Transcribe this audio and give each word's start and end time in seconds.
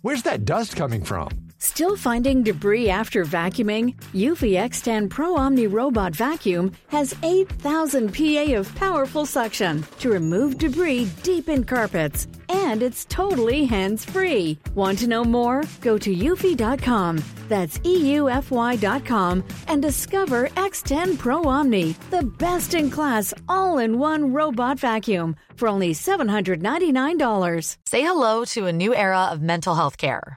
Where's 0.00 0.22
that 0.22 0.44
dust 0.44 0.76
coming 0.76 1.02
from? 1.02 1.47
Still 1.60 1.96
finding 1.96 2.44
debris 2.44 2.88
after 2.88 3.24
vacuuming? 3.24 3.96
Eufy 4.14 4.54
X10 4.54 5.10
Pro 5.10 5.36
Omni 5.36 5.66
Robot 5.66 6.14
Vacuum 6.14 6.70
has 6.86 7.16
8,000 7.24 8.14
PA 8.14 8.54
of 8.54 8.72
powerful 8.76 9.26
suction 9.26 9.84
to 9.98 10.08
remove 10.10 10.56
debris 10.56 11.10
deep 11.24 11.48
in 11.48 11.64
carpets. 11.64 12.28
And 12.48 12.80
it's 12.80 13.04
totally 13.06 13.64
hands 13.64 14.04
free. 14.04 14.56
Want 14.76 15.00
to 15.00 15.08
know 15.08 15.24
more? 15.24 15.64
Go 15.80 15.98
to 15.98 16.14
eufy.com. 16.14 17.24
That's 17.48 17.78
EUFY.com 17.78 19.42
and 19.68 19.82
discover 19.82 20.48
X10 20.50 21.18
Pro 21.18 21.44
Omni, 21.44 21.96
the 22.10 22.22
best 22.22 22.74
in 22.74 22.90
class 22.90 23.34
all 23.48 23.78
in 23.78 23.98
one 23.98 24.32
robot 24.32 24.78
vacuum 24.78 25.34
for 25.56 25.66
only 25.66 25.92
$799. 25.92 27.78
Say 27.86 28.02
hello 28.02 28.44
to 28.44 28.66
a 28.66 28.72
new 28.72 28.94
era 28.94 29.28
of 29.32 29.40
mental 29.42 29.74
health 29.74 29.96
care. 29.96 30.36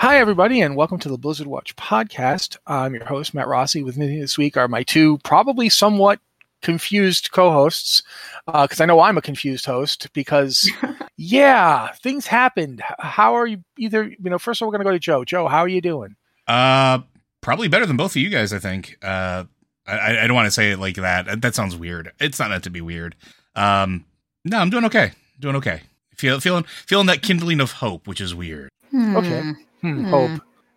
Hi, 0.00 0.16
everybody, 0.16 0.62
and 0.62 0.76
welcome 0.76 0.98
to 1.00 1.10
the 1.10 1.18
Blizzard 1.18 1.46
Watch 1.46 1.76
podcast. 1.76 2.56
I'm 2.66 2.94
your 2.94 3.04
host, 3.04 3.34
Matt 3.34 3.46
Rossi. 3.46 3.82
With 3.82 3.98
me 3.98 4.18
this 4.18 4.38
week 4.38 4.56
are 4.56 4.66
my 4.66 4.82
two 4.82 5.18
probably 5.24 5.68
somewhat 5.68 6.20
confused 6.62 7.32
co-hosts, 7.32 8.02
because 8.46 8.80
I 8.80 8.86
know 8.86 9.00
I'm 9.00 9.18
a 9.18 9.20
confused 9.20 9.66
host. 9.66 10.10
Because, 10.14 10.70
yeah, 11.18 11.92
things 11.92 12.26
happened. 12.26 12.82
How 12.98 13.34
are 13.34 13.46
you? 13.46 13.62
Either 13.76 14.04
you 14.04 14.30
know, 14.30 14.38
first 14.38 14.62
of 14.62 14.64
all, 14.64 14.70
we're 14.70 14.78
going 14.78 14.86
to 14.86 14.90
go 14.90 14.92
to 14.92 14.98
Joe. 14.98 15.22
Joe, 15.22 15.48
how 15.48 15.58
are 15.58 15.68
you 15.68 15.82
doing? 15.82 16.16
Uh, 16.46 17.00
probably 17.42 17.68
better 17.68 17.84
than 17.84 17.98
both 17.98 18.12
of 18.12 18.22
you 18.22 18.30
guys. 18.30 18.54
I 18.54 18.58
think. 18.58 18.96
Uh, 19.02 19.44
I, 19.86 20.20
I 20.20 20.26
don't 20.26 20.34
want 20.34 20.46
to 20.46 20.50
say 20.50 20.70
it 20.70 20.78
like 20.78 20.96
that. 20.96 21.42
That 21.42 21.54
sounds 21.54 21.76
weird. 21.76 22.10
It's 22.18 22.38
not 22.38 22.48
meant 22.48 22.64
to 22.64 22.70
be 22.70 22.80
weird. 22.80 23.16
Um, 23.54 24.06
no, 24.46 24.60
I'm 24.60 24.70
doing 24.70 24.86
okay. 24.86 25.12
Doing 25.38 25.56
okay. 25.56 25.82
Feel 26.16 26.40
feeling 26.40 26.64
feeling 26.86 27.06
that 27.08 27.20
kindling 27.20 27.60
of 27.60 27.72
hope, 27.72 28.06
which 28.06 28.22
is 28.22 28.34
weird. 28.34 28.70
Okay. 28.94 29.52
Hmm, 29.82 30.04
Hope. 30.04 30.30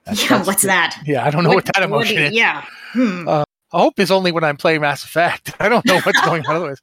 That's- 0.05 0.21
yeah, 0.23 0.37
that's 0.37 0.47
what's 0.47 0.61
good. 0.63 0.69
that? 0.69 1.01
Yeah, 1.05 1.25
I 1.25 1.29
don't 1.29 1.43
know 1.43 1.51
what, 1.51 1.65
that 1.65 1.83
emotion 1.83 2.17
do- 2.17 2.23
is. 2.23 2.33
Yeah. 2.33 2.65
Hmm. 2.91 3.27
Uh, 3.27 3.43
hope 3.71 3.99
is 3.99 4.11
only 4.11 4.31
when 4.31 4.43
I'm 4.43 4.57
playing 4.57 4.81
Mass 4.81 5.03
Effect. 5.03 5.53
I 5.59 5.69
don't 5.69 5.85
know 5.85 5.99
what's 6.01 6.21
going 6.21 6.45
on 6.45 6.55
otherwise. 6.55 6.81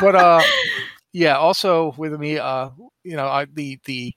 But 0.00 0.14
uh, 0.16 0.42
yeah, 1.12 1.36
also 1.36 1.94
with 1.98 2.18
me, 2.18 2.38
uh, 2.38 2.70
you 3.04 3.16
know, 3.16 3.26
I, 3.26 3.44
the 3.44 3.78
the 3.84 4.14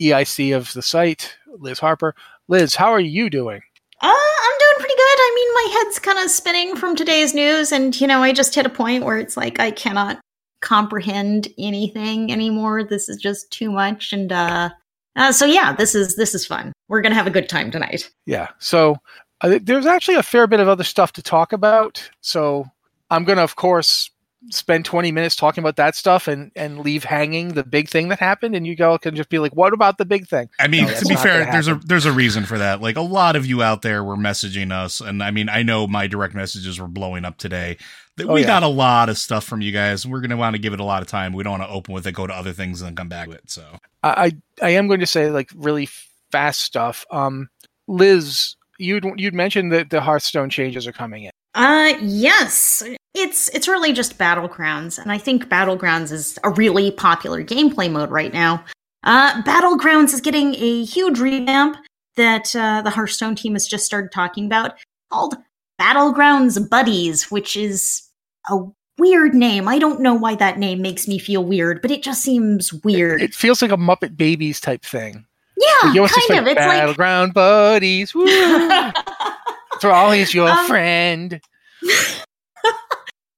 EIC 0.00 0.56
of 0.56 0.72
the 0.72 0.82
site, 0.82 1.36
Liz 1.58 1.78
Harper. 1.78 2.14
Liz, 2.48 2.74
how 2.74 2.90
are 2.92 3.00
you 3.00 3.30
doing? 3.30 3.60
Uh, 4.00 4.06
I'm 4.06 4.58
doing 4.58 4.78
pretty 4.78 4.94
good. 4.94 5.00
I 5.18 5.32
mean, 5.34 5.54
my 5.54 5.80
head's 5.84 5.98
kind 5.98 6.18
of 6.18 6.30
spinning 6.30 6.76
from 6.76 6.96
today's 6.96 7.34
news, 7.34 7.70
and 7.72 7.98
you 8.00 8.06
know, 8.06 8.22
I 8.22 8.32
just 8.32 8.54
hit 8.54 8.66
a 8.66 8.70
point 8.70 9.04
where 9.04 9.18
it's 9.18 9.36
like 9.36 9.60
I 9.60 9.70
cannot 9.70 10.18
comprehend 10.60 11.48
anything 11.58 12.32
anymore. 12.32 12.82
This 12.84 13.08
is 13.08 13.18
just 13.18 13.50
too 13.50 13.70
much, 13.70 14.12
and 14.12 14.32
uh, 14.32 14.70
uh 15.16 15.32
so 15.32 15.44
yeah, 15.44 15.72
this 15.72 15.94
is 15.94 16.16
this 16.16 16.34
is 16.34 16.46
fun. 16.46 16.72
We're 16.88 17.00
gonna 17.02 17.14
have 17.14 17.26
a 17.26 17.30
good 17.30 17.48
time 17.48 17.70
tonight. 17.70 18.10
Yeah. 18.26 18.48
So 18.58 18.96
uh, 19.42 19.58
there's 19.60 19.86
actually 19.86 20.16
a 20.16 20.22
fair 20.22 20.46
bit 20.46 20.60
of 20.60 20.68
other 20.68 20.84
stuff 20.84 21.12
to 21.14 21.22
talk 21.22 21.52
about. 21.52 22.08
So 22.20 22.66
I'm 23.10 23.24
going 23.24 23.36
to, 23.36 23.42
of 23.42 23.56
course, 23.56 24.10
spend 24.50 24.84
20 24.84 25.12
minutes 25.12 25.36
talking 25.36 25.62
about 25.62 25.76
that 25.76 25.94
stuff 25.94 26.26
and 26.26 26.50
and 26.56 26.80
leave 26.80 27.04
hanging 27.04 27.50
the 27.50 27.62
big 27.62 27.88
thing 27.88 28.08
that 28.08 28.18
happened, 28.18 28.56
and 28.56 28.66
you 28.66 28.74
go 28.74 28.98
can 28.98 29.14
just 29.14 29.28
be 29.28 29.38
like, 29.38 29.54
"What 29.54 29.72
about 29.72 29.98
the 29.98 30.04
big 30.04 30.26
thing?" 30.26 30.48
I 30.58 30.66
mean, 30.66 30.86
No, 30.86 30.94
to 30.94 31.04
be 31.06 31.14
fair, 31.16 31.50
there's 31.50 31.68
a 31.68 31.76
there's 31.76 32.06
a 32.06 32.12
reason 32.12 32.44
for 32.44 32.58
that. 32.58 32.80
Like 32.80 32.96
a 32.96 33.02
lot 33.02 33.36
of 33.36 33.46
you 33.46 33.62
out 33.62 33.82
there 33.82 34.02
were 34.02 34.16
messaging 34.16 34.72
us, 34.72 35.00
and 35.00 35.22
I 35.22 35.30
mean, 35.30 35.48
I 35.48 35.62
know 35.62 35.86
my 35.86 36.06
direct 36.06 36.34
messages 36.34 36.80
were 36.80 36.88
blowing 36.88 37.24
up 37.24 37.36
today. 37.38 37.78
That 38.18 38.28
Oh, 38.28 38.34
we 38.34 38.42
yeah. 38.42 38.46
got 38.46 38.62
a 38.62 38.68
lot 38.68 39.08
of 39.08 39.16
stuff 39.16 39.44
from 39.44 39.62
you 39.62 39.72
guys. 39.72 40.06
We're 40.06 40.20
gonna 40.20 40.36
want 40.36 40.54
to 40.54 40.60
give 40.60 40.72
it 40.74 40.80
a 40.80 40.84
lot 40.84 41.00
of 41.02 41.08
time. 41.08 41.32
We 41.32 41.42
don't 41.42 41.58
want 41.58 41.62
to 41.62 41.74
open 41.74 41.94
with 41.94 42.06
it, 42.06 42.12
go 42.12 42.26
to 42.26 42.34
other 42.34 42.52
things, 42.52 42.80
and 42.82 42.88
then 42.88 42.96
come 42.96 43.08
back 43.08 43.28
to 43.28 43.34
it. 43.34 43.50
So 43.50 43.64
I 44.02 44.32
I 44.60 44.66
I 44.66 44.70
am 44.70 44.86
going 44.86 45.00
to 45.00 45.06
say 45.06 45.30
like 45.30 45.50
really 45.54 45.88
fast 46.30 46.60
stuff. 46.60 47.04
Um, 47.10 47.48
Liz, 47.88 48.54
you'd 48.78 49.04
you'd 49.16 49.34
mentioned 49.34 49.72
that 49.72 49.90
the 49.90 50.00
Hearthstone 50.00 50.50
changes 50.50 50.86
are 50.86 50.92
coming 50.92 51.24
in. 51.24 51.30
Uh 51.54 51.94
yes. 52.00 52.82
It's 53.14 53.48
it's 53.50 53.68
really 53.68 53.92
just 53.92 54.16
Battlegrounds, 54.18 54.98
and 54.98 55.12
I 55.12 55.18
think 55.18 55.46
Battlegrounds 55.48 56.10
is 56.12 56.38
a 56.44 56.50
really 56.50 56.90
popular 56.90 57.42
gameplay 57.44 57.90
mode 57.90 58.10
right 58.10 58.32
now. 58.32 58.64
Uh 59.04 59.42
Battlegrounds 59.42 60.12
is 60.14 60.20
getting 60.20 60.54
a 60.54 60.84
huge 60.84 61.18
revamp 61.18 61.76
that 62.16 62.54
uh, 62.54 62.82
the 62.82 62.90
Hearthstone 62.90 63.34
team 63.34 63.54
has 63.54 63.66
just 63.66 63.84
started 63.86 64.12
talking 64.12 64.44
about 64.46 64.72
called 65.10 65.34
Battlegrounds 65.82 66.70
Buddies, 66.70 67.30
which 67.30 67.56
is 67.56 68.02
a 68.48 68.58
weird 68.98 69.34
name. 69.34 69.66
I 69.66 69.78
don't 69.78 70.00
know 70.00 70.14
why 70.14 70.36
that 70.36 70.58
name 70.58 70.80
makes 70.80 71.08
me 71.08 71.18
feel 71.18 71.44
weird, 71.44 71.82
but 71.82 71.90
it 71.90 72.02
just 72.02 72.22
seems 72.22 72.72
weird. 72.72 73.20
It 73.20 73.34
feels 73.34 73.60
like 73.60 73.72
a 73.72 73.76
Muppet 73.76 74.16
Babies 74.16 74.60
type 74.60 74.84
thing. 74.84 75.24
yeah, 75.56 75.92
it's 76.02 76.14
just 76.14 76.28
kind 76.28 76.46
like 76.46 76.52
of. 76.52 76.56
It's 76.58 76.66
like 76.66 76.78
battleground 76.80 77.34
buddies. 77.34 78.14
Woo! 78.14 78.26
Thrall 79.80 80.12
is 80.12 80.32
your 80.32 80.48
Um, 80.48 80.66
friend. 80.66 81.40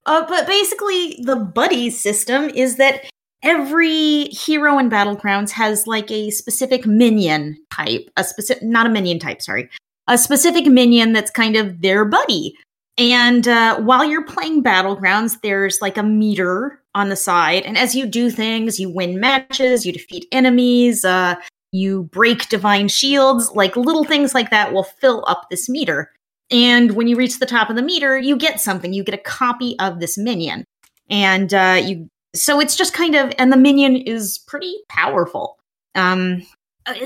Uh, 0.06 0.22
but 0.28 0.46
basically, 0.46 1.18
the 1.22 1.34
buddy 1.34 1.88
system 1.88 2.50
is 2.50 2.76
that 2.76 3.06
every 3.42 4.24
hero 4.24 4.78
in 4.78 4.90
Battlegrounds 4.90 5.50
has 5.52 5.86
like 5.86 6.10
a 6.10 6.28
specific 6.30 6.84
minion 6.84 7.56
type, 7.72 8.10
a 8.18 8.22
specific, 8.22 8.62
not 8.62 8.84
a 8.84 8.90
minion 8.90 9.18
type, 9.18 9.40
sorry, 9.40 9.66
a 10.08 10.18
specific 10.18 10.66
minion 10.66 11.12
that's 11.12 11.30
kind 11.30 11.56
of 11.56 11.80
their 11.80 12.04
buddy. 12.04 12.56
And 12.96 13.48
uh, 13.48 13.80
while 13.80 14.04
you're 14.04 14.24
playing 14.24 14.62
Battlegrounds, 14.62 15.40
there's 15.42 15.80
like 15.80 15.96
a 15.96 16.02
meter 16.02 16.80
on 16.94 17.08
the 17.08 17.16
side. 17.16 17.64
And 17.64 17.76
as 17.76 17.94
you 17.94 18.06
do 18.06 18.30
things, 18.30 18.78
you 18.78 18.88
win 18.88 19.18
matches, 19.18 19.84
you 19.84 19.92
defeat 19.92 20.26
enemies, 20.30 21.04
uh, 21.04 21.34
you 21.72 22.04
break 22.04 22.48
divine 22.48 22.86
shields, 22.86 23.50
like 23.52 23.76
little 23.76 24.04
things 24.04 24.32
like 24.32 24.50
that 24.50 24.72
will 24.72 24.84
fill 24.84 25.24
up 25.26 25.46
this 25.50 25.68
meter. 25.68 26.12
And 26.50 26.92
when 26.92 27.08
you 27.08 27.16
reach 27.16 27.40
the 27.40 27.46
top 27.46 27.68
of 27.68 27.74
the 27.74 27.82
meter, 27.82 28.16
you 28.16 28.36
get 28.36 28.60
something. 28.60 28.92
You 28.92 29.02
get 29.02 29.14
a 29.14 29.18
copy 29.18 29.74
of 29.80 29.98
this 29.98 30.16
minion. 30.16 30.64
And 31.10 31.52
uh, 31.52 31.80
you, 31.84 32.08
so 32.34 32.60
it's 32.60 32.76
just 32.76 32.92
kind 32.92 33.16
of, 33.16 33.32
and 33.38 33.52
the 33.52 33.56
minion 33.56 33.96
is 33.96 34.38
pretty 34.46 34.76
powerful. 34.88 35.58
Um, 35.96 36.46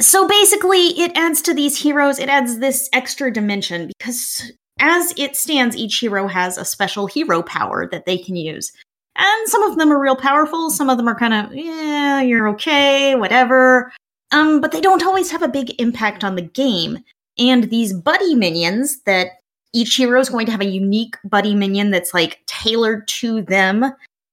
so 0.01 0.27
basically, 0.27 0.99
it 0.99 1.13
adds 1.17 1.41
to 1.43 1.55
these 1.55 1.81
heroes, 1.81 2.19
it 2.19 2.29
adds 2.29 2.59
this 2.59 2.89
extra 2.93 3.33
dimension 3.33 3.87
because 3.87 4.51
as 4.81 5.13
it 5.17 5.37
stands, 5.37 5.77
each 5.77 5.99
hero 5.99 6.29
has 6.29 6.57
a 6.57 6.65
special 6.65 7.07
hero 7.07 7.43
power 7.43 7.89
that 7.91 8.07
they 8.07 8.19
can 8.19 8.37
use. 8.37 8.73
And 9.17 9.49
some 9.49 9.65
of 9.65 9.77
them 9.77 9.93
are 9.93 10.01
real 10.01 10.17
powerful. 10.17 10.71
Some 10.71 10.89
of 10.89 10.97
them 10.97 11.09
are 11.09 11.19
kind 11.19 11.35
of, 11.35 11.53
yeah, 11.55 12.21
you're 12.21 12.49
okay, 12.51 13.17
whatever. 13.17 13.93
Um, 14.31 14.61
but 14.61 14.71
they 14.71 14.81
don't 14.81 15.03
always 15.03 15.31
have 15.33 15.43
a 15.43 15.49
big 15.49 15.81
impact 15.81 16.23
on 16.23 16.37
the 16.37 16.43
game. 16.43 16.99
And 17.37 17.65
these 17.65 17.93
buddy 17.93 18.35
minions 18.35 19.01
that 19.03 19.29
each 19.73 19.97
hero 19.97 20.21
is 20.21 20.29
going 20.29 20.47
to 20.47 20.53
have 20.53 20.61
a 20.61 20.67
unique 20.67 21.17
buddy 21.25 21.55
minion 21.55 21.91
that's 21.91 22.15
like 22.15 22.41
tailored 22.47 23.09
to 23.09 23.43
them. 23.43 23.85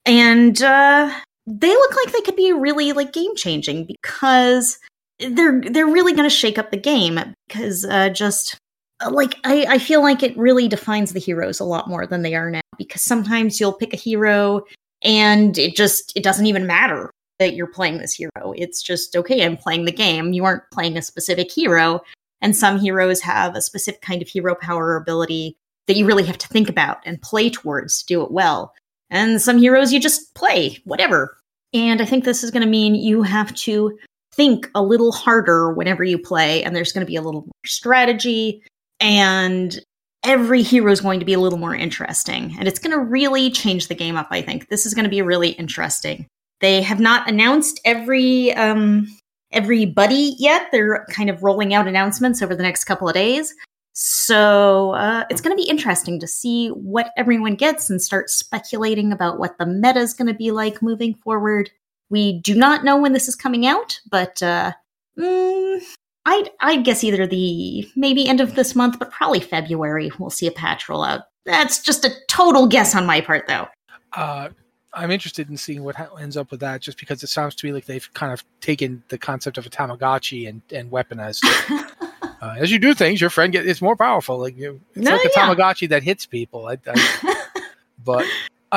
And 0.06 0.62
uh, 0.62 1.12
they 1.48 1.69
look 1.69 1.95
like 1.95 2.13
they 2.13 2.21
could 2.21 2.36
be 2.36 2.53
really 2.53 2.94
like 2.94 3.12
game 3.12 3.36
changing 3.36 3.86
because 3.86 4.77
they're 5.19 5.62
they're 5.62 5.88
really 5.88 6.13
going 6.13 6.29
to 6.29 6.35
shake 6.35 6.57
up 6.57 6.71
the 6.71 6.77
game 6.77 7.19
because 7.47 7.85
uh, 7.85 8.09
just 8.09 8.57
uh, 9.03 9.12
like 9.12 9.35
I, 9.44 9.65
I 9.69 9.77
feel 9.79 10.01
like 10.01 10.23
it 10.23 10.38
really 10.38 10.67
defines 10.67 11.13
the 11.13 11.19
heroes 11.19 11.59
a 11.59 11.65
lot 11.65 11.88
more 11.88 12.06
than 12.06 12.21
they 12.21 12.35
are 12.35 12.50
now 12.50 12.62
because 12.77 13.01
sometimes 13.01 13.59
you'll 13.59 13.73
pick 13.73 13.94
a 13.94 13.97
hero 13.97 14.63
and 15.01 15.57
it 15.57 15.75
just 15.75 16.12
it 16.15 16.23
doesn't 16.23 16.45
even 16.45 16.67
matter 16.67 17.12
that 17.39 17.56
you're 17.56 17.67
playing 17.67 17.97
this 17.97 18.13
hero. 18.13 18.53
It's 18.56 18.81
just 18.81 19.15
okay 19.15 19.45
i'm 19.45 19.57
playing 19.57 19.85
the 19.85 19.91
game. 19.91 20.33
You 20.33 20.45
aren't 20.45 20.69
playing 20.71 20.97
a 20.97 21.01
specific 21.01 21.51
hero 21.51 22.01
and 22.41 22.56
some 22.56 22.79
heroes 22.79 23.21
have 23.21 23.56
a 23.56 23.62
specific 23.62 24.01
kind 24.01 24.21
of 24.21 24.27
hero 24.27 24.56
power 24.56 24.95
ability 24.95 25.57
that 25.88 25.95
you 25.95 26.06
really 26.06 26.23
have 26.23 26.38
to 26.39 26.47
think 26.47 26.69
about 26.69 26.97
and 27.06 27.21
play 27.21 27.50
towards 27.50 28.00
to 28.00 28.06
do 28.06 28.23
it 28.23 28.31
well. 28.31 28.73
And 29.09 29.41
some 29.41 29.57
heroes 29.57 29.94
you 29.94 30.00
just 30.00 30.33
play 30.35 30.79
whatever. 30.83 31.38
And 31.73 32.01
i 32.01 32.06
think 32.06 32.23
this 32.23 32.44
is 32.44 32.51
going 32.51 32.63
to 32.63 32.69
mean 32.69 32.95
you 32.95 33.21
have 33.21 33.53
to 33.56 33.97
think 34.35 34.69
a 34.75 34.83
little 34.83 35.11
harder 35.11 35.71
whenever 35.71 36.03
you 36.03 36.17
play 36.17 36.63
and 36.63 36.75
there's 36.75 36.91
going 36.91 37.05
to 37.05 37.09
be 37.09 37.15
a 37.15 37.21
little 37.21 37.41
more 37.41 37.65
strategy 37.65 38.61
and 38.99 39.79
every 40.23 40.61
hero 40.61 40.91
is 40.91 41.01
going 41.01 41.19
to 41.19 41.25
be 41.25 41.33
a 41.33 41.39
little 41.39 41.59
more 41.59 41.75
interesting 41.75 42.55
and 42.57 42.67
it's 42.67 42.79
going 42.79 42.91
to 42.91 42.99
really 42.99 43.49
change 43.49 43.87
the 43.87 43.95
game 43.95 44.15
up 44.15 44.27
i 44.31 44.41
think. 44.41 44.69
This 44.69 44.85
is 44.85 44.93
going 44.93 45.05
to 45.05 45.09
be 45.09 45.21
really 45.21 45.49
interesting. 45.49 46.27
They 46.61 46.81
have 46.81 46.99
not 46.99 47.29
announced 47.29 47.79
every 47.85 48.53
um 48.53 49.07
every 49.51 49.85
buddy 49.85 50.35
yet. 50.38 50.67
They're 50.71 51.05
kind 51.09 51.29
of 51.29 51.43
rolling 51.43 51.73
out 51.73 51.88
announcements 51.88 52.41
over 52.41 52.55
the 52.55 52.63
next 52.63 52.85
couple 52.85 53.07
of 53.07 53.13
days. 53.13 53.53
So 53.93 54.91
uh, 54.91 55.23
it's 55.29 55.39
going 55.39 55.55
to 55.55 55.61
be 55.61 55.69
interesting 55.69 56.19
to 56.19 56.27
see 56.27 56.67
what 56.67 57.11
everyone 57.15 57.55
gets 57.55 57.89
and 57.89 58.01
start 58.01 58.29
speculating 58.29 59.13
about 59.13 59.39
what 59.39 59.57
the 59.57 59.65
meta 59.65 59.99
is 59.99 60.13
going 60.13 60.27
to 60.27 60.33
be 60.33 60.51
like 60.51 60.81
moving 60.81 61.13
forward 61.13 61.71
we 62.09 62.39
do 62.39 62.55
not 62.55 62.83
know 62.83 62.97
when 62.97 63.13
this 63.13 63.27
is 63.27 63.35
coming 63.35 63.65
out 63.65 63.99
but 64.09 64.41
uh, 64.43 64.71
mm, 65.17 65.81
I'd, 66.25 66.49
I'd 66.59 66.83
guess 66.83 67.03
either 67.03 67.27
the 67.27 67.87
maybe 67.95 68.27
end 68.27 68.41
of 68.41 68.55
this 68.55 68.75
month, 68.75 68.97
but 68.97 69.11
probably 69.11 69.39
February, 69.39 70.11
we'll 70.17 70.31
see 70.31 70.47
a 70.47 70.51
patch 70.51 70.89
roll 70.89 71.03
out. 71.03 71.21
That's 71.45 71.79
just 71.79 72.03
a 72.03 72.11
total 72.27 72.67
guess 72.67 72.95
on 72.95 73.05
my 73.05 73.21
part, 73.21 73.47
though. 73.47 73.67
Uh, 74.13 74.49
I'm 74.93 75.11
interested 75.11 75.49
in 75.49 75.57
seeing 75.57 75.83
what 75.83 75.95
ends 76.19 76.35
up 76.35 76.49
with 76.49 76.61
that, 76.61 76.81
just 76.81 76.97
because 76.97 77.21
it 77.21 77.27
sounds 77.27 77.53
to 77.55 77.67
me 77.67 77.73
like 77.73 77.85
they've 77.85 78.11
kind 78.13 78.33
of 78.33 78.43
taken 78.59 79.03
the 79.09 79.19
concept 79.19 79.59
of 79.59 79.67
a 79.67 79.69
Tamagotchi 79.69 80.49
and, 80.49 80.61
and 80.71 80.89
weaponized 80.89 81.41
it. 81.43 81.93
uh, 82.41 82.55
as 82.57 82.71
you 82.71 82.79
do 82.79 82.95
things, 82.95 83.21
your 83.21 83.29
friend 83.29 83.53
gets 83.53 83.67
it's 83.67 83.81
more 83.81 83.95
powerful. 83.95 84.39
Like 84.39 84.57
you, 84.57 84.81
it's 84.95 85.05
No, 85.05 85.11
like 85.11 85.25
a 85.25 85.29
yeah. 85.35 85.47
Tamagotchi 85.47 85.89
that 85.89 86.01
hits 86.01 86.25
people. 86.25 86.67
I, 86.67 86.79
I, 86.87 87.35
but 88.03 88.25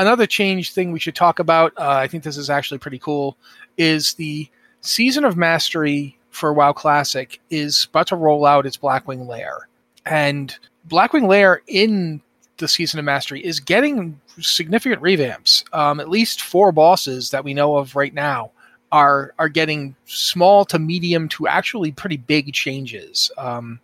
another 0.01 0.27
change 0.27 0.73
thing 0.73 0.93
we 0.93 0.99
should 0.99 1.15
talk 1.15 1.39
about, 1.39 1.73
uh, 1.77 1.89
I 1.89 2.09
think 2.09 2.25
this 2.25 2.37
is 2.37 2.51
actually 2.51 2.79
pretty 2.79 2.99
cool, 2.99 3.37
is 3.77 4.15
the 4.15 4.49
season 4.81 5.25
of 5.25 5.37
mastery 5.37 6.19
for 6.31 6.53
WoW 6.53 6.73
Classic 6.73 7.41
is 7.51 7.87
about 7.91 8.07
to 8.09 8.17
roll 8.17 8.47
out 8.47 8.67
its 8.67 8.77
Blackwing 8.77 9.27
Lair, 9.27 9.69
and 10.07 10.57
Blackwing 10.89 11.27
Lair 11.27 11.63
in 11.67 12.21
the 12.59 12.69
season 12.69 12.99
of 12.99 13.05
mastery 13.05 13.45
is 13.45 13.61
getting 13.61 14.21
significant 14.41 15.03
revamps. 15.03 15.65
Um, 15.75 16.01
at 16.01 16.09
least 16.09 16.43
four 16.43 16.73
bosses 16.73 17.31
that 17.31 17.45
we 17.45 17.55
know 17.55 17.77
of 17.77 17.97
right 17.97 18.15
now 18.15 18.51
are 18.91 19.35
are 19.39 19.49
getting 19.49 19.95
small 20.07 20.65
to 20.65 20.79
medium 20.79 21.29
to 21.29 21.47
actually 21.47 21.93
pretty 21.93 22.17
big 22.17 22.53
changes. 22.53 23.31
Um, 23.37 23.81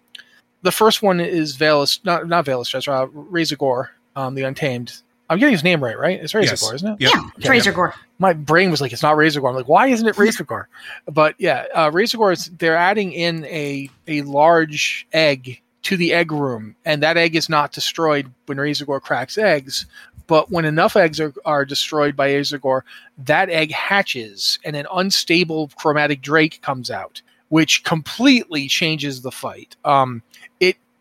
the 0.62 0.72
first 0.72 1.02
one 1.02 1.20
is 1.20 1.56
Velas, 1.56 2.00
not 2.04 2.26
not 2.26 2.46
Velas, 2.46 2.74
uh, 2.88 3.06
Razorgore, 3.06 3.88
um, 4.16 4.34
the 4.34 4.42
Untamed. 4.42 5.02
I'm 5.30 5.38
getting 5.38 5.52
his 5.52 5.64
name 5.64 5.82
right, 5.82 5.98
right? 5.98 6.20
It's 6.22 6.32
Razorgore, 6.34 6.44
Yes. 6.50 6.72
isn't 6.74 6.92
it? 6.92 7.00
Yep. 7.00 7.12
Yeah, 7.14 7.52
it's 7.52 7.66
Razorgore. 7.66 7.92
my 8.18 8.32
brain 8.34 8.70
was 8.70 8.80
like, 8.80 8.92
it's 8.92 9.02
not 9.02 9.16
Razorgore. 9.16 9.48
I'm 9.50 9.56
like, 9.56 9.68
why 9.68 9.86
isn't 9.86 10.06
it 10.06 10.16
Razorgore? 10.16 10.66
but 11.08 11.34
yeah, 11.38 11.64
uh, 11.74 11.90
Razorgore 11.90 12.32
is 12.32 12.46
they're 12.58 12.76
adding 12.76 13.12
in 13.12 13.44
a 13.46 13.88
a 14.06 14.22
large 14.22 15.06
egg 15.12 15.60
to 15.84 15.96
the 15.96 16.12
egg 16.12 16.32
room, 16.32 16.76
and 16.84 17.02
that 17.02 17.16
egg 17.16 17.36
is 17.36 17.48
not 17.48 17.72
destroyed 17.72 18.30
when 18.46 18.58
Razorgore 18.58 19.00
cracks 19.02 19.38
eggs. 19.38 19.86
But 20.26 20.50
when 20.50 20.64
enough 20.64 20.96
eggs 20.96 21.20
are, 21.20 21.34
are 21.44 21.66
destroyed 21.66 22.16
by 22.16 22.30
Razorgore, 22.30 22.80
that 23.26 23.50
egg 23.50 23.70
hatches, 23.72 24.58
and 24.64 24.74
an 24.74 24.86
unstable 24.92 25.68
chromatic 25.76 26.22
drake 26.22 26.62
comes 26.62 26.90
out, 26.90 27.20
which 27.50 27.84
completely 27.84 28.66
changes 28.66 29.20
the 29.20 29.30
fight. 29.30 29.76
Um, 29.84 30.22
it 30.42 30.43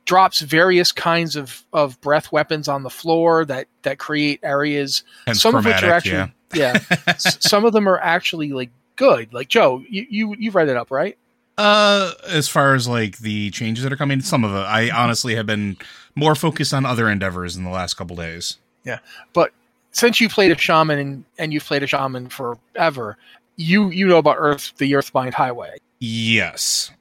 drops 0.05 0.41
various 0.41 0.91
kinds 0.91 1.35
of, 1.35 1.63
of 1.71 1.99
breath 2.01 2.31
weapons 2.31 2.67
on 2.67 2.83
the 2.83 2.89
floor 2.89 3.45
that 3.45 3.67
that 3.83 3.99
create 3.99 4.39
areas. 4.43 5.03
Hence 5.25 5.41
some 5.41 5.55
of 5.55 5.65
which 5.65 5.81
are 5.83 5.91
actually 5.91 6.31
yeah, 6.53 6.79
S- 7.07 7.37
some 7.41 7.65
of 7.65 7.73
them 7.73 7.87
are 7.87 7.99
actually 7.99 8.51
like 8.51 8.69
good. 8.95 9.33
Like 9.33 9.47
joe 9.47 9.83
you, 9.89 10.05
you 10.09 10.35
you've 10.37 10.55
read 10.55 10.69
it 10.69 10.77
up 10.77 10.91
right? 10.91 11.17
Uh, 11.55 12.11
as 12.27 12.49
far 12.49 12.73
as 12.73 12.87
like 12.87 13.19
the 13.19 13.51
changes 13.51 13.83
that 13.83 13.93
are 13.93 13.97
coming, 13.97 14.21
some 14.21 14.43
of 14.43 14.51
it, 14.51 14.65
I 14.65 14.89
honestly 14.89 15.35
have 15.35 15.45
been 15.45 15.77
more 16.15 16.33
focused 16.33 16.73
on 16.73 16.85
other 16.85 17.07
endeavors 17.09 17.55
in 17.55 17.63
the 17.63 17.69
last 17.69 17.93
couple 17.93 18.15
days. 18.15 18.57
Yeah. 18.83 18.99
But 19.33 19.51
since 19.91 20.19
you 20.19 20.29
played 20.29 20.51
a 20.51 20.57
shaman 20.57 20.97
and, 20.97 21.25
and 21.37 21.53
you've 21.53 21.63
played 21.63 21.83
a 21.83 21.87
shaman 21.87 22.29
forever 22.29 23.17
you 23.55 23.89
you 23.89 24.07
know 24.07 24.17
about 24.17 24.35
earth 24.39 24.73
the 24.77 24.91
earthbind 24.93 25.33
highway 25.33 25.77
Yes. 26.05 26.91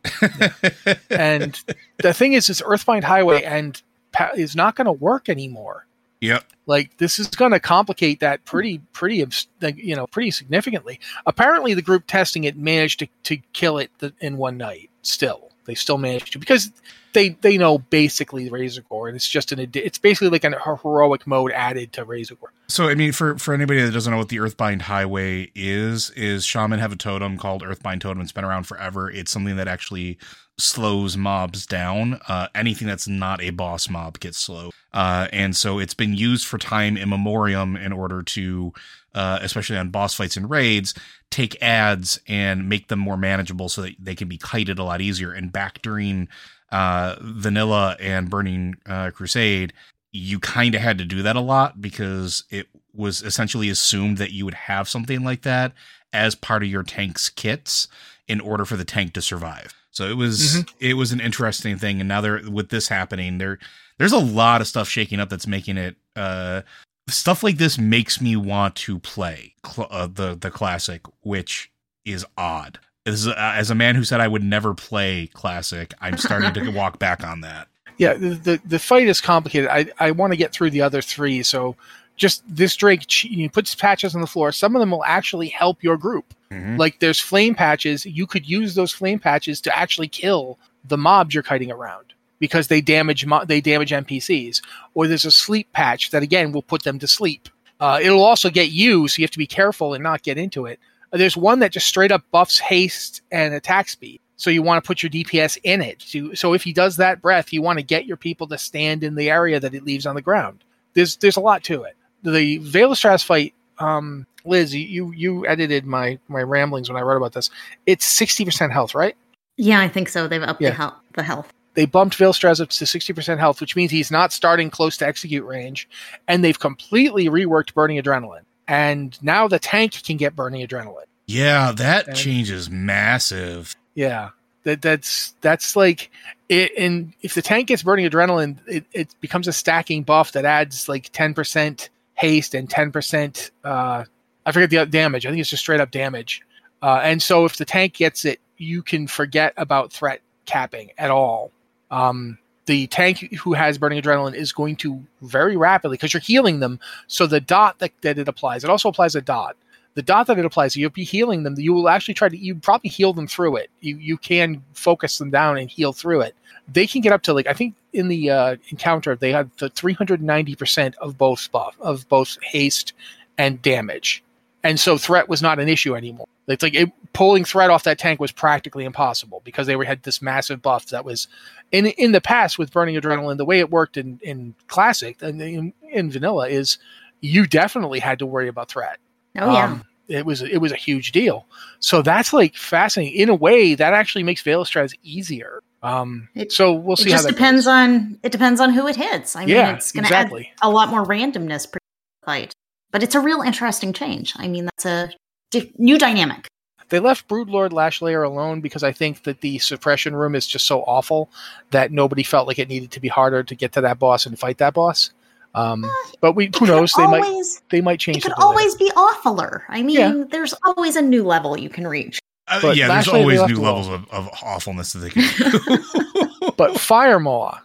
and 1.11 1.61
the 1.99 2.15
thing 2.15 2.35
is 2.35 2.47
this 2.47 2.63
earthbind 2.63 3.03
highway 3.03 3.43
and 3.43 3.83
pa- 4.13 4.31
is 4.37 4.55
not 4.55 4.77
going 4.77 4.85
to 4.85 4.93
work 4.93 5.29
anymore 5.29 5.89
yep. 6.21 6.45
like 6.67 6.97
this 6.99 7.19
is 7.19 7.27
going 7.27 7.51
to 7.51 7.59
complicate 7.59 8.21
that 8.21 8.45
pretty 8.45 8.79
pretty 8.93 9.27
you 9.75 9.97
know 9.97 10.07
pretty 10.07 10.31
significantly 10.31 11.01
apparently 11.27 11.75
the 11.75 11.83
group 11.83 12.05
testing 12.07 12.45
it 12.45 12.57
managed 12.57 13.01
to, 13.01 13.09
to 13.25 13.39
kill 13.53 13.79
it 13.79 13.91
in 14.21 14.37
one 14.37 14.57
night 14.57 14.89
still 15.03 15.51
they 15.65 15.75
still 15.75 15.99
managed 15.99 16.33
to 16.33 16.39
because 16.39 16.71
they 17.13 17.31
they 17.41 17.57
know 17.59 17.79
basically 17.79 18.49
razorgore 18.51 19.09
and 19.09 19.17
it's 19.17 19.29
just 19.29 19.53
an 19.53 19.71
it's 19.75 19.99
basically 19.99 20.29
like 20.29 20.45
an, 20.45 20.55
a 20.55 20.77
heroic 20.77 21.27
mode 21.27 21.53
added 21.53 21.93
to 21.93 22.05
razorgore 22.05 22.49
So, 22.69 22.89
I 22.89 22.95
mean, 22.95 23.13
for 23.13 23.37
for 23.39 23.53
anybody 23.53 23.83
that 23.83 23.93
doesn't 23.93 24.11
know 24.11 24.19
what 24.19 24.31
the 24.31 24.39
Earthbind 24.39 24.83
Highway 24.83 25.51
is, 25.55 26.11
is 26.11 26.45
Shaman 26.45 26.79
have 26.79 26.93
a 26.93 26.97
totem 26.97 27.37
called 27.37 27.63
Earthbind 27.63 28.01
Totem. 28.01 28.23
It's 28.23 28.33
been 28.33 28.45
around 28.45 28.65
forever. 28.65 29.11
It's 29.11 29.31
something 29.31 29.57
that 29.57 29.69
actually 29.69 30.17
slows 30.59 31.17
mobs 31.17 31.67
down. 31.67 32.21
Uh, 32.29 32.49
anything 32.55 32.89
that's 32.89 33.07
not 33.07 33.43
a 33.43 33.51
boss 33.51 33.91
mob 33.91 34.21
gets 34.21 34.39
slow, 34.39 34.71
uh, 34.95 35.29
and 35.33 35.55
so 35.55 35.79
it's 35.79 35.95
been 35.95 36.15
used 36.15 36.47
for 36.47 36.57
time 36.57 36.97
immemorium 36.97 37.77
in 37.77 37.93
order 37.93 38.23
to, 38.23 38.73
uh, 39.15 39.39
especially 39.43 39.77
on 39.77 39.91
boss 39.91 40.15
fights 40.15 40.37
and 40.39 40.49
raids, 40.49 40.95
take 41.31 41.61
ads 41.63 42.21
and 42.27 42.69
make 42.69 42.89
them 42.89 42.99
more 42.99 43.19
manageable 43.19 43.69
so 43.69 43.83
that 43.83 43.95
they 43.99 44.15
can 44.15 44.29
be 44.29 44.39
kited 44.39 44.79
a 44.79 44.85
lot 44.85 45.01
easier. 45.03 45.33
And 45.33 45.53
back 45.53 45.83
during 45.83 46.29
uh, 46.73 47.17
Vanilla 47.21 47.97
and 48.01 48.29
Burning 48.29 48.77
uh, 48.87 49.11
Crusade, 49.11 49.73
you 50.11 50.41
kind 50.41 50.75
of 50.75 50.81
had 50.81 50.99
to 50.99 51.05
do 51.05 51.23
that 51.23 51.37
a 51.37 51.41
lot 51.41 51.81
because 51.81 52.45
it 52.51 52.67
was 52.95 53.23
essentially 53.23 53.69
assumed 53.69 54.19
that 54.19 54.33
you 54.33 54.45
would 54.45 54.55
have 54.55 54.89
something 54.89 55.23
like 55.23 55.43
that 55.43 55.73
as 56.13 56.35
part 56.35 56.63
of 56.63 56.69
your 56.69 56.83
tank's 56.83 57.29
kits 57.29 57.89
in 58.27 58.41
order 58.41 58.65
for 58.65 58.77
the 58.77 58.85
tank 58.85 59.13
to 59.15 59.23
survive. 59.23 59.75
So 59.91 60.09
it 60.09 60.17
was 60.17 60.65
it 60.81 60.95
was 60.95 61.13
an 61.13 61.21
interesting 61.21 61.77
thing, 61.77 62.01
and 62.01 62.09
now 62.09 62.23
there 62.23 62.41
with 62.51 62.71
this 62.71 62.89
happening, 62.89 63.37
there 63.37 63.59
there's 63.99 64.13
a 64.13 64.19
lot 64.19 64.63
of 64.63 64.67
stuff 64.67 64.89
shaking 64.89 65.21
up 65.21 65.29
that's 65.29 65.47
making 65.47 65.77
it 65.77 65.97
uh, 66.17 66.63
stuff 67.09 67.43
like 67.43 67.59
this 67.59 67.79
makes 67.79 68.21
me 68.21 68.35
want 68.35 68.75
to 68.77 68.99
play 68.99 69.55
cl- 69.67 69.89
uh, 69.91 70.07
the 70.07 70.35
the 70.35 70.51
classic, 70.51 71.03
which 71.21 71.71
is 72.07 72.25
odd. 72.39 72.79
As 73.05 73.27
a, 73.27 73.39
as 73.39 73.71
a 73.71 73.75
man 73.75 73.97
who 73.97 74.05
said 74.05 74.21
I 74.21 74.29
would 74.29 74.45
never 74.45 74.75
play 74.75 75.27
classic, 75.33 75.93
I'm 76.01 76.17
starting 76.19 76.53
to 76.55 76.71
walk 76.75 76.99
back 76.99 77.25
on 77.25 77.41
that. 77.41 77.69
yeah 77.99 78.15
the 78.15 78.31
the, 78.31 78.61
the 78.65 78.79
fight 78.79 79.09
is 79.09 79.21
complicated. 79.21 79.69
I 79.71 79.87
i 79.99 80.11
want 80.13 80.33
to 80.33 80.37
get 80.37 80.53
through 80.53 80.71
the 80.71 80.83
other 80.83 81.03
three 81.03 81.43
so 81.43 81.77
just 82.17 82.43
this 82.47 82.77
drake 82.77 83.11
he 83.11 83.49
puts 83.49 83.75
patches 83.75 84.15
on 84.15 84.21
the 84.21 84.27
floor 84.27 84.53
some 84.53 84.77
of 84.77 84.81
them 84.81 84.91
will 84.93 85.05
actually 85.05 85.49
help 85.49 85.83
your 85.83 85.97
group. 85.97 86.35
Mhm. 86.53 86.79
like 86.79 87.01
there's 87.01 87.19
flame 87.19 87.55
patches. 87.55 88.05
You 88.05 88.27
could 88.27 88.47
use 88.49 88.75
those 88.75 88.93
flame 88.93 89.19
patches 89.19 89.61
to 89.63 89.77
actually 89.77 90.09
kill 90.09 90.59
the 90.85 90.99
mobs 90.99 91.33
you're 91.35 91.43
kiting 91.43 91.71
around 91.73 92.13
because 92.39 92.69
they 92.69 92.81
damage 92.83 93.25
mo- 93.27 93.45
they 93.47 93.61
damage 93.61 93.91
npcs 93.91 94.61
or 94.95 95.07
there's 95.09 95.25
a 95.25 95.31
sleep 95.31 95.73
patch 95.73 96.11
that 96.11 96.23
again 96.23 96.53
will 96.53 96.63
put 96.63 96.83
them 96.83 96.99
to 96.99 97.07
sleep. 97.09 97.49
Uh, 97.81 97.99
it'll 98.03 98.23
also 98.23 98.49
get 98.51 98.71
you 98.71 99.09
so 99.09 99.19
you 99.19 99.25
have 99.25 99.31
to 99.31 99.39
be 99.39 99.47
careful 99.47 99.95
and 99.95 100.03
not 100.05 100.23
get 100.23 100.37
into 100.39 100.67
it 100.67 100.79
there's 101.13 101.37
one 101.37 101.59
that 101.61 101.73
just 101.73 101.87
straight 101.87 102.13
up 102.13 102.23
buffs 102.31 102.59
haste 102.59 103.23
and 103.31 103.55
attack 103.55 103.89
speed 103.89 104.21
so 104.37 104.51
you 104.51 104.63
want 104.63 104.83
to 104.83 104.87
put 104.87 105.03
your 105.03 105.11
dps 105.11 105.59
in 105.63 105.81
it 105.83 106.03
so, 106.03 106.33
so 106.35 106.53
if 106.55 106.63
he 106.63 106.73
does 106.73 106.97
that 106.97 107.21
breath 107.23 107.53
you 107.53 107.63
want 107.63 107.79
to 107.79 107.83
get 107.85 108.07
your 108.07 108.17
people 108.17 108.47
to 108.47 108.59
stand 108.59 109.05
in 109.05 109.15
the 109.15 109.31
area 109.31 109.61
that 109.61 109.75
it 109.75 109.85
leaves 109.85 110.07
on 110.07 110.15
the 110.15 110.23
ground 110.23 110.65
there's 110.95 111.17
there's 111.17 111.37
a 111.37 111.41
lot 111.41 111.63
to 111.63 111.83
it 111.83 111.97
the 112.23 112.59
Vaelastrasz 112.61 113.25
fight 113.25 113.55
um, 113.79 114.27
Liz, 114.45 114.75
you 114.75 115.13
you 115.13 115.47
edited 115.47 115.87
my 115.87 116.19
my 116.29 116.43
ramblings 116.43 116.89
when 116.89 116.97
I 116.97 117.03
wrote 117.03 117.17
about 117.17 117.33
this. 117.33 117.51
It's 117.87 118.05
sixty 118.05 118.45
percent 118.45 118.73
health, 118.73 118.95
right? 118.95 119.17
Yeah, 119.57 119.81
I 119.81 119.89
think 119.89 120.09
so. 120.09 120.29
They've 120.29 120.43
upped 120.43 120.61
Yeah. 120.61 120.71
the 120.71 120.77
health. 120.77 120.95
The 121.15 121.23
health. 121.23 121.53
They 121.75 121.87
bumped 121.87 122.19
Vaelastrasz 122.19 122.61
up 122.61 122.69
to 122.71 122.87
sixty 122.87 123.13
percent 123.13 123.41
health, 123.41 123.61
which 123.61 123.75
means 123.77 123.91
he's 123.91 124.11
not 124.11 124.33
starting 124.33 124.71
close 124.71 124.97
to 124.99 125.07
execute 125.07 125.45
range, 125.45 125.89
and 126.29 126.45
they've 126.45 126.59
completely 126.59 127.27
reworked 127.27 127.75
burning 127.75 128.01
adrenaline. 128.01 128.43
And 128.73 129.19
now 129.23 129.49
the 129.49 129.59
tank 129.59 130.03
can 130.03 130.17
get 130.17 130.35
burning 130.35 130.67
adrenaline. 130.67 131.05
Yeah, 131.27 131.73
that 131.73 132.09
Okay. 132.09 132.13
change 132.15 132.51
is 132.51 132.71
massive. 132.71 133.77
Yeah, 133.95 134.31
that 134.65 134.81
that's 134.81 135.35
that's 135.43 135.77
like 135.77 136.11
it. 136.49 136.73
And 136.79 137.13
if 137.21 137.35
the 137.35 137.43
tank 137.43 137.69
gets 137.69 137.83
burning 137.83 138.09
adrenaline, 138.09 138.57
it, 138.67 138.87
it 138.93 139.15
becomes 139.21 139.47
a 139.47 139.53
stacking 139.53 140.05
buff 140.05 140.33
that 140.33 140.45
adds 140.47 140.89
like 140.89 141.11
ten 141.13 141.35
percent 141.35 141.91
haste 142.15 142.55
and 142.55 142.69
ten 142.71 142.91
percent. 142.93 143.51
Uh, 143.63 144.05
I 144.47 144.53
forget 144.53 144.71
the 144.71 144.87
damage. 144.87 145.27
I 145.27 145.29
think 145.31 145.41
it's 145.41 145.51
just 145.51 145.63
straight 145.63 145.81
up 145.81 145.91
damage. 145.91 146.41
Uh, 146.81 147.01
and 147.03 147.21
so 147.23 147.45
if 147.45 147.57
the 147.59 147.65
tank 147.67 147.93
gets 147.95 148.25
it, 148.25 148.41
you 148.57 148.83
can 148.83 149.07
forget 149.07 149.53
about 149.59 149.93
threat 149.93 150.21
capping 150.47 150.91
at 150.97 151.11
all. 151.11 151.53
Um, 151.91 152.39
the 152.67 152.87
tank 152.89 153.19
who 153.35 153.55
has 153.55 153.79
burning 153.79 154.01
adrenaline 154.01 154.35
is 154.35 154.53
going 154.53 154.77
to 154.77 155.03
very 155.23 155.57
rapidly 155.57 155.97
because 155.97 156.15
you're 156.15 156.21
healing 156.21 156.61
them. 156.61 156.79
So 157.07 157.27
the 157.27 157.41
dot 157.41 157.79
that, 157.81 157.93
that 158.03 158.19
it 158.19 158.29
applies, 158.29 158.65
it 158.65 158.71
also 158.71 158.89
applies 158.89 159.15
a 159.15 159.21
dot 159.21 159.57
the 159.95 160.03
dot 160.03 160.27
that 160.27 160.39
it 160.39 160.45
applies, 160.45 160.77
you'll 160.77 160.91
be 160.91 161.05
healing 161.05 161.43
them. 161.43 161.55
You 161.59 161.73
will 161.73 161.89
actually 161.89 162.15
try 162.15 162.29
to, 162.29 162.37
you 162.37 162.55
probably 162.55 162.89
heal 162.89 163.13
them 163.13 163.27
through 163.27 163.57
it. 163.57 163.71
You 163.81 163.97
you 163.99 164.17
can 164.17 164.63
focus 164.73 165.19
them 165.19 165.31
down 165.31 165.59
and 165.59 165.71
heal 165.71 165.93
through 165.93 166.23
it. 166.23 166.35
They 166.73 166.87
can 166.87 167.01
get 167.01 167.13
up 167.13 167.23
to 167.23 167.35
like 167.35 167.47
I 167.47 167.53
think 167.53 167.75
in 167.93 168.09
the 168.09 168.31
uh, 168.31 168.57
encounter 168.71 169.17
they 169.17 169.33
had 169.33 169.51
the 169.59 169.69
390 169.71 170.55
percent 170.57 170.95
of 170.97 171.19
both 171.19 171.51
buff 171.53 171.77
of 171.81 172.09
both 172.09 172.39
haste 172.43 172.95
and 173.39 173.61
damage, 173.61 174.23
and 174.65 174.79
so 174.79 174.97
threat 174.99 175.29
was 175.29 175.43
not 175.43 175.59
an 175.59 175.69
issue 175.69 175.95
anymore. 175.97 176.27
It's 176.49 176.63
like 176.63 176.75
it, 176.75 176.91
pulling 177.13 177.45
threat 177.45 177.71
off 177.71 177.85
that 177.85 177.99
tank 177.99 178.21
was 178.21 178.33
practically 178.33 178.85
impossible 178.85 179.43
because 179.45 179.67
they 179.67 179.77
were 179.77 179.85
had 179.85 180.03
this 180.03 180.21
massive 180.21 180.61
buff 180.63 180.87
that 180.87 181.05
was 181.05 181.29
in 181.71 181.87
in 181.87 182.13
the 182.13 182.21
past 182.21 182.59
with 182.59 182.73
burning 182.73 182.97
adrenaline. 182.97 183.37
The 183.37 183.45
way 183.45 183.61
it 183.61 183.71
worked 183.71 183.97
in 183.97 184.19
in 184.23 184.55
classic 184.67 185.23
and 185.23 185.41
in, 185.41 185.73
in 185.91 186.11
vanilla 186.11 186.49
is 186.49 186.79
you 187.21 187.47
definitely 187.47 188.01
had 188.01 188.19
to 188.19 188.27
worry 188.27 188.49
about 188.49 188.69
threat. 188.71 188.99
Oh 189.39 189.53
yeah. 189.53 189.65
Um, 189.67 189.85
it 190.09 190.27
was 190.27 190.43
it 190.43 190.59
was 190.59 190.73
a 190.73 190.77
huge 190.77 191.13
deal. 191.13 191.47
So 191.79 192.03
that's 192.03 192.33
like 192.33 192.57
fascinating. 192.57 193.19
In 193.19 193.29
a 193.29 193.35
way, 193.35 193.75
that 193.77 193.93
actually 193.95 194.25
makes 194.25 194.43
Vaelastrasz 194.43 194.93
easier. 195.03 195.63
Um, 195.83 196.29
It- 196.35 196.53
so 196.53 196.73
we'll 196.73 196.97
see. 196.97 197.09
it 197.09 197.13
just 197.13 197.29
depends 197.29 197.63
goes. 197.65 197.69
on 197.73 198.19
it 198.23 198.33
depends 198.33 198.61
on 198.61 198.73
who 198.73 198.87
it 198.89 198.97
hits. 198.97 199.37
I 199.37 199.41
mean, 199.47 199.51
Yeah, 199.51 199.75
it's 199.77 199.93
going 199.93 200.03
to 200.05 200.09
exactly. 200.09 200.51
add 200.61 200.67
a 200.67 200.71
lot 200.71 200.89
more 200.91 201.05
randomness 201.05 201.71
per 201.71 201.79
fight, 202.27 202.53
but 202.93 203.03
it's 203.03 203.15
a 203.17 203.21
real 203.21 203.41
interesting 203.43 203.93
change. 203.93 204.33
I 204.37 204.47
mean, 204.49 204.67
that's 204.67 204.87
a 204.87 205.11
di- 205.51 205.73
new 205.79 205.99
dynamic. 205.99 206.47
They 206.91 207.01
left 207.01 207.27
Broodlord 207.27 207.71
Lashlayer 207.71 208.25
alone 208.25 208.61
because 208.61 208.85
I 208.85 208.93
think 208.93 209.23
that 209.25 209.41
the 209.41 209.59
suppression 209.59 210.15
room 210.15 210.35
is 210.35 210.47
just 210.47 210.67
so 210.67 210.83
awful 210.83 211.31
that 211.71 211.91
nobody 211.91 212.23
felt 212.23 212.47
like 212.47 212.59
it 212.59 212.69
needed 212.69 212.91
to 212.93 213.01
be 213.01 213.09
harder 213.09 213.43
to 213.43 213.55
get 213.55 213.73
to 213.73 213.81
that 213.81 213.99
boss 213.99 214.27
and 214.27 214.39
fight 214.39 214.59
that 214.59 214.75
boss. 214.75 215.11
Um, 215.55 215.91
but 216.21 216.33
we 216.33 216.47
who 216.47 216.51
could 216.53 216.69
knows 216.69 216.93
they 216.95 217.07
might 217.07 217.45
they 217.71 217.81
might 217.81 217.99
change. 218.01 218.19
It 218.19 218.23
could 218.23 218.33
something 218.33 218.47
later. 218.47 218.59
always 218.59 218.75
be 218.77 218.91
awfuler. 218.91 219.63
I 219.69 219.83
mean, 219.83 219.97
Yeah. 219.97 220.25
there's 220.31 220.55
always 220.65 220.97
a 220.97 221.03
new 221.03 221.25
level 221.25 221.59
you 221.59 221.69
can 221.71 221.87
reach. 221.87 222.19
Uh, 222.49 222.61
But 222.61 222.77
yeah, 222.77 222.89
there's 222.89 223.09
always 223.09 223.41
new 223.47 223.61
levels 223.61 223.89
of, 223.89 224.09
of 224.11 224.29
awfulness 224.43 224.93
that 224.93 224.99
they 225.01 225.11
can 225.11 225.23
do. 225.23 225.59
but 226.57 226.73
Firemaw, 226.73 227.59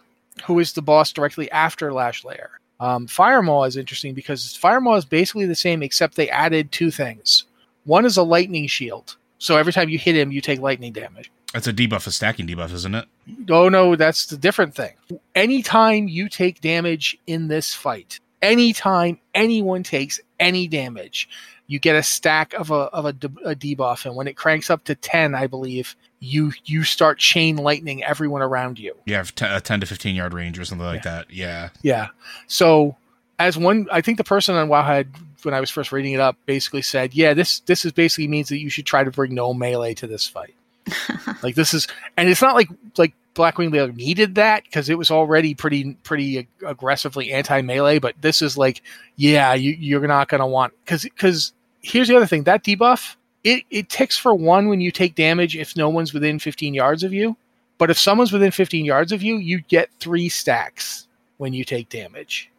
who 0.46 0.58
is 0.58 0.72
the 0.72 0.82
boss 0.82 1.12
directly 1.12 1.50
after 1.50 1.90
Lashlayer. 1.90 2.48
Um, 2.80 3.06
Firemaw 3.06 3.66
is 3.66 3.76
interesting 3.76 4.14
because 4.14 4.56
Firemaw 4.60 4.98
is 4.98 5.04
basically 5.04 5.46
the 5.46 5.54
same, 5.54 5.82
except 5.82 6.16
they 6.16 6.30
added 6.30 6.70
two 6.70 6.90
things. 6.90 7.44
One 7.84 8.04
is 8.04 8.16
a 8.16 8.22
lightning 8.22 8.66
shield, 8.66 9.16
so 9.38 9.56
every 9.56 9.72
time 9.72 9.88
you 9.88 9.98
hit 9.98 10.16
him, 10.16 10.30
you 10.30 10.40
take 10.40 10.60
lightning 10.60 10.92
damage. 10.92 11.30
That's 11.52 11.66
a 11.66 11.72
debuff, 11.72 12.06
a 12.06 12.10
stacking 12.10 12.46
debuff, 12.46 12.72
isn't 12.74 12.94
it? 12.94 13.06
Oh 13.48 13.68
no, 13.68 13.96
that's 13.96 14.26
the 14.26 14.36
different 14.36 14.74
thing. 14.74 14.92
Anytime 15.34 16.06
you 16.06 16.28
take 16.28 16.60
damage 16.60 17.18
in 17.26 17.48
this 17.48 17.74
fight, 17.74 18.20
anytime 18.42 19.18
anyone 19.34 19.82
takes 19.82 20.20
any 20.38 20.68
damage, 20.68 21.28
you 21.68 21.78
get 21.78 21.94
a 21.94 22.02
stack 22.02 22.54
of 22.54 22.70
a 22.70 22.74
of 22.74 23.04
a, 23.04 23.12
de- 23.12 23.28
a 23.44 23.54
debuff, 23.54 24.04
and 24.04 24.16
when 24.16 24.26
it 24.26 24.36
cranks 24.36 24.70
up 24.70 24.84
to 24.84 24.94
ten, 24.96 25.34
I 25.34 25.46
believe 25.46 25.94
you 26.18 26.52
you 26.64 26.82
start 26.82 27.18
chain 27.18 27.56
lightning 27.56 28.02
everyone 28.02 28.42
around 28.42 28.78
you. 28.78 28.94
You 29.04 29.14
have 29.14 29.34
t- 29.34 29.46
a 29.46 29.60
10 29.60 29.80
to 29.80 29.86
15 29.86 30.16
yard 30.16 30.34
range 30.34 30.58
or 30.58 30.64
something 30.64 30.86
like 30.86 31.04
that. 31.04 31.30
Yeah. 31.30 31.68
Yeah. 31.82 32.08
So 32.48 32.96
as 33.38 33.56
one, 33.56 33.86
I 33.92 34.00
think 34.00 34.18
the 34.18 34.24
person 34.24 34.56
on 34.56 34.68
Wowhead 34.68 35.06
when 35.44 35.54
I 35.54 35.60
was 35.60 35.70
first 35.70 35.92
reading 35.92 36.14
it 36.14 36.20
up 36.20 36.36
basically 36.46 36.82
said, 36.82 37.14
"Yeah, 37.14 37.34
this 37.34 37.60
this 37.60 37.84
is 37.84 37.92
basically 37.92 38.28
means 38.28 38.48
that 38.48 38.58
you 38.58 38.70
should 38.70 38.86
try 38.86 39.04
to 39.04 39.10
bring 39.10 39.34
no 39.34 39.54
melee 39.54 39.94
to 39.94 40.06
this 40.06 40.26
fight. 40.26 40.54
like 41.42 41.54
this 41.54 41.74
is, 41.74 41.86
and 42.16 42.28
it's 42.28 42.42
not 42.42 42.54
like 42.54 42.68
like 42.96 43.14
Blackwing 43.34 43.72
Lair 43.72 43.92
needed 43.92 44.34
that 44.34 44.64
because 44.64 44.88
it 44.88 44.98
was 44.98 45.10
already 45.10 45.54
pretty 45.54 45.94
pretty 46.02 46.38
ag- 46.38 46.48
aggressively 46.66 47.32
anti 47.32 47.62
melee. 47.62 48.00
But 48.00 48.20
this 48.20 48.42
is 48.42 48.58
like, 48.58 48.82
yeah, 49.16 49.54
you, 49.54 49.72
you're 49.78 50.06
not 50.08 50.28
going 50.28 50.40
to 50.40 50.46
want 50.46 50.72
because 50.84 51.04
because 51.04 51.52
here's 51.82 52.08
the 52.08 52.16
other 52.16 52.26
thing 52.26 52.44
that 52.44 52.64
debuff 52.64 53.16
it 53.44 53.64
it 53.70 53.88
ticks 53.88 54.18
for 54.18 54.34
one 54.34 54.68
when 54.68 54.80
you 54.80 54.90
take 54.90 55.14
damage 55.14 55.56
if 55.56 55.76
no 55.76 55.88
one's 55.88 56.12
within 56.12 56.38
15 56.38 56.74
yards 56.74 57.02
of 57.02 57.12
you. 57.12 57.36
But 57.78 57.90
if 57.90 57.98
someone's 57.98 58.32
within 58.32 58.50
15 58.50 58.84
yards 58.84 59.12
of 59.12 59.22
you, 59.22 59.36
you 59.36 59.60
get 59.62 59.88
three 60.00 60.28
stacks 60.28 61.06
when 61.36 61.52
you 61.52 61.64
take 61.64 61.88
damage, 61.88 62.50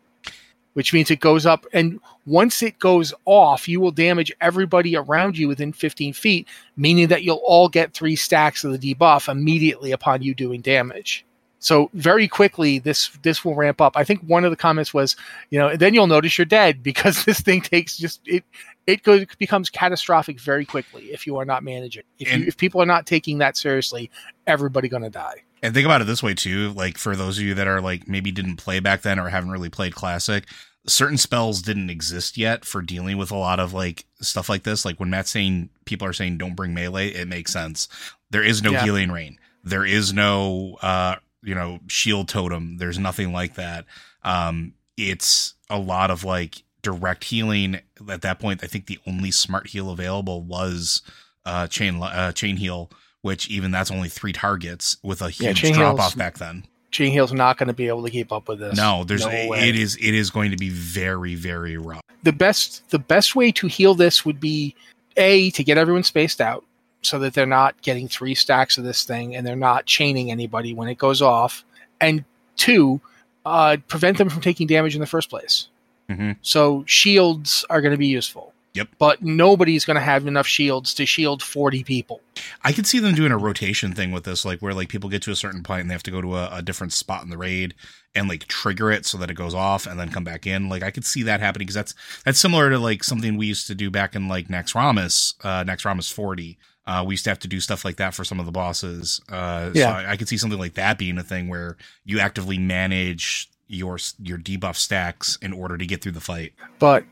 which 0.73 0.93
means 0.93 1.11
it 1.11 1.19
goes 1.19 1.45
up. 1.45 1.65
And 1.73 1.99
once 2.25 2.63
it 2.63 2.79
goes 2.79 3.13
off, 3.25 3.67
you 3.67 3.81
will 3.81 3.91
damage 3.91 4.31
everybody 4.39 4.95
around 4.95 5.38
you 5.38 5.49
within 5.49 5.73
15 5.73 6.13
feet, 6.13 6.47
meaning 6.77 7.09
that 7.09 7.23
you'll 7.23 7.41
all 7.45 7.67
get 7.67 7.93
three 7.93 8.15
stacks 8.15 8.63
of 8.63 8.71
the 8.71 8.95
debuff 8.95 9.29
immediately 9.29 9.91
upon 9.91 10.21
you 10.21 10.33
doing 10.33 10.61
damage. 10.61 11.25
So 11.59 11.89
very 11.93 12.27
quickly, 12.27 12.79
this 12.79 13.09
this 13.21 13.43
will 13.43 13.55
ramp 13.55 13.81
up. 13.81 13.97
I 13.97 14.03
think 14.05 14.21
one 14.21 14.45
of 14.45 14.51
the 14.51 14.55
comments 14.57 14.93
was, 14.93 15.15
you 15.49 15.59
know, 15.59 15.75
then 15.75 15.93
you'll 15.93 16.07
notice 16.07 16.37
you're 16.37 16.45
dead 16.45 16.81
because 16.83 17.25
this 17.25 17.41
thing 17.41 17.61
takes 17.61 17.97
just 17.97 18.21
it 18.25 18.43
it 18.87 19.03
goes 19.03 19.25
becomes 19.37 19.69
catastrophic 19.69 20.39
very 20.39 20.65
quickly 20.65 21.03
if 21.11 21.27
you 21.27 21.37
are 21.37 21.45
not 21.45 21.63
managing. 21.63 22.03
If 22.17 22.31
And- 22.31 22.41
you, 22.41 22.47
if 22.47 22.57
people 22.57 22.81
are 22.81 22.85
not 22.85 23.05
taking 23.05 23.37
that 23.39 23.57
seriously, 23.57 24.09
everybody 24.47 24.87
gonna 24.89 25.09
die. 25.09 25.43
And 25.61 25.73
think 25.73 25.83
about 25.85 25.99
it 26.01 26.05
this 26.05 26.23
way 26.23 26.33
too, 26.33 26.71
like 26.71 26.97
for 26.97 27.17
those 27.17 27.37
of 27.37 27.43
you 27.43 27.53
that 27.55 27.67
are 27.67 27.81
like 27.81 28.07
maybe 28.07 28.31
didn't 28.31 28.55
play 28.55 28.79
back 28.79 29.01
then 29.01 29.19
or 29.19 29.27
haven't 29.27 29.51
really 29.51 29.69
played 29.69 29.93
classic, 29.93 30.45
certain 30.87 31.17
spells 31.17 31.61
didn't 31.61 31.89
exist 31.89 32.37
yet 32.37 32.63
for 32.63 32.81
dealing 32.81 33.17
with 33.17 33.29
a 33.31 33.35
lot 33.37 33.59
of 33.59 33.73
like 33.73 34.05
stuff 34.21 34.47
like 34.47 34.63
this. 34.63 34.85
Like 34.85 34.97
when 35.01 35.09
Matt's 35.09 35.29
saying 35.31 35.69
people 35.83 36.07
are 36.07 36.13
saying 36.13 36.37
don't 36.37 36.55
bring 36.55 36.73
melee, 36.73 37.09
it 37.09 37.27
makes 37.27 37.51
sense. 37.51 37.89
There 38.29 38.41
is 38.43 38.63
no 38.63 38.71
Yeah. 38.71 38.85
healing 38.85 39.11
rain. 39.11 39.37
There 39.65 39.83
is 39.85 40.13
no 40.13 40.77
uh 40.81 41.17
you 41.43 41.55
know 41.55 41.79
shield 41.88 42.27
totem. 42.27 42.77
There's 42.77 43.00
nothing 43.00 43.31
like 43.34 43.55
that. 43.55 43.86
Um 44.24 44.74
it's 44.98 45.53
a 45.69 45.79
lot 45.79 46.12
of 46.12 46.24
like 46.24 46.63
direct 46.81 47.24
healing 47.25 47.79
at 48.10 48.22
that 48.22 48.39
point. 48.39 48.63
I 48.63 48.67
think 48.67 48.86
the 48.88 49.00
only 49.08 49.31
smart 49.31 49.67
heal 49.67 49.89
available 49.91 50.41
was 50.43 51.01
uh 51.46 51.67
chain 51.67 52.01
uh 52.01 52.31
chain 52.31 52.58
heal 52.58 52.91
which 53.22 53.50
even 53.50 53.69
that's 53.72 53.91
only 53.91 54.08
three 54.10 54.31
targets 54.31 54.96
with 55.03 55.22
a 55.22 55.29
huge 55.29 55.58
chain 55.62 55.74
drop 55.74 56.00
off 56.00 56.15
back 56.15 56.38
then. 56.38 56.65
Chain 56.91 57.12
Heal's 57.12 57.34
not 57.34 57.58
going 57.58 57.67
to 57.67 57.74
be 57.74 57.88
able 57.88 58.03
to 58.03 58.10
keep 58.10 58.31
up 58.31 58.48
with 58.48 58.60
this. 58.60 58.75
No, 58.77 59.03
there's 59.03 59.25
No 59.25 59.29
way. 59.29 59.67
it 59.69 59.75
is 59.75 59.96
it 59.98 60.13
is 60.15 60.29
going 60.29 60.51
to 60.51 60.58
be 60.58 60.69
very 60.69 61.36
very 61.36 61.77
rough. 61.77 62.01
the 62.24 62.31
best 62.34 62.89
the 62.91 62.98
best 63.00 63.36
way 63.36 63.51
to 63.51 63.67
heal 63.67 63.93
this 63.93 64.25
would 64.25 64.39
be 64.39 64.74
a 65.17 65.51
to 65.51 65.63
get 65.63 65.77
everyone 65.77 66.03
spaced 66.03 66.39
out 66.41 66.63
so 67.01 67.18
that 67.20 67.34
they're 67.34 67.46
not 67.46 67.82
getting 67.82 68.08
three 68.08 68.36
stacks 68.36 68.77
of 68.77 68.84
this 68.84 69.03
thing 69.03 69.36
and 69.36 69.46
they're 69.48 69.56
not 69.56 69.86
chaining 69.86 70.32
anybody 70.32 70.74
when 70.74 70.88
it 70.89 70.98
goes 70.98 71.22
off 71.22 71.63
and 72.01 72.24
two 72.58 73.00
uh, 73.46 73.77
prevent 73.88 74.18
them 74.18 74.29
from 74.29 74.41
taking 74.41 74.68
damage 74.68 74.96
in 74.96 75.01
the 75.01 75.08
first 75.08 75.29
place 75.29 75.68
Mhm. 76.10 76.38
so 76.41 76.84
shields 76.88 77.63
are 77.70 77.82
going 77.82 77.94
to 77.94 77.98
be 77.98 78.08
useful 78.08 78.53
Yep. 78.74 78.89
but 79.00 79.22
nobody's 79.24 79.84
going 79.86 79.96
to 79.96 80.01
have 80.01 80.27
enough 80.27 80.46
shields 80.48 80.94
to 80.96 81.06
shield 81.06 81.41
40 81.41 81.84
people 81.84 82.22
I 82.63 82.72
could 82.74 82.86
see 82.88 83.00
them 83.00 83.15
doing 83.15 83.32
a 83.32 83.38
rotation 83.38 83.94
thing 83.94 84.12
with 84.12 84.24
this, 84.24 84.46
like 84.46 84.60
where 84.60 84.74
like 84.74 84.89
people 84.89 85.10
get 85.10 85.22
to 85.24 85.32
a 85.32 85.36
certain 85.36 85.62
point 85.63 85.82
and 85.82 85.89
they 85.89 85.94
have 85.94 86.03
to 86.03 86.12
go 86.12 86.22
to 86.22 86.36
a, 86.36 86.50
a 86.58 86.62
different 86.62 86.94
spot 86.94 87.24
in 87.24 87.29
the 87.29 87.38
raid 87.38 87.74
and 88.15 88.27
like 88.29 88.48
trigger 88.48 88.91
it 88.91 89.06
so 89.06 89.18
that 89.18 89.29
it 89.29 89.34
goes 89.36 89.53
off 89.53 89.86
and 89.86 90.00
then 90.00 90.10
come 90.10 90.24
back 90.24 90.48
in. 90.48 90.70
Like 90.70 90.82
I 90.84 90.89
could 90.91 91.06
see 91.06 91.22
that 91.24 91.39
happening 91.41 91.65
because 91.65 91.75
that's 91.75 91.96
that's 92.25 92.39
similar 92.39 92.70
to 92.70 92.79
like 92.79 93.03
something 93.03 93.36
we 93.38 93.46
used 93.48 93.68
to 93.68 93.75
do 93.75 93.89
back 93.91 94.15
in 94.15 94.27
like 94.27 94.48
Naxxramas, 94.48 95.34
uh, 95.44 95.63
Naxxramas 95.63 96.12
forty. 96.12 96.58
Uh, 96.89 97.03
we 97.05 97.13
used 97.13 97.24
to 97.25 97.29
have 97.29 97.39
to 97.39 97.48
do 97.48 97.60
stuff 97.60 97.86
like 97.86 97.98
that 97.98 98.13
for 98.15 98.24
some 98.24 98.39
of 98.39 98.46
the 98.48 98.51
bosses. 98.51 99.22
Uh, 99.29 99.69
Yeah. 99.74 99.86
so 99.86 100.08
I, 100.08 100.12
I 100.12 100.17
could 100.17 100.27
see 100.27 100.38
something 100.38 100.58
like 100.60 100.74
that 100.74 100.98
being 100.98 101.17
a 101.19 101.24
thing 101.24 101.48
where 101.48 101.77
you 102.03 102.19
actively 102.19 102.58
manage 102.58 103.48
your 103.67 104.00
your 104.22 104.38
debuff 104.39 104.75
stacks 104.75 105.38
in 105.41 105.53
order 105.53 105.77
to 105.77 105.86
get 105.86 106.01
through 106.01 106.13
the 106.13 106.19
fight. 106.22 106.53
but 106.79 107.03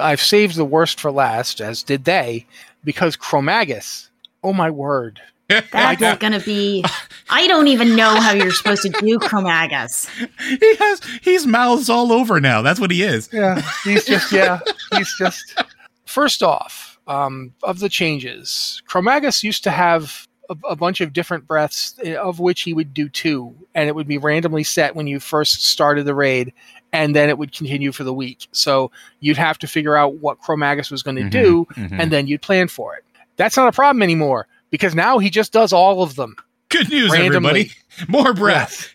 i've 0.00 0.20
saved 0.20 0.56
the 0.56 0.64
worst 0.64 0.98
for 0.98 1.12
last 1.12 1.60
as 1.60 1.82
did 1.82 2.04
they 2.04 2.44
because 2.84 3.16
chromaggus 3.16 4.08
oh 4.42 4.52
my 4.54 4.70
word 4.70 5.20
That's 5.48 6.18
going 6.18 6.32
to 6.32 6.40
be. 6.44 6.84
I 7.30 7.46
don't 7.46 7.68
even 7.68 7.94
know 7.94 8.18
how 8.20 8.32
you're 8.32 8.50
supposed 8.50 8.82
to 8.82 8.88
do 8.88 9.16
Chromaggus. 9.20 10.08
he 10.58 10.74
has 10.76 11.00
he's 11.22 11.46
mouths 11.46 11.88
all 11.88 12.12
over 12.12 12.40
now. 12.40 12.62
That's 12.62 12.80
what 12.80 12.90
he 12.90 13.02
is. 13.04 13.28
Yeah, 13.32 13.62
he's 13.84 14.04
just 14.04 14.32
yeah, 14.32 14.58
he's 14.96 15.14
just 15.16 15.56
first 16.04 16.42
off, 16.42 16.95
um, 17.06 17.52
of 17.62 17.78
the 17.78 17.88
changes, 17.88 18.82
Chromaggus 18.88 19.42
used 19.42 19.64
to 19.64 19.70
have 19.70 20.26
a, 20.48 20.56
a, 20.70 20.76
bunch 20.76 21.00
of 21.00 21.12
different 21.12 21.46
breaths, 21.46 21.94
eh, 22.02 22.14
of 22.14 22.40
which 22.40 22.62
he 22.62 22.72
would 22.72 22.92
do 22.92 23.08
two, 23.08 23.54
and 23.74 23.88
it 23.88 23.94
would 23.94 24.08
be 24.08 24.18
randomly 24.18 24.64
set 24.64 24.96
when 24.96 25.06
you 25.06 25.20
first 25.20 25.64
started 25.66 26.04
the 26.04 26.14
raid, 26.14 26.52
and 26.92 27.14
then 27.14 27.28
it 27.28 27.38
would 27.38 27.52
continue 27.52 27.92
for 27.92 28.04
the 28.04 28.14
week. 28.14 28.48
So 28.52 28.90
you'd 29.20 29.36
have 29.36 29.58
to 29.60 29.66
figure 29.66 29.96
out 29.96 30.16
what 30.16 30.40
Chromaggus 30.40 30.90
was 30.90 31.02
going 31.02 31.16
to 31.16 31.22
mm-hmm, 31.22 31.30
do, 31.30 31.66
mm-hmm. 31.76 32.00
and 32.00 32.12
then 32.12 32.26
you'd 32.26 32.42
plan 32.42 32.68
for 32.68 32.96
it. 32.96 33.04
That's 33.36 33.56
not 33.56 33.68
a 33.68 33.72
problem 33.72 34.02
anymore 34.02 34.46
because 34.70 34.94
now 34.94 35.18
he 35.18 35.30
just 35.30 35.52
does 35.52 35.72
all 35.72 36.02
of 36.02 36.16
them. 36.16 36.36
Good 36.68 36.90
news, 36.90 37.12
randomly. 37.12 37.50
everybody! 37.50 37.72
More 38.08 38.34
breath. 38.34 38.92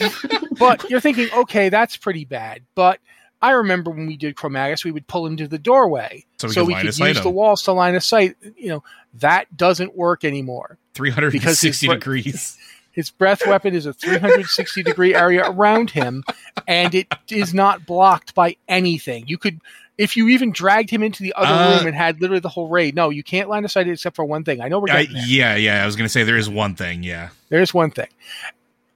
but 0.58 0.88
you're 0.90 1.00
thinking, 1.00 1.28
okay, 1.32 1.68
that's 1.68 1.96
pretty 1.96 2.24
bad. 2.24 2.62
But 2.74 2.98
I 3.46 3.52
remember 3.52 3.92
when 3.92 4.08
we 4.08 4.16
did 4.16 4.34
Chromaggus, 4.34 4.84
we 4.84 4.90
would 4.90 5.06
pull 5.06 5.24
him 5.24 5.36
to 5.36 5.46
the 5.46 5.56
doorway 5.56 6.24
so 6.38 6.48
we, 6.48 6.54
so 6.54 6.60
could, 6.62 6.66
we 6.66 6.74
could 6.74 6.98
use 6.98 7.20
the 7.20 7.30
walls 7.30 7.62
to 7.62 7.72
line 7.72 7.94
of 7.94 8.02
sight. 8.02 8.34
You 8.56 8.70
know, 8.70 8.84
that 9.14 9.56
doesn't 9.56 9.96
work 9.96 10.24
anymore. 10.24 10.78
360 10.94 11.86
degrees. 11.86 12.58
His 12.90 13.10
breath 13.10 13.46
weapon 13.46 13.72
is 13.72 13.86
a 13.86 13.92
360 13.92 14.82
degree 14.82 15.14
area 15.14 15.48
around 15.48 15.90
him, 15.90 16.24
and 16.66 16.94
it 16.94 17.06
is 17.28 17.52
not 17.52 17.84
blocked 17.86 18.34
by 18.34 18.56
anything. 18.68 19.28
You 19.28 19.36
could, 19.36 19.60
if 19.96 20.16
you 20.16 20.28
even 20.28 20.50
dragged 20.50 20.88
him 20.88 21.02
into 21.02 21.22
the 21.22 21.34
other 21.34 21.52
uh, 21.52 21.76
room 21.76 21.86
and 21.86 21.94
had 21.94 22.20
literally 22.22 22.40
the 22.40 22.48
whole 22.48 22.68
raid. 22.68 22.96
No, 22.96 23.10
you 23.10 23.22
can't 23.22 23.50
line 23.50 23.66
of 23.66 23.70
sight 23.70 23.86
except 23.86 24.16
for 24.16 24.24
one 24.24 24.44
thing. 24.44 24.62
I 24.62 24.68
know 24.68 24.80
we're 24.80 24.86
getting 24.86 25.14
Yeah, 25.26 25.56
yeah. 25.56 25.82
I 25.82 25.86
was 25.86 25.94
going 25.94 26.06
to 26.06 26.08
say 26.08 26.24
there 26.24 26.38
is 26.38 26.48
one 26.48 26.74
thing. 26.74 27.02
Yeah, 27.02 27.28
there 27.50 27.60
is 27.60 27.72
one 27.74 27.90
thing. 27.90 28.08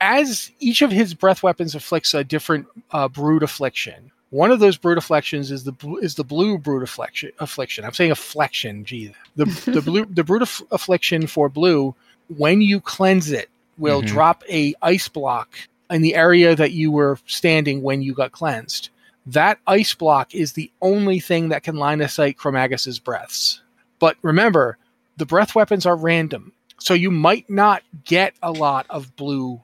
As 0.00 0.50
each 0.60 0.80
of 0.80 0.90
his 0.90 1.12
breath 1.12 1.42
weapons 1.42 1.74
afflicts 1.74 2.14
a 2.14 2.24
different 2.24 2.66
uh, 2.92 3.06
brood 3.06 3.42
affliction, 3.42 4.10
one 4.30 4.52
of 4.52 4.60
those 4.60 4.76
brood 4.76 4.98
afflictions 4.98 5.50
is 5.50 5.64
the 5.64 5.74
is 6.00 6.14
the 6.14 6.24
blue 6.24 6.56
brood 6.56 6.82
affliction. 6.82 7.32
Affliction. 7.40 7.84
I'm 7.84 7.92
saying 7.92 8.12
affliction. 8.12 8.84
Gee, 8.84 9.12
the 9.36 9.44
the 9.66 9.82
blue 9.82 10.06
the 10.06 10.24
brood 10.24 10.42
affliction 10.42 11.26
for 11.26 11.48
blue. 11.48 11.94
When 12.36 12.62
you 12.62 12.80
cleanse 12.80 13.32
it, 13.32 13.50
will 13.76 14.00
mm-hmm. 14.00 14.14
drop 14.14 14.44
a 14.48 14.74
ice 14.82 15.08
block 15.08 15.56
in 15.90 16.02
the 16.02 16.14
area 16.14 16.54
that 16.54 16.70
you 16.70 16.92
were 16.92 17.18
standing 17.26 17.82
when 17.82 18.02
you 18.02 18.14
got 18.14 18.30
cleansed. 18.30 18.90
That 19.26 19.58
ice 19.66 19.94
block 19.94 20.34
is 20.34 20.52
the 20.52 20.70
only 20.80 21.18
thing 21.18 21.48
that 21.48 21.64
can 21.64 21.76
line 21.76 22.00
of 22.00 22.10
sight 22.10 22.38
Chromaggus's 22.38 23.00
breaths. 23.00 23.60
But 23.98 24.16
remember, 24.22 24.78
the 25.16 25.26
breath 25.26 25.56
weapons 25.56 25.86
are 25.86 25.96
random, 25.96 26.52
so 26.78 26.94
you 26.94 27.10
might 27.10 27.50
not 27.50 27.82
get 28.04 28.34
a 28.42 28.52
lot 28.52 28.86
of 28.88 29.14
blue, 29.16 29.60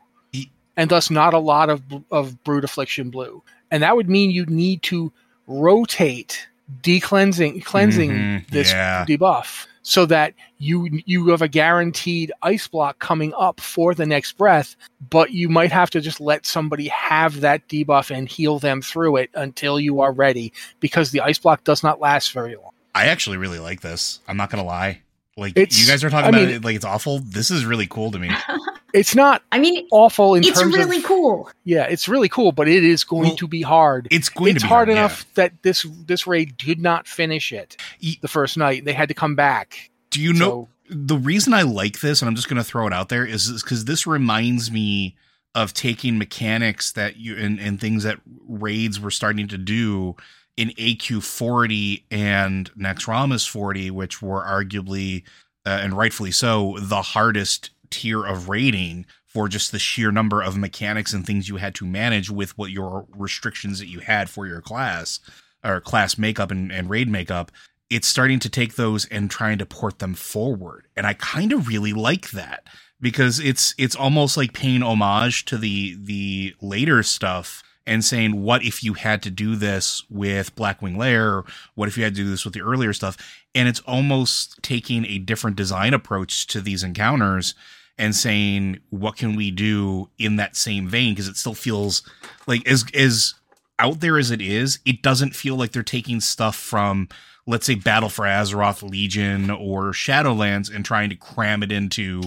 and 0.76 0.90
thus 0.90 1.08
not 1.08 1.35
a 1.35 1.38
lot 1.38 1.70
of 1.70 1.82
of 2.11 2.42
brood 2.42 2.64
affliction 2.64 3.11
blue 3.11 3.44
and 3.70 3.82
that 3.82 3.96
would 3.96 4.08
mean 4.08 4.30
you'd 4.30 4.50
need 4.50 4.82
to 4.82 5.12
rotate 5.46 6.49
decleansing 6.82 7.61
cleansing 7.61 8.11
mm-hmm, 8.11 8.52
this 8.52 8.73
yeah. 8.73 9.04
debuff 9.06 9.66
so 9.82 10.04
that 10.04 10.35
you 10.58 10.88
you 11.06 11.28
have 11.28 11.42
a 11.42 11.49
guaranteed 11.49 12.32
ice 12.42 12.66
block 12.66 12.99
coming 12.99 13.32
up 13.38 13.61
for 13.61 13.94
the 13.94 14.04
next 14.04 14.32
breath 14.32 14.75
but 15.08 15.30
you 15.30 15.49
might 15.49 15.70
have 15.70 15.90
to 15.90 16.00
just 16.00 16.20
let 16.20 16.44
somebody 16.44 16.88
have 16.88 17.40
that 17.40 17.66
debuff 17.68 18.11
and 18.11 18.28
heal 18.28 18.58
them 18.58 18.82
through 18.82 19.14
it 19.16 19.30
until 19.35 19.78
you 19.78 20.00
are 20.00 20.12
ready 20.12 20.52
because 20.80 21.12
the 21.12 21.20
ice 21.20 21.38
block 21.38 21.62
does 21.62 21.85
not 21.85 22.00
last 22.00 22.32
very 22.32 22.56
long 22.56 22.73
i 22.96 23.06
actually 23.06 23.37
really 23.37 23.61
like 23.61 23.80
this 23.80 24.18
i'm 24.26 24.37
not 24.37 24.50
gonna 24.50 24.64
lie 24.64 25.00
like 25.37 25.52
it's, 25.54 25.78
you 25.78 25.87
guys 25.87 26.02
are 26.02 26.08
talking 26.08 26.26
I 26.26 26.28
about 26.28 26.40
mean, 26.40 26.56
it 26.56 26.64
like 26.64 26.76
it's 26.76 26.85
awful. 26.85 27.18
This 27.18 27.50
is 27.50 27.66
really 27.66 27.87
cool 27.87 28.11
to 28.11 28.18
me. 28.18 28.30
It's 28.96 29.14
not. 29.14 29.42
I 29.52 29.58
mean, 29.58 29.86
awful. 29.92 30.34
In 30.34 30.42
it's 30.42 30.62
really 30.64 30.98
of, 30.98 31.04
cool. 31.04 31.50
Yeah, 31.64 31.84
it's 31.84 32.08
really 32.08 32.28
cool, 32.28 32.52
but 32.52 32.66
it 32.66 32.82
is 32.82 33.04
going 33.04 33.28
well, 33.28 33.36
to 33.36 33.46
be 33.46 33.60
hard. 33.60 34.08
It's 34.10 34.28
going 34.30 34.56
it's 34.56 34.62
to 34.62 34.66
be 34.66 34.68
hard, 34.68 34.88
hard 34.88 34.98
enough 34.98 35.26
yeah. 35.28 35.32
that 35.34 35.62
this 35.62 35.86
this 36.06 36.26
raid 36.26 36.56
did 36.56 36.80
not 36.80 37.06
finish 37.06 37.52
it 37.52 37.76
the 38.00 38.28
first 38.28 38.56
night. 38.56 38.84
They 38.84 38.94
had 38.94 39.08
to 39.08 39.14
come 39.14 39.36
back. 39.36 39.90
Do 40.10 40.20
you 40.20 40.34
so, 40.34 40.38
know 40.38 40.68
the 40.88 41.18
reason 41.18 41.52
I 41.52 41.62
like 41.62 42.00
this? 42.00 42.23
And 42.23 42.28
I'm 42.28 42.34
just 42.34 42.49
going 42.49 42.56
to 42.56 42.64
throw 42.64 42.86
it 42.86 42.92
out 42.92 43.10
there 43.10 43.26
is 43.26 43.62
because 43.62 43.84
this 43.84 44.06
reminds 44.06 44.71
me 44.71 45.16
of 45.54 45.75
taking 45.75 46.18
mechanics 46.18 46.92
that 46.92 47.16
you 47.16 47.36
and, 47.36 47.60
and 47.60 47.80
things 47.80 48.04
that 48.04 48.21
raids 48.49 48.99
were 48.99 49.10
starting 49.10 49.49
to 49.49 49.58
do 49.58 50.16
in 50.56 50.71
AQ 50.71 51.23
40 51.23 52.06
and 52.10 52.71
Naxxramas 52.75 53.47
40, 53.47 53.90
which 53.90 54.23
were 54.23 54.42
arguably 54.42 55.23
uh, 55.66 55.80
and 55.82 55.94
rightfully 55.94 56.30
so, 56.30 56.76
the 56.78 57.02
hardest 57.02 57.71
tier 57.90 58.25
of 58.25 58.49
raiding 58.49 59.06
for 59.26 59.49
just 59.49 59.72
the 59.72 59.78
sheer 59.78 60.10
number 60.10 60.40
of 60.40 60.56
mechanics 60.56 61.12
and 61.12 61.26
things 61.26 61.49
you 61.49 61.56
had 61.56 61.75
to 61.75 61.84
manage 61.84 62.30
with 62.30 62.56
what 62.56 62.70
your 62.70 63.06
restrictions 63.14 63.78
that 63.78 63.88
you 63.88 64.00
had 64.00 64.30
for 64.30 64.46
your 64.46 64.60
class 64.60 65.20
or 65.64 65.80
class 65.80 66.16
makeup 66.16 66.50
and, 66.50 66.72
and 66.72 66.88
raid 66.88 67.08
makeup. 67.08 67.52
It's 67.90 68.08
starting 68.08 68.38
to 68.40 68.49
take 68.49 68.76
those 68.76 69.04
and 69.06 69.30
trying 69.30 69.58
to 69.58 69.66
port 69.66 69.99
them 69.99 70.14
forward. 70.14 70.86
And 70.96 71.06
I 71.06 71.12
kind 71.14 71.52
of 71.52 71.68
really 71.68 71.92
like 71.92 72.30
that 72.30 72.66
because 73.00 73.38
it's 73.38 73.75
it's 73.78 73.94
almost 73.94 74.36
like 74.36 74.52
paying 74.52 74.82
homage 74.82 75.44
to 75.46 75.58
the 75.58 75.96
the 76.00 76.54
later 76.60 77.02
stuff 77.02 77.62
and 77.86 78.04
saying, 78.04 78.42
what 78.42 78.64
if 78.64 78.82
you 78.82 78.94
had 78.94 79.22
to 79.22 79.30
do 79.30 79.54
this 79.56 80.02
with 80.10 80.54
Blackwing 80.56 80.96
Lair? 80.96 81.44
What 81.75 81.88
if 81.88 81.96
you 81.96 82.04
had 82.04 82.14
to 82.14 82.22
do 82.22 82.30
this 82.30 82.44
with 82.44 82.54
the 82.54 82.62
earlier 82.62 82.92
stuff? 82.92 83.16
And 83.54 83.68
it's 83.68 83.80
almost 83.80 84.62
taking 84.62 85.04
a 85.06 85.18
different 85.18 85.56
design 85.56 85.94
approach 85.94 86.46
to 86.49 86.60
these 86.60 86.82
encounters 86.82 87.54
and 87.99 88.14
saying, 88.14 88.80
what 88.90 89.16
can 89.16 89.36
we 89.36 89.50
do 89.50 90.10
in 90.18 90.36
that 90.36 90.56
same 90.56 90.88
vein? 90.88 91.14
Because 91.14 91.28
it 91.28 91.36
still 91.36 91.54
feels 91.54 92.02
like 92.46 92.66
as 92.68 92.84
as 92.94 93.34
out 93.78 94.00
there 94.00 94.18
as 94.18 94.30
it 94.30 94.40
is, 94.40 94.78
it 94.84 95.02
doesn't 95.02 95.36
feel 95.36 95.56
like 95.56 95.72
they're 95.72 95.82
taking 95.82 96.20
stuff 96.20 96.56
from 96.56 97.08
let's 97.46 97.66
say 97.66 97.76
Battle 97.76 98.08
for 98.08 98.25
Azeroth 98.25 98.88
Legion 98.88 99.50
or 99.50 99.92
Shadowlands 99.92 100.75
and 100.75 100.84
trying 100.84 101.10
to 101.10 101.16
cram 101.16 101.62
it 101.62 101.70
into 101.70 102.22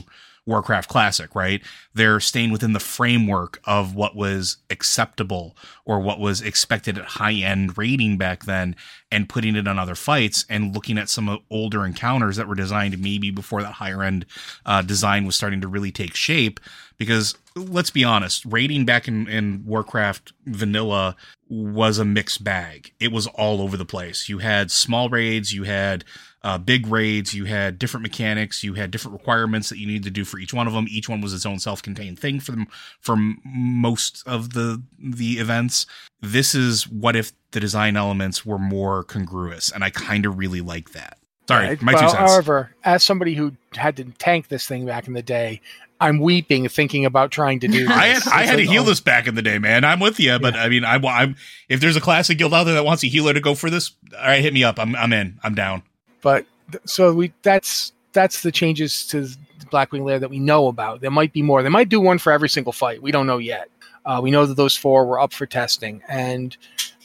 Warcraft 0.49 0.89
Classic, 0.89 1.33
right? 1.35 1.61
They're 1.93 2.19
staying 2.19 2.51
within 2.51 2.73
the 2.73 2.79
framework 2.79 3.61
of 3.65 3.95
what 3.95 4.15
was 4.15 4.57
acceptable 4.69 5.55
or 5.85 5.99
what 5.99 6.19
was 6.19 6.41
expected 6.41 6.97
at 6.97 7.05
high 7.05 7.33
end 7.33 7.77
raiding 7.77 8.17
back 8.17 8.45
then 8.45 8.75
and 9.11 9.29
putting 9.29 9.55
it 9.55 9.67
on 9.67 9.79
other 9.79 9.95
fights 9.95 10.45
and 10.49 10.73
looking 10.73 10.97
at 10.97 11.07
some 11.07 11.39
older 11.51 11.85
encounters 11.85 12.35
that 12.35 12.47
were 12.47 12.55
designed 12.55 12.99
maybe 12.99 13.29
before 13.31 13.61
that 13.61 13.73
higher 13.73 14.03
end 14.03 14.25
uh, 14.65 14.81
design 14.81 15.25
was 15.25 15.35
starting 15.35 15.61
to 15.61 15.67
really 15.67 15.91
take 15.91 16.15
shape. 16.15 16.59
Because 16.97 17.35
let's 17.55 17.91
be 17.91 18.03
honest, 18.03 18.43
raiding 18.45 18.85
back 18.85 19.07
in, 19.07 19.27
in 19.27 19.63
Warcraft 19.65 20.33
vanilla 20.45 21.15
was 21.47 21.97
a 21.97 22.05
mixed 22.05 22.43
bag. 22.43 22.91
It 22.99 23.11
was 23.11 23.27
all 23.27 23.61
over 23.61 23.77
the 23.77 23.85
place. 23.85 24.29
You 24.29 24.39
had 24.39 24.71
small 24.71 25.09
raids, 25.09 25.53
you 25.53 25.63
had 25.63 26.03
uh, 26.43 26.57
big 26.57 26.87
raids. 26.87 27.33
You 27.33 27.45
had 27.45 27.79
different 27.79 28.03
mechanics. 28.03 28.63
You 28.63 28.75
had 28.75 28.91
different 28.91 29.17
requirements 29.17 29.69
that 29.69 29.77
you 29.77 29.87
needed 29.87 30.03
to 30.03 30.09
do 30.09 30.23
for 30.23 30.39
each 30.39 30.53
one 30.53 30.67
of 30.67 30.73
them. 30.73 30.87
Each 30.89 31.09
one 31.09 31.21
was 31.21 31.33
its 31.33 31.45
own 31.45 31.59
self-contained 31.59 32.19
thing 32.19 32.39
for 32.39 32.51
them 32.51 32.67
for 32.99 33.15
most 33.43 34.23
of 34.25 34.53
the 34.53 34.81
the 34.97 35.39
events. 35.39 35.85
This 36.21 36.55
is 36.55 36.87
what 36.87 37.15
if 37.15 37.31
the 37.51 37.59
design 37.59 37.97
elements 37.97 38.45
were 38.45 38.59
more 38.59 39.03
congruous, 39.03 39.71
and 39.71 39.83
I 39.83 39.89
kind 39.89 40.25
of 40.25 40.37
really 40.37 40.61
like 40.61 40.91
that. 40.91 41.17
Sorry, 41.47 41.77
my 41.81 41.93
well, 41.93 42.03
two 42.03 42.09
cents. 42.09 42.31
However, 42.31 42.75
as 42.83 43.03
somebody 43.03 43.33
who 43.33 43.53
had 43.73 43.97
to 43.97 44.03
tank 44.03 44.49
this 44.49 44.67
thing 44.67 44.85
back 44.85 45.07
in 45.07 45.13
the 45.13 45.23
day, 45.23 45.61
I'm 45.99 46.19
weeping 46.19 46.67
thinking 46.69 47.05
about 47.05 47.31
trying 47.31 47.59
to 47.61 47.67
do. 47.67 47.79
This. 47.87 47.97
I 47.97 48.05
had, 48.05 48.27
I 48.27 48.43
had 48.43 48.55
like, 48.57 48.65
to 48.65 48.71
heal 48.71 48.83
oh. 48.83 48.85
this 48.85 48.99
back 48.99 49.27
in 49.27 49.35
the 49.35 49.41
day, 49.41 49.57
man. 49.57 49.83
I'm 49.83 49.99
with 49.99 50.19
you, 50.19 50.37
but 50.37 50.53
yeah. 50.53 50.63
I 50.63 50.69
mean, 50.69 50.85
I, 50.85 50.95
I'm 50.95 51.35
if 51.67 51.81
there's 51.81 51.95
a 51.95 52.01
classic 52.01 52.37
guild 52.37 52.53
out 52.53 52.65
there 52.65 52.75
that 52.75 52.85
wants 52.85 53.03
a 53.03 53.07
healer 53.07 53.33
to 53.33 53.41
go 53.41 53.55
for 53.55 53.69
this, 53.69 53.91
all 54.15 54.25
right, 54.25 54.41
hit 54.41 54.53
me 54.53 54.63
up. 54.63 54.79
I'm 54.79 54.95
I'm 54.95 55.11
in. 55.11 55.39
I'm 55.43 55.55
down. 55.55 55.83
But 56.21 56.45
so 56.85 57.13
we 57.13 57.33
that's 57.41 57.93
that's 58.13 58.41
the 58.41 58.51
changes 58.51 59.05
to 59.07 59.21
the 59.21 59.65
Blackwing 59.71 60.03
Lair 60.03 60.19
that 60.19 60.29
we 60.29 60.39
know 60.39 60.67
about. 60.67 61.01
There 61.01 61.11
might 61.11 61.33
be 61.33 61.41
more. 61.41 61.63
They 61.63 61.69
might 61.69 61.89
do 61.89 61.99
one 61.99 62.17
for 62.17 62.31
every 62.31 62.49
single 62.49 62.73
fight. 62.73 63.01
We 63.01 63.11
don't 63.11 63.27
know 63.27 63.37
yet. 63.37 63.69
Uh, 64.05 64.19
we 64.21 64.31
know 64.31 64.45
that 64.45 64.55
those 64.55 64.75
four 64.75 65.05
were 65.05 65.19
up 65.19 65.33
for 65.33 65.45
testing, 65.45 66.01
and 66.07 66.55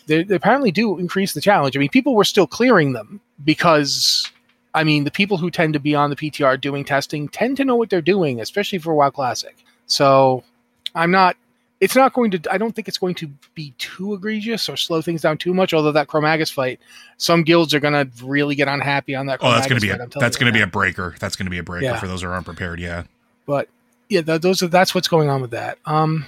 they, 0.07 0.23
they, 0.23 0.35
apparently 0.35 0.71
do 0.71 0.99
increase 0.99 1.35
the 1.35 1.41
challenge. 1.41 1.77
I 1.77 1.81
mean, 1.81 1.89
people 1.89 2.15
were 2.15 2.25
still 2.25 2.47
clearing 2.47 2.93
them 2.93 3.21
because, 3.45 4.31
I 4.75 4.85
mean, 4.85 5.05
the 5.05 5.11
people 5.11 5.37
who 5.37 5.51
tend 5.51 5.75
to 5.75 5.81
be 5.81 5.95
on 5.95 6.11
the 6.11 6.17
PTR 6.17 6.61
doing 6.61 6.85
testing 6.85 7.29
tend 7.29 7.57
to 7.59 7.65
know 7.65 7.77
what 7.77 7.91
they're 7.91 8.01
doing, 8.01 8.41
especially 8.41 8.79
for 8.79 8.95
WoW 8.95 9.11
Classic. 9.11 9.57
So, 9.87 10.45
I'm 10.95 11.11
not 11.11 11.37
it's 11.81 11.97
not 11.97 12.13
going 12.13 12.31
to 12.31 12.41
i 12.51 12.59
don't 12.59 12.75
think 12.75 12.89
it's 12.89 12.99
going 12.99 13.15
to 13.15 13.29
be 13.55 13.75
too 13.79 14.15
egregious 14.15 14.69
or 14.69 14.77
slow 14.77 15.03
things 15.03 15.23
down 15.23 15.37
too 15.37 15.53
much 15.53 15.75
although 15.75 15.93
that 15.93 16.09
chromaggus 16.09 16.53
fight 16.53 16.81
some 17.17 17.43
guilds 17.43 17.75
are 17.75 17.81
going 17.81 17.93
to 17.93 18.25
really 18.25 18.55
get 18.55 18.69
unhappy 18.69 19.15
on 19.15 19.27
that 19.27 19.39
oh 19.43 19.51
that's 19.51 19.67
going 19.67 19.81
to 19.81 19.87
be 19.87 19.93
a, 19.93 20.07
that's 20.19 20.37
going 20.37 20.53
to 20.53 20.57
be 20.57 20.63
a 20.63 20.67
breaker. 20.67 21.15
That's 21.19 21.37
going 21.37 21.47
to 21.47 21.51
be 21.51 21.59
a 21.59 21.63
breaker 21.63 21.85
yeah. 21.85 21.99
for 21.99 22.07
those 22.07 22.23
who 22.23 22.29
are 22.29 22.35
unprepared 22.35 22.81
yeah. 22.81 23.05
But 23.47 23.69
yeah 24.09 24.23
th- 24.23 24.41
those 24.41 24.63
are 24.63 24.69
that's 24.69 24.95
what's 24.95 25.09
going 25.09 25.29
on 25.29 25.41
with 25.41 25.51
that. 25.53 25.79
Um 25.87 26.27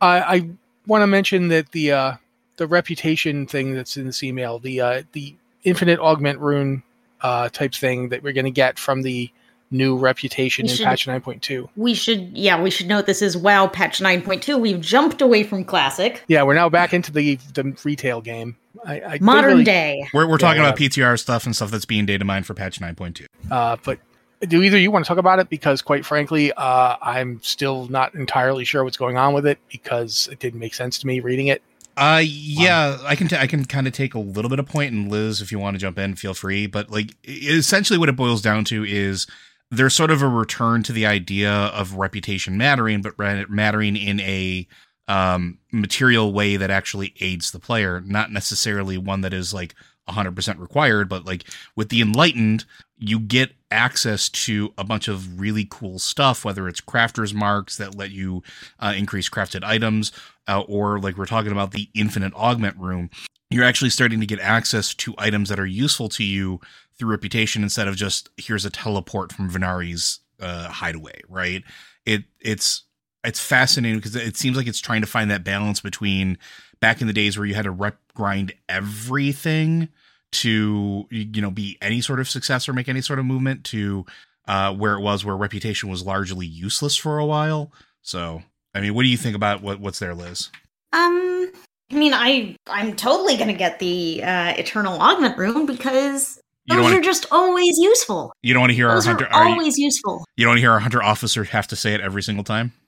i 0.00 0.20
i 0.20 0.48
want 0.86 1.02
to 1.02 1.06
mention 1.06 1.48
that 1.48 1.72
the 1.72 1.92
uh 1.92 2.12
the 2.56 2.66
reputation 2.66 3.46
thing 3.46 3.74
that's 3.74 3.96
in 3.96 4.06
this 4.06 4.22
email 4.22 4.58
the 4.58 4.80
uh 4.80 5.02
the 5.12 5.34
infinite 5.64 5.98
augment 5.98 6.38
rune 6.38 6.82
uh 7.22 7.48
type 7.48 7.74
thing 7.74 8.10
that 8.10 8.22
we're 8.22 8.32
going 8.32 8.44
to 8.44 8.50
get 8.50 8.78
from 8.78 9.02
the 9.02 9.30
new 9.70 9.96
reputation 9.96 10.64
We 10.66 10.70
in 10.70 10.76
should- 10.76 10.84
patch 10.86 11.06
9.2. 11.06 11.68
We 11.76 11.94
should, 11.94 12.36
yeah, 12.36 12.60
we 12.60 12.70
should 12.70 12.86
note 12.86 13.06
this 13.06 13.22
is 13.22 13.36
WoW 13.36 13.66
patch 13.66 14.00
9.2. 14.00 14.60
We've 14.60 14.80
jumped 14.80 15.20
away 15.22 15.42
from 15.42 15.64
classic. 15.64 16.22
Yeah, 16.28 16.42
we're 16.44 16.54
now 16.54 16.68
back 16.68 16.94
into 16.94 17.10
the 17.12 17.36
the 17.54 17.76
retail 17.84 18.20
game. 18.20 18.56
I, 18.84 19.00
I 19.00 19.18
Modern 19.20 19.50
really- 19.52 19.64
day. 19.64 20.08
We're, 20.14 20.26
we're 20.26 20.34
Yeah, 20.34 20.38
talking 20.38 20.62
yeah. 20.62 20.68
about 20.68 20.78
PTR 20.78 21.18
stuff 21.18 21.46
and 21.46 21.56
stuff 21.56 21.70
that's 21.70 21.84
being 21.86 22.06
data 22.06 22.24
mined 22.24 22.46
for 22.46 22.54
patch 22.54 22.78
9.2. 22.80 23.26
Uh, 23.50 23.76
but 23.84 23.98
do 24.42 24.62
either 24.62 24.78
you 24.78 24.90
want 24.90 25.04
to 25.04 25.08
talk 25.08 25.18
about 25.18 25.38
it? 25.38 25.48
Because 25.48 25.80
quite 25.82 26.04
frankly, 26.04 26.52
uh, 26.52 26.96
I'm 27.02 27.40
still 27.42 27.88
not 27.88 28.14
entirely 28.14 28.64
sure 28.64 28.84
what's 28.84 28.98
going 28.98 29.16
on 29.16 29.32
with 29.34 29.46
it 29.46 29.58
because 29.70 30.28
it 30.30 30.38
didn't 30.38 30.60
make 30.60 30.74
sense 30.74 30.98
to 30.98 31.06
me 31.06 31.20
reading 31.20 31.46
it. 31.48 31.62
Uh, 31.96 32.20
yeah, 32.22 32.98
I 33.04 33.16
can 33.16 33.26
t- 33.26 33.36
I 33.36 33.46
can 33.46 33.64
kind 33.64 33.86
of 33.86 33.94
take 33.94 34.12
a 34.12 34.18
little 34.18 34.50
bit 34.50 34.58
of 34.58 34.66
point, 34.66 34.92
and 34.92 35.10
Liz, 35.10 35.40
if 35.40 35.50
you 35.50 35.58
want 35.58 35.76
to 35.76 35.78
jump 35.78 35.98
in, 35.98 36.14
feel 36.14 36.34
free. 36.34 36.66
But 36.66 36.90
like, 36.90 37.14
essentially, 37.26 37.98
what 37.98 38.10
it 38.10 38.16
boils 38.16 38.42
down 38.42 38.64
to 38.66 38.84
is 38.84 39.26
there's 39.70 39.94
sort 39.94 40.10
of 40.10 40.22
a 40.22 40.28
return 40.28 40.82
to 40.84 40.92
the 40.92 41.06
idea 41.06 41.52
of 41.52 41.94
reputation 41.94 42.56
mattering, 42.56 43.02
but 43.02 43.18
mattering 43.50 43.96
in 43.96 44.20
a 44.20 44.66
um 45.08 45.58
material 45.72 46.32
way 46.32 46.56
that 46.56 46.70
actually 46.70 47.14
aids 47.20 47.52
the 47.52 47.60
player, 47.60 48.00
not 48.00 48.32
necessarily 48.32 48.98
one 48.98 49.20
that 49.20 49.32
is 49.32 49.54
like 49.54 49.74
100% 50.08 50.58
required, 50.58 51.08
but 51.08 51.26
like 51.26 51.44
with 51.74 51.88
the 51.88 52.00
enlightened, 52.00 52.64
you 52.98 53.18
get 53.18 53.52
access 53.70 54.28
to 54.28 54.72
a 54.78 54.84
bunch 54.84 55.08
of 55.08 55.40
really 55.40 55.66
cool 55.68 55.98
stuff, 55.98 56.44
whether 56.44 56.68
it's 56.68 56.80
crafters 56.80 57.34
marks 57.34 57.76
that 57.76 57.96
let 57.96 58.10
you 58.10 58.42
uh, 58.78 58.94
increase 58.96 59.28
crafted 59.28 59.64
items, 59.64 60.12
uh, 60.48 60.60
or 60.62 60.98
like 61.00 61.16
we're 61.16 61.26
talking 61.26 61.52
about 61.52 61.72
the 61.72 61.88
infinite 61.94 62.32
augment 62.34 62.76
rune. 62.78 63.10
You're 63.50 63.64
actually 63.64 63.90
starting 63.90 64.20
to 64.20 64.26
get 64.26 64.40
access 64.40 64.94
to 64.94 65.14
items 65.18 65.48
that 65.48 65.60
are 65.60 65.66
useful 65.66 66.08
to 66.10 66.24
you 66.24 66.60
through 66.98 67.10
reputation 67.10 67.62
instead 67.62 67.88
of 67.88 67.96
just 67.96 68.30
here's 68.36 68.64
a 68.64 68.70
teleport 68.70 69.32
from 69.32 69.50
Venari's 69.50 70.20
uh, 70.40 70.68
hideaway, 70.68 71.20
right? 71.28 71.62
It 72.04 72.24
it's 72.40 72.84
it's 73.24 73.40
fascinating 73.40 73.98
because 73.98 74.16
it 74.16 74.36
seems 74.36 74.56
like 74.56 74.66
it's 74.66 74.80
trying 74.80 75.00
to 75.00 75.06
find 75.06 75.30
that 75.30 75.44
balance 75.44 75.80
between 75.80 76.38
back 76.80 77.00
in 77.00 77.06
the 77.06 77.12
days 77.12 77.36
where 77.36 77.46
you 77.46 77.54
had 77.54 77.64
to 77.64 77.70
rep 77.70 77.98
grind 78.14 78.52
everything 78.68 79.88
to 80.32 81.06
you 81.10 81.40
know 81.40 81.50
be 81.50 81.78
any 81.80 82.00
sort 82.00 82.20
of 82.20 82.28
success 82.28 82.68
or 82.68 82.72
make 82.72 82.88
any 82.88 83.00
sort 83.00 83.18
of 83.18 83.24
movement 83.24 83.64
to 83.64 84.04
uh 84.48 84.72
where 84.72 84.94
it 84.94 85.00
was 85.00 85.24
where 85.24 85.36
reputation 85.36 85.88
was 85.88 86.04
largely 86.04 86.46
useless 86.46 86.96
for 86.96 87.18
a 87.18 87.24
while 87.24 87.72
so 88.02 88.42
i 88.74 88.80
mean 88.80 88.92
what 88.92 89.02
do 89.02 89.08
you 89.08 89.16
think 89.16 89.36
about 89.36 89.62
what 89.62 89.80
what's 89.80 89.98
there 89.98 90.14
liz 90.14 90.50
Um, 90.92 91.50
I 91.92 91.94
mean, 91.94 92.12
I 92.12 92.56
I'm 92.66 92.96
totally 92.96 93.36
gonna 93.36 93.54
get 93.54 93.78
the 93.78 94.22
uh, 94.22 94.54
eternal 94.56 95.00
augment 95.00 95.38
rune 95.38 95.66
because 95.66 96.40
you 96.68 96.76
those 96.76 96.92
are 96.92 97.00
just 97.00 97.26
always 97.30 97.76
useful. 97.78 98.32
you 98.42 98.52
don't 98.54 98.60
want 98.60 98.70
to 98.70 98.74
hear 98.76 98.88
our 98.88 98.94
Those 98.96 99.06
hunter 99.06 99.26
are 99.26 99.32
are 99.34 99.44
you, 99.44 99.50
always 99.52 99.78
useful. 99.78 100.24
you 100.36 100.44
don't 100.44 100.50
want 100.50 100.58
to 100.58 100.62
hear 100.62 100.72
our 100.72 100.80
hunter 100.80 101.02
officer 101.02 101.44
have 101.44 101.66
to 101.68 101.76
say 101.76 101.94
it 101.94 102.00
every 102.00 102.22
single 102.22 102.44
time 102.44 102.72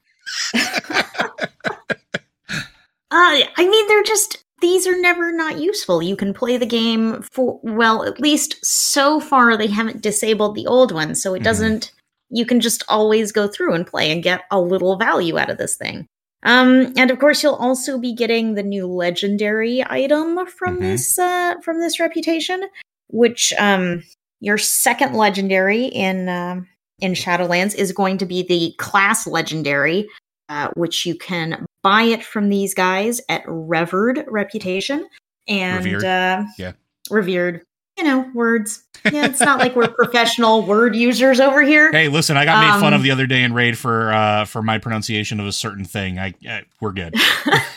Uh, 3.11 3.41
I 3.57 3.67
mean, 3.67 3.89
they're 3.89 4.03
just 4.03 4.45
these 4.61 4.87
are 4.87 5.01
never 5.01 5.33
not 5.33 5.59
useful. 5.59 6.03
You 6.03 6.15
can 6.17 6.35
play 6.35 6.57
the 6.59 6.67
game 6.67 7.23
for 7.33 7.59
well, 7.63 8.05
at 8.05 8.21
least 8.21 8.57
so 8.63 9.19
far 9.19 9.57
they 9.57 9.67
haven't 9.69 10.03
disabled 10.03 10.55
the 10.55 10.67
old 10.67 10.93
one, 10.93 11.15
so 11.15 11.33
it 11.35 11.41
Mhm. 11.41 11.45
doesn't. 11.45 11.93
You 12.29 12.45
can 12.45 12.61
just 12.61 12.85
always 12.87 13.33
go 13.33 13.49
through 13.49 13.73
and 13.73 13.87
play 13.87 14.11
and 14.13 14.23
get 14.23 14.43
a 14.51 14.61
little 14.61 14.97
value 14.99 15.39
out 15.39 15.49
of 15.49 15.57
this 15.57 15.77
thing. 15.77 16.07
Um, 16.43 16.93
and 16.99 17.11
of 17.11 17.19
course, 17.19 17.43
you'll 17.43 17.55
also 17.55 17.99
be 17.99 18.13
getting 18.15 18.55
the 18.55 18.63
new 18.63 18.87
legendary 18.87 19.83
item 19.89 20.47
from 20.47 20.77
Mhm. 20.77 20.81
this 20.81 21.19
uh, 21.19 21.55
from 21.65 21.81
this 21.81 21.99
reputation, 21.99 22.65
which 23.09 23.53
um, 23.59 24.03
your 24.41 24.59
second 24.59 25.15
legendary 25.15 25.85
in 25.87 26.29
um 26.29 26.69
in 27.01 27.13
Shadowlands 27.13 27.75
is 27.77 27.93
going 27.93 28.19
to 28.19 28.27
be 28.27 28.43
the 28.43 28.75
class 28.79 29.27
legendary, 29.27 30.09
uh, 30.49 30.69
which 30.75 31.07
you 31.07 31.15
can 31.17 31.65
buy 31.83 32.03
it 32.03 32.25
from 32.25 32.49
these 32.49 32.75
guys 32.75 33.21
at 33.29 33.43
Revered 33.47 34.25
Reputation 34.29 35.07
and 35.47 35.85
Revered. 35.85 36.05
Uh, 36.05 36.45
Yeah. 36.59 36.73
revered. 37.11 37.63
You 37.97 38.05
know, 38.05 38.31
words. 38.35 38.85
Yeah, 39.11 39.27
it's 39.27 39.41
not 39.41 39.59
like 39.61 39.75
we're 39.77 39.89
professional 39.95 40.67
word 40.67 40.95
users 40.97 41.39
over 41.41 41.63
here. 41.63 41.91
hey 41.93 42.09
listen 42.09 42.37
i 42.37 42.45
got 42.45 42.61
made 42.61 42.73
fun 42.81 42.93
Um, 42.93 42.95
of 42.95 43.03
the 43.05 43.11
other 43.13 43.27
day 43.27 43.43
in 43.45 43.55
raid 43.55 43.79
for 43.79 44.13
uh 44.13 44.45
for 44.45 44.61
my 44.63 44.79
pronunciation 44.79 45.39
of 45.41 45.47
a 45.47 45.53
certain 45.53 45.85
thing 45.85 46.19
i 46.19 46.35
uh, 46.49 46.61
we're 46.81 46.93
good 46.93 47.15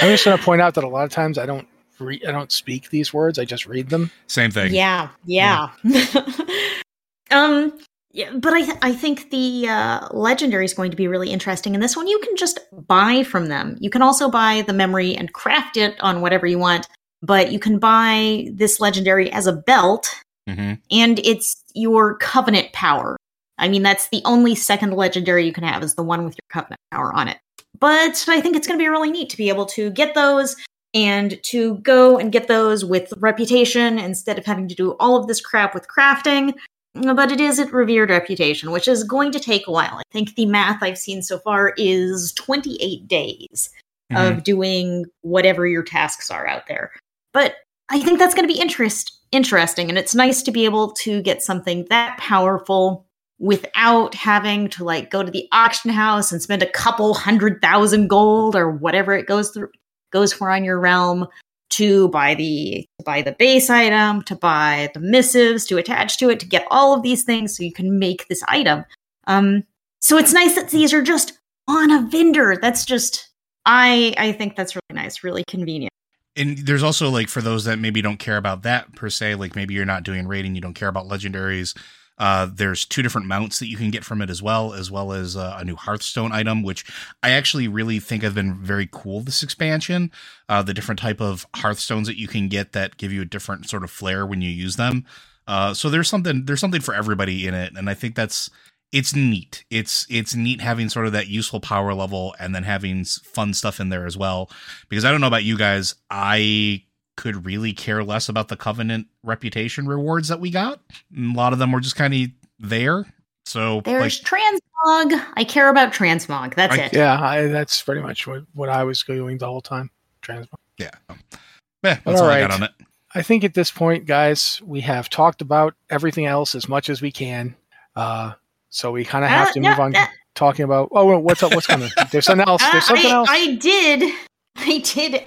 I'm 0.00 0.10
just 0.10 0.24
going 0.24 0.38
to 0.38 0.44
point 0.44 0.60
out 0.62 0.74
that 0.74 0.84
a 0.84 0.88
lot 0.88 1.04
of 1.04 1.10
times 1.10 1.38
I 1.38 1.46
don't 1.46 1.66
re- 2.00 2.22
I 2.26 2.32
don't 2.32 2.52
speak 2.52 2.90
these 2.90 3.12
words. 3.12 3.38
I 3.38 3.44
just 3.44 3.66
read 3.66 3.90
them. 3.90 4.10
same 4.26 4.50
thing 4.50 4.74
Yeah, 4.74 5.08
yeah. 5.24 5.70
um, 7.30 7.78
yeah, 8.12 8.32
but 8.32 8.52
I 8.54 8.62
th- 8.62 8.78
I 8.82 8.92
think 8.92 9.30
the 9.30 9.68
uh, 9.68 10.08
legendary 10.12 10.64
is 10.64 10.74
going 10.74 10.90
to 10.90 10.96
be 10.96 11.08
really 11.08 11.30
interesting. 11.30 11.74
And 11.74 11.82
this 11.82 11.96
one 11.96 12.08
you 12.08 12.18
can 12.20 12.36
just 12.36 12.58
buy 12.86 13.22
from 13.22 13.46
them. 13.46 13.76
You 13.80 13.90
can 13.90 14.02
also 14.02 14.30
buy 14.30 14.62
the 14.66 14.72
memory 14.72 15.14
and 15.16 15.32
craft 15.32 15.76
it 15.76 15.94
on 16.00 16.20
whatever 16.20 16.46
you 16.46 16.58
want. 16.58 16.86
But 17.20 17.52
you 17.52 17.58
can 17.58 17.78
buy 17.78 18.48
this 18.52 18.80
legendary 18.80 19.30
as 19.32 19.46
a 19.46 19.52
belt, 19.52 20.08
hmm 20.48 20.74
and 20.90 21.18
it's 21.20 21.62
your 21.74 22.16
covenant 22.16 22.72
power. 22.72 23.16
I 23.58 23.68
mean, 23.68 23.82
that's 23.82 24.08
the 24.08 24.22
only 24.24 24.54
second 24.54 24.92
legendary 24.92 25.44
you 25.44 25.52
can 25.52 25.64
have 25.64 25.82
is 25.82 25.94
the 25.94 26.02
one 26.02 26.24
with 26.24 26.34
your 26.34 26.48
covenant 26.48 26.80
power 26.92 27.12
on 27.12 27.28
it. 27.28 27.38
But 27.78 28.24
I 28.28 28.40
think 28.40 28.56
it's 28.56 28.66
going 28.66 28.78
to 28.78 28.82
be 28.82 28.88
really 28.88 29.10
neat 29.10 29.30
to 29.30 29.36
be 29.36 29.48
able 29.48 29.66
to 29.66 29.90
get 29.90 30.14
those 30.14 30.56
and 30.94 31.42
to 31.44 31.76
go 31.78 32.18
and 32.18 32.32
get 32.32 32.48
those 32.48 32.84
with 32.84 33.12
reputation 33.18 33.98
instead 33.98 34.38
of 34.38 34.44
having 34.46 34.68
to 34.68 34.74
do 34.74 34.92
all 35.00 35.16
of 35.16 35.26
this 35.26 35.40
crap 35.40 35.74
with 35.74 35.86
crafting. 35.88 36.54
But 36.94 37.30
it 37.30 37.40
is 37.40 37.58
at 37.60 37.72
revered 37.72 38.10
reputation, 38.10 38.70
which 38.70 38.88
is 38.88 39.04
going 39.04 39.32
to 39.32 39.40
take 39.40 39.66
a 39.66 39.72
while. 39.72 39.98
I 39.98 40.02
think 40.10 40.34
the 40.34 40.46
math 40.46 40.82
I've 40.82 40.98
seen 40.98 41.22
so 41.22 41.38
far 41.38 41.74
is 41.76 42.32
28 42.32 43.06
days 43.06 43.70
Mm-hmm. 44.10 44.38
of 44.38 44.42
doing 44.42 45.04
whatever 45.20 45.66
your 45.66 45.82
tasks 45.82 46.30
are 46.30 46.46
out 46.46 46.66
there. 46.66 46.92
But 47.34 47.56
I 47.90 48.00
think 48.00 48.18
that's 48.18 48.34
going 48.34 48.48
to 48.48 48.54
be 48.54 48.58
interest 48.58 49.18
interesting, 49.32 49.90
and 49.90 49.98
it's 49.98 50.14
nice 50.14 50.42
to 50.44 50.50
be 50.50 50.64
able 50.64 50.92
to 50.92 51.20
get 51.20 51.42
something 51.42 51.84
that 51.90 52.16
powerful 52.16 53.04
without 53.38 54.14
having 54.14 54.68
to 54.70 54.82
like 54.82 55.10
go 55.10 55.22
to 55.22 55.30
the 55.30 55.46
auction 55.52 55.90
house 55.90 56.32
and 56.32 56.40
spend 56.40 56.62
a 56.62 56.70
couple 56.70 57.12
hundred 57.12 57.60
thousand 57.60 58.08
gold 58.08 58.56
or 58.56 58.70
whatever 58.70 59.12
it 59.12 59.26
goes 59.26 59.50
through 59.50 59.68
goes 60.10 60.32
for 60.32 60.50
on 60.50 60.64
your 60.64 60.78
realm 60.78 61.26
to 61.70 62.08
buy 62.08 62.34
the 62.34 62.86
to 62.98 63.04
buy 63.04 63.22
the 63.22 63.32
base 63.32 63.70
item, 63.70 64.22
to 64.22 64.34
buy 64.34 64.90
the 64.94 65.00
missives, 65.00 65.66
to 65.66 65.76
attach 65.76 66.18
to 66.18 66.30
it, 66.30 66.40
to 66.40 66.46
get 66.46 66.66
all 66.70 66.94
of 66.94 67.02
these 67.02 67.24
things 67.24 67.56
so 67.56 67.62
you 67.62 67.72
can 67.72 67.98
make 67.98 68.26
this 68.28 68.42
item. 68.48 68.84
Um, 69.26 69.64
so 70.00 70.16
it's 70.16 70.32
nice 70.32 70.54
that 70.54 70.70
these 70.70 70.92
are 70.92 71.02
just 71.02 71.38
on 71.66 71.90
a 71.90 72.08
vendor. 72.08 72.56
That's 72.60 72.84
just 72.84 73.28
I 73.66 74.14
I 74.16 74.32
think 74.32 74.56
that's 74.56 74.74
really 74.74 75.02
nice, 75.02 75.22
really 75.22 75.44
convenient. 75.46 75.92
and 76.36 76.58
there's 76.58 76.82
also 76.82 77.10
like 77.10 77.28
for 77.28 77.42
those 77.42 77.64
that 77.64 77.78
maybe 77.78 78.00
don't 78.00 78.18
care 78.18 78.36
about 78.36 78.62
that 78.62 78.94
per 78.94 79.10
se 79.10 79.34
like 79.34 79.54
maybe 79.54 79.74
you're 79.74 79.84
not 79.84 80.04
doing 80.04 80.26
raiding, 80.26 80.54
you 80.54 80.60
don't 80.60 80.74
care 80.74 80.88
about 80.88 81.06
legendaries 81.06 81.76
uh, 82.18 82.48
there's 82.52 82.84
two 82.84 83.02
different 83.02 83.26
mounts 83.26 83.58
that 83.58 83.68
you 83.68 83.76
can 83.76 83.90
get 83.90 84.04
from 84.04 84.20
it 84.20 84.30
as 84.30 84.42
well 84.42 84.72
as 84.72 84.90
well 84.90 85.12
as 85.12 85.36
uh, 85.36 85.56
a 85.58 85.64
new 85.64 85.76
hearthstone 85.76 86.32
item 86.32 86.62
which 86.62 86.84
i 87.22 87.30
actually 87.30 87.68
really 87.68 87.98
think 87.98 88.22
have 88.22 88.34
been 88.34 88.54
very 88.54 88.88
cool 88.90 89.20
this 89.20 89.42
expansion 89.42 90.10
uh, 90.48 90.62
the 90.62 90.74
different 90.74 90.98
type 90.98 91.20
of 91.20 91.46
hearthstones 91.56 92.06
that 92.06 92.18
you 92.18 92.28
can 92.28 92.48
get 92.48 92.72
that 92.72 92.96
give 92.96 93.12
you 93.12 93.22
a 93.22 93.26
different 93.26 93.68
sort 93.68 93.84
of 93.84 93.90
flair 93.90 94.26
when 94.26 94.42
you 94.42 94.50
use 94.50 94.76
them 94.76 95.04
uh, 95.46 95.72
so 95.72 95.88
there's 95.88 96.08
something 96.08 96.44
there's 96.44 96.60
something 96.60 96.80
for 96.80 96.94
everybody 96.94 97.46
in 97.46 97.54
it 97.54 97.72
and 97.76 97.88
i 97.88 97.94
think 97.94 98.14
that's 98.14 98.50
it's 98.92 99.14
neat. 99.14 99.64
It's 99.70 100.06
it's 100.08 100.34
neat 100.34 100.60
having 100.60 100.88
sort 100.88 101.06
of 101.06 101.12
that 101.12 101.28
useful 101.28 101.60
power 101.60 101.92
level 101.92 102.34
and 102.38 102.54
then 102.54 102.62
having 102.62 103.04
fun 103.04 103.52
stuff 103.52 103.80
in 103.80 103.90
there 103.90 104.06
as 104.06 104.16
well. 104.16 104.50
Because 104.88 105.04
I 105.04 105.10
don't 105.10 105.20
know 105.20 105.26
about 105.26 105.44
you 105.44 105.58
guys, 105.58 105.94
I 106.10 106.84
could 107.18 107.44
really 107.44 107.72
care 107.74 108.02
less 108.04 108.28
about 108.28 108.46
the 108.48 108.56
Covenant 108.56 109.08
reputation 109.24 109.86
rewards 109.88 110.28
that 110.28 110.38
we 110.40 110.50
got. 110.50 110.80
A 111.14 111.20
lot 111.34 111.52
of 111.52 111.58
them 111.58 111.72
were 111.72 111.80
just 111.80 111.96
kind 111.96 112.14
of 112.14 112.20
there. 112.60 113.04
So 113.44 113.80
There's 113.84 114.22
like, 114.22 114.30
transmog. 114.30 115.26
I 115.34 115.42
care 115.44 115.68
about 115.68 115.92
transmog. 115.92 116.54
That's 116.54 116.74
I- 116.78 116.82
it. 116.84 116.92
Yeah, 116.92 117.20
I, 117.20 117.46
that's 117.48 117.82
pretty 117.82 118.02
much 118.02 118.26
what, 118.26 118.44
what 118.54 118.68
I 118.68 118.84
was 118.84 119.02
doing 119.02 119.36
the 119.38 119.46
whole 119.46 119.60
time. 119.60 119.90
Transmog. 120.22 120.46
yeah, 120.78 120.90
yeah, 121.10 121.98
that's 122.04 122.06
all, 122.20 122.24
All 122.24 122.30
I 122.30 122.40
got 122.40 122.52
on 122.52 122.62
it. 122.62 122.70
I 123.14 123.22
think 123.22 123.42
at 123.42 123.54
this 123.54 123.70
point, 123.72 124.06
guys, 124.06 124.60
we 124.64 124.80
have 124.82 125.08
talked 125.10 125.40
about 125.42 125.74
everything 125.90 126.26
else 126.26 126.54
as 126.54 126.68
much 126.68 126.88
as 126.88 127.02
we 127.02 127.10
can. 127.10 127.56
Uh, 127.96 128.34
so 128.70 128.92
we 128.92 129.04
kind 129.04 129.24
of 129.24 129.30
have 129.30 129.48
Uh, 129.48 129.52
to 129.54 129.60
no, 129.60 129.70
move 129.70 129.80
on 129.80 129.92
that- 129.92 130.12
talking 130.34 130.64
about. 130.64 130.88
Oh, 130.92 131.18
what's 131.18 131.42
up? 131.42 131.52
What's 131.54 131.66
coming? 131.66 131.88
There's 132.12 132.26
something 132.26 132.46
else. 132.48 132.62
There's 132.70 132.84
Uh, 132.84 132.86
something 132.88 133.10
I, 133.10 133.14
else. 133.14 133.28
I 133.30 133.54
did. 133.56 134.14
I 134.56 134.78
did. 134.78 135.22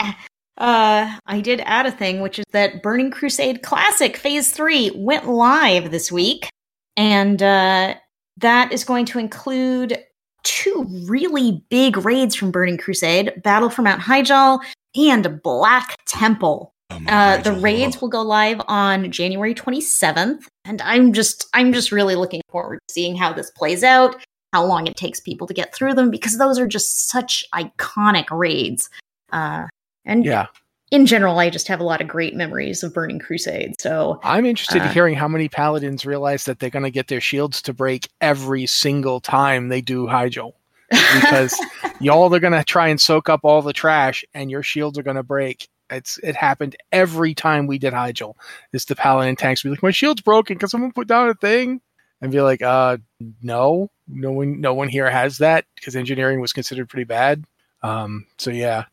Uh, 0.57 1.17
I 1.25 1.41
did 1.41 1.61
add 1.61 1.85
a 1.85 1.91
thing, 1.91 2.21
which 2.21 2.39
is 2.39 2.45
that 2.51 2.83
Burning 2.83 3.11
Crusade 3.11 3.63
Classic 3.63 4.15
Phase 4.17 4.51
Three 4.51 4.91
went 4.95 5.27
live 5.27 5.91
this 5.91 6.11
week, 6.11 6.49
and 6.97 7.41
uh, 7.41 7.95
that 8.37 8.71
is 8.71 8.83
going 8.83 9.05
to 9.07 9.19
include 9.19 9.97
two 10.43 10.85
really 11.07 11.63
big 11.69 11.97
raids 11.97 12.35
from 12.35 12.51
Burning 12.51 12.77
Crusade: 12.77 13.41
Battle 13.43 13.69
for 13.69 13.81
Mount 13.81 14.01
Hyjal 14.01 14.59
and 14.95 15.41
Black 15.41 15.95
Temple. 16.05 16.73
Oh 16.91 16.99
Uh, 17.07 17.37
the 17.37 17.53
raids 17.53 18.01
will 18.01 18.09
go 18.09 18.21
live 18.21 18.61
on 18.67 19.09
January 19.11 19.55
27th, 19.55 20.45
and 20.65 20.81
I'm 20.81 21.13
just 21.13 21.47
I'm 21.53 21.71
just 21.71 21.91
really 21.91 22.15
looking 22.15 22.41
forward 22.49 22.79
to 22.87 22.93
seeing 22.93 23.15
how 23.15 23.31
this 23.31 23.49
plays 23.51 23.83
out, 23.83 24.17
how 24.51 24.65
long 24.65 24.87
it 24.87 24.97
takes 24.97 25.21
people 25.21 25.47
to 25.47 25.53
get 25.53 25.73
through 25.73 25.93
them, 25.93 26.11
because 26.11 26.37
those 26.37 26.59
are 26.59 26.67
just 26.67 27.09
such 27.09 27.45
iconic 27.53 28.25
raids. 28.29 28.89
Uh, 29.31 29.67
and 30.05 30.25
Yeah. 30.25 30.47
in 30.91 31.05
general, 31.05 31.39
I 31.39 31.49
just 31.49 31.67
have 31.67 31.79
a 31.79 31.83
lot 31.83 32.01
of 32.01 32.07
great 32.07 32.35
memories 32.35 32.83
of 32.83 32.93
Burning 32.93 33.19
Crusade. 33.19 33.79
So 33.79 34.19
I'm 34.23 34.45
interested 34.45 34.81
Uh, 34.81 34.85
in 34.85 34.91
hearing 34.91 35.15
how 35.15 35.27
many 35.27 35.47
paladins 35.47 36.05
realize 36.05 36.45
that 36.45 36.59
they're 36.59 36.69
going 36.69 36.83
to 36.83 36.91
get 36.91 37.07
their 37.07 37.21
shields 37.21 37.61
to 37.63 37.73
break 37.73 38.09
every 38.19 38.65
single 38.65 39.19
time 39.21 39.69
they 39.69 39.81
do 39.81 40.07
Hyjal. 40.07 40.53
Because 40.89 41.57
y'all 42.01 42.33
are 42.35 42.39
going 42.39 42.51
to 42.53 42.63
try 42.63 42.89
and 42.89 42.99
soak 42.99 43.29
up 43.29 43.41
all 43.43 43.61
the 43.61 43.71
trash 43.73 44.25
and 44.33 44.51
your 44.51 44.63
shields 44.63 44.97
are 44.97 45.03
going 45.03 45.15
to 45.15 45.23
break. 45.23 45.69
It's 45.89 46.17
It 46.19 46.35
happened 46.35 46.75
every 46.91 47.33
time 47.33 47.67
we 47.67 47.77
did 47.77 47.93
Hyjal. 47.93 48.33
Is 48.73 48.85
the 48.85 48.95
paladin 48.95 49.35
tanks 49.37 49.63
be 49.63 49.69
like, 49.69 49.83
my 49.83 49.91
shield's 49.91 50.21
broken. 50.21 50.57
Can 50.57 50.67
someone 50.69 50.91
put 50.91 51.07
down 51.07 51.29
a 51.29 51.33
thing? 51.33 51.79
And 52.21 52.31
be 52.31 52.41
like, 52.41 52.61
uh, 52.61 52.97
no, 53.41 53.89
no 54.07 54.31
one, 54.31 54.61
no 54.61 54.73
one 54.73 54.89
here 54.89 55.09
has 55.09 55.39
that 55.39 55.65
because 55.75 55.95
engineering 55.95 56.39
was 56.39 56.53
considered 56.53 56.87
pretty 56.87 57.05
bad. 57.05 57.45
Um, 57.81 58.27
so 58.37 58.51
yeah, 58.51 58.85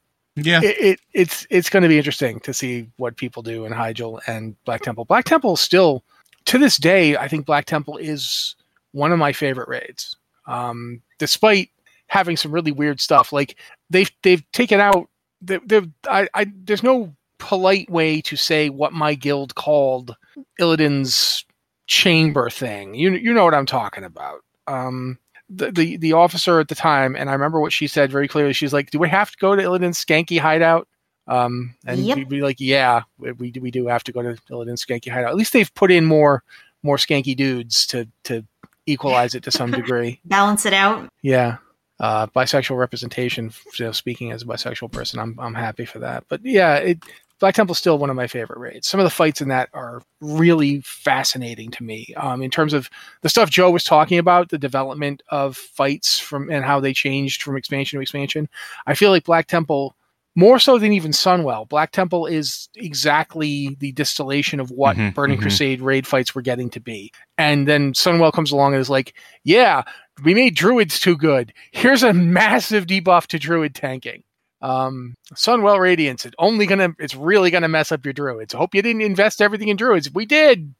Yeah. 0.44 0.60
it, 0.62 0.76
it 0.78 1.00
it's 1.12 1.46
it's 1.50 1.70
going 1.70 1.82
to 1.82 1.88
be 1.88 1.98
interesting 1.98 2.40
to 2.40 2.54
see 2.54 2.88
what 2.96 3.16
people 3.16 3.42
do 3.42 3.64
in 3.64 3.72
Hyjal 3.72 4.20
and 4.26 4.56
Black 4.64 4.82
Temple. 4.82 5.04
Black 5.04 5.24
Temple 5.24 5.56
still 5.56 6.04
to 6.46 6.58
this 6.58 6.76
day, 6.76 7.16
I 7.16 7.28
think 7.28 7.46
Black 7.46 7.66
Temple 7.66 7.98
is 7.98 8.56
one 8.92 9.12
of 9.12 9.18
my 9.18 9.32
favorite 9.32 9.68
raids. 9.68 10.16
Um, 10.46 11.02
despite 11.18 11.70
having 12.06 12.36
some 12.36 12.52
really 12.52 12.72
weird 12.72 13.00
stuff, 13.00 13.32
like 13.32 13.58
they've 13.90 14.10
they've 14.22 14.42
taken 14.52 14.80
out. 14.80 15.08
They, 15.40 15.60
I, 16.08 16.26
I 16.34 16.46
there's 16.64 16.82
no 16.82 17.14
polite 17.38 17.88
way 17.90 18.20
to 18.22 18.36
say 18.36 18.70
what 18.70 18.92
my 18.92 19.14
guild 19.14 19.54
called 19.54 20.16
Illidan's 20.58 21.44
chamber 21.86 22.50
thing. 22.50 22.94
You 22.94 23.12
you 23.12 23.34
know 23.34 23.44
what 23.44 23.54
I'm 23.54 23.66
talking 23.66 24.04
about. 24.04 24.40
Um, 24.66 25.18
the, 25.50 25.70
the 25.72 25.96
the 25.96 26.12
officer 26.12 26.60
at 26.60 26.68
the 26.68 26.74
time, 26.74 27.16
and 27.16 27.28
I 27.30 27.32
remember 27.32 27.60
what 27.60 27.72
she 27.72 27.86
said 27.86 28.10
very 28.10 28.28
clearly. 28.28 28.52
She's 28.52 28.72
like, 28.72 28.90
"Do 28.90 28.98
we 28.98 29.08
have 29.08 29.30
to 29.30 29.36
go 29.38 29.56
to 29.56 29.62
Illidan's 29.62 30.02
skanky 30.04 30.38
hideout?" 30.38 30.86
Um, 31.26 31.74
and 31.86 32.00
Yep. 32.00 32.16
we'd 32.16 32.28
be 32.28 32.40
like, 32.42 32.56
"Yeah, 32.58 33.02
we 33.18 33.32
we 33.32 33.50
do- 33.50 33.60
we 33.60 33.70
do 33.70 33.86
have 33.86 34.04
to 34.04 34.12
go 34.12 34.22
to 34.22 34.36
Illidan's 34.50 34.84
skanky 34.84 35.10
hideout. 35.10 35.30
At 35.30 35.36
least 35.36 35.52
they've 35.52 35.72
put 35.74 35.90
in 35.90 36.04
more 36.04 36.42
more 36.82 36.96
skanky 36.96 37.34
dudes 37.36 37.86
to 37.88 38.08
to 38.24 38.44
equalize 38.86 39.34
it 39.34 39.42
to 39.44 39.50
some 39.50 39.70
degree." 39.70 40.20
balance 40.24 40.64
it 40.66 40.72
out. 40.72 41.08
Yeah. 41.22 41.56
Uh, 42.00 42.26
bisexual 42.28 42.78
representation. 42.78 43.50
You 43.78 43.86
know, 43.86 43.92
speaking 43.92 44.30
as 44.32 44.42
a 44.42 44.46
bisexual 44.46 44.92
person, 44.92 45.18
I'm 45.18 45.34
I'm 45.40 45.54
happy 45.54 45.84
for 45.84 45.98
that. 46.00 46.24
But 46.28 46.40
yeah, 46.44 46.76
it, 46.76 46.98
Black 47.40 47.54
Temple's 47.54 47.78
still 47.78 47.98
one 47.98 48.10
of 48.10 48.16
my 48.16 48.26
favorite 48.26 48.58
raids. 48.58 48.88
Some 48.88 48.98
of 49.00 49.04
the 49.04 49.10
fights 49.10 49.40
in 49.40 49.48
that 49.48 49.68
are 49.72 50.02
really 50.20 50.80
fascinating 50.80 51.70
to 51.72 51.84
me. 51.84 52.12
Um, 52.16 52.42
in 52.42 52.50
terms 52.50 52.72
of 52.72 52.90
the 53.22 53.28
stuff 53.28 53.48
Joe 53.50 53.70
was 53.70 53.84
talking 53.84 54.18
about, 54.18 54.48
the 54.48 54.58
development 54.58 55.22
of 55.28 55.56
fights 55.56 56.18
from 56.18 56.50
and 56.50 56.64
how 56.64 56.80
they 56.80 56.92
changed 56.92 57.42
from 57.42 57.56
expansion 57.56 57.98
to 57.98 58.02
expansion. 58.02 58.48
I 58.86 58.94
feel 58.94 59.10
like 59.10 59.24
Black 59.24 59.46
Temple, 59.46 59.94
more 60.34 60.58
so 60.58 60.78
than 60.78 60.92
even 60.92 61.12
Sunwell, 61.12 61.68
Black 61.68 61.90
Temple 61.92 62.26
is 62.26 62.68
exactly 62.76 63.76
the 63.80 63.92
distillation 63.92 64.60
of 64.60 64.70
what 64.70 64.96
Mhm, 64.96 65.14
Burning 65.14 65.38
mhm. 65.38 65.42
Crusade 65.42 65.80
raid 65.80 66.06
fights 66.06 66.34
were 66.34 66.42
getting 66.42 66.70
to 66.70 66.80
be. 66.80 67.12
And 67.36 67.66
then 67.68 67.92
Sunwell 67.92 68.32
comes 68.32 68.50
along 68.52 68.74
and 68.74 68.80
is 68.80 68.90
like, 68.90 69.14
yeah, 69.44 69.82
we 70.24 70.34
made 70.34 70.54
druids 70.56 70.98
too 71.00 71.16
good. 71.16 71.52
Here's 71.70 72.02
a 72.02 72.12
massive 72.12 72.86
debuff 72.86 73.26
to 73.28 73.38
druid 73.38 73.74
tanking. 73.74 74.22
Um, 74.60 75.14
Sunwell 75.34 75.78
Radiance, 75.78 76.24
it's 76.26 76.34
only 76.38 76.66
gonna, 76.66 76.94
it's 76.98 77.14
really 77.14 77.50
gonna 77.50 77.68
mess 77.68 77.92
up 77.92 78.04
your 78.04 78.12
druids. 78.12 78.54
Hope 78.54 78.74
you 78.74 78.82
didn't 78.82 79.02
invest 79.02 79.40
everything 79.40 79.68
in 79.68 79.76
druids. 79.76 80.12
We 80.12 80.26
did. 80.26 80.74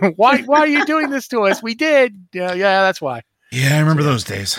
why, 0.16 0.42
why 0.42 0.60
are 0.60 0.66
you 0.66 0.84
doing 0.86 1.10
this 1.10 1.28
to 1.28 1.42
us? 1.42 1.62
We 1.62 1.74
did. 1.74 2.26
Yeah, 2.32 2.52
yeah, 2.52 2.82
that's 2.82 3.00
why. 3.00 3.22
Yeah, 3.50 3.76
I 3.76 3.80
remember 3.80 4.02
those 4.02 4.24
days. 4.24 4.58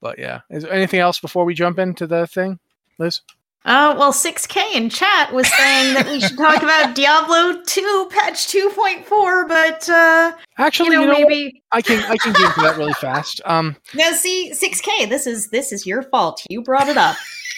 But 0.00 0.18
yeah, 0.18 0.40
is 0.50 0.64
there 0.64 0.72
anything 0.72 1.00
else 1.00 1.20
before 1.20 1.44
we 1.44 1.54
jump 1.54 1.78
into 1.78 2.06
the 2.06 2.26
thing, 2.26 2.58
Liz? 2.98 3.20
Uh, 3.64 3.94
well, 3.96 4.12
6K 4.12 4.74
in 4.74 4.90
chat 4.90 5.32
was 5.32 5.46
saying 5.54 5.94
that 5.94 6.06
we 6.06 6.18
should 6.20 6.36
talk 6.36 6.64
about 6.64 6.94
Diablo 6.96 7.62
2 7.64 8.08
patch 8.10 8.48
2.4, 8.48 9.48
but 9.48 9.88
uh, 9.88 10.32
Actually, 10.58 10.96
you 10.96 11.06
know, 11.06 11.06
what? 11.06 11.28
maybe 11.28 11.62
I 11.70 11.80
can, 11.80 12.02
I 12.10 12.16
can 12.16 12.32
get 12.32 12.42
into 12.48 12.60
that 12.62 12.76
really 12.76 12.92
fast. 12.94 13.40
Um, 13.44 13.76
now 13.94 14.10
see 14.10 14.52
6K. 14.52 15.08
This 15.08 15.28
is 15.28 15.50
this 15.50 15.70
is 15.70 15.86
your 15.86 16.02
fault. 16.02 16.44
You 16.50 16.62
brought 16.62 16.88
it 16.88 16.96
up. 16.96 17.16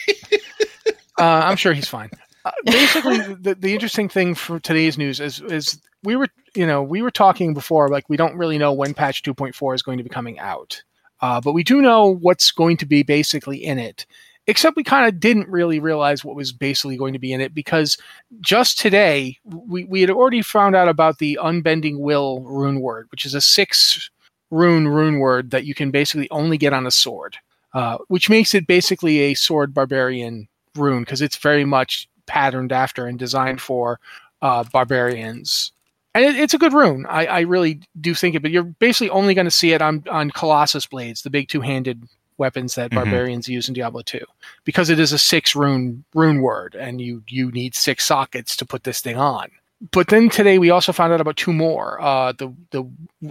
uh, 1.19 1.23
I'm 1.23 1.57
sure 1.57 1.73
he's 1.73 1.89
fine. 1.89 2.11
Uh, 2.45 2.51
basically, 2.67 3.19
the, 3.19 3.55
the 3.55 3.73
interesting 3.73 4.09
thing 4.09 4.35
for 4.35 4.61
today's 4.61 4.99
news 4.99 5.21
is 5.21 5.41
is 5.41 5.81
we 6.03 6.17
were 6.17 6.29
you 6.55 6.67
know 6.67 6.83
we 6.83 7.03
were 7.03 7.11
talking 7.11 7.55
before 7.55 7.89
like 7.89 8.09
we 8.09 8.17
don't 8.17 8.37
really 8.37 8.59
know 8.59 8.73
when 8.73 8.95
patch 8.95 9.23
2.4 9.23 9.75
is 9.75 9.83
going 9.83 9.99
to 9.99 10.05
be 10.05 10.11
coming 10.11 10.39
out, 10.39 10.83
uh, 11.21 11.41
but 11.41 11.53
we 11.53 11.63
do 11.63 11.81
know 11.81 12.15
what's 12.15 12.51
going 12.51 12.77
to 12.77 12.87
be 12.87 13.03
basically 13.03 13.65
in 13.65 13.79
it. 13.79 14.07
Except 14.47 14.77
we 14.77 14.85
kind 14.85 15.09
of 15.09 15.19
didn't 15.19 15.49
really 15.49 15.81
realize 15.81 16.23
what 16.23 16.37
was 16.37 16.53
basically 16.53 16.99
going 16.99 17.15
to 17.15 17.19
be 17.19 17.33
in 17.33 17.41
it 17.41 17.55
because 17.55 17.97
just 18.43 18.79
today 18.79 19.39
we, 19.45 19.85
we 19.85 20.03
had 20.03 20.11
already 20.11 20.43
found 20.43 20.77
out 20.77 20.87
about 20.87 21.17
the 21.17 21.39
unbending 21.41 21.99
will 22.01 22.43
rune 22.43 22.81
word, 22.83 23.07
which 23.11 23.25
is 23.25 23.33
a 23.33 23.41
six 23.41 24.11
rune 24.51 24.87
rune 24.87 25.19
word 25.19 25.51
that 25.51 25.65
you 25.65 25.75
can 25.75 25.91
basically 25.91 26.29
only 26.31 26.59
get 26.59 26.75
on 26.75 26.87
a 26.87 26.91
sword, 26.91 27.39
uh, 27.75 27.99
which 28.09 28.31
makes 28.31 28.55
it 28.55 28.67
basically 28.67 29.19
a 29.21 29.35
sword 29.35 29.75
barbarian 29.75 30.49
rune 30.77 31.01
because 31.03 31.21
it's 31.21 31.37
very 31.37 31.65
much 31.65 32.09
patterned 32.27 32.73
after 32.73 33.07
and 33.07 33.19
designed 33.19 33.61
for 33.61 34.01
uh, 34.43 34.65
barbarians. 34.73 35.73
And 36.15 36.25
it, 36.25 36.37
it's 36.37 36.55
a 36.55 36.59
good 36.59 36.73
rune. 36.73 37.05
I, 37.09 37.27
I 37.27 37.41
really 37.41 37.81
do 38.01 38.15
think 38.15 38.35
it, 38.35 38.43
but 38.43 38.51
you're 38.51 38.63
basically 38.63 39.11
only 39.11 39.35
going 39.35 39.47
to 39.47 39.51
see 39.51 39.73
it 39.73 39.83
on, 39.83 40.05
on 40.11 40.31
Colossus 40.31 40.87
blades, 40.87 41.23
the 41.23 41.31
big 41.31 41.49
two 41.49 41.61
handed 41.61 42.05
weapons 42.39 42.75
that 42.75 42.91
Mhm. 42.91 42.95
barbarians 42.97 43.49
use 43.49 43.69
in 43.69 43.75
Diablo 43.75 44.03
2, 44.03 44.21
because 44.65 44.91
it 44.91 44.99
is 44.99 45.13
a 45.13 45.19
six 45.19 45.55
rune 45.55 46.05
rune 46.15 46.41
word, 46.41 46.75
and 46.75 47.01
you 47.01 47.23
you 47.29 47.51
need 47.53 47.75
six 47.75 48.05
sockets 48.05 48.57
to 48.57 48.65
put 48.65 48.85
this 48.85 49.01
thing 49.01 49.17
on. 49.17 49.51
But 49.93 50.09
then 50.09 50.31
today 50.31 50.59
we 50.59 50.71
also 50.71 50.93
found 50.93 51.13
out 51.13 51.21
about 51.21 51.37
two 51.37 51.53
more. 51.53 52.01
Uh, 52.01 52.33
the 52.33 52.55
the 52.71 52.85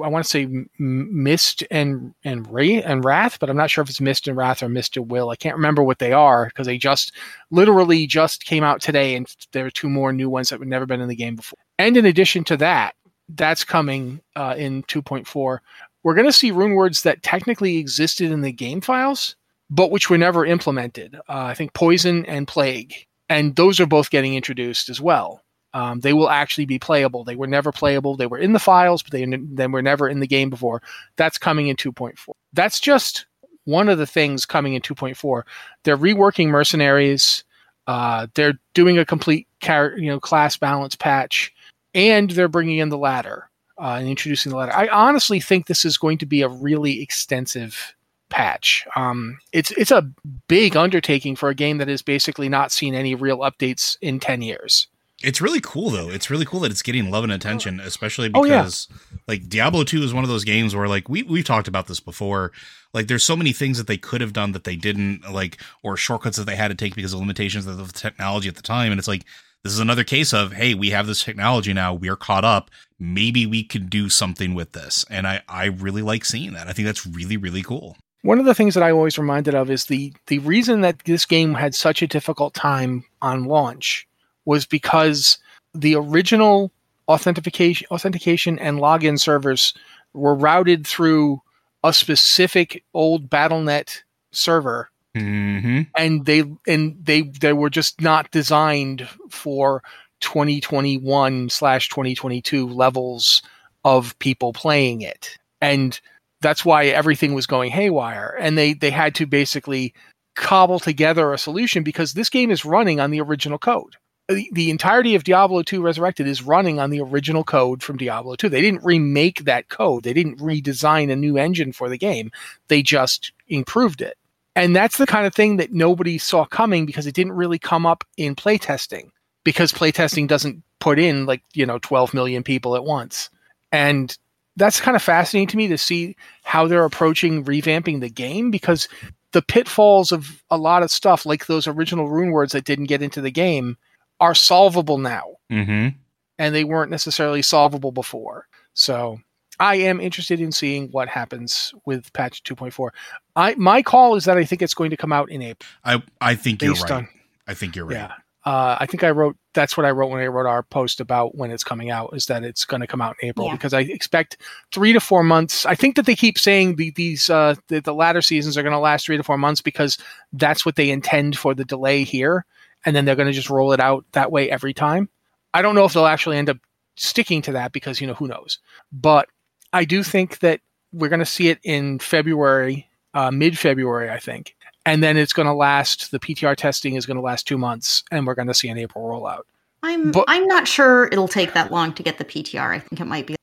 I 0.04 0.08
want 0.08 0.24
to 0.24 0.30
say 0.30 0.48
Mist 0.78 1.64
and 1.72 2.14
and 2.24 2.52
Ray 2.52 2.84
and 2.84 3.04
Wrath, 3.04 3.40
but 3.40 3.50
I'm 3.50 3.58
not 3.58 3.70
sure 3.70 3.82
if 3.82 3.90
it's 3.90 4.02
Mist 4.02 4.28
and 4.28 4.38
Wrath 4.38 4.62
or 4.62 4.70
Mist 4.70 4.98
and 4.98 5.10
Will. 5.10 5.30
I 5.30 5.36
can't 5.36 5.56
remember 5.56 5.84
what 5.84 6.00
they 6.00 6.12
are 6.12 6.48
because 6.48 6.68
they 6.68 6.78
just 6.78 7.14
literally 7.50 8.06
just 8.06 8.46
came 8.46 8.64
out 8.64 8.82
today, 8.82 9.16
and 9.16 9.34
there 9.52 9.66
are 9.66 9.72
two 9.72 9.90
more 9.90 10.14
new 10.14 10.30
ones 10.30 10.50
that 10.50 10.60
have 10.60 10.68
never 10.68 10.86
been 10.86 11.02
in 11.02 11.10
the 11.10 11.16
game 11.16 11.38
before. 11.38 11.60
And 11.80 11.98
in 11.98 12.06
addition 12.06 12.44
to 12.46 12.58
that, 12.58 12.96
that's 13.30 13.64
coming 13.64 14.22
uh, 14.36 14.56
in 14.58 14.84
2.4. 14.84 15.60
We're 16.04 16.16
going 16.16 16.28
to 16.28 16.34
see 16.34 16.52
rune 16.52 16.76
words 16.76 17.04
that 17.04 17.24
technically 17.24 17.78
existed 17.78 18.32
in 18.32 18.42
the 18.42 18.52
game 18.52 18.82
files, 18.82 19.36
but 19.70 19.92
which 19.92 20.10
were 20.10 20.18
never 20.18 20.46
implemented. 20.46 21.16
Uh, 21.16 21.46
I 21.46 21.54
think 21.54 21.74
poison 21.74 22.26
and 22.26 22.48
plague, 22.48 22.94
and 23.30 23.56
those 23.56 23.80
are 23.80 23.88
both 23.88 24.10
getting 24.12 24.36
introduced 24.36 24.90
as 24.90 25.00
well. 25.00 25.43
Um, 25.74 26.02
they 26.02 26.14
will 26.14 26.30
actually 26.30 26.66
be 26.66 26.78
playable. 26.78 27.24
They 27.24 27.36
were 27.36 27.48
never 27.48 27.72
playable. 27.72 28.16
They 28.16 28.28
were 28.28 28.38
in 28.38 28.54
the 28.54 28.60
files, 28.60 29.02
but 29.02 29.12
they, 29.12 29.26
they 29.26 29.68
were 29.68 29.82
never 29.82 30.08
in 30.08 30.20
the 30.20 30.28
game 30.28 30.50
before. 30.50 30.82
That's 31.16 31.38
coming 31.38 31.68
in 31.68 31.76
2.4. 31.76 32.16
That's 32.54 32.80
just 32.80 33.26
one 33.66 33.90
of 33.90 33.98
the 33.98 34.06
things 34.06 34.46
coming 34.46 34.74
in 34.74 34.82
2.4. 34.82 35.44
They're 35.84 35.98
reworking 35.98 36.50
mercenaries. 36.50 37.44
Uh, 37.88 38.28
they're 38.36 38.60
doing 38.74 38.98
a 38.98 39.06
complete 39.06 39.48
char- 39.62 39.98
you 39.98 40.08
know 40.08 40.20
class 40.20 40.56
balance 40.58 40.96
patch, 40.96 41.54
and 41.94 42.30
they're 42.30 42.48
bringing 42.48 42.78
in 42.78 42.90
the 42.90 42.98
ladder 42.98 43.50
uh, 43.78 43.98
and 44.00 44.08
introducing 44.08 44.52
the 44.52 44.58
ladder. 44.58 44.74
I 44.74 44.88
honestly 44.88 45.40
think 45.40 45.66
this 45.66 45.84
is 45.84 45.98
going 45.98 46.18
to 46.20 46.26
be 46.26 46.42
a 46.42 46.48
really 46.48 47.02
extensive 47.02 47.94
patch. 48.30 48.86
Um, 48.96 49.38
it's 49.52 49.72
it's 49.72 49.92
a 49.92 50.10
big 50.48 50.78
undertaking 50.78 51.36
for 51.36 51.50
a 51.50 51.56
game 51.56 51.78
that 51.80 51.90
has 51.90 52.02
basically 52.02 52.48
not 52.48 52.72
seen 52.72 52.96
any 52.96 53.16
real 53.16 53.40
updates 53.40 53.98
in 54.02 54.20
10 54.20 54.42
years. 54.42 54.88
It's 55.24 55.42
really 55.42 55.62
cool 55.62 55.90
though. 55.90 56.10
It's 56.10 56.30
really 56.30 56.46
cool 56.46 56.60
that 56.62 56.72
it's 56.72 56.82
getting 56.82 57.10
love 57.10 57.24
and 57.24 57.32
oh. 57.32 57.36
attention, 57.36 57.80
especially 57.80 58.30
Oh, 58.34 58.44
yeah. 58.44 58.64
because 58.64 58.88
like 59.28 59.48
Diablo 59.48 59.84
2 59.84 60.04
is 60.04 60.14
one 60.14 60.24
of 60.24 60.30
those 60.30 60.44
games 60.44 60.76
where 60.76 60.88
like 60.88 61.08
we 61.08 61.24
we've 61.24 61.46
talked 61.46 61.68
about 61.68 61.88
this 61.88 62.00
before. 62.00 62.52
Like 62.94 63.08
there's 63.08 63.24
so 63.24 63.36
many 63.36 63.54
things 63.54 63.78
that 63.78 63.88
they 63.88 63.98
could 63.98 64.22
have 64.22 64.34
done 64.34 64.52
that 64.52 64.66
they 64.66 64.76
didn't 64.76 65.32
like 65.32 65.60
or 65.82 65.98
shortcuts 65.98 66.38
that 66.38 66.46
they 66.46 66.56
had 66.56 66.68
to 66.68 66.76
take 66.76 66.96
because 66.96 67.14
of 67.14 67.20
limitations 67.20 67.66
of 67.66 67.78
the 67.78 68.00
technology 68.00 68.50
at 68.50 68.56
the 68.56 68.62
time 68.62 68.92
and 68.92 69.00
it's 69.00 69.08
like 69.08 69.24
this 69.64 69.72
is 69.72 69.80
another 69.80 70.04
case 70.04 70.34
of 70.34 70.52
hey, 70.52 70.74
we 70.74 70.90
have 70.90 71.08
this 71.08 71.24
technology 71.24 71.74
now, 71.74 71.94
we're 71.94 72.18
caught 72.18 72.44
up. 72.44 72.70
Maybe 73.00 73.46
we 73.46 73.64
could 73.64 73.90
do 73.90 74.10
something 74.10 74.54
with 74.54 74.74
this. 74.74 75.06
And 75.10 75.26
I 75.26 75.42
I 75.48 75.66
really 75.66 76.02
like 76.02 76.26
seeing 76.26 76.54
that. 76.54 76.68
I 76.68 76.74
think 76.74 76.86
that's 76.86 77.08
really 77.08 77.38
really 77.38 77.64
cool. 77.64 77.98
One 78.24 78.40
of 78.40 78.46
the 78.46 78.56
things 78.56 78.74
that 78.74 78.84
I 78.84 78.92
always 78.92 79.18
reminded 79.18 79.56
of 79.56 79.70
is 79.70 79.86
the 79.86 80.14
the 80.28 80.40
reason 80.40 80.82
that 80.82 81.00
this 81.06 81.26
game 81.26 81.54
had 81.54 81.74
such 81.74 82.02
a 82.02 82.08
difficult 82.08 82.54
time 82.54 83.06
on 83.22 83.46
launch 83.46 84.06
was 84.46 84.66
because 84.66 85.38
the 85.74 85.96
original 85.96 86.72
authentication 87.08 87.88
authentication 87.92 88.58
and 88.60 88.80
login 88.80 89.20
servers 89.20 89.74
were 90.14 90.36
routed 90.36 90.86
through 90.88 91.42
a 91.84 91.92
specific 91.92 92.84
old 92.94 93.30
BattleNet 93.30 94.02
server 94.32 94.90
Mhm. 95.16 95.88
and 95.96 96.26
they 96.26 96.44
and 96.66 96.96
they 97.04 97.22
they 97.22 97.54
were 97.54 97.70
just 97.70 98.02
not 98.02 98.32
designed 98.32 99.08
for 99.30 99.84
2021 100.22 101.50
slash 101.50 101.90
2022 101.90 102.68
levels 102.68 103.42
of 103.84 104.18
people 104.20 104.54
playing 104.54 105.02
it. 105.02 105.38
And 105.62 106.00
that's 106.42 106.66
why 106.66 106.86
everything 106.88 107.34
was 107.34 107.46
going 107.46 107.72
haywire. 107.72 108.36
And 108.40 108.58
they, 108.58 108.74
they 108.74 108.90
had 108.90 109.14
to 109.16 109.26
basically 109.26 109.94
cobble 110.36 110.80
together 110.80 111.32
a 111.32 111.38
solution 111.38 111.84
because 111.84 112.14
this 112.14 112.30
game 112.30 112.52
is 112.52 112.66
running 112.66 113.00
on 113.00 113.12
the 113.12 113.22
original 113.22 113.58
code. 113.58 113.96
The, 114.30 114.70
entirety 114.70 115.16
of 115.16 115.26
Diablo 115.26 115.64
2 115.64 115.82
Resurrected 115.82 116.28
is 116.28 116.42
running 116.42 116.80
on 116.80 116.92
the 116.92 117.02
original 117.02 117.44
code 117.44 117.84
from 117.84 117.98
Diablo 117.98 118.36
2. 118.36 118.48
They 118.48 118.62
didn't 118.62 118.84
remake 118.84 119.44
that 119.44 119.68
code. 119.68 120.04
They 120.04 120.14
didn't 120.14 120.40
redesign 120.40 121.12
a 121.12 121.16
new 121.16 121.38
engine 121.38 121.74
for 121.74 121.90
the 121.90 121.98
game. 121.98 122.32
They 122.70 122.82
just 122.82 123.34
improved 123.50 124.02
it. 124.02 124.18
And 124.56 124.76
that's 124.76 124.98
the 124.98 125.08
kind 125.08 125.26
of 125.26 125.34
thing 125.34 125.58
that 125.58 125.74
nobody 125.74 126.18
saw 126.18 126.46
coming 126.46 126.86
because 126.86 127.06
it 127.06 127.16
didn't 127.16 127.34
really 127.34 127.60
come 127.60 127.86
up 127.86 128.06
in 128.16 128.36
playtesting 128.36 129.10
because 129.44 129.74
playtesting 129.74 130.28
doesn't 130.28 130.64
put 130.80 131.00
in 131.00 131.26
like, 131.26 131.44
you 131.54 131.66
know, 131.66 131.80
12 131.80 132.14
million 132.14 132.44
people 132.44 132.76
at 132.76 132.86
once. 132.86 133.30
And 133.72 134.16
that's 134.56 134.80
kind 134.80 134.96
of 134.96 135.02
fascinating 135.02 135.48
to 135.48 135.58
me 135.58 135.68
to 135.68 135.78
see 135.78 136.16
how 136.44 136.68
they're 136.68 136.86
approaching 136.86 137.44
revamping 137.44 138.00
the 138.00 138.10
game 138.10 138.52
because 138.52 138.88
the 139.32 139.42
pitfalls 139.42 140.12
of 140.12 140.44
a 140.52 140.58
lot 140.58 140.84
of 140.84 140.92
stuff, 140.92 141.26
like 141.26 141.48
those 141.48 141.68
original 141.68 142.10
rune 142.10 142.32
words 142.32 142.54
that 142.54 142.66
didn't 142.66 142.86
get 142.86 143.02
into 143.02 143.20
the 143.20 143.32
game, 143.32 143.78
are 144.24 144.34
solvable 144.34 144.98
now. 144.98 145.36
Mm-hmm. 145.52 145.98
And 146.40 146.56
they 146.56 146.64
weren't 146.64 146.90
necessarily 146.90 147.42
solvable 147.42 147.92
before. 147.92 148.48
So 148.74 149.20
I 149.60 149.76
am 149.76 150.00
interested 150.00 150.40
in 150.40 150.52
seeing 150.52 150.88
what 150.92 151.10
happens 151.10 151.74
with 151.86 152.12
patch 152.14 152.42
2.4. 152.44 152.90
I 153.36 153.54
my 153.56 153.82
call 153.84 154.16
is 154.16 154.26
that 154.26 154.38
I 154.38 154.46
think 154.46 154.62
it's 154.62 154.74
going 154.74 154.90
to 154.92 154.98
come 154.98 155.12
out 155.14 155.30
in 155.30 155.42
April. 155.42 155.68
I 155.84 156.02
I 156.22 156.36
think 156.36 156.62
you're 156.64 156.74
right. 156.74 156.92
on- 156.92 157.10
I 157.48 157.54
think 157.54 157.76
you're 157.76 157.86
right. 157.86 157.96
Yeah. 157.96 158.14
Uh, 158.46 158.76
I 158.80 158.86
think 158.88 159.04
I 159.04 159.12
wrote 159.12 159.38
that's 159.54 159.78
what 159.78 159.86
I 159.86 159.92
wrote 159.92 160.10
when 160.10 160.22
I 160.22 160.28
wrote 160.28 160.48
our 160.48 160.64
post 160.64 161.00
about 161.00 161.36
when 161.36 161.52
it's 161.52 161.64
coming 161.64 161.92
out 161.92 162.10
is 162.14 162.26
that 162.26 162.44
it's 162.44 162.66
going 162.66 162.82
to 162.82 162.88
come 162.88 163.02
out 163.02 163.16
in 163.22 163.30
April 163.30 163.48
Yeah. 163.48 163.54
because 163.54 163.74
I 163.74 163.82
expect 163.82 164.38
three 164.74 164.92
to 164.94 165.00
four 165.00 165.24
months. 165.24 165.66
I 165.66 165.76
think 165.76 165.96
that 165.96 166.06
they 166.06 166.16
keep 166.16 166.40
saying 166.40 166.76
the, 166.76 166.92
these 166.92 167.30
uh, 167.30 167.56
the, 167.68 167.80
the 167.80 167.94
latter 167.94 168.22
seasons 168.22 168.58
are 168.58 168.64
going 168.64 168.74
to 168.74 168.80
last 168.80 169.06
three 169.06 169.18
to 169.18 169.24
four 169.24 169.38
months 169.38 169.62
because 169.62 169.98
that's 170.34 170.66
what 170.66 170.76
they 170.76 170.90
intend 170.90 171.38
for 171.38 171.54
the 171.54 171.64
delay 171.64 172.04
here, 172.04 172.46
and 172.86 172.96
then 172.96 173.06
they're 173.06 173.16
going 173.16 173.28
to 173.28 173.34
just 173.34 173.50
roll 173.50 173.72
it 173.74 173.80
out 173.80 174.06
that 174.14 174.32
way 174.32 174.50
every 174.50 174.74
time. 174.74 175.10
I 175.54 175.62
don't 175.62 175.76
know 175.76 175.86
if 175.86 175.94
they'll 175.94 176.06
actually 176.06 176.38
end 176.38 176.50
up 176.50 176.58
sticking 176.96 177.42
to 177.44 177.52
that 177.54 177.72
because 177.72 178.00
you 178.02 178.08
know 178.08 178.14
who 178.14 178.28
knows, 178.28 178.60
but 178.92 179.28
I 179.72 179.86
do 179.86 180.04
think 180.04 180.40
that 180.40 180.62
we're 180.92 181.10
going 181.10 181.20
to 181.20 181.26
see 181.26 181.48
it 181.50 181.60
in 181.64 182.00
February, 182.00 182.88
uh, 183.14 183.32
mid 183.32 183.58
February, 183.58 184.10
I 184.10 184.20
think, 184.20 184.56
and 184.86 185.02
then 185.04 185.18
it's 185.18 185.34
going 185.34 185.48
to 185.48 185.54
last. 185.54 186.12
The 186.12 186.20
PTR 186.20 186.56
testing 186.56 186.96
is 186.96 187.06
going 187.06 187.16
to 187.18 187.22
last 187.24 187.48
two 187.48 187.58
months, 187.58 188.04
and 188.12 188.28
we're 188.28 188.36
going 188.36 188.48
to 188.48 188.54
see 188.54 188.70
an 188.70 188.78
April 188.78 189.04
rollout. 189.06 189.42
I'm 189.82 190.12
But- 190.12 190.26
I'm 190.28 190.48
not 190.48 190.68
sure 190.68 191.06
it'll 191.08 191.28
take 191.28 191.54
that 191.54 191.72
long 191.72 191.94
to 191.94 192.04
get 192.04 192.18
the 192.18 192.26
PTR. 192.26 192.70
I 192.76 192.80
think 192.80 193.02
it 193.02 193.06
might 193.06 193.28
be. 193.28 193.36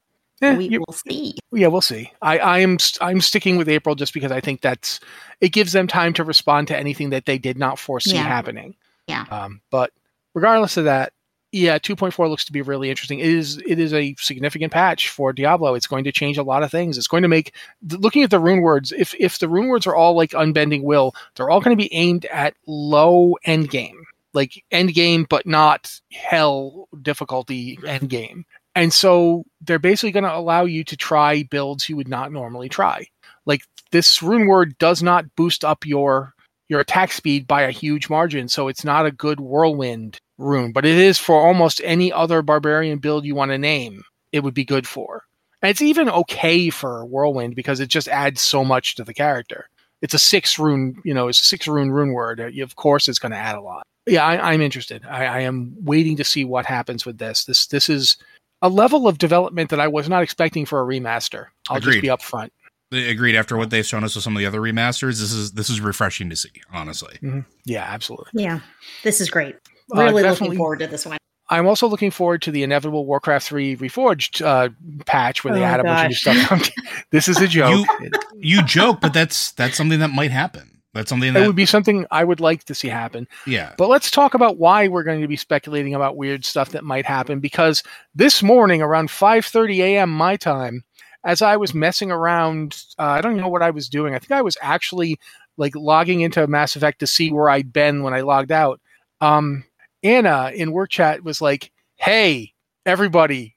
Eh, 0.43 0.57
we 0.57 0.79
will 0.79 0.93
see. 0.95 1.35
yeah, 1.53 1.67
we'll 1.67 1.83
see. 1.83 2.11
I, 2.23 2.39
I 2.39 2.59
am 2.61 2.79
I'm 3.03 3.21
sticking 3.21 3.59
with 3.59 3.69
April 3.69 3.95
just 3.95 4.15
because 4.15 4.33
I 4.33 4.41
think 4.41 4.63
that's 4.63 4.99
it 5.43 5.51
gives 5.51 5.73
them 5.73 5.87
time 5.87 6.15
to 6.15 6.25
respond 6.25 6.69
to 6.69 6.77
anything 6.77 7.11
that 7.11 7.27
they 7.27 7.37
did 7.37 7.59
not 7.59 7.79
foresee 7.79 8.15
Yeah. 8.15 8.23
happening. 8.23 8.75
Yeah. 9.11 9.27
Um, 9.31 9.61
but 9.71 9.93
regardless 10.35 10.77
of 10.77 10.85
that, 10.85 11.13
yeah, 11.53 11.79
2.4 11.79 12.29
looks 12.29 12.45
to 12.45 12.53
be 12.53 12.63
really 12.63 12.91
interesting. 12.91 13.19
It 13.19 13.27
is 13.27 13.61
it 13.67 13.81
is 13.81 13.93
a 13.93 14.15
significant 14.19 14.73
patch 14.73 15.09
for 15.09 15.33
Diablo. 15.33 15.75
It's 15.75 15.89
going 15.89 16.05
to 16.05 16.13
change 16.13 16.39
a 16.39 16.45
lot 16.45 16.63
of 16.63 16.71
things. 16.71 16.97
It's 16.97 17.09
going 17.09 17.23
to 17.23 17.29
make 17.29 17.55
looking 17.91 18.23
at 18.23 18.31
the 18.31 18.39
rune 18.39 18.61
words. 18.61 18.93
If 18.93 19.15
if 19.19 19.39
the 19.39 19.49
rune 19.49 19.67
words 19.67 19.87
are 19.87 19.97
all 19.97 20.15
like 20.15 20.31
unbending 20.31 20.83
will, 20.85 21.13
they're 21.35 21.51
all 21.51 21.61
going 21.61 21.77
to 21.77 21.83
be 21.83 21.93
aimed 21.93 22.25
at 22.27 22.55
low 22.69 23.35
end 23.45 23.69
game, 23.71 24.05
like 24.33 24.65
end 24.71 24.95
game, 24.95 25.27
but 25.29 25.45
not 25.45 26.01
hell 26.13 26.89
difficulty 27.03 27.79
end 27.85 28.09
game. 28.09 28.45
And 28.77 28.93
so 28.93 29.45
they're 29.61 29.81
basically 29.81 30.13
going 30.13 30.25
to 30.25 30.37
allow 30.37 30.65
you 30.65 30.85
to 30.85 30.97
try 30.97 31.43
builds 31.43 31.89
you 31.89 31.97
would 31.97 32.09
not 32.09 32.31
normally 32.31 32.69
try. 32.69 33.07
Like 33.45 33.63
this 33.91 34.23
rune 34.23 34.47
word 34.47 34.79
does 34.79 35.03
not 35.03 35.35
boost 35.35 35.65
up 35.65 35.85
your 35.85 36.33
your 36.71 36.81
attack 36.81 37.11
speed 37.13 37.47
by 37.47 37.63
a 37.63 37.71
huge 37.73 38.09
margin, 38.09 38.49
so 38.49 38.69
it's 38.69 38.85
not 38.85 39.05
a 39.05 39.11
good 39.11 39.41
whirlwind 39.41 40.19
rune, 40.39 40.71
but 40.73 40.87
it 40.87 40.97
is 40.97 41.19
for 41.19 41.35
almost 41.35 41.83
any 41.85 42.13
other 42.13 42.41
barbarian 42.41 42.99
build 42.99 43.25
you 43.27 43.35
want 43.35 43.51
to 43.51 43.59
name. 43.59 44.03
It 44.33 44.45
would 44.45 44.55
be 44.55 44.65
good 44.65 44.87
for. 44.87 45.25
And 45.61 45.69
it's 45.69 45.83
even 45.83 46.09
okay 46.09 46.71
for 46.71 47.05
whirlwind 47.05 47.57
because 47.57 47.81
it 47.81 47.89
just 47.89 48.09
adds 48.09 48.41
so 48.41 48.65
much 48.65 48.95
to 48.95 49.05
the 49.05 49.13
character. 49.13 49.69
It's 50.01 50.15
a 50.15 50.19
six 50.19 50.59
rune, 50.59 50.97
you 51.05 51.13
know, 51.13 51.29
it's 51.29 51.43
a 51.43 51.45
six 51.45 51.67
rune 51.67 51.91
rune 51.91 52.13
word. 52.13 52.41
Uh, 52.41 52.63
Of 52.63 52.77
course, 52.77 53.09
it's 53.09 53.19
going 53.19 53.33
to 53.33 53.39
add 53.39 53.57
a 53.57 53.61
lot. 53.61 53.83
Yeah, 54.07 54.25
I, 54.25 54.53
I'm 54.53 54.63
interested. 54.63 55.05
I, 55.05 55.27
I 55.27 55.41
am 55.41 55.75
waiting 55.83 56.17
to 56.17 56.25
see 56.25 56.45
what 56.45 56.65
happens 56.65 57.05
with 57.05 57.19
this. 57.19 57.45
This 57.45 57.67
this 57.67 57.91
is 57.91 58.17
a 58.63 58.69
level 58.69 59.09
of 59.09 59.19
development 59.19 59.71
that 59.71 59.81
I 59.81 59.89
was 59.89 60.09
not 60.09 60.23
expecting 60.23 60.65
for 60.65 60.81
a 60.81 60.87
remaster. 60.87 61.47
I'll 61.69 61.77
Agreed. 61.79 62.01
just 62.01 62.03
be 62.03 62.09
upfront. 62.09 62.51
Agreed. 62.93 63.37
After 63.37 63.57
what 63.57 63.71
they've 63.71 63.87
shown 63.87 64.03
us 64.05 64.15
with 64.15 64.25
some 64.25 64.35
of 64.35 64.41
the 64.41 64.47
other 64.47 64.61
remasters, 64.61 65.21
this 65.21 65.33
is 65.33 65.53
this 65.53 65.71
is 65.71 65.81
refreshing 65.81 66.29
to 66.31 66.37
see. 66.37 66.51
Honestly, 66.73 67.19
Yeah, 67.65 67.85
absolutely. 67.89 68.43
Yeah, 68.43 68.61
this 69.05 69.21
is 69.21 69.31
great. 69.31 69.57
Uh, 69.95 70.03
Really 70.03 70.23
definitely- 70.23 70.49
looking 70.49 70.59
forward 70.59 70.79
to 70.81 70.87
this 70.87 71.07
one. 71.07 71.19
I'm 71.53 71.67
also 71.67 71.89
looking 71.89 72.13
forward 72.13 72.43
to 72.43 72.53
the 72.53 72.63
inevitable 72.63 73.07
Warcraft 73.07 73.45
3 73.49 73.77
Reforged 73.77 74.41
uh, 74.45 74.69
patch 75.05 75.43
where 75.43 75.53
they 75.53 75.63
Oh, 75.63 75.65
add 75.65 75.81
a 75.81 75.83
bunch 75.83 76.25
of 76.25 76.35
new 76.35 76.41
stuff. 76.43 76.71
this 77.11 77.27
is 77.27 77.41
a 77.41 77.49
joke. 77.49 77.89
it, 78.01 78.13
you 78.39 78.63
joke, 78.65 79.01
but 79.01 79.13
that's 79.13 79.51
that's 79.53 79.77
something 79.77 79.99
that 79.99 80.11
might 80.11 80.31
happen. 80.31 80.81
That's 80.95 81.09
something 81.09 81.33
that 81.33 81.39
it 81.39 81.43
that 81.43 81.47
would 81.49 81.57
be 81.57 81.67
something 81.67 82.07
I 82.11 82.23
would 82.25 82.39
like 82.41 82.65
to 82.65 82.75
see 82.75 82.89
happen. 82.89 83.27
yeah. 83.47 83.75
But 83.79 83.89
let's 83.89 84.11
talk 84.13 84.35
about 84.35 84.59
why 84.59 84.87
we're 84.89 85.03
going 85.05 85.21
to 85.23 85.29
be 85.29 85.37
speculating 85.37 85.95
about 85.95 86.17
weird 86.17 86.45
stuff 86.45 86.71
that 86.71 86.83
might 86.85 87.05
happen 87.07 87.39
because 87.41 87.83
this 88.15 88.43
morning 88.45 88.81
around 88.83 89.09
5:30 89.09 89.79
a.m. 89.79 90.11
my 90.11 90.37
time 90.37 90.85
as 91.25 91.43
I 91.43 91.57
was 91.57 91.75
messing 91.75 92.11
around 92.11 92.83
uh, 92.99 93.03
I 93.05 93.21
don't 93.21 93.37
know 93.37 93.49
what 93.49 93.63
I 93.63 93.71
was 93.71 93.89
doing. 93.89 94.15
I 94.15 94.19
think 94.19 94.33
I 94.33 94.43
was 94.43 94.57
actually 94.63 95.19
like 95.57 95.75
logging 95.77 96.21
into 96.23 96.47
Mass 96.47 96.77
Effect 96.77 97.01
to 97.01 97.07
see 97.07 97.31
where 97.31 97.51
I'd 97.51 97.73
been 97.73 98.03
when 98.03 98.15
I 98.15 98.21
logged 98.23 98.53
out. 98.53 98.81
Um, 99.21 99.65
Anna 100.03 100.51
in 100.55 100.73
work 100.73 100.91
chat 100.91 101.23
was 101.23 101.41
like, 101.43 101.71
"Hey, 101.97 102.55
everybody, 102.87 103.55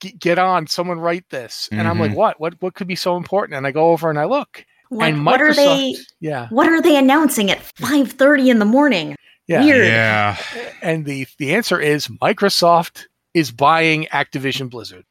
g- 0.00 0.16
get 0.18 0.38
on! 0.38 0.66
Someone 0.66 0.98
write 0.98 1.28
this." 1.30 1.68
And 1.70 1.86
I'm 1.86 2.00
like, 2.00 2.10
Mhm. 2.10 2.16
"What? 2.16 2.40
What? 2.40 2.54
What 2.60 2.74
could 2.74 2.88
be 2.88 2.96
so 2.96 3.16
important?" 3.16 3.56
And 3.56 3.66
I 3.66 3.70
go 3.70 3.90
over 3.92 4.10
and 4.10 4.18
I 4.18 4.24
look. 4.24 4.64
Like, 4.90 5.14
and 5.14 5.24
what 5.24 5.40
are 5.40 5.54
they? 5.54 5.92
Microsoft- 5.92 6.06
Yeah, 6.20 6.48
What 6.50 6.68
are 6.68 6.82
they 6.82 6.96
announcing 6.96 7.50
at 7.50 7.62
five 7.62 8.10
thirty 8.12 8.50
in 8.50 8.58
the 8.58 8.64
morning? 8.64 9.14
yeah. 9.46 9.62
Weird. 9.64 9.86
Yeah. 9.86 10.36
And 10.82 11.04
the 11.04 11.26
the 11.38 11.54
answer 11.54 11.80
is 11.80 12.08
Microsoft 12.08 13.06
is 13.34 13.50
buying 13.52 14.06
Activision 14.12 14.68
Blizzard. 14.70 15.04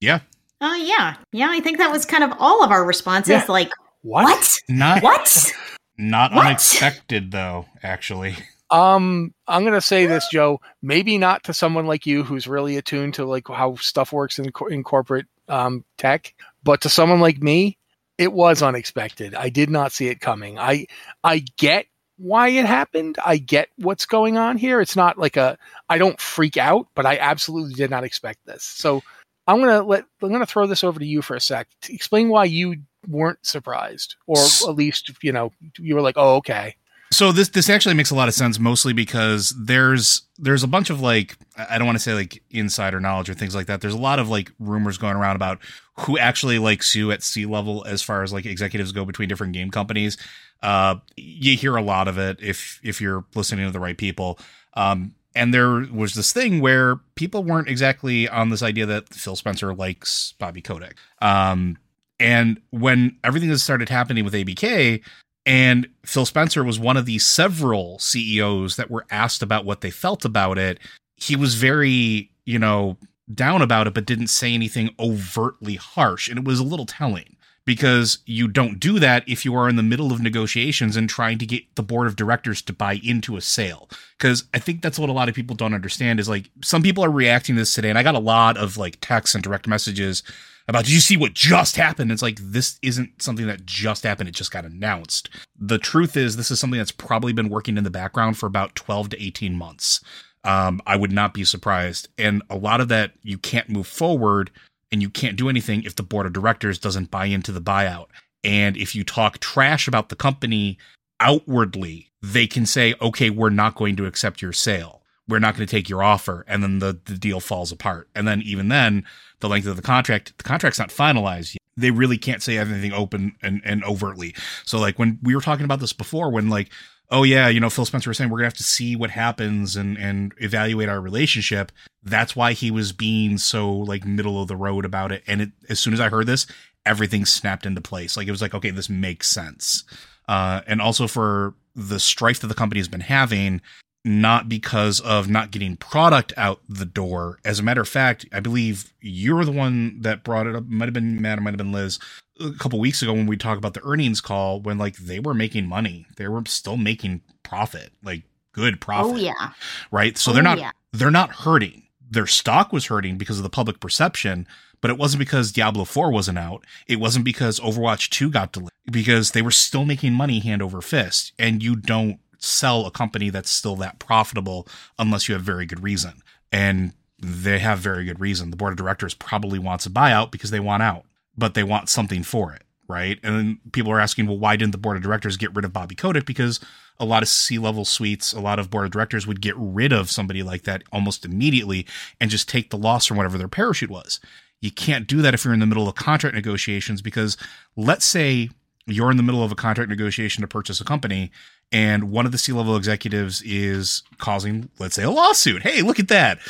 Yeah. 0.00 0.20
Oh 0.60 0.74
yeah, 0.74 1.16
yeah. 1.32 1.48
I 1.50 1.60
think 1.60 1.78
that 1.78 1.90
was 1.92 2.04
kind 2.04 2.24
of 2.24 2.32
all 2.38 2.64
of 2.64 2.70
our 2.70 2.84
responses. 2.84 3.30
Yeah. 3.30 3.44
Like 3.48 3.70
What? 4.02 4.24
what? 4.24 4.56
Not 4.68 5.02
What? 5.02 5.52
not 5.96 6.32
What? 6.32 6.46
unexpected 6.46 7.30
though, 7.30 7.66
actually. 7.82 8.36
Um, 8.70 9.32
I'm 9.46 9.64
gonna 9.64 9.80
say 9.80 10.06
this, 10.06 10.26
Joe. 10.30 10.60
Maybe 10.82 11.16
not 11.16 11.44
to 11.44 11.54
someone 11.54 11.86
like 11.86 12.06
you 12.06 12.22
who's 12.22 12.46
really 12.46 12.76
attuned 12.76 13.14
to 13.14 13.24
like 13.24 13.48
how 13.48 13.76
stuff 13.76 14.12
works 14.12 14.38
in 14.38 14.50
in 14.70 14.84
corporate 14.84 15.26
um, 15.48 15.84
tech, 15.96 16.34
but 16.64 16.80
to 16.82 16.88
someone 16.88 17.20
like 17.20 17.42
me, 17.42 17.78
it 18.18 18.32
was 18.32 18.62
unexpected. 18.62 19.34
I 19.34 19.48
did 19.48 19.70
not 19.70 19.92
see 19.92 20.08
it 20.08 20.20
coming. 20.20 20.58
I 20.58 20.86
I 21.24 21.44
get 21.56 21.86
why 22.18 22.48
it 22.48 22.66
happened. 22.66 23.16
I 23.24 23.38
get 23.38 23.68
what's 23.76 24.04
going 24.04 24.36
on 24.36 24.58
here. 24.58 24.80
It's 24.80 24.96
not 24.96 25.16
like 25.16 25.36
a 25.36 25.56
I 25.88 25.96
don't 25.96 26.20
freak 26.20 26.56
out, 26.58 26.88
but 26.94 27.06
I 27.06 27.16
absolutely 27.16 27.74
did 27.74 27.90
not 27.90 28.04
expect 28.04 28.44
this. 28.44 28.64
So 28.64 29.02
I'm 29.48 29.60
gonna 29.60 29.82
let 29.82 30.04
I'm 30.22 30.30
gonna 30.30 30.46
throw 30.46 30.66
this 30.66 30.84
over 30.84 31.00
to 31.00 31.06
you 31.06 31.22
for 31.22 31.34
a 31.34 31.40
sec. 31.40 31.68
Explain 31.88 32.28
why 32.28 32.44
you 32.44 32.76
weren't 33.08 33.44
surprised, 33.44 34.14
or 34.26 34.38
at 34.38 34.74
least 34.74 35.10
you 35.22 35.32
know 35.32 35.52
you 35.78 35.94
were 35.94 36.02
like, 36.02 36.16
oh 36.18 36.36
okay. 36.36 36.76
So 37.10 37.32
this 37.32 37.48
this 37.48 37.70
actually 37.70 37.94
makes 37.94 38.10
a 38.10 38.14
lot 38.14 38.28
of 38.28 38.34
sense, 38.34 38.58
mostly 38.58 38.92
because 38.92 39.54
there's 39.58 40.22
there's 40.36 40.62
a 40.62 40.68
bunch 40.68 40.90
of 40.90 41.00
like 41.00 41.38
I 41.56 41.66
I 41.70 41.78
don't 41.78 41.86
want 41.86 41.96
to 41.96 42.02
say 42.02 42.12
like 42.12 42.42
insider 42.50 43.00
knowledge 43.00 43.30
or 43.30 43.34
things 43.34 43.54
like 43.54 43.66
that. 43.68 43.80
There's 43.80 43.94
a 43.94 43.98
lot 43.98 44.18
of 44.18 44.28
like 44.28 44.52
rumors 44.58 44.98
going 44.98 45.16
around 45.16 45.36
about 45.36 45.58
who 46.00 46.18
actually 46.18 46.58
likes 46.58 46.94
you 46.94 47.10
at 47.10 47.22
C-level 47.22 47.84
as 47.86 48.02
far 48.02 48.22
as 48.22 48.32
like 48.32 48.44
executives 48.44 48.92
go 48.92 49.06
between 49.06 49.28
different 49.28 49.54
game 49.54 49.70
companies. 49.70 50.18
Uh, 50.62 50.96
you 51.16 51.56
hear 51.56 51.76
a 51.76 51.82
lot 51.82 52.06
of 52.06 52.18
it 52.18 52.38
if 52.42 52.80
if 52.84 53.00
you're 53.00 53.24
listening 53.34 53.64
to 53.64 53.72
the 53.72 53.80
right 53.80 53.96
people. 53.96 54.38
Um, 54.74 55.14
and 55.34 55.52
there 55.52 55.86
was 55.92 56.14
this 56.14 56.32
thing 56.32 56.60
where 56.60 56.96
people 57.14 57.44
weren't 57.44 57.68
exactly 57.68 58.28
on 58.28 58.48
this 58.48 58.62
idea 58.62 58.86
that 58.86 59.08
Phil 59.08 59.36
Spencer 59.36 59.74
likes 59.74 60.34
Bobby 60.38 60.60
Kotick. 60.60 60.96
Um, 61.20 61.78
and 62.18 62.60
when 62.70 63.16
everything 63.22 63.48
that 63.50 63.58
started 63.58 63.88
happening 63.88 64.24
with 64.24 64.34
ABK, 64.34 65.02
and 65.46 65.88
Phil 66.04 66.26
Spencer 66.26 66.62
was 66.62 66.78
one 66.78 66.96
of 66.96 67.06
the 67.06 67.18
several 67.18 67.98
CEOs 68.00 68.76
that 68.76 68.90
were 68.90 69.06
asked 69.10 69.42
about 69.42 69.64
what 69.64 69.80
they 69.80 69.90
felt 69.90 70.24
about 70.24 70.58
it. 70.58 70.78
He 71.16 71.36
was 71.36 71.54
very, 71.54 72.30
you 72.44 72.58
know, 72.58 72.98
down 73.32 73.62
about 73.62 73.86
it, 73.86 73.94
but 73.94 74.04
didn't 74.04 74.26
say 74.26 74.52
anything 74.52 74.90
overtly 75.00 75.76
harsh. 75.76 76.28
And 76.28 76.38
it 76.38 76.44
was 76.44 76.60
a 76.60 76.64
little 76.64 76.84
telling 76.84 77.36
because 77.68 78.20
you 78.24 78.48
don't 78.48 78.80
do 78.80 78.98
that 78.98 79.22
if 79.28 79.44
you 79.44 79.54
are 79.54 79.68
in 79.68 79.76
the 79.76 79.82
middle 79.82 80.10
of 80.10 80.22
negotiations 80.22 80.96
and 80.96 81.06
trying 81.06 81.36
to 81.36 81.44
get 81.44 81.62
the 81.74 81.82
board 81.82 82.06
of 82.06 82.16
directors 82.16 82.62
to 82.62 82.72
buy 82.72 82.98
into 83.04 83.36
a 83.36 83.42
sale. 83.42 83.90
Because 84.16 84.44
I 84.54 84.58
think 84.58 84.80
that's 84.80 84.98
what 84.98 85.10
a 85.10 85.12
lot 85.12 85.28
of 85.28 85.34
people 85.34 85.54
don't 85.54 85.74
understand 85.74 86.18
is 86.18 86.30
like 86.30 86.48
some 86.64 86.82
people 86.82 87.04
are 87.04 87.10
reacting 87.10 87.56
to 87.56 87.60
this 87.60 87.74
today, 87.74 87.90
and 87.90 87.98
I 87.98 88.02
got 88.02 88.14
a 88.14 88.20
lot 88.20 88.56
of 88.56 88.78
like 88.78 88.96
texts 89.02 89.34
and 89.34 89.44
direct 89.44 89.68
messages 89.68 90.22
about 90.66 90.86
did 90.86 90.94
you 90.94 91.00
see 91.00 91.18
what 91.18 91.34
just 91.34 91.76
happened? 91.76 92.10
It's 92.10 92.22
like 92.22 92.38
this 92.40 92.78
isn't 92.80 93.20
something 93.20 93.46
that 93.48 93.66
just 93.66 94.02
happened, 94.02 94.30
it 94.30 94.34
just 94.34 94.50
got 94.50 94.64
announced. 94.64 95.28
The 95.60 95.76
truth 95.76 96.16
is 96.16 96.38
this 96.38 96.50
is 96.50 96.58
something 96.58 96.78
that's 96.78 96.90
probably 96.90 97.34
been 97.34 97.50
working 97.50 97.76
in 97.76 97.84
the 97.84 97.90
background 97.90 98.38
for 98.38 98.46
about 98.46 98.76
12 98.76 99.10
to 99.10 99.22
18 99.22 99.54
months. 99.54 100.02
Um, 100.42 100.80
I 100.86 100.96
would 100.96 101.12
not 101.12 101.34
be 101.34 101.44
surprised. 101.44 102.08
And 102.16 102.42
a 102.48 102.56
lot 102.56 102.80
of 102.80 102.88
that 102.88 103.12
you 103.22 103.36
can't 103.36 103.68
move 103.68 103.86
forward 103.86 104.50
and 104.90 105.02
you 105.02 105.10
can't 105.10 105.36
do 105.36 105.48
anything 105.48 105.82
if 105.82 105.96
the 105.96 106.02
board 106.02 106.26
of 106.26 106.32
directors 106.32 106.78
doesn't 106.78 107.10
buy 107.10 107.26
into 107.26 107.52
the 107.52 107.60
buyout. 107.60 108.06
And 108.44 108.76
if 108.76 108.94
you 108.94 109.04
talk 109.04 109.38
trash 109.38 109.88
about 109.88 110.08
the 110.08 110.16
company 110.16 110.78
outwardly, 111.20 112.10
they 112.22 112.46
can 112.46 112.66
say, 112.66 112.94
okay, 113.00 113.30
we're 113.30 113.50
not 113.50 113.74
going 113.74 113.96
to 113.96 114.06
accept 114.06 114.42
your 114.42 114.52
sale. 114.52 115.02
We're 115.28 115.40
not 115.40 115.56
going 115.56 115.66
to 115.66 115.70
take 115.70 115.88
your 115.88 116.02
offer. 116.02 116.44
And 116.48 116.62
then 116.62 116.78
the, 116.78 116.98
the 117.04 117.18
deal 117.18 117.40
falls 117.40 117.70
apart. 117.70 118.08
And 118.14 118.26
then 118.26 118.40
even 118.42 118.68
then, 118.68 119.04
the 119.40 119.48
length 119.48 119.66
of 119.66 119.76
the 119.76 119.82
contract, 119.82 120.36
the 120.38 120.44
contract's 120.44 120.78
not 120.78 120.88
finalized 120.88 121.54
yet. 121.54 121.62
They 121.76 121.90
really 121.90 122.18
can't 122.18 122.42
say 122.42 122.58
anything 122.58 122.92
open 122.92 123.36
and, 123.42 123.60
and 123.64 123.84
overtly. 123.84 124.34
So 124.64 124.78
like 124.78 124.98
when 124.98 125.18
we 125.22 125.34
were 125.34 125.40
talking 125.40 125.64
about 125.64 125.80
this 125.80 125.92
before, 125.92 126.30
when 126.30 126.48
like 126.48 126.70
oh 127.10 127.22
yeah, 127.22 127.48
you 127.48 127.60
know, 127.60 127.70
Phil 127.70 127.84
Spencer 127.84 128.10
was 128.10 128.18
saying 128.18 128.30
we're 128.30 128.38
gonna 128.38 128.46
have 128.46 128.54
to 128.54 128.62
see 128.62 128.96
what 128.96 129.10
happens 129.10 129.76
and 129.76 129.96
and 129.98 130.32
evaluate 130.38 130.88
our 130.88 131.00
relationship. 131.00 131.72
That's 132.02 132.36
why 132.36 132.52
he 132.52 132.70
was 132.70 132.92
being 132.92 133.38
so 133.38 133.70
like 133.70 134.04
middle 134.04 134.40
of 134.40 134.48
the 134.48 134.56
road 134.56 134.84
about 134.84 135.12
it. 135.12 135.22
And 135.26 135.42
it, 135.42 135.50
as 135.68 135.80
soon 135.80 135.94
as 135.94 136.00
I 136.00 136.08
heard 136.08 136.26
this, 136.26 136.46
everything 136.86 137.24
snapped 137.24 137.66
into 137.66 137.80
place. 137.80 138.16
Like 138.16 138.28
it 138.28 138.32
was 138.32 138.42
like, 138.42 138.54
okay, 138.54 138.70
this 138.70 138.88
makes 138.88 139.28
sense. 139.28 139.84
Uh, 140.28 140.60
and 140.66 140.80
also 140.80 141.06
for 141.06 141.54
the 141.74 142.00
strife 142.00 142.40
that 142.40 142.48
the 142.48 142.54
company 142.54 142.80
has 142.80 142.88
been 142.88 143.00
having, 143.00 143.60
not 144.04 144.48
because 144.48 145.00
of 145.00 145.28
not 145.28 145.50
getting 145.50 145.76
product 145.76 146.32
out 146.36 146.60
the 146.68 146.84
door. 146.84 147.38
As 147.44 147.58
a 147.58 147.62
matter 147.62 147.80
of 147.80 147.88
fact, 147.88 148.26
I 148.32 148.40
believe 148.40 148.92
you're 149.00 149.44
the 149.44 149.52
one 149.52 150.00
that 150.02 150.24
brought 150.24 150.46
it 150.46 150.54
up. 150.54 150.66
Might 150.66 150.86
have 150.86 150.94
been 150.94 151.20
Matt, 151.20 151.40
might 151.40 151.50
have 151.50 151.58
been 151.58 151.72
Liz 151.72 151.98
a 152.40 152.52
couple 152.52 152.78
weeks 152.78 153.02
ago 153.02 153.12
when 153.12 153.26
we 153.26 153.36
talked 153.36 153.58
about 153.58 153.74
the 153.74 153.84
earnings 153.84 154.20
call 154.20 154.60
when 154.60 154.78
like 154.78 154.96
they 154.96 155.18
were 155.20 155.34
making 155.34 155.66
money. 155.66 156.06
They 156.16 156.28
were 156.28 156.42
still 156.46 156.76
making 156.76 157.22
profit, 157.42 157.92
like 158.02 158.22
good 158.52 158.80
profit. 158.80 159.12
Oh 159.12 159.16
yeah. 159.16 159.52
Right? 159.90 160.16
So 160.18 160.30
Oh, 160.30 160.34
they're 160.34 160.42
not 160.42 160.58
yeah. 160.58 160.70
they're 160.92 161.10
not 161.10 161.30
hurting. 161.30 161.84
Their 162.10 162.26
stock 162.26 162.72
was 162.72 162.86
hurting 162.86 163.18
because 163.18 163.36
of 163.38 163.42
the 163.42 163.50
public 163.50 163.80
perception, 163.80 164.46
but 164.80 164.90
it 164.90 164.96
wasn't 164.96 165.18
because 165.18 165.52
Diablo 165.52 165.84
4 165.84 166.10
wasn't 166.10 166.38
out. 166.38 166.64
It 166.86 167.00
wasn't 167.00 167.24
because 167.24 167.60
Overwatch 167.60 168.08
2 168.08 168.30
got 168.30 168.52
delayed 168.52 168.70
because 168.90 169.32
they 169.32 169.42
were 169.42 169.50
still 169.50 169.84
making 169.84 170.14
money 170.14 170.38
hand 170.38 170.62
over 170.62 170.80
fist 170.80 171.32
and 171.38 171.62
you 171.62 171.76
don't 171.76 172.18
sell 172.38 172.86
a 172.86 172.90
company 172.90 173.28
that's 173.30 173.50
still 173.50 173.76
that 173.76 173.98
profitable 173.98 174.66
unless 174.98 175.28
you 175.28 175.34
have 175.34 175.42
very 175.42 175.66
good 175.66 175.82
reason. 175.82 176.22
And 176.50 176.92
they 177.20 177.58
have 177.58 177.80
very 177.80 178.04
good 178.04 178.20
reason. 178.20 178.50
The 178.50 178.56
board 178.56 178.72
of 178.72 178.78
directors 178.78 179.12
probably 179.12 179.58
wants 179.58 179.84
a 179.86 179.90
buyout 179.90 180.30
because 180.30 180.50
they 180.50 180.60
want 180.60 180.82
out, 180.84 181.04
but 181.38 181.54
they 181.54 181.62
want 181.62 181.88
something 181.88 182.22
for 182.22 182.52
it, 182.52 182.64
right? 182.88 183.18
And 183.22 183.36
then 183.36 183.60
people 183.72 183.92
are 183.92 184.00
asking, 184.00 184.26
well, 184.26 184.38
why 184.38 184.56
didn't 184.56 184.72
the 184.72 184.78
board 184.78 184.96
of 184.96 185.02
directors 185.02 185.36
get 185.36 185.54
rid 185.54 185.64
of 185.64 185.72
Bobby 185.72 185.94
Kotick? 185.94 186.26
Because 186.26 186.60
a 186.98 187.04
lot 187.04 187.22
of 187.22 187.28
C 187.28 187.58
level 187.58 187.84
suites, 187.84 188.32
a 188.32 188.40
lot 188.40 188.58
of 188.58 188.70
board 188.70 188.86
of 188.86 188.90
directors 188.90 189.26
would 189.26 189.40
get 189.40 189.54
rid 189.56 189.92
of 189.92 190.10
somebody 190.10 190.42
like 190.42 190.64
that 190.64 190.82
almost 190.92 191.24
immediately 191.24 191.86
and 192.20 192.30
just 192.30 192.48
take 192.48 192.70
the 192.70 192.76
loss 192.76 193.06
from 193.06 193.16
whatever 193.16 193.38
their 193.38 193.48
parachute 193.48 193.90
was. 193.90 194.20
You 194.60 194.72
can't 194.72 195.06
do 195.06 195.22
that 195.22 195.34
if 195.34 195.44
you're 195.44 195.54
in 195.54 195.60
the 195.60 195.66
middle 195.66 195.88
of 195.88 195.94
contract 195.94 196.34
negotiations 196.34 197.00
because 197.00 197.36
let's 197.76 198.04
say 198.04 198.50
you're 198.86 199.12
in 199.12 199.16
the 199.16 199.22
middle 199.22 199.44
of 199.44 199.52
a 199.52 199.54
contract 199.54 199.88
negotiation 199.88 200.40
to 200.40 200.48
purchase 200.48 200.80
a 200.80 200.84
company 200.84 201.30
and 201.70 202.10
one 202.10 202.26
of 202.26 202.32
the 202.32 202.38
C-level 202.38 202.74
executives 202.74 203.42
is 203.42 204.02
causing 204.16 204.70
let's 204.80 204.96
say 204.96 205.04
a 205.04 205.10
lawsuit. 205.10 205.62
Hey, 205.62 205.82
look 205.82 206.00
at 206.00 206.08
that. 206.08 206.40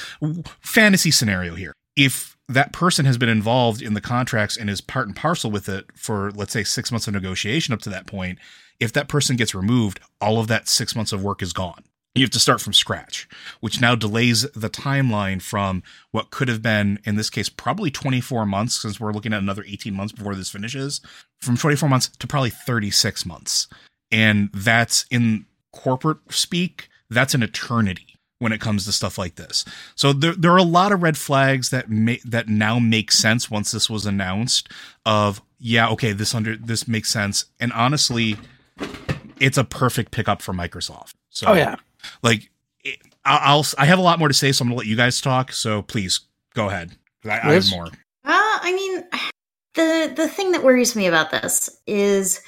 Fantasy 0.60 1.10
scenario 1.10 1.54
here. 1.54 1.74
If 1.96 2.37
that 2.48 2.72
person 2.72 3.04
has 3.04 3.18
been 3.18 3.28
involved 3.28 3.82
in 3.82 3.94
the 3.94 4.00
contracts 4.00 4.56
and 4.56 4.70
is 4.70 4.80
part 4.80 5.06
and 5.06 5.14
parcel 5.14 5.50
with 5.50 5.68
it 5.68 5.86
for 5.94 6.30
let's 6.32 6.52
say 6.52 6.64
6 6.64 6.90
months 6.90 7.06
of 7.06 7.14
negotiation 7.14 7.74
up 7.74 7.80
to 7.82 7.90
that 7.90 8.06
point, 8.06 8.38
if 8.80 8.92
that 8.92 9.08
person 9.08 9.36
gets 9.36 9.54
removed, 9.54 10.00
all 10.20 10.38
of 10.40 10.48
that 10.48 10.68
6 10.68 10.96
months 10.96 11.12
of 11.12 11.22
work 11.22 11.42
is 11.42 11.52
gone. 11.52 11.84
You 12.14 12.22
have 12.22 12.30
to 12.30 12.40
start 12.40 12.60
from 12.60 12.72
scratch, 12.72 13.28
which 13.60 13.80
now 13.80 13.94
delays 13.94 14.42
the 14.52 14.70
timeline 14.70 15.40
from 15.42 15.82
what 16.10 16.30
could 16.30 16.48
have 16.48 16.62
been, 16.62 16.98
in 17.04 17.16
this 17.16 17.30
case, 17.30 17.48
probably 17.48 17.90
24 17.90 18.46
months, 18.46 18.80
since 18.80 18.98
we're 18.98 19.12
looking 19.12 19.32
at 19.32 19.42
another 19.42 19.64
18 19.64 19.94
months 19.94 20.12
before 20.12 20.34
this 20.34 20.50
finishes, 20.50 21.00
from 21.40 21.56
24 21.56 21.88
months 21.88 22.08
to 22.18 22.26
probably 22.26 22.50
36 22.50 23.24
months. 23.26 23.68
And 24.10 24.50
that's 24.52 25.04
in 25.10 25.46
corporate 25.72 26.18
speak, 26.30 26.88
that's 27.10 27.34
an 27.34 27.42
eternity 27.42 28.17
when 28.38 28.52
it 28.52 28.60
comes 28.60 28.84
to 28.84 28.92
stuff 28.92 29.18
like 29.18 29.34
this. 29.34 29.64
So 29.94 30.12
there, 30.12 30.32
there 30.32 30.52
are 30.52 30.58
a 30.58 30.62
lot 30.62 30.92
of 30.92 31.02
red 31.02 31.18
flags 31.18 31.70
that 31.70 31.90
may, 31.90 32.20
that 32.24 32.48
now 32.48 32.78
make 32.78 33.10
sense 33.10 33.50
once 33.50 33.72
this 33.72 33.90
was 33.90 34.06
announced 34.06 34.68
of, 35.04 35.42
yeah, 35.58 35.88
okay, 35.90 36.12
this 36.12 36.34
under, 36.34 36.56
this 36.56 36.86
makes 36.86 37.10
sense. 37.10 37.46
And 37.58 37.72
honestly, 37.72 38.36
it's 39.40 39.58
a 39.58 39.64
perfect 39.64 40.12
pickup 40.12 40.40
for 40.42 40.52
Microsoft. 40.52 41.14
So 41.30 41.48
Oh 41.48 41.54
yeah. 41.54 41.76
like 42.22 42.50
it, 42.84 43.00
I'll, 43.24 43.58
I'll 43.58 43.66
I 43.76 43.86
have 43.86 43.98
a 43.98 44.02
lot 44.02 44.18
more 44.18 44.28
to 44.28 44.34
say, 44.34 44.52
so 44.52 44.62
I'm 44.62 44.68
gonna 44.68 44.78
let 44.78 44.86
you 44.86 44.96
guys 44.96 45.20
talk. 45.20 45.52
So 45.52 45.82
please 45.82 46.20
go 46.54 46.68
ahead. 46.68 46.92
I, 47.24 47.40
I 47.42 47.52
have 47.54 47.70
more. 47.70 47.86
Uh, 47.86 47.90
I 48.24 48.72
mean, 48.72 49.04
the 49.74 50.12
the 50.14 50.28
thing 50.28 50.52
that 50.52 50.62
worries 50.64 50.96
me 50.96 51.06
about 51.06 51.30
this 51.30 51.68
is 51.86 52.40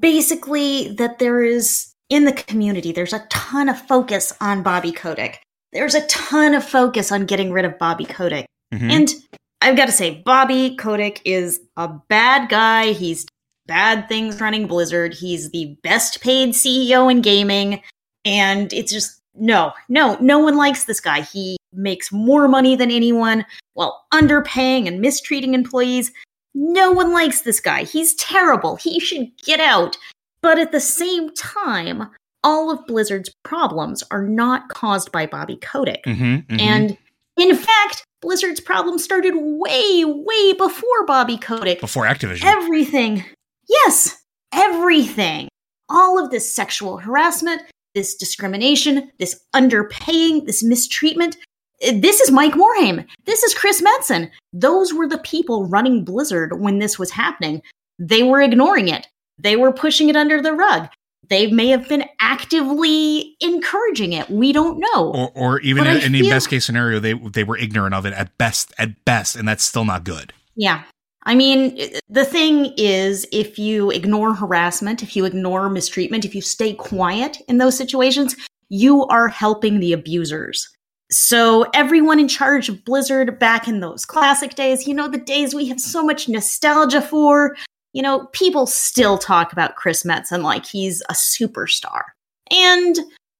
basically 0.00 0.94
that 0.94 1.18
there 1.18 1.42
is 1.42 1.93
in 2.08 2.24
the 2.24 2.32
community 2.32 2.92
there's 2.92 3.12
a 3.12 3.26
ton 3.30 3.68
of 3.68 3.80
focus 3.86 4.32
on 4.40 4.62
Bobby 4.62 4.92
Kotick. 4.92 5.40
There's 5.72 5.94
a 5.94 6.06
ton 6.06 6.54
of 6.54 6.64
focus 6.64 7.10
on 7.10 7.26
getting 7.26 7.50
rid 7.52 7.64
of 7.64 7.78
Bobby 7.78 8.04
Kotick. 8.04 8.46
Mhm. 8.72 8.90
And 8.90 9.14
I've 9.60 9.76
got 9.76 9.86
to 9.86 9.92
say, 9.92 10.22
Bobby 10.24 10.76
Kotick 10.76 11.20
is 11.24 11.60
a 11.76 11.88
bad 11.88 12.48
guy. 12.48 12.92
He's 12.92 13.26
bad 13.66 14.08
things 14.08 14.40
running 14.40 14.66
Blizzard. 14.66 15.14
He's 15.14 15.50
the 15.50 15.76
best 15.82 16.20
paid 16.20 16.50
CEO 16.54 17.08
in 17.10 17.22
gaming. 17.22 17.82
And 18.24 18.72
it's 18.72 18.92
just, 18.92 19.20
no, 19.34 19.72
no, 19.88 20.16
no 20.20 20.38
one 20.38 20.56
likes 20.56 20.84
this 20.84 21.00
guy. 21.00 21.22
He 21.22 21.56
makes 21.72 22.12
more 22.12 22.46
money 22.46 22.76
than 22.76 22.90
anyone 22.90 23.44
while 23.72 24.04
underpaying 24.12 24.86
and 24.86 25.00
mistreating 25.00 25.54
employees. 25.54 26.12
No 26.54 26.92
one 26.92 27.12
likes 27.12 27.40
this 27.40 27.58
guy. 27.58 27.84
He's 27.84 28.14
terrible. 28.14 28.76
He 28.76 29.00
should 29.00 29.28
get 29.44 29.60
out. 29.60 29.96
But 30.44 30.58
at 30.58 30.72
the 30.72 30.80
same 30.80 31.32
time, 31.32 32.10
all 32.42 32.70
of 32.70 32.86
Blizzard's 32.86 33.32
problems 33.44 34.04
are 34.10 34.22
not 34.28 34.68
caused 34.68 35.10
by 35.10 35.24
Bobby 35.24 35.56
Kotick. 35.56 36.04
Mhm, 36.04 36.46
mhm. 36.46 36.60
And 36.60 36.98
in 37.38 37.56
fact, 37.56 38.04
Blizzard's 38.20 38.60
problems 38.60 39.02
started 39.02 39.32
way, 39.34 40.04
way 40.04 40.52
before 40.52 41.06
Bobby 41.06 41.38
Kotick. 41.38 41.80
before 41.80 42.04
Activision, 42.04 42.44
Everything. 42.44 43.24
Yes, 43.70 44.18
everything. 44.52 45.48
All 45.88 46.22
of 46.22 46.30
this 46.30 46.54
sexual 46.54 46.98
harassment, 46.98 47.62
this 47.94 48.14
discrimination, 48.14 49.10
this 49.18 49.40
underpaying, 49.56 50.44
this 50.44 50.62
mistreatment. 50.62 51.38
This 51.80 52.20
is 52.20 52.30
Mike 52.30 52.52
Morhaime. 52.52 53.06
This 53.24 53.42
is 53.44 53.54
Chris 53.54 53.80
Metzen. 53.80 54.30
Those 54.52 54.92
were 54.92 55.08
the 55.08 55.18
people 55.18 55.64
running 55.64 56.04
Blizzard 56.04 56.60
when 56.60 56.80
this 56.80 56.98
was 56.98 57.12
happening. 57.12 57.62
They 57.98 58.22
were 58.22 58.42
ignoring 58.42 58.88
it. 58.88 59.08
They 59.38 59.56
were 59.56 59.72
pushing 59.72 60.08
it 60.08 60.16
under 60.16 60.40
the 60.40 60.52
rug. 60.52 60.88
They 61.28 61.50
may 61.50 61.68
have 61.68 61.88
been 61.88 62.04
actively 62.20 63.36
encouraging 63.40 64.12
it. 64.12 64.28
We 64.30 64.52
don't 64.52 64.78
know. 64.78 65.12
or 65.14 65.30
or 65.34 65.60
even 65.60 65.86
in, 65.86 66.00
in 66.02 66.12
the 66.12 66.28
best 66.28 66.50
case 66.50 66.64
scenario, 66.64 67.00
they 67.00 67.14
they 67.14 67.44
were 67.44 67.56
ignorant 67.56 67.94
of 67.94 68.04
it 68.04 68.12
at 68.12 68.36
best, 68.38 68.72
at 68.78 69.04
best, 69.04 69.36
and 69.36 69.48
that's 69.48 69.64
still 69.64 69.84
not 69.84 70.04
good. 70.04 70.32
Yeah. 70.54 70.82
I 71.26 71.34
mean, 71.34 71.78
the 72.08 72.24
thing 72.24 72.74
is, 72.76 73.26
if 73.32 73.58
you 73.58 73.90
ignore 73.90 74.34
harassment, 74.34 75.02
if 75.02 75.16
you 75.16 75.24
ignore 75.24 75.70
mistreatment, 75.70 76.26
if 76.26 76.34
you 76.34 76.42
stay 76.42 76.74
quiet 76.74 77.38
in 77.48 77.56
those 77.56 77.76
situations, 77.76 78.36
you 78.68 79.06
are 79.06 79.28
helping 79.28 79.80
the 79.80 79.94
abusers. 79.94 80.68
So, 81.10 81.66
everyone 81.74 82.18
in 82.18 82.28
charge 82.28 82.68
of 82.68 82.84
Blizzard 82.84 83.38
back 83.38 83.68
in 83.68 83.80
those 83.80 84.04
classic 84.04 84.54
days, 84.54 84.86
you 84.86 84.94
know, 84.94 85.08
the 85.08 85.18
days 85.18 85.54
we 85.54 85.66
have 85.68 85.80
so 85.80 86.02
much 86.02 86.28
nostalgia 86.28 87.00
for, 87.00 87.56
you 87.94 88.02
know, 88.02 88.26
people 88.32 88.66
still 88.66 89.16
talk 89.16 89.52
about 89.52 89.76
Chris 89.76 90.02
Metzen 90.02 90.42
like 90.42 90.66
he's 90.66 91.00
a 91.08 91.14
superstar. 91.14 92.02
And 92.50 92.96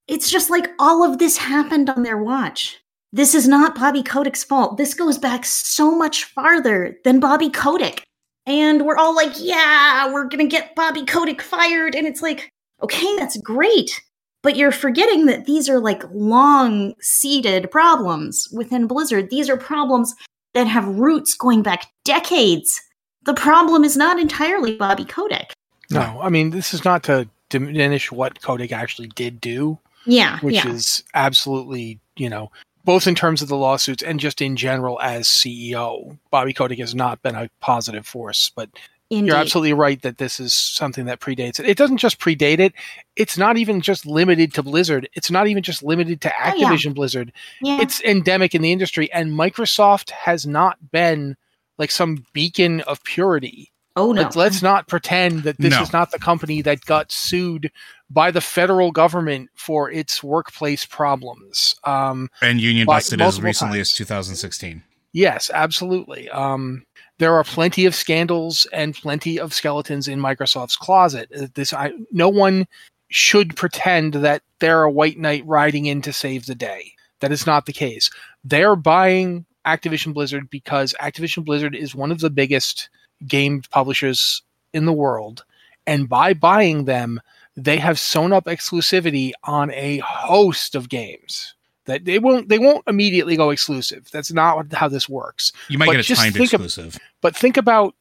it's 0.08 0.30
just 0.30 0.48
like 0.48 0.68
all 0.78 1.04
of 1.04 1.18
this 1.18 1.36
happened 1.36 1.90
on 1.90 2.04
their 2.04 2.16
watch. 2.16 2.80
This 3.12 3.34
is 3.34 3.46
not 3.46 3.74
Bobby 3.74 4.02
Kotick's 4.02 4.44
fault. 4.44 4.76
This 4.76 4.94
goes 4.94 5.18
back 5.18 5.44
so 5.44 5.94
much 5.94 6.24
farther 6.24 6.96
than 7.04 7.20
Bobby 7.20 7.50
Kotick. 7.50 8.04
And 8.46 8.86
we're 8.86 8.96
all 8.96 9.14
like, 9.14 9.32
yeah, 9.38 10.12
we're 10.12 10.24
going 10.24 10.48
to 10.48 10.56
get 10.56 10.74
Bobby 10.74 11.04
Kotick 11.04 11.42
fired. 11.42 11.94
And 11.94 12.06
it's 12.06 12.22
like, 12.22 12.50
okay, 12.82 13.16
that's 13.16 13.36
great. 13.38 14.00
But 14.42 14.56
you're 14.56 14.72
forgetting 14.72 15.26
that 15.26 15.46
these 15.46 15.68
are 15.68 15.80
like 15.80 16.02
long 16.12 16.94
seated 17.00 17.70
problems 17.70 18.48
within 18.52 18.86
Blizzard. 18.86 19.30
These 19.30 19.48
are 19.48 19.56
problems 19.56 20.14
that 20.52 20.66
have 20.66 20.86
roots 20.86 21.34
going 21.34 21.62
back 21.62 21.86
decades. 22.04 22.80
The 23.26 23.34
problem 23.34 23.84
is 23.84 23.96
not 23.96 24.18
entirely 24.18 24.76
Bobby 24.76 25.04
Kotick. 25.04 25.52
No, 25.90 26.18
I 26.22 26.28
mean 26.28 26.50
this 26.50 26.72
is 26.74 26.84
not 26.84 27.02
to 27.04 27.28
diminish 27.50 28.10
what 28.10 28.40
Kotick 28.42 28.72
actually 28.72 29.08
did 29.08 29.40
do, 29.40 29.78
Yeah, 30.06 30.38
which 30.40 30.54
yeah. 30.56 30.68
is 30.68 31.04
absolutely, 31.14 32.00
you 32.16 32.28
know, 32.28 32.50
both 32.84 33.06
in 33.06 33.14
terms 33.14 33.42
of 33.42 33.48
the 33.48 33.56
lawsuits 33.56 34.02
and 34.02 34.18
just 34.20 34.40
in 34.42 34.56
general 34.56 35.00
as 35.00 35.26
CEO. 35.28 36.18
Bobby 36.30 36.52
Kotick 36.52 36.78
has 36.80 36.94
not 36.94 37.22
been 37.22 37.34
a 37.34 37.48
positive 37.60 38.06
force, 38.06 38.50
but 38.54 38.68
Indeed. 39.10 39.26
you're 39.28 39.36
absolutely 39.36 39.74
right 39.74 40.00
that 40.02 40.18
this 40.18 40.40
is 40.40 40.52
something 40.54 41.04
that 41.04 41.20
predates 41.20 41.60
it. 41.60 41.66
It 41.68 41.76
doesn't 41.76 41.98
just 41.98 42.18
predate 42.18 42.58
it. 42.58 42.72
It's 43.16 43.36
not 43.38 43.56
even 43.58 43.80
just 43.80 44.04
limited 44.06 44.52
to 44.54 44.62
Blizzard. 44.62 45.08
It's 45.14 45.30
not 45.30 45.46
even 45.46 45.62
just 45.62 45.82
limited 45.82 46.20
to 46.22 46.30
Oh, 46.30 46.54
yeah. 46.56 46.70
Activision 46.70 46.94
Blizzard. 46.94 47.30
yeah. 47.60 47.80
It's 47.80 48.00
endemic 48.02 48.54
in 48.54 48.62
the 48.62 48.72
industry 48.72 49.12
and 49.12 49.30
Microsoft 49.32 50.10
has 50.10 50.46
not 50.46 50.78
been 50.90 51.36
like 51.78 51.90
some 51.90 52.24
beacon 52.32 52.80
of 52.82 53.02
purity. 53.04 53.70
oh 53.96 54.12
no. 54.12 54.22
Like, 54.22 54.34
let's 54.36 54.60
not 54.62 54.88
pretend 54.88 55.44
that 55.44 55.56
this 55.58 55.70
No. 55.70 55.82
is 55.82 55.92
not 55.92 56.10
the 56.10 56.18
company 56.18 56.62
that 56.62 56.80
got 56.84 57.12
sued 57.12 57.70
by 58.10 58.30
the 58.32 58.40
federal 58.40 58.90
government 58.90 59.50
for 59.54 59.90
its 59.90 60.22
workplace 60.22 60.84
problems. 60.84 61.76
Um, 61.84 62.28
And 62.42 62.60
union 62.60 62.86
Like, 62.86 62.96
busted 62.98 63.20
as 63.20 63.40
recently 63.40 63.78
times. 63.78 63.90
as 63.90 63.94
2016. 63.96 64.82
yes, 65.12 65.50
absolutely. 65.54 66.28
Um, 66.30 66.84
there 67.18 67.34
are 67.34 67.44
plenty 67.44 67.84
of 67.86 67.94
scandals 67.94 68.66
and 68.72 68.94
plenty 68.96 69.38
of 69.38 69.54
skeletons 69.54 70.08
in 70.08 70.18
Microsoft's 70.18 70.76
closet. 70.76 71.30
Uh, 71.36 71.46
This, 71.54 71.72
I, 71.72 71.92
no 72.10 72.28
one 72.28 72.66
should 73.10 73.54
pretend 73.56 74.14
that 74.14 74.42
they're 74.58 74.82
a 74.82 74.90
white 74.90 75.18
knight 75.18 75.46
riding 75.46 75.86
in 75.86 76.02
to 76.02 76.12
save 76.12 76.46
the 76.46 76.56
day. 76.56 76.92
That 77.20 77.30
is 77.30 77.46
not 77.46 77.66
the 77.66 77.72
case. 77.72 78.10
They're 78.42 78.74
buying 78.74 79.46
Activision 79.66 80.12
Blizzard 80.14 80.50
because 80.50 80.94
Activision 81.00 81.44
Blizzard 81.44 81.74
is 81.74 81.94
one 81.94 82.12
of 82.12 82.20
the 82.20 82.30
biggest 82.30 82.88
game 83.26 83.62
publishers 83.70 84.42
in 84.72 84.84
the 84.86 84.92
world. 84.92 85.44
And 85.86 86.08
by 86.08 86.34
buying 86.34 86.84
them, 86.84 87.20
they 87.56 87.76
have 87.78 87.98
sewn 87.98 88.32
up 88.32 88.46
exclusivity 88.46 89.32
on 89.44 89.70
a 89.72 89.98
host 89.98 90.74
of 90.74 90.88
games. 90.88 91.54
That 91.86 92.04
they 92.06 92.18
won't 92.18 92.48
they 92.48 92.58
won't 92.58 92.84
immediately 92.86 93.36
go 93.36 93.50
exclusive. 93.50 94.08
That's 94.10 94.32
not 94.32 94.72
how 94.72 94.88
this 94.88 95.08
works. 95.08 95.52
You 95.68 95.76
might 95.78 95.86
But 95.86 95.96
get 95.96 96.10
a 96.10 96.14
timed 96.16 96.34
think 96.34 96.52
of- 96.54 96.62
exclusive. 96.62 96.98
But 97.20 97.36
think 97.36 97.56
about 97.58 97.94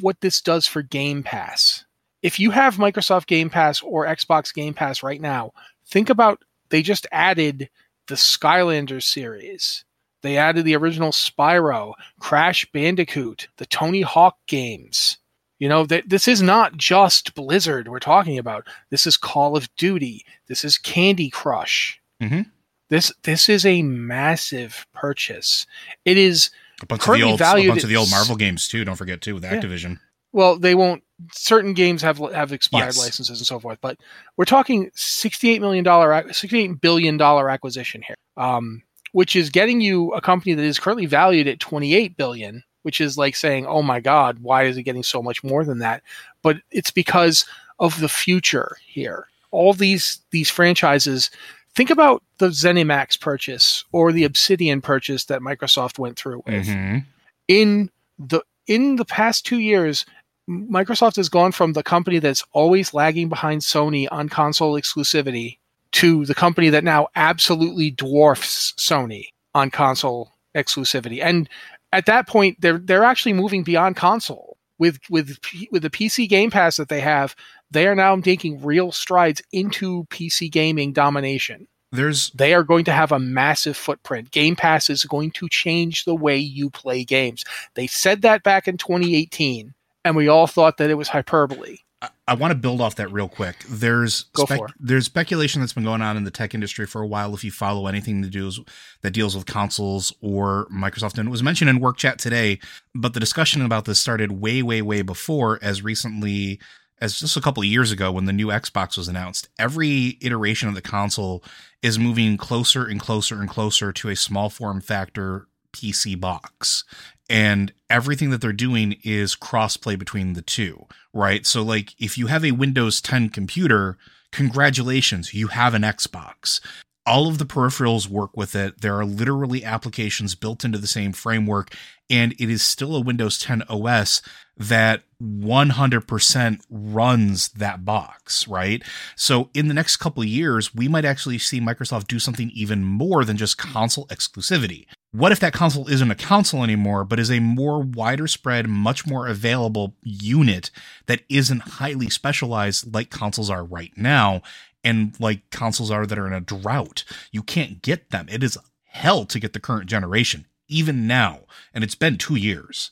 what 0.00 0.20
this 0.20 0.40
does 0.42 0.66
for 0.66 0.82
Game 0.82 1.22
Pass. 1.22 1.84
If 2.22 2.38
you 2.38 2.50
have 2.50 2.76
Microsoft 2.76 3.26
Game 3.26 3.50
Pass 3.50 3.82
or 3.82 4.06
Xbox 4.06 4.54
Game 4.54 4.74
Pass 4.74 5.02
right 5.02 5.20
now, 5.20 5.52
think 5.86 6.08
about 6.10 6.42
they 6.68 6.82
just 6.82 7.06
added 7.10 7.68
the 8.06 8.14
Skylanders 8.16 9.02
series. 9.04 9.84
They 10.22 10.36
added 10.38 10.64
the 10.64 10.76
original 10.76 11.10
Spyro, 11.10 11.92
Crash 12.20 12.64
Bandicoot, 12.72 13.48
the 13.56 13.66
Tony 13.66 14.02
Hawk 14.02 14.36
games. 14.46 15.18
You 15.58 15.68
know, 15.68 15.86
th- 15.86 16.04
this 16.06 16.26
is 16.26 16.42
not 16.42 16.76
just 16.76 17.34
Blizzard 17.34 17.86
we're 17.88 17.98
talking 18.00 18.38
about. 18.38 18.66
This 18.90 19.06
is 19.06 19.16
Call 19.16 19.56
of 19.56 19.68
Duty. 19.76 20.24
This 20.48 20.64
is 20.64 20.78
Candy 20.78 21.30
Crush. 21.30 22.00
Mhm. 22.20 22.46
This 22.90 23.12
this 23.22 23.48
is 23.48 23.64
a 23.64 23.82
massive 23.82 24.86
purchase. 24.92 25.66
It 26.04 26.16
is 26.18 26.50
A 26.82 26.86
bunch 26.86 26.98
of 27.00 27.02
the 27.02 27.06
currently 27.06 27.30
old, 27.30 27.40
a 27.40 27.68
bunch 27.68 27.82
of 27.84 27.88
the 27.88 27.96
old 27.96 28.10
Marvel 28.10 28.36
games 28.36 28.66
too. 28.68 28.84
Don't 28.84 28.96
forget 28.96 29.20
too 29.20 29.34
with 29.34 29.44
Yeah. 29.44 29.54
Activision. 29.54 29.98
well, 30.32 30.58
they 30.58 30.74
won't. 30.74 31.02
Certain 31.32 31.72
games 31.74 32.02
have 32.02 32.18
have 32.18 32.52
expired 32.52 32.86
Yes. 32.86 32.98
licenses 32.98 33.38
and 33.38 33.46
so 33.46 33.60
forth, 33.60 33.78
but 33.80 33.98
we're 34.36 34.44
talking 34.44 34.90
sixty-eight 34.94 35.60
million 35.60 35.84
dollar, 35.84 36.32
sixty-eight 36.32 36.80
billion 36.80 37.16
dollar 37.16 37.48
acquisition 37.48 38.02
here, 38.02 38.16
um, 38.36 38.82
which 39.12 39.36
is 39.36 39.50
getting 39.50 39.80
you 39.80 40.12
a 40.12 40.20
company 40.20 40.54
that 40.54 40.64
is 40.64 40.78
currently 40.78 41.06
valued 41.06 41.46
at 41.46 41.60
twenty-eight 41.60 42.16
billion, 42.16 42.64
which 42.82 43.00
is 43.00 43.16
like 43.16 43.36
saying, 43.36 43.66
"Oh 43.66 43.82
my 43.82 44.00
God, 44.00 44.38
why 44.40 44.64
is 44.64 44.76
it 44.76 44.82
getting 44.82 45.02
so 45.02 45.22
much 45.22 45.42
more 45.44 45.64
than 45.64 45.78
that?" 45.78 46.02
But 46.42 46.58
it's 46.70 46.90
because 46.90 47.46
of 47.78 48.00
the 48.00 48.08
future 48.08 48.76
here. 48.86 49.28
All 49.50 49.72
these 49.74 50.20
these 50.30 50.50
franchises. 50.50 51.30
Think 51.74 51.88
about 51.88 52.22
the 52.36 52.48
ZeniMax 52.48 53.18
purchase 53.18 53.84
or 53.92 54.12
the 54.12 54.24
Obsidian 54.24 54.82
purchase 54.82 55.24
that 55.26 55.40
Microsoft 55.40 55.98
went 55.98 56.18
through 56.18 56.42
with 56.46 56.66
Mhm. 56.66 57.06
in 57.48 57.90
the 58.18 58.42
in 58.66 58.96
the 58.96 59.04
past 59.06 59.46
two 59.46 59.58
years 59.58 60.04
microsoft 60.48 61.16
has 61.16 61.28
gone 61.28 61.50
from 61.52 61.72
the 61.72 61.82
company 61.82 62.18
that's 62.18 62.44
always 62.52 62.92
lagging 62.92 63.28
behind 63.28 63.60
sony 63.62 64.06
on 64.10 64.28
console 64.28 64.74
exclusivity 64.74 65.58
to 65.92 66.24
the 66.26 66.34
company 66.34 66.68
that 66.70 66.84
now 66.84 67.08
absolutely 67.16 67.90
dwarfs 67.90 68.72
sony 68.78 69.26
on 69.54 69.70
console 69.70 70.32
exclusivity 70.56 71.22
and 71.22 71.48
at 71.92 72.06
that 72.06 72.26
point 72.26 72.60
they're 72.60 72.78
they're 72.78 73.04
actually 73.04 73.32
moving 73.32 73.62
beyond 73.62 73.96
console 73.96 74.56
with 74.78 74.98
with 75.10 75.38
with 75.70 75.82
the 75.82 75.90
PC 75.90 76.28
Game 76.28 76.50
Pass 76.50 76.76
that 76.76 76.88
they 76.88 77.00
have 77.00 77.36
they 77.70 77.86
are 77.86 77.94
now 77.94 78.16
making 78.16 78.62
real 78.62 78.90
strides 78.92 79.40
into 79.52 80.04
PC 80.10 80.50
gaming 80.50 80.92
domination 80.92 81.68
There's 81.92 82.30
they 82.30 82.52
are 82.54 82.64
going 82.64 82.84
to 82.86 82.92
have 82.92 83.12
a 83.12 83.18
massive 83.18 83.76
footprint. 83.76 84.30
Game 84.32 84.56
Pass 84.56 84.90
is 84.90 85.04
going 85.04 85.30
to 85.32 85.48
change 85.48 86.04
the 86.04 86.14
way 86.16 86.36
you 86.36 86.70
play 86.70 87.04
games. 87.04 87.44
They 87.74 87.86
said 87.86 88.22
that 88.22 88.42
back 88.42 88.66
in 88.66 88.76
2018, 88.76 89.72
and 90.04 90.16
we 90.16 90.28
all 90.28 90.46
thought 90.46 90.78
that 90.78 90.90
it 90.90 90.94
was 90.94 91.08
hyperbole. 91.08 91.78
I, 92.02 92.08
I 92.28 92.34
want 92.34 92.50
to 92.50 92.58
build 92.58 92.80
off 92.80 92.96
that 92.96 93.12
real 93.12 93.28
quick. 93.28 93.56
There's 93.68 94.26
for 94.58 94.68
there's 94.78 95.06
speculation 95.06 95.60
that's 95.60 95.72
been 95.72 95.84
going 95.84 96.02
on 96.02 96.16
in 96.16 96.24
the 96.24 96.30
tech 96.30 96.54
industry 96.54 96.84
for 96.84 97.00
a 97.00 97.06
while. 97.06 97.32
If 97.32 97.44
you 97.44 97.50
follow 97.50 97.86
anything 97.86 98.20
that 98.22 98.30
deals 98.30 98.60
that 99.02 99.12
deals 99.12 99.36
with 99.36 99.46
consoles 99.46 100.12
or 100.20 100.66
Microsoft, 100.72 101.16
and 101.16 101.28
it 101.28 101.30
was 101.30 101.42
mentioned 101.42 101.70
in 101.70 101.80
work 101.80 101.96
chat 101.96 102.18
today, 102.18 102.58
but 102.94 103.14
the 103.14 103.20
discussion 103.20 103.62
about 103.62 103.84
this 103.84 104.00
started 104.00 104.32
way, 104.32 104.62
way, 104.62 104.82
way 104.82 105.02
before, 105.02 105.58
as 105.62 105.82
recently 105.82 106.60
as 107.00 107.18
just 107.18 107.36
a 107.36 107.40
couple 107.40 107.62
of 107.62 107.68
years 107.68 107.90
ago 107.90 108.12
when 108.12 108.26
the 108.26 108.32
new 108.32 108.48
Xbox 108.48 108.96
was 108.96 109.08
announced. 109.08 109.48
Every 109.58 110.18
iteration 110.20 110.68
of 110.68 110.74
the 110.74 110.82
console 110.82 111.42
is 111.82 111.98
moving 111.98 112.36
closer 112.36 112.86
and 112.86 113.00
closer 113.00 113.40
and 113.40 113.48
closer 113.48 113.92
to 113.92 114.08
a 114.08 114.16
small 114.16 114.50
form 114.50 114.80
factor 114.80 115.48
PC 115.72 116.18
box. 116.18 116.84
And 117.32 117.72
everything 117.88 118.28
that 118.28 118.42
they're 118.42 118.52
doing 118.52 118.96
is 119.02 119.34
crossplay 119.34 119.98
between 119.98 120.34
the 120.34 120.42
two, 120.42 120.84
right? 121.14 121.46
So, 121.46 121.62
like, 121.62 121.94
if 121.98 122.18
you 122.18 122.26
have 122.26 122.44
a 122.44 122.50
Windows 122.50 123.00
10 123.00 123.30
computer, 123.30 123.96
congratulations, 124.32 125.32
you 125.32 125.46
have 125.46 125.72
an 125.72 125.80
Xbox. 125.80 126.60
All 127.06 127.28
of 127.28 127.38
the 127.38 127.46
peripherals 127.46 128.06
work 128.06 128.36
with 128.36 128.54
it. 128.54 128.82
There 128.82 128.96
are 128.98 129.06
literally 129.06 129.64
applications 129.64 130.34
built 130.34 130.62
into 130.62 130.76
the 130.76 130.86
same 130.86 131.14
framework, 131.14 131.74
and 132.10 132.34
it 132.38 132.50
is 132.50 132.62
still 132.62 132.94
a 132.94 133.00
Windows 133.00 133.38
10 133.38 133.62
OS 133.62 134.20
that 134.58 135.02
100% 135.22 136.60
runs 136.68 137.48
that 137.48 137.84
box, 137.86 138.46
right? 138.46 138.82
So 139.16 139.48
in 139.54 139.68
the 139.68 139.74
next 139.74 139.96
couple 139.96 140.22
years, 140.22 140.74
we 140.74 140.86
might 140.86 141.06
actually 141.06 141.38
see 141.38 141.62
Microsoft 141.62 142.08
do 142.08 142.18
something 142.18 142.50
even 142.50 142.84
more 142.84 143.24
than 143.24 143.38
just 143.38 143.56
console 143.56 144.06
exclusivity. 144.08 144.84
What 145.12 145.30
if 145.30 145.40
that 145.40 145.52
console 145.52 145.88
isn't 145.88 146.10
a 146.10 146.14
console 146.14 146.64
anymore, 146.64 147.04
but 147.04 147.20
is 147.20 147.30
a 147.30 147.38
more 147.38 147.80
wider 147.82 148.26
spread, 148.26 148.66
much 148.66 149.06
more 149.06 149.26
available 149.26 149.94
unit 150.02 150.70
that 151.06 151.20
isn't 151.28 151.60
highly 151.60 152.08
specialized 152.08 152.94
like 152.94 153.10
consoles 153.10 153.50
are 153.50 153.62
right 153.62 153.92
now, 153.94 154.40
and 154.82 155.14
like 155.20 155.50
consoles 155.50 155.90
are 155.90 156.06
that 156.06 156.18
are 156.18 156.26
in 156.26 156.32
a 156.32 156.40
drought? 156.40 157.04
You 157.30 157.42
can't 157.42 157.82
get 157.82 158.08
them. 158.08 158.26
It 158.30 158.42
is 158.42 158.56
hell 158.84 159.26
to 159.26 159.38
get 159.38 159.52
the 159.52 159.60
current 159.60 159.90
generation, 159.90 160.46
even 160.68 161.06
now. 161.06 161.40
And 161.74 161.84
it's 161.84 161.94
been 161.94 162.16
two 162.16 162.36
years. 162.36 162.90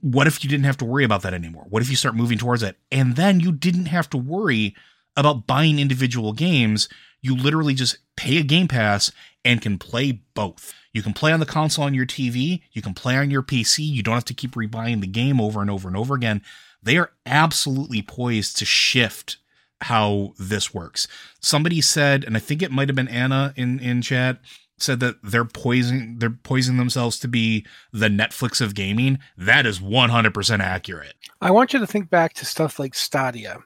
What 0.00 0.26
if 0.26 0.42
you 0.42 0.48
didn't 0.48 0.64
have 0.64 0.78
to 0.78 0.86
worry 0.86 1.04
about 1.04 1.20
that 1.22 1.34
anymore? 1.34 1.66
What 1.68 1.82
if 1.82 1.90
you 1.90 1.96
start 1.96 2.16
moving 2.16 2.38
towards 2.38 2.62
it? 2.62 2.78
And 2.90 3.16
then 3.16 3.40
you 3.40 3.52
didn't 3.52 3.86
have 3.86 4.08
to 4.10 4.16
worry 4.16 4.74
about 5.16 5.46
buying 5.46 5.78
individual 5.78 6.32
games. 6.32 6.88
You 7.22 7.36
literally 7.36 7.74
just 7.74 7.98
pay 8.16 8.38
a 8.38 8.42
Game 8.42 8.68
Pass 8.68 9.12
and 9.44 9.62
can 9.62 9.78
play 9.78 10.20
both. 10.34 10.72
You 10.92 11.02
can 11.02 11.12
play 11.12 11.32
on 11.32 11.40
the 11.40 11.46
console 11.46 11.84
on 11.84 11.94
your 11.94 12.06
TV, 12.06 12.62
you 12.72 12.82
can 12.82 12.94
play 12.94 13.16
on 13.16 13.30
your 13.30 13.42
PC. 13.42 13.86
You 13.86 14.02
don't 14.02 14.14
have 14.14 14.24
to 14.26 14.34
keep 14.34 14.52
rebuying 14.52 15.00
the 15.00 15.06
game 15.06 15.40
over 15.40 15.60
and 15.60 15.70
over 15.70 15.88
and 15.88 15.96
over 15.96 16.14
again. 16.14 16.42
They 16.82 16.96
are 16.96 17.12
absolutely 17.26 18.02
poised 18.02 18.56
to 18.58 18.64
shift 18.64 19.36
how 19.82 20.34
this 20.38 20.74
works. 20.74 21.06
Somebody 21.40 21.80
said, 21.80 22.24
and 22.24 22.36
I 22.36 22.40
think 22.40 22.62
it 22.62 22.70
might 22.70 22.88
have 22.88 22.96
been 22.96 23.08
Anna 23.08 23.52
in 23.56 23.78
in 23.78 24.02
chat, 24.02 24.38
said 24.78 25.00
that 25.00 25.16
they're 25.22 25.44
poisoning 25.44 26.18
they're 26.18 26.30
poisoning 26.30 26.78
themselves 26.78 27.18
to 27.20 27.28
be 27.28 27.66
the 27.92 28.08
Netflix 28.08 28.60
of 28.60 28.74
gaming. 28.74 29.18
That 29.36 29.66
is 29.66 29.78
100% 29.78 30.60
accurate. 30.60 31.14
I 31.40 31.50
want 31.50 31.72
you 31.72 31.78
to 31.78 31.86
think 31.86 32.10
back 32.10 32.34
to 32.34 32.46
stuff 32.46 32.78
like 32.78 32.94
Stadia 32.94 33.60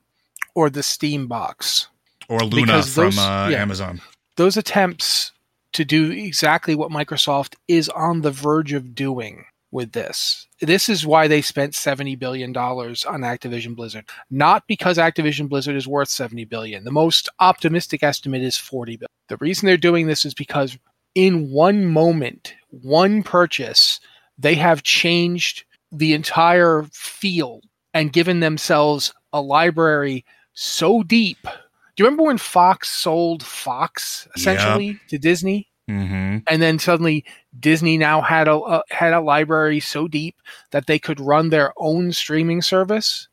or 0.54 0.70
the 0.70 0.82
Steam 0.82 1.26
box. 1.26 1.88
Or 2.28 2.40
Luna 2.40 2.66
Because 2.66 2.94
from 2.94 3.18
uh, 3.18 3.48
yeah. 3.48 3.62
Amazon. 3.62 4.00
Those 4.36 4.56
attempts 4.56 5.32
to 5.72 5.84
do 5.84 6.10
exactly 6.10 6.74
what 6.74 6.90
Microsoft 6.90 7.54
is 7.68 7.88
on 7.90 8.22
the 8.22 8.30
verge 8.30 8.72
of 8.72 8.94
doing 8.94 9.44
with 9.70 9.92
this. 9.92 10.46
This 10.60 10.88
is 10.88 11.04
why 11.04 11.26
they 11.26 11.42
spent 11.42 11.72
$70 11.72 12.16
billion 12.16 12.56
on 12.56 13.22
Activision 13.22 13.74
Blizzard. 13.74 14.08
Not 14.30 14.66
because 14.68 14.98
Activision 14.98 15.48
Blizzard 15.48 15.74
is 15.74 15.88
worth 15.88 16.08
70 16.08 16.44
billion. 16.44 16.84
The 16.84 16.92
most 16.92 17.28
optimistic 17.40 18.04
estimate 18.04 18.42
is 18.42 18.56
40 18.56 18.96
billion. 18.96 19.08
The 19.28 19.36
reason 19.38 19.66
they're 19.66 19.76
doing 19.76 20.06
this 20.06 20.24
is 20.24 20.32
because 20.32 20.78
in 21.16 21.50
one 21.50 21.86
moment, 21.86 22.54
one 22.70 23.24
purchase, 23.24 23.98
they 24.38 24.54
have 24.54 24.84
changed 24.84 25.64
the 25.90 26.14
entire 26.14 26.84
field 26.92 27.64
and 27.92 28.12
given 28.12 28.40
themselves 28.40 29.12
a 29.32 29.40
library 29.40 30.24
so 30.52 31.02
deep. 31.02 31.46
Do 31.96 32.02
you 32.02 32.06
remember 32.06 32.24
when 32.24 32.38
Fox 32.38 32.90
sold 32.90 33.42
Fox 33.42 34.26
essentially 34.36 34.98
to 35.08 35.18
Disney? 35.18 35.68
Mm-hmm. 35.86 36.38
and 36.48 36.62
then 36.62 36.78
suddenly 36.78 37.26
Disney 37.60 37.98
now 37.98 38.22
had 38.22 38.48
a, 38.48 38.54
a 38.54 38.82
had 38.88 39.12
a 39.12 39.20
library 39.20 39.80
so 39.80 40.08
deep 40.08 40.34
that 40.70 40.86
they 40.86 40.98
could 40.98 41.20
run 41.20 41.50
their 41.50 41.74
own 41.76 42.10
streaming 42.12 42.62
service. 42.62 43.28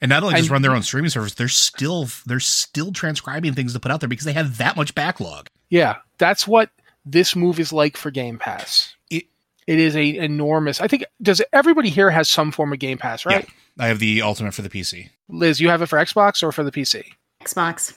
And 0.00 0.08
not 0.08 0.22
only 0.22 0.36
just 0.36 0.44
And- 0.46 0.50
run 0.52 0.62
their 0.62 0.72
own 0.72 0.82
streaming 0.82 1.10
service, 1.10 1.34
they're 1.34 1.46
still 1.48 2.08
they're 2.24 2.40
still 2.40 2.90
transcribing 2.92 3.52
things 3.52 3.74
to 3.74 3.80
put 3.80 3.92
out 3.92 4.00
there 4.00 4.08
because 4.08 4.24
they 4.24 4.32
have 4.32 4.56
that 4.56 4.76
much 4.76 4.94
backlog. 4.94 5.48
Yeah, 5.68 5.96
that's 6.16 6.48
what 6.48 6.70
this 7.04 7.36
move 7.36 7.60
is 7.60 7.70
like 7.70 7.98
for 7.98 8.10
Game 8.10 8.38
Pass. 8.38 8.94
It- 9.10 9.26
it 9.66 9.78
is 9.78 9.94
a 9.94 10.16
enormous. 10.16 10.80
I 10.80 10.88
think 10.88 11.04
does 11.20 11.42
everybody 11.52 11.90
here 11.90 12.08
has 12.10 12.30
some 12.30 12.50
form 12.50 12.72
of 12.72 12.78
Game 12.78 12.96
Pass, 12.96 13.26
right? 13.26 13.46
I 13.78 13.88
have 13.88 13.98
the 13.98 14.22
ultimate 14.22 14.54
for 14.54 14.62
the 14.62 14.70
PC. 14.70 15.10
Liz, 15.28 15.60
you 15.60 15.68
have 15.68 15.82
it 15.82 15.86
for 15.86 15.98
Xbox 15.98 16.42
or 16.42 16.50
for 16.50 16.64
the 16.64 16.72
PC? 16.72 17.04
Xbox. 17.44 17.94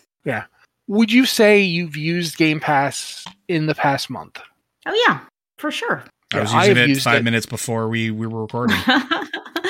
Would 0.88 1.12
you 1.14 1.26
say 1.26 1.62
you've 1.62 1.96
used 1.96 2.38
Game 2.38 2.60
Pass 2.60 3.24
in 3.48 3.68
the 3.68 3.76
past 3.76 4.10
month? 4.10 4.40
Oh 4.86 5.06
yeah, 5.08 5.22
for 5.58 5.72
sure. 5.72 6.04
I 6.34 6.42
was 6.42 6.52
Yeah, 6.52 6.58
I 6.60 6.66
using 6.66 6.76
have 6.78 6.90
it 6.90 7.02
five 7.02 7.20
it. 7.20 7.24
minutes 7.24 7.46
before 7.46 7.88
we, 7.88 8.12
we 8.12 8.28
were 8.28 8.42
recording. 8.42 8.78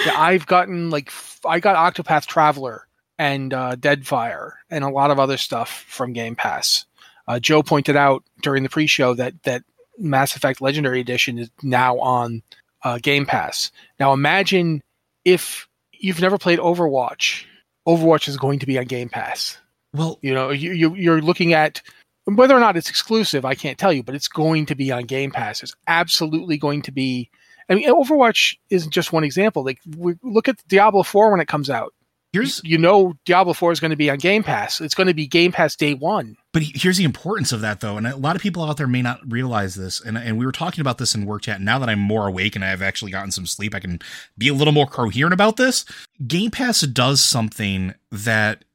Yeah, 0.05 0.19
I've 0.19 0.45
gotten 0.47 0.89
like 0.89 1.11
I 1.47 1.61
got 1.61 1.77
Octopath 1.95 2.25
Traveler 2.25 2.87
and 3.17 3.53
uh, 3.53 3.75
Deadfire 3.77 4.53
and 4.69 4.83
a 4.83 4.89
lot 4.89 5.11
of 5.11 5.19
other 5.19 5.37
stuff 5.37 5.85
from 5.87 6.11
Game 6.11 6.35
Pass. 6.35 6.85
Uh, 7.25 7.39
Joe 7.39 7.63
pointed 7.63 7.95
out 7.95 8.21
during 8.41 8.63
the 8.63 8.69
pre-show 8.69 9.13
that 9.13 9.41
that 9.43 9.63
Mass 9.97 10.35
Effect 10.35 10.59
Legendary 10.59 10.99
Edition 10.99 11.37
is 11.39 11.49
now 11.61 11.99
on 11.99 12.41
uh, 12.83 12.97
Game 13.01 13.25
Pass. 13.25 13.71
Now 13.97 14.11
imagine 14.11 14.81
if 15.23 15.69
you've 15.93 16.19
never 16.19 16.37
played 16.37 16.59
Overwatch. 16.59 17.45
Overwatch 17.87 18.27
is 18.27 18.35
going 18.35 18.59
to 18.59 18.65
be 18.65 18.77
on 18.77 18.83
Game 18.85 19.07
Pass. 19.09 19.57
Well, 19.93 20.19
You 20.21 20.33
know, 20.33 20.49
you, 20.49 20.71
you 20.71 20.95
you're 20.95 21.21
looking 21.21 21.53
at 21.53 21.81
whether 22.25 22.55
or 22.55 22.59
not 22.59 22.77
it's 22.77 22.89
exclusive. 22.89 23.45
I 23.45 23.55
can't 23.55 23.77
tell 23.77 23.93
you, 23.93 24.03
but 24.03 24.15
it's 24.15 24.27
going 24.27 24.65
to 24.67 24.75
be 24.75 24.91
on 24.91 25.03
Game 25.03 25.31
Pass. 25.31 25.61
It's 25.61 25.75
absolutely 25.87 26.57
going 26.57 26.81
to 26.83 26.91
be. 26.91 27.29
I 27.69 27.75
mean, 27.75 27.87
Overwatch 27.87 28.57
isn't 28.69 28.91
just 28.91 29.13
one 29.13 29.23
example. 29.23 29.63
Like, 29.63 29.79
we 29.97 30.15
look 30.21 30.47
at 30.47 30.65
Diablo 30.67 31.03
Four 31.03 31.31
when 31.31 31.39
it 31.39 31.47
comes 31.47 31.69
out. 31.69 31.93
here's 32.33 32.61
You 32.63 32.77
know, 32.77 33.13
Diablo 33.25 33.53
Four 33.53 33.71
is 33.71 33.79
going 33.79 33.91
to 33.91 33.97
be 33.97 34.09
on 34.09 34.17
Game 34.17 34.43
Pass. 34.43 34.81
It's 34.81 34.95
going 34.95 35.07
to 35.07 35.13
be 35.13 35.27
Game 35.27 35.51
Pass 35.51 35.75
day 35.75 35.93
one. 35.93 36.35
But 36.51 36.63
here's 36.63 36.97
the 36.97 37.03
importance 37.03 37.51
of 37.51 37.61
that, 37.61 37.79
though, 37.79 37.97
and 37.97 38.05
a 38.05 38.17
lot 38.17 38.35
of 38.35 38.41
people 38.41 38.63
out 38.63 38.77
there 38.77 38.87
may 38.87 39.01
not 39.01 39.19
realize 39.27 39.75
this. 39.75 40.01
And 40.01 40.17
and 40.17 40.37
we 40.37 40.45
were 40.45 40.51
talking 40.51 40.81
about 40.81 40.97
this 40.97 41.15
in 41.15 41.25
work 41.25 41.43
chat. 41.43 41.61
Now 41.61 41.79
that 41.79 41.89
I'm 41.89 41.99
more 41.99 42.27
awake 42.27 42.55
and 42.55 42.65
I've 42.65 42.81
actually 42.81 43.11
gotten 43.11 43.31
some 43.31 43.45
sleep, 43.45 43.73
I 43.73 43.79
can 43.79 43.99
be 44.37 44.49
a 44.49 44.53
little 44.53 44.73
more 44.73 44.87
coherent 44.87 45.33
about 45.33 45.57
this. 45.57 45.85
Game 46.27 46.51
Pass 46.51 46.81
does 46.81 47.21
something 47.21 47.93
that 48.11 48.65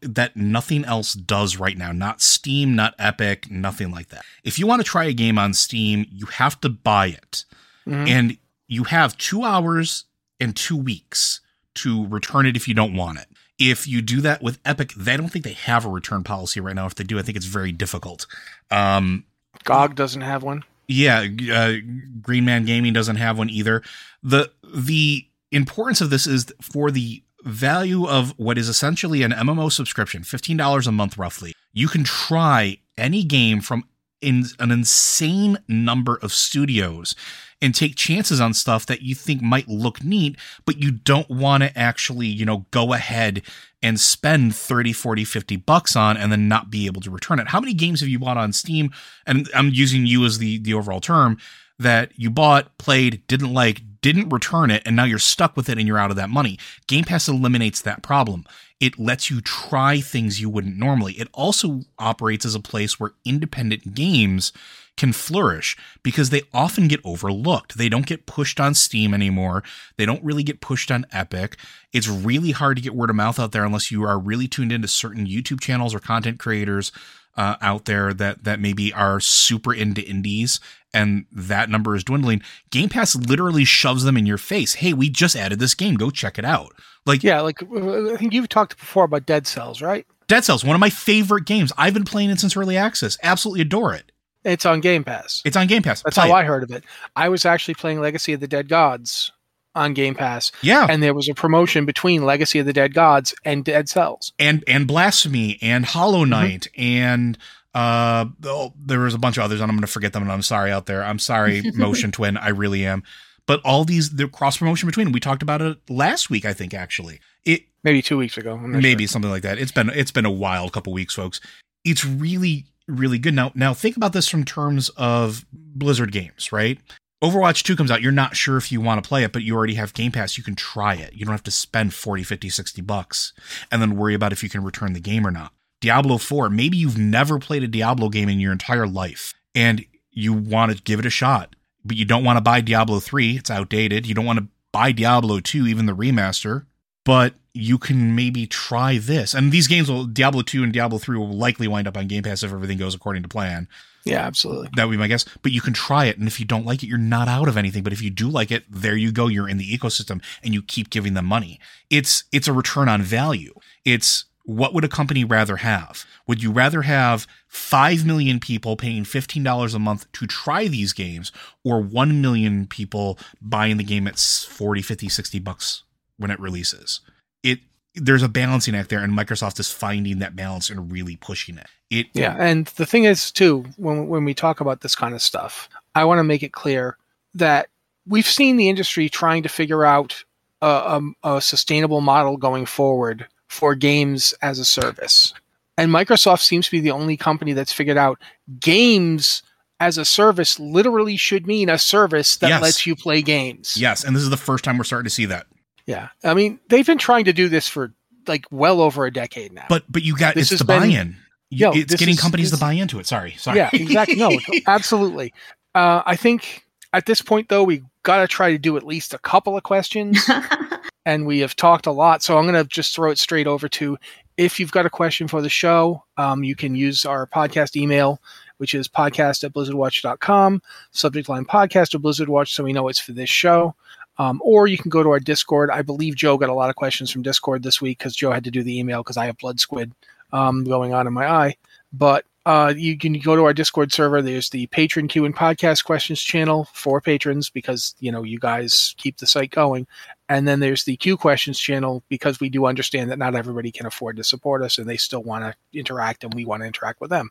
that 0.00 0.36
nothing 0.36 0.84
else 0.84 1.14
does 1.14 1.56
right 1.58 1.76
now. 1.76 1.92
Not 1.92 2.20
Steam, 2.20 2.74
not 2.74 2.94
Epic, 2.98 3.50
nothing 3.50 3.90
like 3.90 4.08
that. 4.08 4.24
If 4.44 4.58
you 4.58 4.66
want 4.66 4.80
to 4.80 4.88
try 4.88 5.04
a 5.04 5.12
game 5.12 5.38
on 5.38 5.54
Steam, 5.54 6.06
you 6.10 6.26
have 6.26 6.60
to 6.62 6.68
buy 6.68 7.06
it, 7.08 7.44
Mhm. 7.86 8.08
and 8.08 8.38
you 8.66 8.84
have 8.84 9.16
two 9.18 9.44
hours 9.44 10.04
and 10.40 10.54
two 10.54 10.76
weeks 10.76 11.40
to 11.76 12.06
return 12.06 12.46
it 12.46 12.56
if 12.56 12.66
you 12.68 12.74
don't 12.74 12.94
want 12.94 13.18
it. 13.18 13.26
If 13.58 13.88
you 13.88 14.02
do 14.02 14.20
that 14.20 14.42
with 14.42 14.58
Epic, 14.64 14.92
they 14.96 15.16
don't 15.16 15.28
think 15.30 15.44
they 15.44 15.52
have 15.54 15.84
a 15.84 15.88
return 15.88 16.22
policy 16.22 16.60
right 16.60 16.74
now. 16.76 16.86
If 16.86 16.94
they 16.94 17.04
do, 17.04 17.18
I 17.18 17.22
think 17.22 17.36
it's 17.36 17.46
very 17.46 17.72
difficult. 17.72 18.26
Um, 18.70 19.24
GOG 19.64 19.94
doesn't 19.96 20.20
have 20.22 20.42
one. 20.42 20.62
yeah, 20.86 21.26
uh, 21.52 21.74
Green 22.22 22.44
Man 22.44 22.64
Gaming 22.64 22.92
doesn't 22.92 23.16
have 23.16 23.36
one 23.38 23.50
either. 23.50 23.82
the 24.22 24.50
The 24.74 25.26
importance 25.50 26.00
of 26.00 26.10
this 26.10 26.26
is 26.26 26.52
for 26.60 26.90
the 26.90 27.22
value 27.44 28.06
of 28.06 28.34
what 28.38 28.58
is 28.58 28.68
essentially 28.68 29.22
an 29.22 29.32
MMO 29.32 29.70
subscription, 29.70 30.24
fifteen 30.24 30.56
dollars 30.56 30.86
a 30.86 30.92
month 30.92 31.18
roughly. 31.18 31.54
You 31.72 31.88
can 31.88 32.04
try 32.04 32.78
any 32.96 33.24
game 33.24 33.60
from 33.60 33.84
in 34.20 34.44
an 34.58 34.70
insane 34.70 35.58
number 35.68 36.18
of 36.22 36.32
studios 36.32 37.14
and 37.60 37.74
take 37.74 37.96
chances 37.96 38.40
on 38.40 38.54
stuff 38.54 38.86
that 38.86 39.02
you 39.02 39.14
think 39.14 39.42
might 39.42 39.68
look 39.68 40.02
neat, 40.02 40.36
but 40.64 40.78
you 40.78 40.90
don't 40.90 41.28
want 41.28 41.62
to 41.62 41.76
actually, 41.78 42.26
you 42.26 42.44
know, 42.44 42.66
go 42.70 42.92
ahead 42.92 43.42
and 43.82 43.98
spend 43.98 44.54
30, 44.54 44.92
40, 44.92 45.24
50 45.24 45.56
bucks 45.56 45.96
on 45.96 46.16
and 46.16 46.30
then 46.30 46.48
not 46.48 46.70
be 46.70 46.86
able 46.86 47.00
to 47.00 47.10
return 47.10 47.38
it. 47.38 47.48
How 47.48 47.60
many 47.60 47.74
games 47.74 48.00
have 48.00 48.08
you 48.08 48.18
bought 48.18 48.36
on 48.36 48.52
Steam? 48.52 48.90
And 49.26 49.48
I'm 49.54 49.70
using 49.70 50.06
you 50.06 50.24
as 50.24 50.38
the 50.38 50.58
the 50.58 50.74
overall 50.74 51.00
term 51.00 51.38
that 51.78 52.12
you 52.16 52.30
bought, 52.30 52.76
played, 52.78 53.22
didn't 53.28 53.54
like, 53.54 53.82
didn't 54.00 54.30
return 54.30 54.70
it, 54.70 54.82
and 54.86 54.96
now 54.96 55.04
you're 55.04 55.18
stuck 55.18 55.56
with 55.56 55.68
it 55.68 55.78
and 55.78 55.86
you're 55.86 55.98
out 55.98 56.10
of 56.10 56.16
that 56.16 56.30
money. 56.30 56.58
Game 56.86 57.04
Pass 57.04 57.28
eliminates 57.28 57.80
that 57.82 58.02
problem. 58.02 58.44
It 58.80 58.98
lets 58.98 59.30
you 59.30 59.40
try 59.40 60.00
things 60.00 60.40
you 60.40 60.48
wouldn't 60.48 60.76
normally. 60.76 61.14
It 61.14 61.28
also 61.34 61.82
operates 61.98 62.44
as 62.44 62.54
a 62.54 62.60
place 62.60 63.00
where 63.00 63.12
independent 63.24 63.94
games 63.94 64.52
can 64.96 65.12
flourish 65.12 65.76
because 66.02 66.30
they 66.30 66.42
often 66.52 66.88
get 66.88 67.00
overlooked. 67.04 67.78
They 67.78 67.88
don't 67.88 68.06
get 68.06 68.26
pushed 68.26 68.60
on 68.60 68.74
Steam 68.74 69.14
anymore. 69.14 69.62
They 69.96 70.04
don't 70.04 70.22
really 70.24 70.42
get 70.42 70.60
pushed 70.60 70.90
on 70.90 71.06
Epic. 71.12 71.56
It's 71.92 72.08
really 72.08 72.50
hard 72.50 72.76
to 72.76 72.82
get 72.82 72.94
word 72.94 73.10
of 73.10 73.16
mouth 73.16 73.38
out 73.38 73.52
there 73.52 73.64
unless 73.64 73.90
you 73.90 74.02
are 74.04 74.18
really 74.18 74.48
tuned 74.48 74.72
into 74.72 74.88
certain 74.88 75.26
YouTube 75.26 75.60
channels 75.60 75.94
or 75.94 76.00
content 76.00 76.38
creators 76.38 76.92
uh, 77.36 77.56
out 77.60 77.84
there 77.84 78.12
that 78.12 78.42
that 78.42 78.58
maybe 78.58 78.92
are 78.92 79.20
super 79.20 79.72
into 79.72 80.02
indies 80.02 80.58
and 80.94 81.26
that 81.32 81.68
number 81.68 81.94
is 81.94 82.04
dwindling. 82.04 82.42
Game 82.70 82.88
Pass 82.88 83.14
literally 83.14 83.64
shoves 83.64 84.04
them 84.04 84.16
in 84.16 84.26
your 84.26 84.38
face. 84.38 84.74
Hey, 84.74 84.92
we 84.92 85.10
just 85.10 85.36
added 85.36 85.58
this 85.58 85.74
game. 85.74 85.94
Go 85.94 86.10
check 86.10 86.38
it 86.38 86.44
out. 86.44 86.72
Like 87.06 87.22
Yeah, 87.22 87.40
like 87.40 87.62
I 87.62 88.16
think 88.16 88.32
you've 88.32 88.48
talked 88.48 88.78
before 88.78 89.04
about 89.04 89.26
Dead 89.26 89.46
Cells, 89.46 89.80
right? 89.82 90.06
Dead 90.26 90.44
Cells, 90.44 90.64
one 90.64 90.74
of 90.74 90.80
my 90.80 90.90
favorite 90.90 91.46
games. 91.46 91.72
I've 91.78 91.94
been 91.94 92.04
playing 92.04 92.30
it 92.30 92.38
since 92.40 92.56
early 92.56 92.76
access. 92.76 93.16
Absolutely 93.22 93.62
adore 93.62 93.94
it. 93.94 94.12
It's 94.44 94.66
on 94.66 94.80
Game 94.80 95.04
Pass. 95.04 95.42
It's 95.44 95.56
on 95.56 95.66
Game 95.66 95.82
Pass. 95.82 96.02
That's 96.02 96.16
Play 96.16 96.28
how 96.28 96.36
it. 96.36 96.40
I 96.40 96.44
heard 96.44 96.62
of 96.62 96.70
it. 96.70 96.84
I 97.16 97.28
was 97.28 97.44
actually 97.44 97.74
playing 97.74 98.00
Legacy 98.00 98.32
of 98.34 98.40
the 98.40 98.48
Dead 98.48 98.68
Gods 98.68 99.32
on 99.74 99.94
Game 99.94 100.14
Pass, 100.14 100.50
Yeah. 100.62 100.86
and 100.88 101.02
there 101.02 101.14
was 101.14 101.28
a 101.28 101.34
promotion 101.34 101.84
between 101.86 102.24
Legacy 102.24 102.58
of 102.58 102.66
the 102.66 102.72
Dead 102.72 102.94
Gods 102.94 103.34
and 103.44 103.64
Dead 103.64 103.88
Cells. 103.88 104.32
and 104.38 104.64
and 104.66 104.86
Blasphemous 104.86 105.56
and 105.62 105.84
hollow 105.84 106.22
mm-hmm. 106.22 106.30
knight 106.30 106.68
and 106.76 107.38
uh 107.78 108.24
oh, 108.44 108.72
there 108.76 108.98
was 108.98 109.14
a 109.14 109.18
bunch 109.18 109.36
of 109.36 109.44
others 109.44 109.60
and 109.60 109.70
i'm 109.70 109.76
gonna 109.76 109.86
forget 109.86 110.12
them 110.12 110.22
and 110.22 110.32
i'm 110.32 110.42
sorry 110.42 110.72
out 110.72 110.86
there. 110.86 111.04
I'm 111.04 111.20
sorry 111.20 111.62
motion 111.74 112.10
twin. 112.10 112.36
I 112.36 112.48
really 112.48 112.84
am. 112.84 113.04
But 113.46 113.60
all 113.64 113.84
these 113.84 114.10
the 114.10 114.26
cross 114.26 114.58
promotion 114.58 114.88
between 114.88 115.12
we 115.12 115.20
talked 115.20 115.42
about 115.42 115.62
it 115.62 115.78
last 115.88 116.28
week 116.28 116.44
i 116.44 116.52
think 116.52 116.74
actually. 116.74 117.20
It 117.44 117.62
Maybe 117.84 118.02
two 118.02 118.18
weeks 118.18 118.36
ago. 118.36 118.56
Maybe 118.56 119.04
sure. 119.04 119.08
something 119.08 119.30
like 119.30 119.42
that. 119.42 119.58
It's 119.58 119.70
been 119.70 119.90
it's 119.90 120.10
been 120.10 120.24
a 120.24 120.30
wild 120.30 120.72
couple 120.72 120.92
weeks 120.92 121.14
folks. 121.14 121.40
It's 121.84 122.04
really 122.04 122.66
really 122.88 123.18
good. 123.18 123.34
Now 123.34 123.52
now 123.54 123.74
think 123.74 123.96
about 123.96 124.12
this 124.12 124.28
from 124.28 124.44
terms 124.44 124.88
of 124.96 125.46
blizzard 125.52 126.10
games 126.10 126.50
right? 126.50 126.80
Overwatch 127.22 127.62
2 127.64 127.76
comes 127.76 127.90
out 127.90 128.02
you're 128.02 128.12
not 128.12 128.36
sure 128.36 128.56
if 128.56 128.70
you 128.72 128.80
want 128.80 129.02
to 129.02 129.08
play 129.08 129.22
it 129.22 129.32
but 129.32 129.42
you 129.42 129.54
already 129.54 129.74
have 129.74 129.94
game 129.94 130.10
pass 130.10 130.36
you 130.36 130.42
can 130.42 130.56
try 130.56 130.94
it. 130.94 131.14
You 131.14 131.24
don't 131.24 131.32
have 131.32 131.44
to 131.44 131.52
spend 131.52 131.94
40 131.94 132.24
50 132.24 132.48
60 132.48 132.82
bucks 132.82 133.32
and 133.70 133.80
then 133.80 133.96
worry 133.96 134.14
about 134.14 134.32
if 134.32 134.42
you 134.42 134.48
can 134.48 134.64
return 134.64 134.94
the 134.94 135.00
game 135.00 135.24
or 135.24 135.30
not 135.30 135.52
diablo 135.80 136.18
4 136.18 136.50
maybe 136.50 136.76
you've 136.76 136.98
never 136.98 137.38
played 137.38 137.62
a 137.62 137.68
diablo 137.68 138.08
game 138.08 138.28
in 138.28 138.40
your 138.40 138.52
entire 138.52 138.86
life 138.86 139.34
and 139.54 139.84
you 140.10 140.32
want 140.32 140.76
to 140.76 140.82
give 140.82 140.98
it 140.98 141.06
a 141.06 141.10
shot 141.10 141.54
but 141.84 141.96
you 141.96 142.04
don't 142.04 142.24
want 142.24 142.36
to 142.36 142.40
buy 142.40 142.60
diablo 142.60 143.00
3 143.00 143.36
it's 143.36 143.50
outdated 143.50 144.06
you 144.06 144.14
don't 144.14 144.26
want 144.26 144.38
to 144.38 144.46
buy 144.72 144.92
diablo 144.92 145.40
2 145.40 145.66
even 145.66 145.86
the 145.86 145.94
remaster 145.94 146.66
but 147.04 147.34
you 147.54 147.78
can 147.78 148.14
maybe 148.14 148.46
try 148.46 148.98
this. 148.98 149.34
And 149.34 149.50
these 149.50 149.66
games 149.66 149.90
will 149.90 150.04
Diablo 150.04 150.42
2 150.42 150.62
and 150.62 150.72
Diablo 150.72 150.98
3 150.98 151.18
will 151.18 151.36
likely 151.36 151.66
wind 151.66 151.88
up 151.88 151.96
on 151.96 152.06
Game 152.06 152.22
Pass 152.22 152.42
if 152.42 152.52
everything 152.52 152.78
goes 152.78 152.94
according 152.94 153.22
to 153.22 153.28
plan. 153.28 153.66
Yeah, 154.04 154.20
absolutely. 154.20 154.68
That 154.76 154.84
would 154.84 154.92
be 154.92 154.98
my 154.98 155.08
guess. 155.08 155.24
But 155.42 155.52
you 155.52 155.60
can 155.60 155.72
try 155.72 156.04
it. 156.04 156.18
And 156.18 156.28
if 156.28 156.38
you 156.38 156.46
don't 156.46 156.64
like 156.64 156.82
it, 156.82 156.86
you're 156.86 156.98
not 156.98 157.26
out 157.26 157.48
of 157.48 157.56
anything. 157.56 157.82
But 157.82 157.92
if 157.92 158.00
you 158.00 158.10
do 158.10 158.28
like 158.28 158.50
it, 158.50 158.64
there 158.70 158.96
you 158.96 159.10
go. 159.10 159.26
You're 159.26 159.48
in 159.48 159.58
the 159.58 159.76
ecosystem 159.76 160.22
and 160.42 160.54
you 160.54 160.62
keep 160.62 160.90
giving 160.90 161.14
them 161.14 161.26
money. 161.26 161.58
It's 161.90 162.24
it's 162.30 162.46
a 162.46 162.52
return 162.52 162.88
on 162.88 163.02
value. 163.02 163.54
It's 163.84 164.26
what 164.48 164.72
would 164.72 164.82
a 164.82 164.88
company 164.88 165.24
rather 165.24 165.56
have? 165.56 166.06
Would 166.26 166.42
you 166.42 166.50
rather 166.50 166.80
have 166.80 167.26
5 167.48 168.06
million 168.06 168.40
people 168.40 168.76
paying 168.76 169.04
$15 169.04 169.74
a 169.74 169.78
month 169.78 170.10
to 170.12 170.26
try 170.26 170.68
these 170.68 170.94
games 170.94 171.30
or 171.64 171.82
1 171.82 172.22
million 172.22 172.66
people 172.66 173.18
buying 173.42 173.76
the 173.76 173.84
game 173.84 174.08
at 174.08 174.18
40, 174.18 174.80
50, 174.80 175.10
60 175.10 175.38
bucks 175.40 175.82
when 176.16 176.30
it 176.30 176.40
releases? 176.40 177.00
It 177.42 177.58
there's 177.94 178.22
a 178.22 178.28
balancing 178.28 178.74
act 178.74 178.88
there 178.88 179.00
and 179.00 179.12
Microsoft 179.12 179.60
is 179.60 179.70
finding 179.70 180.18
that 180.20 180.34
balance 180.34 180.70
and 180.70 180.90
really 180.90 181.16
pushing 181.16 181.58
it. 181.58 181.66
It 181.90 182.06
Yeah, 182.14 182.34
and 182.38 182.68
the 182.68 182.86
thing 182.86 183.04
is 183.04 183.30
too, 183.30 183.66
when 183.76 184.08
when 184.08 184.24
we 184.24 184.32
talk 184.32 184.62
about 184.62 184.80
this 184.80 184.94
kind 184.94 185.14
of 185.14 185.20
stuff, 185.20 185.68
I 185.94 186.06
want 186.06 186.20
to 186.20 186.24
make 186.24 186.42
it 186.42 186.52
clear 186.52 186.96
that 187.34 187.68
we've 188.06 188.26
seen 188.26 188.56
the 188.56 188.70
industry 188.70 189.10
trying 189.10 189.42
to 189.42 189.50
figure 189.50 189.84
out 189.84 190.24
a, 190.62 191.02
a, 191.22 191.36
a 191.36 191.42
sustainable 191.42 192.00
model 192.00 192.38
going 192.38 192.64
forward 192.64 193.28
for 193.48 193.74
games 193.74 194.34
as 194.42 194.58
a 194.58 194.64
service, 194.64 195.32
and 195.76 195.90
Microsoft 195.90 196.40
seems 196.40 196.66
to 196.66 196.72
be 196.72 196.80
the 196.80 196.90
only 196.90 197.16
company 197.16 197.52
that's 197.52 197.72
figured 197.72 197.96
out 197.96 198.18
games 198.60 199.42
as 199.80 199.96
a 199.96 200.04
service 200.04 200.58
literally 200.58 201.16
should 201.16 201.46
mean 201.46 201.68
a 201.68 201.78
service 201.78 202.36
that 202.38 202.48
Yes. 202.48 202.62
lets 202.62 202.86
you 202.86 202.96
play 202.96 203.22
games. 203.22 203.76
Yes, 203.76 204.02
and 204.04 204.14
this 204.16 204.22
is 204.24 204.30
the 204.30 204.36
first 204.36 204.64
time 204.64 204.76
we're 204.76 204.84
starting 204.84 205.04
to 205.04 205.10
see 205.14 205.26
that. 205.26 205.46
Yeah. 205.86 206.08
I 206.24 206.34
mean, 206.34 206.58
they've 206.68 206.84
been 206.86 206.98
trying 206.98 207.24
to 207.26 207.32
do 207.32 207.48
this 207.48 207.68
for 207.68 207.92
like 208.26 208.44
well 208.50 208.80
over 208.82 209.06
a 209.06 209.12
decade 209.12 209.52
now. 209.52 209.64
But 209.68 209.84
but 209.88 210.02
you 210.02 210.16
got 210.16 210.34
This 210.34 210.50
it's 210.52 210.58
the 210.60 210.64
been- 210.66 210.80
buy-in. 210.80 211.16
You- 211.50 211.66
Yo, 211.68 211.72
it's 211.72 211.94
getting 211.94 212.10
is- 212.14 212.20
companies 212.20 212.50
this- 212.50 212.58
to 212.58 212.64
buy 212.64 212.72
into 212.74 212.98
it. 212.98 213.06
Sorry, 213.06 213.34
sorry. 213.38 213.56
yeah, 213.58 213.70
exactly. 213.72 214.16
No, 214.16 214.38
absolutely. 214.66 215.32
Uh, 215.74 216.02
I 216.04 216.16
think 216.16 216.64
at 216.92 217.06
this 217.06 217.22
point, 217.22 217.48
though, 217.48 217.62
we 217.64 217.82
got 218.02 218.18
to 218.18 218.26
try 218.26 218.50
to 218.50 218.58
do 218.58 218.76
at 218.76 218.82
least 218.82 219.14
a 219.14 219.18
couple 219.18 219.56
of 219.56 219.62
questions, 219.62 220.18
and 221.08 221.24
we 221.24 221.38
have 221.38 221.56
talked 221.56 221.86
a 221.86 221.90
lot. 221.90 222.22
So 222.22 222.36
I'm 222.36 222.44
going 222.44 222.62
to 222.62 222.68
just 222.68 222.94
throw 222.94 223.10
it 223.10 223.18
straight 223.18 223.46
over 223.46 223.66
to 223.66 223.96
if 224.36 224.60
you've 224.60 224.70
got 224.70 224.84
a 224.84 224.90
question 224.90 225.26
for 225.26 225.40
the 225.40 225.48
show, 225.48 226.04
um, 226.18 226.44
you 226.44 226.54
can 226.54 226.74
use 226.74 227.06
our 227.06 227.26
podcast 227.26 227.76
email, 227.76 228.20
which 228.58 228.74
is 228.74 228.88
podcast 228.88 229.42
at 229.42 229.54
blizzardwatch.com, 229.54 230.60
subject 230.90 231.30
line 231.30 231.46
podcast 231.46 231.94
or 231.94 231.98
Blizzard 231.98 232.28
Watch, 232.28 232.52
so 232.52 232.62
we 232.62 232.74
know 232.74 232.88
it's 232.88 233.00
for 233.00 233.12
this 233.12 233.30
show. 233.30 233.74
Um, 234.18 234.42
or 234.44 234.66
you 234.66 234.76
can 234.76 234.90
go 234.90 235.02
to 235.02 235.08
our 235.08 235.18
Discord. 235.18 235.70
I 235.70 235.80
believe 235.80 236.14
Joe 236.14 236.36
got 236.36 236.50
a 236.50 236.54
lot 236.54 236.68
of 236.68 236.76
questions 236.76 237.10
from 237.10 237.22
Discord 237.22 237.62
this 237.62 237.80
week 237.80 237.98
because 237.98 238.14
Joe 238.14 238.32
had 238.32 238.44
to 238.44 238.50
do 238.50 238.62
the 238.62 238.78
email 238.78 239.02
because 239.02 239.16
I 239.16 239.26
have 239.26 239.38
blood 239.38 239.60
squid 239.60 239.92
um, 240.34 240.62
going 240.64 240.92
on 240.92 241.06
in 241.06 241.14
my 241.14 241.26
eye. 241.26 241.56
But 241.90 242.26
uh, 242.48 242.72
you 242.74 242.96
can 242.96 243.12
go 243.12 243.36
to 243.36 243.44
our 243.44 243.52
Discord 243.52 243.92
server. 243.92 244.22
There's 244.22 244.48
the 244.48 244.68
patron 244.68 245.06
Q 245.06 245.26
and 245.26 245.36
podcast 245.36 245.84
questions 245.84 246.18
channel 246.18 246.66
for 246.72 246.98
patrons 246.98 247.50
because 247.50 247.94
you 248.00 248.10
know 248.10 248.22
you 248.22 248.38
guys 248.38 248.94
keep 248.96 249.18
the 249.18 249.26
site 249.26 249.50
going, 249.50 249.86
and 250.30 250.48
then 250.48 250.58
there's 250.58 250.84
the 250.84 250.96
Q 250.96 251.18
questions 251.18 251.60
channel 251.60 252.02
because 252.08 252.40
we 252.40 252.48
do 252.48 252.64
understand 252.64 253.10
that 253.10 253.18
not 253.18 253.34
everybody 253.34 253.70
can 253.70 253.84
afford 253.84 254.16
to 254.16 254.24
support 254.24 254.62
us 254.62 254.78
and 254.78 254.88
they 254.88 254.96
still 254.96 255.22
want 255.22 255.44
to 255.44 255.78
interact 255.78 256.24
and 256.24 256.32
we 256.32 256.46
want 256.46 256.62
to 256.62 256.66
interact 256.66 257.02
with 257.02 257.10
them. 257.10 257.28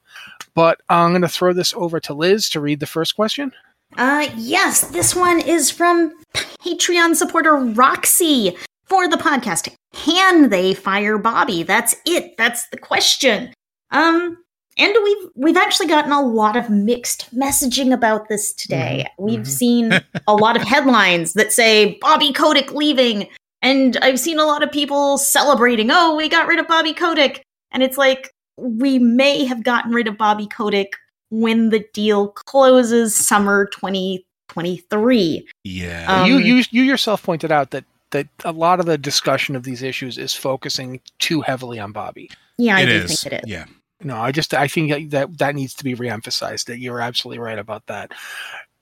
But 0.54 0.82
I'm 0.88 1.14
going 1.14 1.24
to 1.24 1.28
throw 1.28 1.52
this 1.52 1.74
over 1.74 2.00
to 2.02 2.14
Liz 2.14 2.48
to 2.52 2.60
read 2.60 2.80
the 2.80 2.86
first 2.86 3.16
question. 3.16 3.52
Uh, 3.98 4.30
yes, 4.36 4.82
this 4.90 5.16
one 5.16 5.40
is 5.40 5.72
from 5.72 6.14
Patreon 6.36 7.16
supporter 7.16 7.56
Roxy 7.56 8.56
for 8.86 9.10
the 9.10 9.18
podcast. 9.18 9.74
Can 9.94 10.50
they 10.50 10.76
fire 10.76 11.18
Bobby? 11.18 11.64
That's 11.64 11.96
it. 12.06 12.38
That's 12.38 12.68
the 12.68 12.78
question. 12.78 13.52
Um, 13.90 14.38
and 14.78 14.96
we've 15.04 15.30
we've 15.36 15.58
actually 15.58 15.88
gotten 15.88 16.12
a 16.12 16.22
lot 16.22 16.56
of 16.56 16.70
mixed 16.70 17.34
messaging 17.36 17.94
about 17.94 18.30
this 18.30 18.54
today. 18.54 19.08
We've 19.18 19.42
mhm. 19.42 19.48
seen 19.48 19.92
a 20.28 20.36
lot 20.36 20.56
of 20.56 20.62
headlines 20.62 21.34
that 21.34 21.52
say 21.52 21.98
Bobby 22.02 22.32
Kotick 22.32 22.72
leaving, 22.72 23.28
and 23.62 23.98
I've 24.02 24.20
seen 24.20 24.40
a 24.40 24.46
lot 24.46 24.64
of 24.64 24.72
people 24.72 25.18
celebrating. 25.18 25.90
Oh, 25.92 26.16
we 26.16 26.30
got 26.30 26.48
rid 26.48 26.60
of 26.60 26.68
Bobby 26.68 26.94
Kotick, 26.94 27.44
and 27.72 27.82
it's 27.82 27.98
like 27.98 28.32
we 28.58 29.00
may 29.00 29.46
have 29.46 29.64
gotten 29.64 29.92
rid 29.92 30.08
of 30.08 30.18
Bobby 30.18 30.48
Kotick 30.48 30.94
when 31.30 31.70
the 31.70 31.86
deal 31.94 32.30
closes 32.30 33.16
summer 33.16 33.66
2023. 33.68 35.48
Yeah. 35.64 36.06
Um, 36.08 36.30
you 36.30 36.38
you 36.38 36.64
you 36.70 36.84
yourself 36.84 37.24
pointed 37.24 37.52
out 37.52 37.72
that 37.72 37.86
that 38.12 38.28
a 38.46 38.52
lot 38.52 38.80
of 38.80 38.86
the 38.86 38.98
discussion 38.98 39.56
of 39.56 39.64
these 39.64 39.84
issues 39.84 40.18
is 40.18 40.34
focusing 40.34 41.02
too 41.20 41.42
heavily 41.42 41.80
on 41.80 41.92
Bobby. 41.92 42.30
Yeah, 42.58 42.78
I 42.78 42.82
it 42.82 42.86
do 42.86 42.92
is. 42.92 43.22
think 43.22 43.34
it 43.34 43.44
is. 43.44 43.50
Yeah. 43.50 43.66
No, 44.04 44.18
I 44.18 44.32
just 44.32 44.54
I 44.54 44.68
think 44.68 45.12
that 45.12 45.38
that 45.40 45.56
needs 45.56 45.74
to 45.76 45.84
be 45.84 45.96
reemphasized. 45.96 46.66
That 46.66 46.80
you're 46.80 47.02
absolutely 47.02 47.40
right 47.40 47.58
about 47.58 47.86
that. 47.88 48.12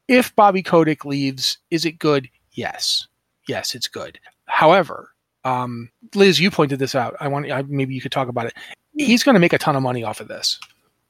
If 0.08 0.36
Bobby 0.36 0.62
Kotick 0.62 1.06
leaves, 1.06 1.58
is 1.72 1.86
it 1.86 2.00
good? 2.00 2.30
Yes, 2.52 3.08
yes, 3.48 3.76
it's 3.76 3.88
good. 3.88 4.20
However, 4.46 5.12
um, 5.46 5.90
Liz, 6.14 6.40
you 6.40 6.52
pointed 6.52 6.80
this 6.80 6.96
out. 6.96 7.16
I 7.20 7.28
want 7.28 7.50
I, 7.52 7.62
maybe 7.64 7.96
you 7.96 8.02
could 8.02 8.12
talk 8.12 8.28
about 8.28 8.48
it. 8.48 8.54
He's 8.98 9.24
going 9.24 9.36
to 9.36 9.40
make 9.40 9.54
a 9.54 9.58
ton 9.58 9.76
of 9.76 9.84
money 9.84 10.04
off 10.04 10.20
of 10.20 10.28
this. 10.28 10.60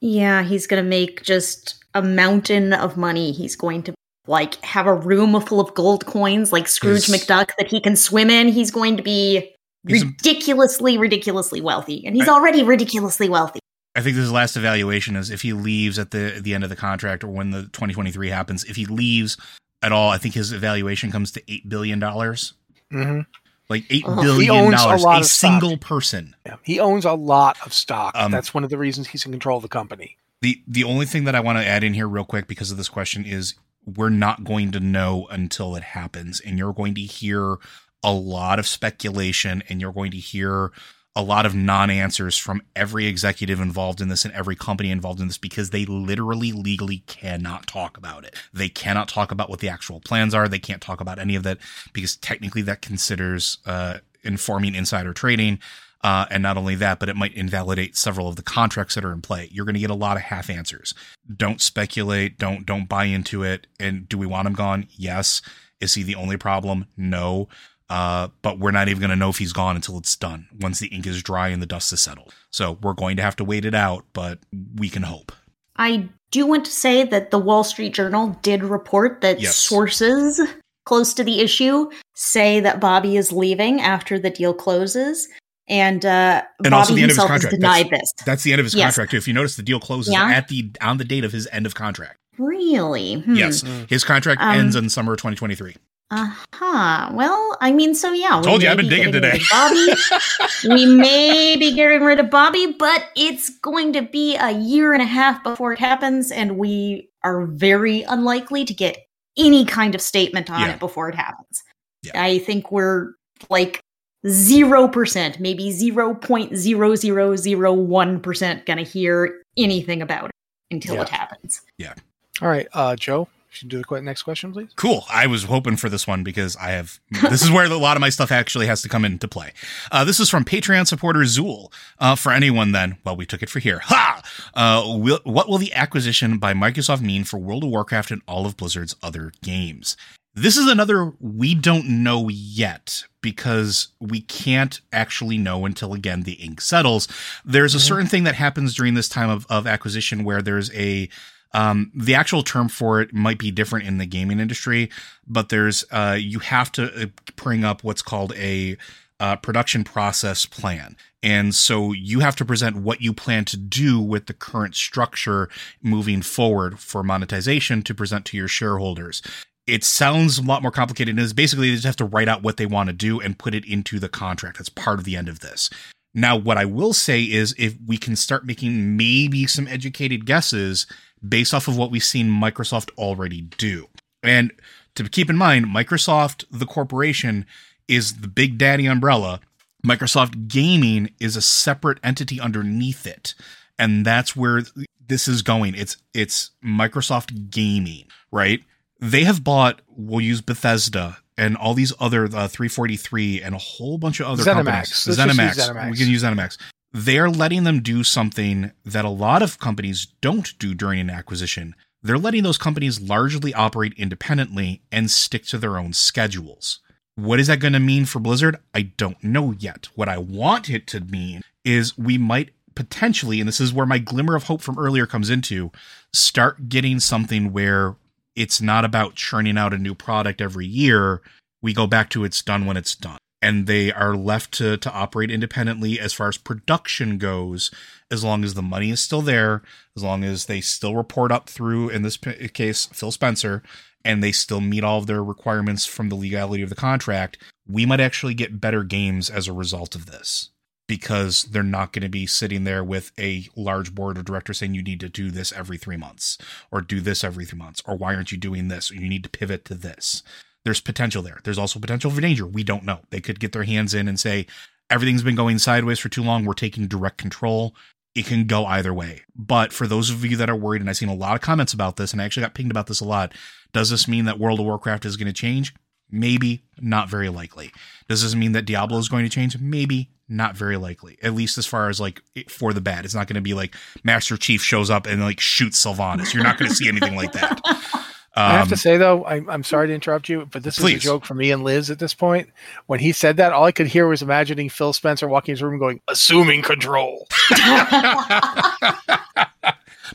Yeah, 0.00 0.42
he's 0.42 0.66
going 0.66 0.82
to 0.82 0.88
make 0.88 1.22
just 1.22 1.82
a 1.94 2.02
mountain 2.02 2.72
of 2.72 2.96
money. 2.96 3.32
He's 3.32 3.56
going 3.56 3.82
to 3.84 3.94
like 4.26 4.62
have 4.64 4.86
a 4.86 4.94
room 4.94 5.40
full 5.40 5.60
of 5.60 5.74
gold 5.74 6.06
coins 6.06 6.52
like 6.52 6.68
Scrooge 6.68 7.06
McDuck 7.06 7.50
that 7.58 7.68
he 7.68 7.80
can 7.80 7.96
swim 7.96 8.28
in. 8.28 8.48
He's 8.48 8.70
going 8.70 8.96
to 8.96 9.02
be 9.02 9.52
ridiculously 9.84 10.98
ridiculously 10.98 11.60
wealthy. 11.60 12.04
And 12.06 12.16
he's 12.16 12.28
already 12.28 12.62
ridiculously 12.62 13.28
wealthy. 13.28 13.60
I 13.96 14.02
think 14.02 14.16
his 14.16 14.30
last 14.30 14.56
evaluation 14.56 15.16
is 15.16 15.30
if 15.30 15.42
he 15.42 15.52
leaves 15.52 15.98
at 15.98 16.10
the 16.12 16.38
the 16.40 16.54
end 16.54 16.62
of 16.64 16.70
the 16.70 16.76
contract 16.76 17.24
or 17.24 17.28
when 17.28 17.50
the 17.50 17.62
2023 17.62 18.28
happens. 18.28 18.62
If 18.64 18.76
he 18.76 18.86
leaves 18.86 19.36
at 19.82 19.90
all, 19.92 20.10
I 20.10 20.18
think 20.18 20.34
his 20.34 20.52
evaluation 20.52 21.10
comes 21.10 21.32
to 21.32 21.42
eight 21.52 21.68
billion 21.68 21.98
dollars. 21.98 22.54
hmm 22.90 23.20
Like 23.68 23.84
eight 23.90 24.04
Oh. 24.06 24.20
billion 24.22 24.40
He 24.42 24.50
owns 24.50 24.74
a 24.74 24.76
dollars, 24.84 25.02
lot 25.02 25.16
a, 25.16 25.20
of 25.20 25.26
stock. 25.26 25.50
single 25.62 25.76
person. 25.78 26.36
Yeah. 26.44 26.56
He 26.62 26.78
owns 26.78 27.04
a 27.04 27.12
lot 27.14 27.56
of 27.66 27.72
stock. 27.72 28.14
Um, 28.16 28.30
That's 28.30 28.52
one 28.54 28.64
of 28.64 28.70
the 28.70 28.78
reasons 28.78 29.08
he's 29.08 29.24
in 29.26 29.32
control 29.32 29.56
of 29.56 29.62
the 29.62 29.68
company. 29.68 30.16
The 30.42 30.60
the 30.68 30.84
only 30.84 31.06
thing 31.06 31.24
that 31.24 31.34
I 31.34 31.40
want 31.40 31.58
to 31.58 31.66
add 31.66 31.82
in 31.82 31.94
here 31.94 32.06
real 32.08 32.24
quick 32.24 32.46
because 32.46 32.70
of 32.70 32.76
this 32.76 32.88
question 32.90 33.24
is 33.24 33.54
we're 33.86 34.10
not 34.10 34.44
going 34.44 34.72
to 34.72 34.80
know 34.80 35.26
until 35.30 35.74
it 35.76 35.82
happens, 35.82 36.40
and 36.40 36.58
you're 36.58 36.72
going 36.74 36.94
to 36.96 37.00
hear 37.00 37.56
a 38.02 38.12
lot 38.12 38.58
of 38.58 38.66
speculation, 38.66 39.62
and 39.68 39.80
you're 39.80 39.92
going 39.92 40.10
to 40.10 40.18
hear 40.18 40.70
a 41.16 41.22
lot 41.22 41.46
of 41.46 41.54
non-answers 41.54 42.36
from 42.36 42.60
every 42.76 43.06
executive 43.06 43.58
involved 43.58 44.02
in 44.02 44.08
this 44.08 44.26
and 44.26 44.34
every 44.34 44.54
company 44.54 44.90
involved 44.90 45.18
in 45.18 45.28
this 45.28 45.38
because 45.38 45.70
they 45.70 45.86
literally 45.86 46.52
legally 46.52 46.98
cannot 47.06 47.66
talk 47.66 47.96
about 47.96 48.24
it. 48.24 48.36
They 48.52 48.68
cannot 48.68 49.08
talk 49.08 49.32
about 49.32 49.48
what 49.48 49.60
the 49.60 49.70
actual 49.70 49.98
plans 49.98 50.34
are. 50.34 50.46
They 50.46 50.58
can't 50.58 50.82
talk 50.82 51.00
about 51.00 51.18
any 51.18 51.34
of 51.34 51.42
that 51.44 51.56
because 51.94 52.16
technically 52.16 52.60
that 52.62 52.82
considers 52.82 53.56
uh, 53.64 53.98
informing 54.22 54.74
insider 54.74 55.14
trading. 55.14 55.58
Uh, 56.04 56.26
and 56.30 56.42
not 56.42 56.58
only 56.58 56.74
that, 56.74 57.00
but 57.00 57.08
it 57.08 57.16
might 57.16 57.32
invalidate 57.32 57.96
several 57.96 58.28
of 58.28 58.36
the 58.36 58.42
contracts 58.42 58.94
that 58.94 59.04
are 59.04 59.12
in 59.12 59.22
play. 59.22 59.48
You're 59.50 59.64
going 59.64 59.74
to 59.74 59.80
get 59.80 59.90
a 59.90 59.94
lot 59.94 60.18
of 60.18 60.24
half 60.24 60.50
answers. 60.50 60.94
Don't 61.34 61.62
speculate. 61.62 62.38
Don't 62.38 62.66
don't 62.66 62.88
buy 62.88 63.04
into 63.04 63.42
it. 63.42 63.66
And 63.80 64.06
do 64.06 64.18
we 64.18 64.26
want 64.26 64.46
him 64.46 64.52
gone? 64.52 64.86
Yes. 64.90 65.40
Is 65.80 65.94
he 65.94 66.02
the 66.02 66.14
only 66.14 66.36
problem? 66.36 66.86
No. 66.96 67.48
Uh, 67.88 68.28
but 68.42 68.58
we're 68.58 68.72
not 68.72 68.88
even 68.88 69.00
going 69.00 69.10
to 69.10 69.16
know 69.16 69.30
if 69.30 69.38
he's 69.38 69.52
gone 69.52 69.76
until 69.76 69.96
it's 69.98 70.16
done. 70.16 70.48
Once 70.60 70.80
the 70.80 70.88
ink 70.88 71.06
is 71.06 71.22
dry 71.22 71.48
and 71.48 71.62
the 71.62 71.66
dust 71.66 71.92
is 71.92 72.00
settled. 72.00 72.34
So 72.50 72.78
we're 72.82 72.94
going 72.94 73.16
to 73.16 73.22
have 73.22 73.36
to 73.36 73.44
wait 73.44 73.64
it 73.64 73.74
out, 73.74 74.04
but 74.12 74.40
we 74.74 74.88
can 74.88 75.02
hope. 75.04 75.30
I 75.76 76.08
do 76.32 76.46
want 76.46 76.64
to 76.64 76.70
say 76.72 77.04
that 77.04 77.30
the 77.30 77.38
Wall 77.38 77.62
Street 77.62 77.94
Journal 77.94 78.36
did 78.42 78.64
report 78.64 79.20
that 79.20 79.40
Yes. 79.40 79.56
sources 79.56 80.40
close 80.84 81.14
to 81.14 81.22
the 81.24 81.40
issue 81.40 81.88
say 82.14 82.58
that 82.60 82.80
Bobby 82.80 83.16
is 83.16 83.30
leaving 83.32 83.80
after 83.80 84.18
the 84.18 84.30
deal 84.30 84.54
closes. 84.54 85.28
And, 85.68 86.04
uh, 86.06 86.42
And 86.64 86.70
Bobby 86.70 86.74
also 86.74 86.94
the 86.94 87.02
end 87.02 87.10
of 87.10 87.16
his 87.16 87.22
himself 87.24 87.30
has 87.30 87.42
contract. 87.42 87.60
denied 87.60 87.90
this. 87.90 88.12
That's 88.24 88.42
the 88.44 88.52
end 88.52 88.60
of 88.60 88.66
his 88.66 88.74
Yes. 88.74 88.84
contract 88.94 89.10
too. 89.12 89.16
If 89.18 89.28
you 89.28 89.34
notice, 89.34 89.56
the 89.56 89.62
deal 89.62 89.80
closes 89.80 90.12
Yeah. 90.14 90.28
at 90.30 90.48
the 90.48 90.70
on 90.80 90.98
the 90.98 91.04
date 91.04 91.24
of 91.24 91.32
his 91.32 91.48
end 91.52 91.66
of 91.66 91.74
contract. 91.74 92.18
Really? 92.38 93.14
Hmm. 93.20 93.34
Yes, 93.34 93.62
his 93.88 94.04
contract 94.04 94.40
Um, 94.42 94.58
ends 94.58 94.76
in 94.76 94.88
summer 94.90 95.12
of 95.14 95.18
2023. 95.18 95.74
Uh 96.10 96.32
huh. 96.54 97.10
Well, 97.14 97.56
I 97.60 97.72
mean, 97.72 97.94
so 97.94 98.12
yeah. 98.12 98.38
we 98.38 98.44
Told 98.44 98.62
you, 98.62 98.68
I've 98.68 98.76
been 98.76 98.88
be 98.88 98.96
digging 98.96 99.12
today. 99.12 99.40
Bobby. 99.50 99.86
we 100.68 100.86
may 100.86 101.56
be 101.56 101.74
getting 101.74 102.02
rid 102.02 102.20
of 102.20 102.30
Bobby, 102.30 102.74
but 102.78 103.06
it's 103.16 103.50
going 103.58 103.92
to 103.94 104.02
be 104.02 104.36
a 104.36 104.52
year 104.52 104.92
and 104.92 105.02
a 105.02 105.06
half 105.06 105.42
before 105.42 105.72
it 105.72 105.80
happens, 105.80 106.30
and 106.30 106.58
we 106.58 107.08
are 107.24 107.44
very 107.46 108.02
unlikely 108.02 108.64
to 108.66 108.72
get 108.72 108.98
any 109.36 109.64
kind 109.64 109.94
of 109.96 110.00
statement 110.00 110.48
on 110.48 110.60
Yeah. 110.60 110.74
it 110.74 110.78
before 110.78 111.08
it 111.08 111.16
happens. 111.16 111.64
Yeah. 112.02 112.22
I 112.22 112.38
think 112.38 112.70
we're 112.70 113.14
like 113.50 113.80
zero 114.28 114.86
percent, 114.86 115.40
maybe 115.40 115.72
zero 115.72 116.14
point 116.14 116.56
zero 116.56 116.94
zero 116.94 117.34
zero 117.34 117.72
one 117.72 118.20
percent, 118.20 118.64
gonna 118.64 118.82
hear 118.82 119.42
anything 119.58 120.02
about 120.02 120.26
it 120.26 120.30
until 120.70 120.94
Yeah. 120.94 121.02
it 121.02 121.08
happens. 121.08 121.62
Yeah. 121.78 121.94
All 122.40 122.48
right, 122.48 122.68
uh, 122.74 122.94
Joe, 122.96 123.26
should 123.56 123.68
do 123.68 123.82
the 123.82 124.00
next 124.02 124.22
question, 124.22 124.52
please. 124.52 124.68
Cool. 124.76 125.04
I 125.10 125.26
was 125.26 125.44
hoping 125.44 125.76
for 125.76 125.88
this 125.88 126.06
one 126.06 126.22
because 126.22 126.56
I 126.56 126.70
have. 126.70 127.00
This 127.22 127.42
is 127.42 127.50
where 127.50 127.64
a 127.64 127.76
lot 127.76 127.96
of 127.96 128.00
my 128.00 128.10
stuff 128.10 128.30
actually 128.30 128.66
has 128.66 128.82
to 128.82 128.88
come 128.88 129.04
into 129.04 129.26
play. 129.26 129.52
Uh, 129.90 130.04
this 130.04 130.20
is 130.20 130.30
from 130.30 130.44
Patreon 130.44 130.86
supporter 130.86 131.20
Zool. 131.20 131.72
Uh, 131.98 132.14
for 132.14 132.32
anyone, 132.32 132.72
then, 132.72 132.98
well, 133.04 133.16
we 133.16 133.26
took 133.26 133.42
it 133.42 133.48
for 133.48 133.58
here. 133.58 133.80
Ha! 133.84 134.22
Uh, 134.54 134.96
will, 134.98 135.20
what 135.24 135.48
will 135.48 135.58
the 135.58 135.72
acquisition 135.72 136.38
by 136.38 136.52
Microsoft 136.52 137.00
mean 137.00 137.24
for 137.24 137.38
World 137.38 137.64
of 137.64 137.70
Warcraft 137.70 138.10
and 138.10 138.22
all 138.28 138.46
of 138.46 138.56
Blizzard's 138.56 138.94
other 139.02 139.32
games? 139.42 139.96
This 140.34 140.58
is 140.58 140.70
another 140.70 141.12
we 141.18 141.54
don't 141.54 141.88
know 142.02 142.28
yet 142.28 143.04
because 143.22 143.88
we 144.00 144.20
can't 144.20 144.82
actually 144.92 145.38
know 145.38 145.64
until 145.64 145.94
again 145.94 146.24
the 146.24 146.34
ink 146.34 146.60
settles. 146.60 147.08
There's 147.42 147.74
a 147.74 147.80
certain 147.80 148.06
thing 148.06 148.24
that 148.24 148.34
happens 148.34 148.74
during 148.74 148.92
this 148.92 149.08
time 149.08 149.30
of, 149.30 149.46
of 149.48 149.66
acquisition 149.66 150.24
where 150.24 150.42
there's 150.42 150.70
a 150.74 151.08
um, 151.52 151.90
the 151.94 152.14
actual 152.14 152.42
term 152.42 152.68
for 152.68 153.00
it 153.00 153.14
might 153.14 153.38
be 153.38 153.50
different 153.50 153.86
in 153.86 153.98
the 153.98 154.06
gaming 154.06 154.40
industry, 154.40 154.90
but 155.26 155.48
there's 155.48 155.84
uh, 155.90 156.16
you 156.18 156.40
have 156.40 156.70
to 156.72 157.02
uh, 157.02 157.06
bring 157.36 157.64
up 157.64 157.82
what's 157.82 158.02
called 158.02 158.34
a 158.36 158.76
uh, 159.18 159.36
production 159.36 159.84
process 159.84 160.44
plan. 160.44 160.96
And 161.22 161.54
so 161.54 161.92
you 161.92 162.20
have 162.20 162.36
to 162.36 162.44
present 162.44 162.76
what 162.76 163.00
you 163.00 163.12
plan 163.12 163.44
to 163.46 163.56
do 163.56 163.98
with 163.98 164.26
the 164.26 164.34
current 164.34 164.74
structure 164.74 165.48
moving 165.82 166.22
forward 166.22 166.78
for 166.78 167.02
monetization 167.02 167.82
to 167.82 167.94
present 167.94 168.24
to 168.26 168.36
your 168.36 168.48
shareholders. 168.48 169.22
It 169.66 169.82
sounds 169.82 170.38
a 170.38 170.42
lot 170.42 170.62
more 170.62 170.70
complicated. 170.70 171.16
And 171.16 171.24
it's 171.24 171.32
basically 171.32 171.70
they 171.70 171.76
just 171.76 171.86
have 171.86 171.96
to 171.96 172.04
write 172.04 172.28
out 172.28 172.42
what 172.42 172.58
they 172.58 172.66
want 172.66 172.88
to 172.88 172.92
do 172.92 173.20
and 173.20 173.38
put 173.38 173.54
it 173.54 173.64
into 173.64 173.98
the 173.98 174.08
contract. 174.08 174.58
That's 174.58 174.68
part 174.68 174.98
of 174.98 175.04
the 175.04 175.16
end 175.16 175.28
of 175.28 175.40
this. 175.40 175.70
Now, 176.14 176.36
what 176.36 176.56
I 176.56 176.64
will 176.64 176.92
say 176.92 177.24
is 177.24 177.54
if 177.58 177.74
we 177.86 177.98
can 177.98 178.16
start 178.16 178.46
making 178.46 178.96
maybe 178.96 179.46
some 179.46 179.66
educated 179.66 180.24
guesses, 180.24 180.86
based 181.26 181.54
off 181.54 181.68
of 181.68 181.76
what 181.76 181.90
we've 181.90 182.04
seen 182.04 182.28
Microsoft 182.28 182.90
already 182.98 183.42
do. 183.42 183.88
And 184.22 184.52
to 184.94 185.08
keep 185.08 185.30
in 185.30 185.36
mind, 185.36 185.66
Microsoft, 185.66 186.44
the 186.50 186.66
corporation, 186.66 187.46
is 187.88 188.20
the 188.20 188.28
big 188.28 188.58
daddy 188.58 188.86
umbrella. 188.86 189.40
Microsoft 189.84 190.48
Gaming 190.48 191.10
is 191.20 191.36
a 191.36 191.42
separate 191.42 191.98
entity 192.02 192.40
underneath 192.40 193.06
it. 193.06 193.34
And 193.78 194.04
that's 194.04 194.34
where 194.34 194.62
this 195.06 195.28
is 195.28 195.42
going. 195.42 195.74
It's 195.74 195.96
it's 196.14 196.50
Microsoft 196.64 197.50
Gaming, 197.50 198.06
right? 198.32 198.60
They 199.00 199.24
have 199.24 199.44
bought, 199.44 199.82
we'll 199.88 200.22
use 200.22 200.40
Bethesda 200.40 201.18
and 201.36 201.56
all 201.56 201.74
these 201.74 201.92
other 202.00 202.24
uh, 202.24 202.48
343 202.48 203.42
and 203.42 203.54
a 203.54 203.58
whole 203.58 203.98
bunch 203.98 204.20
of 204.20 204.26
other 204.26 204.42
ZeniMax. 204.42 204.54
companies. 204.54 205.06
Let's 205.06 205.20
ZeniMax. 205.20 205.54
ZeniMax. 205.54 205.90
We 205.90 205.96
can 205.98 206.08
use 206.08 206.22
ZeniMax. 206.22 206.56
They're 206.98 207.28
letting 207.28 207.64
them 207.64 207.82
do 207.82 208.02
something 208.02 208.72
that 208.86 209.04
a 209.04 209.10
lot 209.10 209.42
of 209.42 209.58
companies 209.58 210.06
don't 210.22 210.58
do 210.58 210.72
during 210.72 210.98
an 210.98 211.10
acquisition. 211.10 211.74
They're 212.02 212.16
letting 212.16 212.42
those 212.42 212.56
companies 212.56 213.02
largely 213.02 213.52
operate 213.52 213.92
independently 213.98 214.80
and 214.90 215.10
stick 215.10 215.44
to 215.48 215.58
their 215.58 215.76
own 215.76 215.92
schedules. 215.92 216.78
What 217.14 217.38
is 217.38 217.48
that 217.48 217.60
going 217.60 217.74
to 217.74 217.80
mean 217.80 218.06
for 218.06 218.18
Blizzard? 218.18 218.56
I 218.72 218.80
don't 218.96 219.22
know 219.22 219.52
yet. 219.58 219.90
What 219.94 220.08
I 220.08 220.16
want 220.16 220.70
it 220.70 220.86
to 220.86 221.00
mean 221.00 221.42
is 221.66 221.98
we 221.98 222.16
might 222.16 222.54
potentially, 222.74 223.40
and 223.40 223.48
this 223.48 223.60
is 223.60 223.74
where 223.74 223.84
my 223.84 223.98
glimmer 223.98 224.34
of 224.34 224.44
hope 224.44 224.62
from 224.62 224.78
earlier 224.78 225.04
comes 225.04 225.28
into, 225.28 225.70
start 226.14 226.70
getting 226.70 226.98
something 226.98 227.52
where 227.52 227.96
it's 228.34 228.62
not 228.62 228.86
about 228.86 229.16
churning 229.16 229.58
out 229.58 229.74
a 229.74 229.78
new 229.78 229.94
product 229.94 230.40
every 230.40 230.66
year. 230.66 231.20
We 231.60 231.74
go 231.74 231.86
back 231.86 232.08
to 232.10 232.24
it's 232.24 232.40
done 232.40 232.64
when 232.64 232.78
it's 232.78 232.94
done. 232.94 233.18
And 233.42 233.66
they 233.66 233.92
are 233.92 234.16
left 234.16 234.52
to, 234.54 234.76
to 234.78 234.92
operate 234.92 235.30
independently 235.30 236.00
as 236.00 236.12
far 236.12 236.28
as 236.28 236.38
production 236.38 237.18
goes, 237.18 237.70
as 238.10 238.24
long 238.24 238.44
as 238.44 238.54
the 238.54 238.62
money 238.62 238.90
is 238.90 239.00
still 239.00 239.22
there, 239.22 239.62
as 239.94 240.02
long 240.02 240.24
as 240.24 240.46
they 240.46 240.60
still 240.60 240.96
report 240.96 241.30
up 241.30 241.48
through, 241.48 241.90
in 241.90 242.02
this 242.02 242.16
case, 242.16 242.86
Phil 242.86 243.10
Spencer, 243.10 243.62
and 244.06 244.22
they 244.22 244.32
still 244.32 244.60
meet 244.60 244.84
all 244.84 244.98
of 244.98 245.06
their 245.06 245.22
requirements 245.22 245.84
from 245.84 246.08
the 246.08 246.14
legality 246.14 246.62
of 246.62 246.68
the 246.68 246.76
contract, 246.76 247.38
we 247.68 247.84
might 247.84 248.00
actually 248.00 248.34
get 248.34 248.60
better 248.60 248.84
games 248.84 249.28
as 249.28 249.48
a 249.48 249.52
result 249.52 249.94
of 249.94 250.06
this. 250.06 250.50
Because 250.88 251.42
they're 251.42 251.64
not 251.64 251.92
going 251.92 252.04
to 252.04 252.08
be 252.08 252.28
sitting 252.28 252.62
there 252.62 252.84
with 252.84 253.10
a 253.18 253.48
large 253.56 253.92
board 253.92 254.16
of 254.16 254.24
directors 254.24 254.58
saying 254.58 254.74
you 254.74 254.84
need 254.84 255.00
to 255.00 255.08
do 255.08 255.32
this 255.32 255.52
every 255.52 255.76
three 255.76 255.96
months 255.96 256.38
or 256.70 256.80
do 256.80 257.00
this 257.00 257.24
every 257.24 257.44
three 257.44 257.58
months 257.58 257.82
or 257.86 257.96
why 257.96 258.14
aren't 258.14 258.30
you 258.30 258.38
doing 258.38 258.68
this? 258.68 258.92
Or 258.92 258.94
you 258.94 259.08
need 259.08 259.24
to 259.24 259.28
pivot 259.28 259.64
to 259.64 259.74
this 259.74 260.22
there's 260.66 260.80
potential 260.80 261.22
there. 261.22 261.38
There's 261.44 261.58
also 261.58 261.78
potential 261.78 262.10
for 262.10 262.20
danger. 262.20 262.44
We 262.44 262.64
don't 262.64 262.82
know. 262.82 262.98
They 263.10 263.20
could 263.20 263.38
get 263.38 263.52
their 263.52 263.62
hands 263.62 263.94
in 263.94 264.08
and 264.08 264.18
say 264.18 264.48
everything's 264.90 265.22
been 265.22 265.36
going 265.36 265.60
sideways 265.60 266.00
for 266.00 266.08
too 266.08 266.24
long. 266.24 266.44
We're 266.44 266.54
taking 266.54 266.88
direct 266.88 267.18
control. 267.18 267.72
It 268.16 268.26
can 268.26 268.48
go 268.48 268.66
either 268.66 268.92
way. 268.92 269.22
But 269.36 269.72
for 269.72 269.86
those 269.86 270.10
of 270.10 270.24
you 270.24 270.36
that 270.38 270.50
are 270.50 270.56
worried 270.56 270.80
and 270.80 270.90
i've 270.90 270.96
seen 270.96 271.08
a 271.08 271.14
lot 271.14 271.36
of 271.36 271.40
comments 271.40 271.72
about 271.72 271.96
this 271.96 272.12
and 272.12 272.20
i 272.20 272.24
actually 272.24 272.42
got 272.42 272.54
pinged 272.54 272.72
about 272.72 272.88
this 272.88 272.98
a 272.98 273.04
lot 273.04 273.32
does 273.72 273.90
this 273.90 274.08
mean 274.08 274.24
that 274.24 274.40
world 274.40 274.58
of 274.58 274.66
warcraft 274.66 275.04
is 275.04 275.16
going 275.16 275.28
to 275.28 275.32
change? 275.32 275.72
Maybe 276.10 276.64
not 276.80 277.08
very 277.08 277.28
likely. 277.28 277.70
Does 278.08 278.22
this 278.22 278.34
mean 278.34 278.50
that 278.52 278.64
diablo 278.64 278.98
is 278.98 279.08
going 279.08 279.24
to 279.24 279.30
change? 279.30 279.56
Maybe 279.60 280.10
not 280.28 280.56
very 280.56 280.76
likely 280.76 281.16
at 281.22 281.34
least 281.34 281.56
as 281.56 281.66
far 281.66 281.88
as 281.88 282.00
like 282.00 282.20
for 282.48 282.72
the 282.72 282.80
bad. 282.80 283.04
It's 283.04 283.14
not 283.14 283.28
going 283.28 283.36
to 283.36 283.40
be 283.40 283.54
like 283.54 283.76
master 284.02 284.36
chief 284.36 284.62
shows 284.62 284.90
up 284.90 285.06
and 285.06 285.22
like 285.22 285.38
shoots 285.38 285.84
sylvanas. 285.84 286.34
You're 286.34 286.42
not 286.42 286.58
going 286.58 286.68
to 286.68 286.74
see 286.74 286.88
anything 286.88 287.14
like 287.14 287.30
that 287.30 287.60
I 288.36 288.52
have 288.52 288.68
to 288.68 288.74
Um, 288.74 288.78
say 288.78 288.96
though, 288.96 289.24
I'm, 289.24 289.48
I'm 289.48 289.64
sorry 289.64 289.88
to 289.88 289.94
interrupt 289.94 290.28
you, 290.28 290.46
but 290.50 290.62
this 290.62 290.78
is 290.78 290.84
a 290.84 290.98
joke 290.98 291.24
for 291.24 291.34
me 291.34 291.50
and 291.50 291.64
Liz 291.64 291.90
at 291.90 291.98
this 291.98 292.14
point. 292.14 292.50
When 292.86 293.00
he 293.00 293.12
said 293.12 293.38
that, 293.38 293.52
all 293.52 293.64
I 293.64 293.72
could 293.72 293.86
hear 293.86 294.06
was 294.06 294.22
imagining 294.22 294.68
Phil 294.68 294.92
Spencer 294.92 295.26
walking 295.26 295.52
his 295.52 295.62
room 295.62 295.78
going, 295.78 296.00
assuming 296.08 296.62
control. 296.62 297.26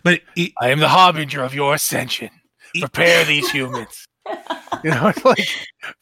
but 0.03 0.21
it, 0.35 0.51
I 0.59 0.69
am 0.69 0.79
the 0.79 0.87
harbinger 0.87 1.43
of 1.43 1.53
your 1.53 1.73
ascension. 1.73 2.29
Prepare 2.79 3.25
these 3.25 3.49
humans. 3.49 4.05
You 4.83 4.91
know, 4.91 5.07
it's 5.15 5.25
like, 5.25 5.45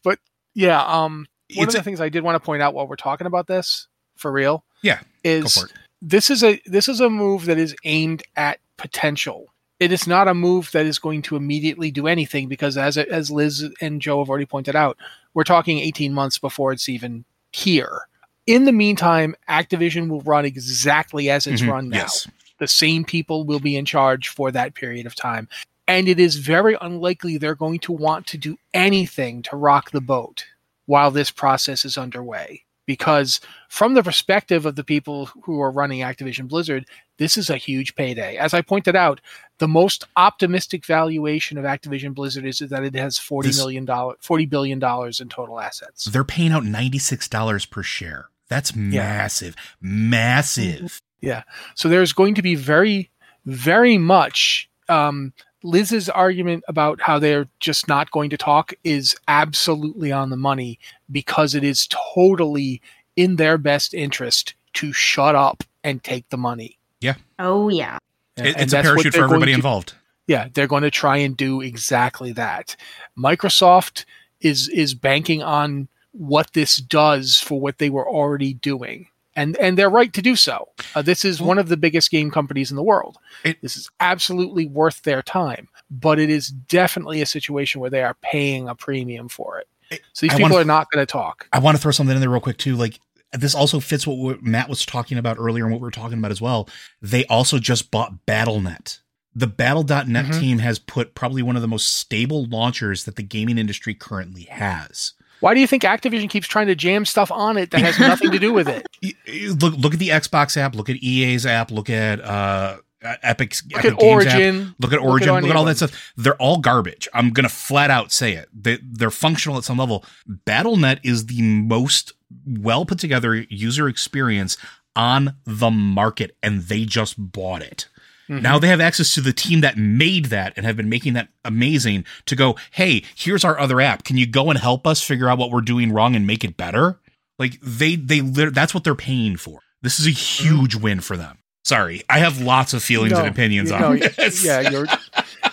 but 0.03 0.19
yeah, 0.53 0.81
um, 0.83 1.25
one 1.55 1.65
it's 1.65 1.73
of 1.73 1.79
the 1.79 1.79
a, 1.79 1.83
things 1.83 1.99
I 1.99 2.07
did 2.07 2.23
want 2.23 2.35
to 2.35 2.39
point 2.39 2.61
out 2.61 2.73
while 2.73 2.87
we're 2.87 2.95
talking 2.95 3.27
about 3.27 3.47
this, 3.47 3.87
for 4.15 4.31
real, 4.31 4.63
yeah 4.83 4.99
go 4.99 5.05
is 5.23 5.57
for 5.57 5.65
it 5.65 5.73
this 6.01 6.29
is 6.29 6.43
a 6.43 6.61
this 6.65 6.87
is 6.87 6.99
a 6.99 7.09
move 7.09 7.45
that 7.45 7.57
is 7.57 7.75
aimed 7.83 8.23
at 8.35 8.59
potential. 8.77 9.53
It 9.79 9.91
is 9.91 10.07
not 10.07 10.27
a 10.27 10.33
move 10.33 10.71
that 10.73 10.85
is 10.85 10.99
going 10.99 11.21
to 11.23 11.35
immediately 11.35 11.89
do 11.89 12.05
anything 12.07 12.47
because, 12.47 12.77
as 12.77 12.97
as 12.97 13.31
Liz 13.31 13.69
and 13.81 14.01
Joe 14.01 14.19
have 14.19 14.29
already 14.29 14.45
pointed 14.45 14.75
out, 14.75 14.97
we're 15.33 15.43
talking 15.43 15.79
18 15.79 16.13
months 16.13 16.37
before 16.37 16.71
it's 16.73 16.89
even 16.89 17.23
here. 17.51 18.01
In 18.45 18.65
the 18.65 18.71
meantime, 18.71 19.35
Activision 19.47 20.09
will 20.09 20.21
run 20.21 20.43
exactly 20.43 21.29
as 21.29 21.47
it's 21.47 21.61
Mhm, 21.61 21.69
run 21.69 21.89
now. 21.89 21.97
yes 21.99 22.27
The 22.57 22.67
same 22.67 23.05
people 23.05 23.45
will 23.45 23.59
be 23.61 23.77
in 23.77 23.85
charge 23.85 24.27
for 24.27 24.51
that 24.51 24.73
period 24.73 25.05
of 25.05 25.15
time. 25.15 25.47
And 25.87 26.09
it 26.09 26.19
is 26.19 26.35
very 26.35 26.75
unlikely 26.81 27.37
they're 27.37 27.55
going 27.55 27.79
to 27.79 27.93
want 27.93 28.27
to 28.27 28.37
do 28.37 28.57
anything 28.73 29.41
to 29.43 29.55
rock 29.55 29.91
the 29.91 30.01
boat 30.01 30.45
while 30.85 31.09
this 31.09 31.31
process 31.31 31.85
is 31.85 31.97
underway. 31.97 32.63
Because, 32.89 33.39
from 33.67 33.93
the 33.93 34.01
perspective 34.01 34.65
of 34.65 34.75
the 34.75 34.83
people 34.83 35.27
who 35.43 35.61
are 35.61 35.69
running 35.69 35.99
Activision 35.99 36.47
Blizzard, 36.47 36.87
this 37.19 37.37
is 37.37 37.51
a 37.51 37.55
huge 37.55 37.93
payday. 37.93 38.35
As 38.35 38.55
I 38.55 38.63
pointed 38.63 38.95
out, 38.95 39.21
the 39.59 39.67
most 39.67 40.05
optimistic 40.15 40.87
valuation 40.87 41.59
of 41.59 41.65
Activision 41.65 42.15
Blizzard 42.15 42.45
is 42.45 42.57
that 42.57 42.83
it 42.83 42.95
has 42.95 43.19
forty 43.19 43.51
million 43.55 43.85
dollar, 43.85 44.15
forty 44.21 44.47
billion 44.47 44.79
dollars 44.79 45.21
in 45.21 45.29
total 45.29 45.59
assets. 45.59 46.05
they're 46.05 46.23
paying 46.23 46.51
out 46.51 46.63
$96 46.63 47.69
per 47.69 47.83
share 47.83 48.29
that's 48.47 48.75
massive 48.75 49.55
massive 49.79 50.99
Yeah. 51.21 51.43
So 51.75 51.89
there's 51.89 52.13
going 52.13 52.33
to 52.35 52.41
be 52.41 52.55
very, 52.55 53.11
very 53.45 53.99
much. 53.99 54.67
Um, 54.87 55.33
Liz's 55.63 56.09
argument 56.09 56.63
about 56.67 57.01
how 57.01 57.19
they're 57.19 57.47
just 57.59 57.87
not 57.87 58.11
going 58.11 58.29
to 58.29 58.37
talk 58.37 58.73
is 58.83 59.15
absolutely 59.27 60.11
on 60.11 60.29
the 60.29 60.37
money 60.37 60.79
because 61.11 61.53
it 61.55 61.63
is 61.63 61.87
totally 62.13 62.81
in 63.15 63.35
their 63.35 63.57
best 63.57 63.93
interest 63.93 64.53
to 64.73 64.93
shut 64.93 65.35
up 65.35 65.63
and 65.83 66.03
take 66.03 66.29
the 66.29 66.37
money. 66.37 66.77
Yeah. 67.01 67.15
Oh 67.37 67.69
yeah. 67.69 67.97
It- 68.37 68.41
And 68.41 68.47
it's 68.61 68.73
a 68.73 68.75
that's 68.77 68.87
what 68.87 68.93
parachute 68.93 69.13
for 69.15 69.23
everybody 69.25 69.51
to- 69.51 69.57
involved 69.57 69.93
Yeah, 70.27 70.47
they're 70.53 70.67
going 70.67 70.83
to 70.83 70.91
try 70.91 71.17
and 71.17 71.35
do 71.35 71.59
exactly 71.61 72.31
that. 72.33 72.75
Microsoft 73.17 74.05
is 74.41 74.69
is 74.69 74.93
banking 74.93 75.41
on 75.43 75.87
what 76.11 76.53
this 76.53 76.77
does 76.77 77.37
for 77.37 77.59
what 77.59 77.77
they 77.79 77.89
were 77.89 78.07
already 78.07 78.53
doing. 78.53 79.07
And 79.39 79.55
and 79.57 79.77
they're 79.77 79.89
right 79.89 80.11
to 80.13 80.21
do 80.21 80.35
so. 80.35 80.67
Uh, 80.95 81.01
this 81.01 81.23
is 81.23 81.41
one 81.41 81.57
of 81.59 81.69
the 81.69 81.77
biggest 81.77 82.11
game 82.11 82.29
companies 82.29 82.71
in 82.71 82.75
the 82.75 82.83
world. 82.83 83.17
It- 83.43 83.61
this 83.61 83.77
is 83.77 83.89
absolutely 83.99 84.65
worth 84.67 85.01
their 85.03 85.21
time, 85.21 85.69
but 85.89 86.19
it 86.19 86.29
is 86.29 86.49
definitely 86.49 87.21
a 87.21 87.25
situation 87.25 87.79
where 87.79 87.89
they 87.89 88.03
are 88.03 88.15
paying 88.21 88.67
a 88.67 88.75
premium 88.75 89.29
for 89.29 89.59
it. 89.59 90.01
So 90.13 90.25
these 90.25 90.31
I 90.33 90.37
people 90.37 90.49
wanna- 90.51 90.61
are 90.61 90.65
not 90.65 90.91
going 90.91 91.05
to 91.05 91.11
talk. 91.11 91.47
I 91.53 91.59
want 91.59 91.77
to 91.77 91.81
throw 91.81 91.91
something 91.91 92.15
in 92.15 92.19
there 92.19 92.29
real 92.29 92.41
quick 92.41 92.57
too. 92.57 92.75
Like 92.75 92.99
this 93.31 93.55
also 93.55 93.79
fits 93.79 94.05
what 94.05 94.43
Matt 94.43 94.67
was 94.69 94.85
talking 94.85 95.17
about 95.17 95.37
earlier 95.39 95.63
and 95.63 95.71
what 95.71 95.79
we 95.81 95.85
were 95.85 95.91
talking 95.91 96.17
about 96.17 96.31
as 96.31 96.41
well. 96.41 96.67
They 97.01 97.25
also 97.25 97.59
just 97.59 97.91
bought 97.91 98.25
Battle.net. 98.25 98.99
The 99.35 99.47
Battle.net 99.47 100.25
Mhm. 100.25 100.39
team 100.39 100.59
has 100.59 100.79
put 100.79 101.15
probably 101.15 101.41
one 101.43 101.55
of 101.55 101.61
the 101.61 101.67
most 101.67 101.95
stable 101.95 102.45
launchers 102.45 103.03
that 103.05 103.15
the 103.15 103.23
gaming 103.23 103.57
industry 103.57 103.93
currently 103.93 104.43
has. 104.49 105.13
Why 105.39 105.53
do 105.53 105.59
you 105.61 105.67
think 105.67 105.83
Activision 105.83 106.29
keeps 106.29 106.47
trying 106.47 106.67
to 106.67 106.75
jam 106.75 107.05
stuff 107.05 107.31
on 107.31 107.57
it 107.57 107.71
that 107.71 107.81
has 107.81 107.99
nothing 107.99 108.31
to 108.31 108.39
do 108.39 108.51
with 108.53 108.67
it? 108.67 108.85
Look, 109.61 109.75
look 109.77 109.93
at 109.93 109.99
the 109.99 110.09
Xbox 110.09 110.57
app. 110.57 110.75
Look 110.75 110.89
at 110.89 110.97
EA's 110.97 111.45
app. 111.45 111.71
Look 111.71 111.89
at 111.89 112.19
uh, 112.21 112.77
Epic's 113.01 113.63
Look 113.63 113.79
Epic 113.79 113.93
at 113.93 113.99
Games 113.99 114.25
app. 114.25 114.33
Origin. 114.33 114.55
Look 114.57 114.65
at 114.65 114.79
Look 114.79 114.93
at 114.93 114.99
Origin. 114.99 115.33
Look 115.41 115.49
at 115.51 115.55
all 115.55 115.65
that 115.65 115.77
stuff. 115.77 116.13
They're 116.17 116.35
all 116.35 116.57
garbage. 116.57 117.07
I'm 117.13 117.31
gonna 117.31 117.49
flat 117.49 117.89
out 117.89 118.11
say 118.11 118.33
it. 118.33 118.49
They, 118.53 118.79
they're 118.83 119.11
functional 119.11 119.57
at 119.57 119.63
some 119.63 119.77
level. 119.77 120.03
Battle.net 120.27 120.99
is 121.03 121.27
the 121.27 121.41
most 121.41 122.13
well 122.45 122.85
put 122.85 122.99
together 122.99 123.35
user 123.35 123.87
experience 123.87 124.57
on 124.95 125.35
the 125.45 125.71
market, 125.71 126.35
and 126.43 126.63
they 126.63 126.83
just 126.83 127.15
bought 127.17 127.61
it. 127.61 127.87
Mhm. 128.29 128.41
Now 128.41 128.59
they 128.59 128.67
have 128.67 128.79
access 128.79 129.13
to 129.15 129.21
the 129.21 129.33
team 129.33 129.61
that 129.61 129.77
made 129.77 130.25
that 130.25 130.53
and 130.55 130.65
have 130.65 130.77
been 130.77 130.89
making 130.89 131.13
that 131.13 131.29
amazing 131.43 132.05
to 132.27 132.35
go, 132.35 132.55
hey, 132.71 133.03
here's 133.15 133.43
our 133.43 133.57
other 133.59 133.81
app. 133.81 134.03
Can 134.03 134.17
you 134.17 134.27
go 134.27 134.49
and 134.49 134.59
help 134.59 134.85
us 134.85 135.01
figure 135.01 135.27
out 135.29 135.37
what 135.39 135.51
we're 135.51 135.61
doing 135.61 135.91
wrong 135.91 136.15
and 136.15 136.27
make 136.27 136.43
it 136.43 136.55
better? 136.55 136.99
Like 137.39 137.59
they 137.61 137.95
they 137.95 138.19
that's 138.19 138.73
what 138.73 138.83
they're 138.83 138.95
paying 138.95 139.35
for. 139.37 139.61
This 139.81 139.99
is 139.99 140.07
a 140.07 140.11
huge 140.11 140.75
win 140.75 140.99
for 141.01 141.17
them. 141.17 141.37
Sorry, 141.63 142.03
I 142.09 142.19
have 142.19 142.39
lots 142.41 142.73
of 142.73 142.83
feelings 142.83 143.13
No, 143.13 143.19
and 143.19 143.27
opinions 143.29 143.69
you 143.69 143.75
on 143.75 143.99
this. 143.99 144.43
Yeah, 144.43 144.69
you're. 144.69 144.87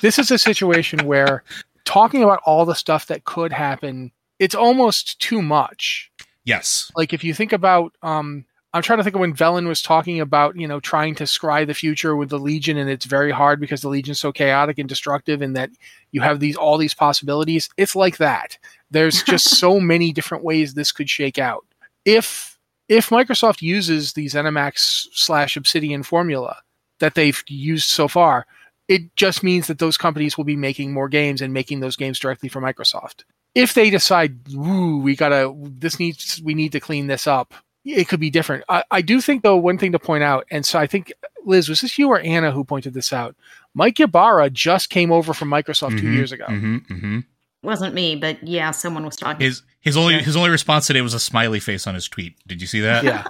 This 0.00 0.18
is 0.18 0.30
a 0.30 0.38
situation 0.38 1.06
where 1.06 1.42
talking 1.84 2.22
about 2.22 2.40
all 2.44 2.64
the 2.64 2.74
stuff 2.74 3.06
that 3.06 3.24
could 3.24 3.52
happen, 3.52 4.12
it's 4.38 4.54
almost 4.54 5.18
too 5.20 5.40
much. 5.40 6.10
Yes. 6.44 6.90
Like 6.96 7.12
if 7.12 7.24
you 7.24 7.32
think 7.34 7.52
about, 7.52 7.92
um, 8.02 8.44
I'm 8.76 8.82
trying 8.82 8.98
to 8.98 9.04
think 9.04 9.16
of 9.16 9.20
when 9.20 9.34
Velen 9.34 9.66
was 9.66 9.80
talking 9.80 10.20
about, 10.20 10.54
you 10.54 10.68
know, 10.68 10.80
trying 10.80 11.14
to 11.14 11.24
scry 11.24 11.66
the 11.66 11.72
future 11.72 12.14
with 12.14 12.28
the 12.28 12.38
Legion, 12.38 12.76
and 12.76 12.90
it's 12.90 13.06
very 13.06 13.30
hard 13.30 13.58
because 13.58 13.80
the 13.80 13.88
Legion's 13.88 14.20
so 14.20 14.32
chaotic 14.32 14.78
and 14.78 14.86
destructive, 14.86 15.40
and 15.40 15.56
that 15.56 15.70
you 16.12 16.20
have 16.20 16.40
these 16.40 16.56
all 16.56 16.76
these 16.76 16.92
possibilities. 16.92 17.70
It's 17.78 17.96
like 17.96 18.18
that. 18.18 18.58
There's 18.90 19.22
just 19.24 19.56
so 19.58 19.80
many 19.80 20.12
different 20.12 20.44
ways 20.44 20.74
this 20.74 20.92
could 20.92 21.08
shake 21.08 21.38
out. 21.38 21.64
If 22.04 22.58
if 22.86 23.08
Microsoft 23.08 23.62
uses 23.62 24.12
the 24.12 24.26
ZeniMax 24.26 25.06
slash 25.14 25.56
Obsidian 25.56 26.02
formula 26.02 26.58
that 26.98 27.14
they've 27.14 27.42
used 27.48 27.88
so 27.88 28.08
far, 28.08 28.46
it 28.88 29.16
just 29.16 29.42
means 29.42 29.68
that 29.68 29.78
those 29.78 29.96
companies 29.96 30.36
will 30.36 30.44
be 30.44 30.54
making 30.54 30.92
more 30.92 31.08
games 31.08 31.40
and 31.40 31.54
making 31.54 31.80
those 31.80 31.96
games 31.96 32.18
directly 32.18 32.50
for 32.50 32.60
Microsoft. 32.60 33.24
If 33.54 33.72
they 33.72 33.88
decide, 33.88 34.36
ooh, 34.52 34.98
we 34.98 35.16
gotta, 35.16 35.54
this 35.56 35.98
needs, 35.98 36.42
we 36.44 36.52
need 36.52 36.72
to 36.72 36.80
clean 36.80 37.06
this 37.06 37.26
up, 37.26 37.54
it 37.86 38.08
could 38.08 38.20
be 38.20 38.30
different. 38.30 38.64
I, 38.68 38.82
I 38.90 39.00
do 39.02 39.20
think, 39.20 39.42
though, 39.42 39.56
one 39.56 39.78
thing 39.78 39.92
to 39.92 39.98
point 39.98 40.24
out, 40.24 40.46
and 40.50 40.66
so 40.66 40.78
I 40.78 40.86
think, 40.86 41.12
Liz, 41.44 41.68
was 41.68 41.80
this 41.80 41.98
you 41.98 42.08
or 42.08 42.18
Anna 42.20 42.50
who 42.50 42.64
pointed 42.64 42.94
this 42.94 43.12
out? 43.12 43.36
Mike 43.74 44.00
Ybarra 44.00 44.50
just 44.50 44.90
came 44.90 45.12
over 45.12 45.32
from 45.34 45.48
Microsoft 45.50 45.98
two 46.00 46.06
Mhm, 46.06 46.14
years 46.14 46.32
ago. 46.32 46.46
mhm, 46.48 46.86
mhm. 46.88 47.24
Wasn't 47.62 47.94
me, 47.94 48.16
but 48.16 48.42
yeah, 48.46 48.70
someone 48.70 49.04
was 49.04 49.16
talking. 49.16 49.44
His 49.44 49.62
his 49.80 49.96
only 49.96 50.14
Yeah. 50.14 50.22
his 50.22 50.36
only 50.36 50.50
response 50.50 50.86
today 50.86 51.00
was 51.00 51.14
a 51.14 51.20
smiley 51.20 51.60
face 51.60 51.86
on 51.86 51.94
his 51.94 52.08
tweet. 52.08 52.34
Did 52.46 52.60
you 52.60 52.66
see 52.66 52.80
that? 52.80 53.02
yeah. 53.04 53.24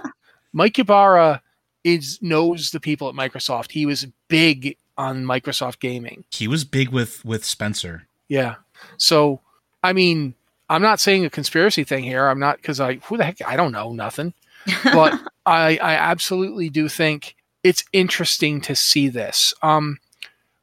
Mike 0.53 0.77
Ybarra 0.79 1.41
is 1.83 2.19
knows 2.21 2.71
the 2.71 2.79
people 2.79 3.09
at 3.09 3.15
Microsoft. 3.15 3.71
He 3.71 3.85
was 3.85 4.05
big 4.27 4.77
on 4.97 5.23
Microsoft 5.25 5.79
gaming. 5.79 6.23
He 6.31 6.47
was 6.47 6.63
big 6.65 6.89
with 6.89 7.23
with 7.25 7.43
Spencer. 7.45 8.07
Yeah. 8.27 8.55
So, 8.97 9.41
I 9.83 9.93
mean, 9.93 10.33
I'm 10.69 10.81
not 10.81 10.99
saying 10.99 11.25
a 11.25 11.29
conspiracy 11.29 11.83
thing 11.83 12.03
here. 12.03 12.27
I'm 12.27 12.39
not 12.39 12.57
because 12.57 12.79
I 12.79 12.95
who 12.95 13.17
the 13.17 13.23
heck 13.25 13.41
I 13.45 13.55
don't 13.55 13.71
know 13.71 13.91
nothing, 13.93 14.33
but 14.83 15.19
I 15.45 15.77
I 15.77 15.93
absolutely 15.93 16.69
do 16.69 16.87
think 16.89 17.35
it's 17.63 17.83
interesting 17.93 18.61
to 18.61 18.75
see 18.75 19.09
this. 19.09 19.53
Um, 19.61 19.97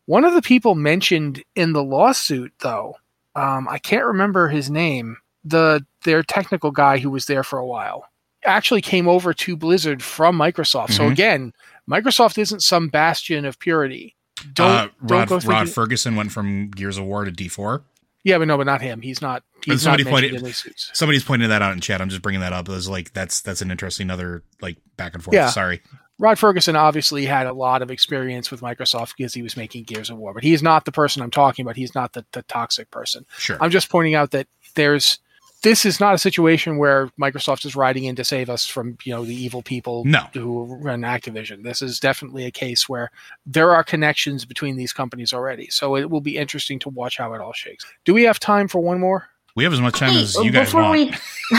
one 0.07 0.25
of 0.25 0.35
the 0.35 0.43
people 0.43 0.75
mentioned 0.75 1.43
in 1.57 1.73
the 1.73 1.83
lawsuit, 1.83 2.53
though, 2.61 2.97
um, 3.35 3.67
I 3.69 3.79
can't 3.79 4.05
remember 4.05 4.49
his 4.49 4.71
name. 4.71 5.17
The 5.45 5.85
their 6.05 6.23
technical 6.23 6.71
guy 6.71 6.99
who 6.99 7.11
was 7.11 7.27
there 7.27 7.43
for 7.43 7.59
a 7.59 7.67
while 7.67 8.05
actually 8.45 8.83
came 8.83 9.09
over 9.09 9.33
to 9.33 9.57
Blizzard 9.57 10.03
from 10.03 10.37
Microsoft. 10.37 10.91
So 10.91 11.05
Mhm. 11.05 11.13
again, 11.13 11.53
Microsoft 11.91 12.37
isn't 12.39 12.63
some 12.63 12.89
bastion 12.89 13.45
of 13.47 13.59
purity. 13.59 14.15
Don't 14.53 14.71
uh, 14.71 14.89
don't 15.07 15.19
Rod, 15.21 15.29
go 15.29 15.35
Rod 15.37 15.43
thinking. 15.43 15.67
Ferguson 15.73 16.17
went 16.17 16.31
from 16.33 16.71
Gears 16.71 16.99
of 16.99 17.05
War 17.05 17.25
to 17.25 17.31
D4. 17.33 17.83
Yeah, 18.25 18.39
but 18.39 18.49
no, 18.49 18.57
but 18.57 18.67
not 18.67 18.81
him. 18.81 19.03
He's 19.03 19.21
not. 19.23 19.43
He's 19.65 19.83
somebody 19.83 20.05
not 20.05 20.11
pointed- 20.11 20.35
in 20.35 20.43
these 20.43 20.57
suits. 20.57 20.91
Somebody's 20.95 21.23
pointed 21.23 21.51
that 21.51 21.63
out 21.63 21.73
in 21.75 21.81
chat. 21.81 22.01
I'm 22.01 22.09
just 22.09 22.23
bringing 22.23 22.41
that 22.41 22.53
up. 22.53 22.69
Was 22.69 22.89
like 22.89 23.13
that's 23.13 23.43
that's 23.43 23.63
an 23.63 23.71
interesting 23.71 24.11
other 24.11 24.43
like 24.61 24.79
back 24.97 25.15
and 25.15 25.23
forth. 25.23 25.35
Yeah. 25.35 25.51
Sorry. 25.51 25.83
Rod 26.19 26.39
Ferguson 26.39 26.77
obviously 26.77 27.27
had 27.27 27.47
a 27.47 27.53
lot 27.53 27.83
of 27.83 27.91
experience 27.91 28.51
with 28.51 28.61
Microsoft 28.61 29.15
because 29.17 29.35
he 29.35 29.43
was 29.43 29.57
making 29.57 29.83
Gears 29.85 30.11
of 30.11 30.17
War, 30.17 30.33
but 30.33 30.45
he's 30.45 30.63
not 30.63 30.85
the 30.85 30.93
person 30.93 31.23
I'm 31.23 31.31
talking 31.31 31.65
about. 31.65 31.77
He's 31.77 31.95
not 31.95 32.13
the, 32.13 32.25
the 32.33 32.43
toxic 32.43 32.91
person. 32.91 33.27
Sure. 33.37 33.59
I'm 33.61 33.71
just 33.71 33.91
pointing 33.91 34.15
out 34.15 34.31
that 34.31 34.47
there's 34.77 35.19
this 35.65 35.85
is 35.85 35.99
not 35.99 36.15
a 36.15 36.19
situation 36.19 36.79
where 36.79 37.09
Microsoft 37.21 37.67
is 37.67 37.75
riding 37.75 38.05
in 38.05 38.15
to 38.15 38.23
save 38.23 38.49
us 38.49 38.65
from 38.67 38.97
you 39.03 39.13
know 39.13 39.25
the 39.25 39.35
evil 39.35 39.63
people 39.63 40.05
No. 40.05 40.21
who 40.33 40.77
run 40.81 41.01
Activision. 41.01 41.65
This 41.65 41.83
is 41.83 41.99
definitely 41.99 42.45
a 42.45 42.53
case 42.53 42.89
where 42.89 43.11
there 43.45 43.73
are 43.73 43.83
connections 43.83 44.45
between 44.45 44.77
these 44.77 44.93
companies 44.93 45.33
already. 45.33 45.67
So 45.71 45.97
it 45.97 46.09
will 46.11 46.21
be 46.21 46.37
interesting 46.39 46.79
to 46.81 46.89
watch 46.91 47.17
how 47.19 47.35
it 47.35 47.41
all 47.41 47.53
shakes. 47.53 47.85
Do 48.05 48.15
we 48.15 48.23
have 48.23 48.39
time 48.39 48.69
for 48.69 48.81
one 48.81 49.01
more? 49.01 49.29
we 49.57 49.65
have 49.65 49.73
as 49.73 49.81
much 49.81 49.99
time 49.99 50.13
Hey, 50.13 50.21
as 50.23 50.35
you 50.37 50.51
guys 50.51 50.67
before 50.67 50.83
want. 50.83 51.11
we 51.51 51.59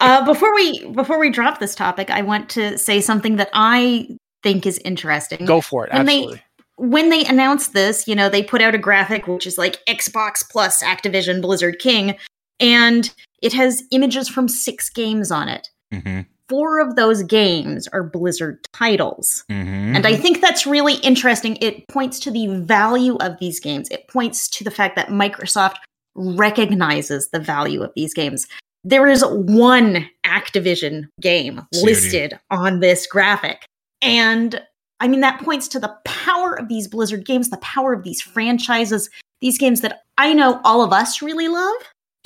uh, 0.00 0.24
before 0.24 0.54
we 0.54 0.86
before 0.92 1.18
we 1.18 1.30
drop 1.30 1.58
this 1.60 1.74
topic, 1.74 2.10
I 2.10 2.22
want 2.22 2.48
to 2.50 2.76
say 2.78 3.00
something 3.00 3.36
that 3.36 3.50
I 3.52 4.08
think 4.42 4.66
is 4.66 4.78
interesting. 4.78 5.44
Go 5.46 5.60
for 5.60 5.86
it. 5.86 5.92
When 5.92 6.06
they- 6.06 6.18
Absolutely. 6.22 6.42
when 6.76 7.08
they 7.10 7.24
announced 7.24 7.72
this, 7.72 8.06
you 8.08 8.14
know, 8.14 8.28
they 8.28 8.42
put 8.42 8.60
out 8.62 8.74
a 8.74 8.78
graphic 8.78 9.26
which 9.26 9.46
is 9.46 9.58
like 9.58 9.84
Xbox 9.86 10.48
plus 10.48 10.82
Activision 10.82 11.40
Blizzard 11.42 11.78
King, 11.78 12.16
and 12.60 13.12
it 13.42 13.52
has 13.52 13.82
images 13.90 14.28
from 14.28 14.48
six 14.48 14.90
games 14.90 15.30
on 15.30 15.48
it. 15.48 15.68
hmm 15.92 16.20
Four 16.48 16.78
of 16.78 16.94
those 16.94 17.24
games 17.24 17.88
are 17.88 18.04
Blizzard 18.04 18.64
titles. 18.72 19.44
hmm 19.50 19.96
And 19.96 20.06
I 20.06 20.14
think 20.14 20.40
that's 20.40 20.64
really 20.64 20.94
interesting. 20.98 21.58
It 21.60 21.88
points 21.88 22.20
to 22.20 22.30
the 22.30 22.46
value 22.46 23.16
of 23.16 23.38
these 23.40 23.58
games. 23.58 23.88
It 23.90 24.06
points 24.06 24.48
to 24.50 24.62
the 24.62 24.70
fact 24.70 24.94
that 24.94 25.08
Microsoft 25.08 25.78
recognizes 26.14 27.30
the 27.30 27.40
value 27.40 27.82
of 27.82 27.92
these 27.96 28.14
games. 28.14 28.46
There 28.84 29.08
is 29.08 29.24
one 29.26 30.08
Activision 30.24 31.08
game 31.20 31.56
COD. 31.74 31.82
listed 31.82 32.38
on 32.50 32.78
this 32.78 33.06
graphic. 33.08 33.66
And 34.00 34.62
I 35.00 35.08
mean, 35.08 35.20
that 35.20 35.42
points 35.42 35.68
to 35.68 35.80
the 35.80 35.94
power 36.04 36.58
of 36.58 36.68
these 36.68 36.88
Blizzard 36.88 37.26
games, 37.26 37.50
the 37.50 37.56
power 37.58 37.92
of 37.92 38.04
these 38.04 38.22
franchises, 38.22 39.10
these 39.40 39.58
games 39.58 39.80
that 39.80 40.02
I 40.16 40.32
know 40.32 40.60
all 40.64 40.82
of 40.82 40.92
us 40.92 41.20
really 41.20 41.48
love. 41.48 41.76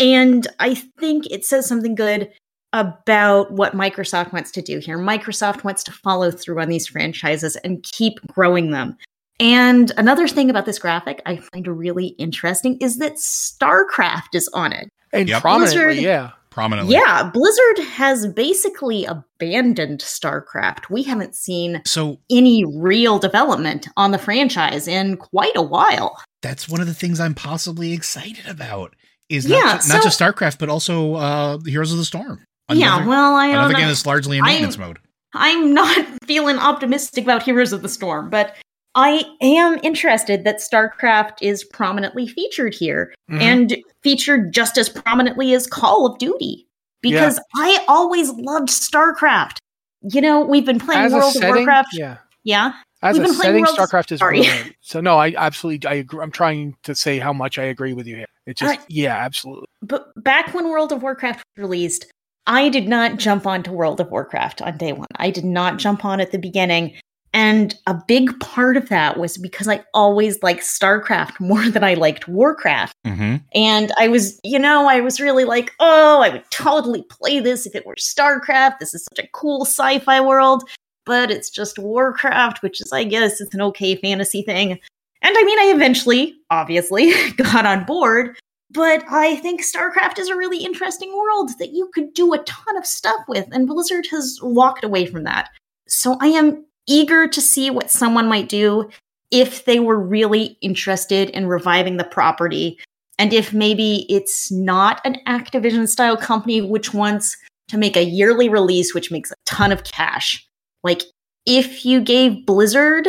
And 0.01 0.46
I 0.59 0.74
think 0.74 1.26
it 1.30 1.44
says 1.44 1.66
something 1.66 1.94
good 1.94 2.30
about 2.72 3.53
what 3.53 3.74
Microsoft 3.74 4.32
wants 4.32 4.51
to 4.53 4.62
do 4.62 4.78
here. 4.78 4.96
Microsoft 4.98 5.64
wants 5.64 5.82
to 5.84 5.92
follow 5.92 6.30
through 6.30 6.61
on 6.61 6.68
these 6.68 6.86
franchises 6.86 7.57
and 7.57 7.82
keep 7.82 8.20
growing 8.28 8.70
them. 8.70 8.96
And 9.40 9.90
another 9.96 10.28
thing 10.28 10.51
about 10.51 10.66
this 10.66 10.78
graphic 10.78 11.20
I 11.26 11.36
find 11.36 11.66
really 11.66 12.09
interesting 12.18 12.76
is 12.78 12.98
that 12.98 13.14
StarCraft 13.16 14.34
is 14.34 14.48
on 14.55 14.72
it. 14.72 14.88
and 15.12 15.28
Yep. 15.28 15.40
prominently, 15.42 15.84
Blizzard- 15.86 16.03
yeah. 16.05 16.30
Prominently. 16.51 16.94
Yeah, 16.94 17.30
Blizzard 17.32 17.78
has 17.84 18.26
basically 18.28 19.05
abandoned 19.05 20.01
StarCraft. 20.01 20.88
We 20.90 21.03
haven't 21.05 21.34
seen 21.36 21.80
So 21.86 22.18
any 22.30 22.64
real 22.64 23.18
development 23.18 23.88
on 23.96 24.11
the 24.12 24.18
franchise 24.18 24.86
in 24.88 25.16
quite 25.16 25.57
a 25.57 25.62
while. 25.62 26.16
that's 26.42 26.68
one 26.68 26.80
of 26.80 26.86
the 26.86 26.94
things 26.94 27.18
I'm 27.20 27.34
possibly 27.34 27.92
excited 27.92 28.46
about. 28.48 28.94
Is 29.31 29.47
Yeah, 29.47 29.59
not, 29.61 29.83
ju- 29.83 29.89
not 29.89 30.03
just 30.03 30.20
StarCraft, 30.20 30.59
but 30.59 30.68
also 30.68 31.14
uh, 31.14 31.59
Heroes 31.64 31.93
of 31.93 31.99
the 31.99 32.05
Storm. 32.05 32.43
yeah, 32.70 33.07
well, 33.07 33.35
I 33.37 33.47
don't 33.47 33.55
another 33.57 33.72
know. 33.74 33.78
game 33.78 33.89
that's 33.89 34.05
largely 34.05 34.37
in 34.39 34.45
I- 34.45 34.49
maintenance 34.49 34.76
mode. 34.76 34.99
I'm 35.35 35.72
not 35.72 36.05
feeling 36.26 36.59
optimistic 36.59 37.22
about 37.24 37.45
Heroes 37.45 37.72
of 37.72 37.83
the 37.83 37.89
Storm, 37.89 38.28
but 38.31 38.57
I 38.97 39.22
am 39.41 39.78
interested 39.85 40.43
that 40.43 40.57
StarCraft 40.57 41.39
is 41.43 41.62
prominently 41.62 42.26
featured 42.26 42.74
here 42.74 43.14
Mhm. 43.31 43.41
and 43.41 43.76
featured 44.03 44.53
just 44.53 44.76
as 44.76 44.89
prominently 44.89 45.55
as 45.55 45.68
Call 45.68 46.07
of 46.07 46.18
Duty 46.18 46.66
because 47.01 47.39
I 47.55 47.85
always 47.87 48.31
loved 48.31 48.68
StarCraft. 48.68 49.59
You 50.03 50.20
know, 50.20 50.41
we've 50.41 50.66
been 50.66 50.81
playing 50.81 51.03
as 51.05 51.12
World 51.12 51.24
of 51.28 51.33
setting, 51.35 51.55
Warcraft. 51.55 51.91
yeah. 51.93 52.16
Yeah. 52.43 52.72
As 53.03 53.18
We've 53.18 53.30
a 53.30 53.34
setting, 53.34 53.62
World- 53.62 53.76
StarCraft 53.78 54.12
is 54.12 54.20
brilliant. 54.20 54.74
So 54.80 55.01
no, 55.01 55.18
I 55.18 55.34
absolutely 55.36 55.88
I 55.88 55.94
agree. 55.94 56.22
I'm 56.22 56.30
trying 56.30 56.76
to 56.82 56.94
say 56.94 57.18
how 57.18 57.32
much 57.32 57.59
I 57.59 57.64
agree 57.64 57.92
with 57.92 58.07
you 58.07 58.16
here. 58.16 58.26
It 58.46 58.57
just 58.57 58.78
Uh, 58.78 58.82
yeah, 58.88 59.16
absolutely. 59.16 59.66
But 59.82 60.12
back 60.22 60.53
when 60.55 60.68
World 60.68 60.92
of 60.92 61.03
Warcraft 61.03 61.42
was 61.57 61.62
released, 61.62 62.07
I 62.46 62.68
did 62.68 62.88
not 62.88 63.16
jump 63.18 63.46
onto 63.46 63.70
World 63.72 64.01
of 64.01 64.11
Warcraft 64.11 64.61
on 64.62 64.76
day 64.76 64.92
one. 64.92 65.07
I 65.16 65.30
did 65.30 65.44
not 65.44 65.78
jump 65.78 66.05
on 66.05 66.20
at 66.20 66.32
the 66.32 66.38
beginning. 66.38 66.92
And 67.32 67.76
a 67.86 67.94
big 68.09 68.38
part 68.40 68.76
of 68.76 68.88
that 68.88 69.16
was 69.16 69.38
because 69.38 69.68
I 69.68 69.84
always 69.94 70.42
liked 70.42 70.62
StarCraft 70.62 71.38
more 71.38 71.68
than 71.70 71.84
I 71.84 71.94
liked 71.94 72.26
Warcraft. 72.26 72.92
hmm 73.07 73.36
And 73.55 73.92
I 73.98 74.09
was, 74.09 74.40
you 74.42 74.59
know, 74.59 74.88
I 74.88 75.01
was 75.01 75.20
really 75.20 75.44
like, 75.44 75.72
oh, 75.78 76.20
I 76.22 76.28
would 76.30 76.42
totally 76.51 77.05
play 77.09 77.38
this 77.38 77.66
if 77.66 77.74
it 77.76 77.86
were 77.86 77.94
StarCraft. 77.94 78.80
This 78.80 78.94
is 78.94 79.07
such 79.14 79.24
a 79.24 79.28
cool 79.32 79.64
sci 79.64 80.01
fi 80.01 80.20
world. 80.20 80.68
But 81.11 81.32
it's 81.32 81.50
just 81.50 81.76
Warcraft, 81.76 82.62
which 82.62 82.80
is, 82.80 82.92
I 82.92 83.02
guess, 83.02 83.40
it's 83.40 83.52
an 83.52 83.61
okay 83.62 83.96
fantasy 83.96 84.42
thing. 84.42 84.70
And 84.70 85.36
I 85.36 85.42
mean, 85.42 85.58
I 85.58 85.72
eventually, 85.74 86.36
obviously, 86.50 87.12
got 87.36 87.66
on 87.66 87.82
board. 87.82 88.38
But 88.70 89.02
I 89.11 89.34
think 89.34 89.61
StarCraft 89.61 90.20
is 90.20 90.28
a 90.28 90.36
really 90.36 90.58
interesting 90.58 91.12
world 91.16 91.50
that 91.58 91.72
you 91.72 91.90
could 91.92 92.14
do 92.14 92.32
a 92.32 92.38
ton 92.44 92.76
of 92.76 92.86
stuff 92.86 93.22
with. 93.26 93.48
And 93.50 93.66
Blizzard 93.66 94.06
has 94.12 94.38
walked 94.40 94.84
away 94.84 95.04
from 95.04 95.24
that. 95.24 95.48
So 95.88 96.16
I 96.20 96.28
am 96.28 96.64
eager 96.86 97.26
to 97.26 97.40
see 97.40 97.70
what 97.70 97.90
someone 97.90 98.28
might 98.28 98.48
do 98.48 98.88
if 99.32 99.64
they 99.64 99.80
were 99.80 99.98
really 99.98 100.56
interested 100.62 101.30
in 101.30 101.48
reviving 101.48 101.96
the 101.96 102.04
property 102.04 102.78
and 103.18 103.32
if 103.32 103.52
maybe 103.52 104.06
it's 104.08 104.52
not 104.52 105.00
an 105.04 105.16
Activision 105.26 105.88
style 105.88 106.16
company 106.16 106.62
which 106.62 106.94
wants 106.94 107.36
to 107.66 107.76
make 107.76 107.96
a 107.96 108.04
yearly 108.04 108.48
release 108.48 108.94
which 108.94 109.11
makes 109.11 109.32
a 109.32 109.36
ton 109.44 109.72
of 109.72 109.82
cash. 109.82 110.46
Like, 110.83 111.03
if 111.47 111.85
you 111.85 112.01
gave 112.01 112.47
Blizzard 112.47 113.09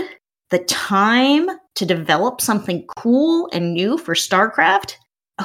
the 0.49 0.59
time 0.59 1.49
to 1.75 1.85
develop 1.85 2.41
something 2.41 2.85
cool 2.97 3.49
and 3.53 3.73
new 3.73 3.97
for 3.97 4.13
StarCraft, 4.13 4.95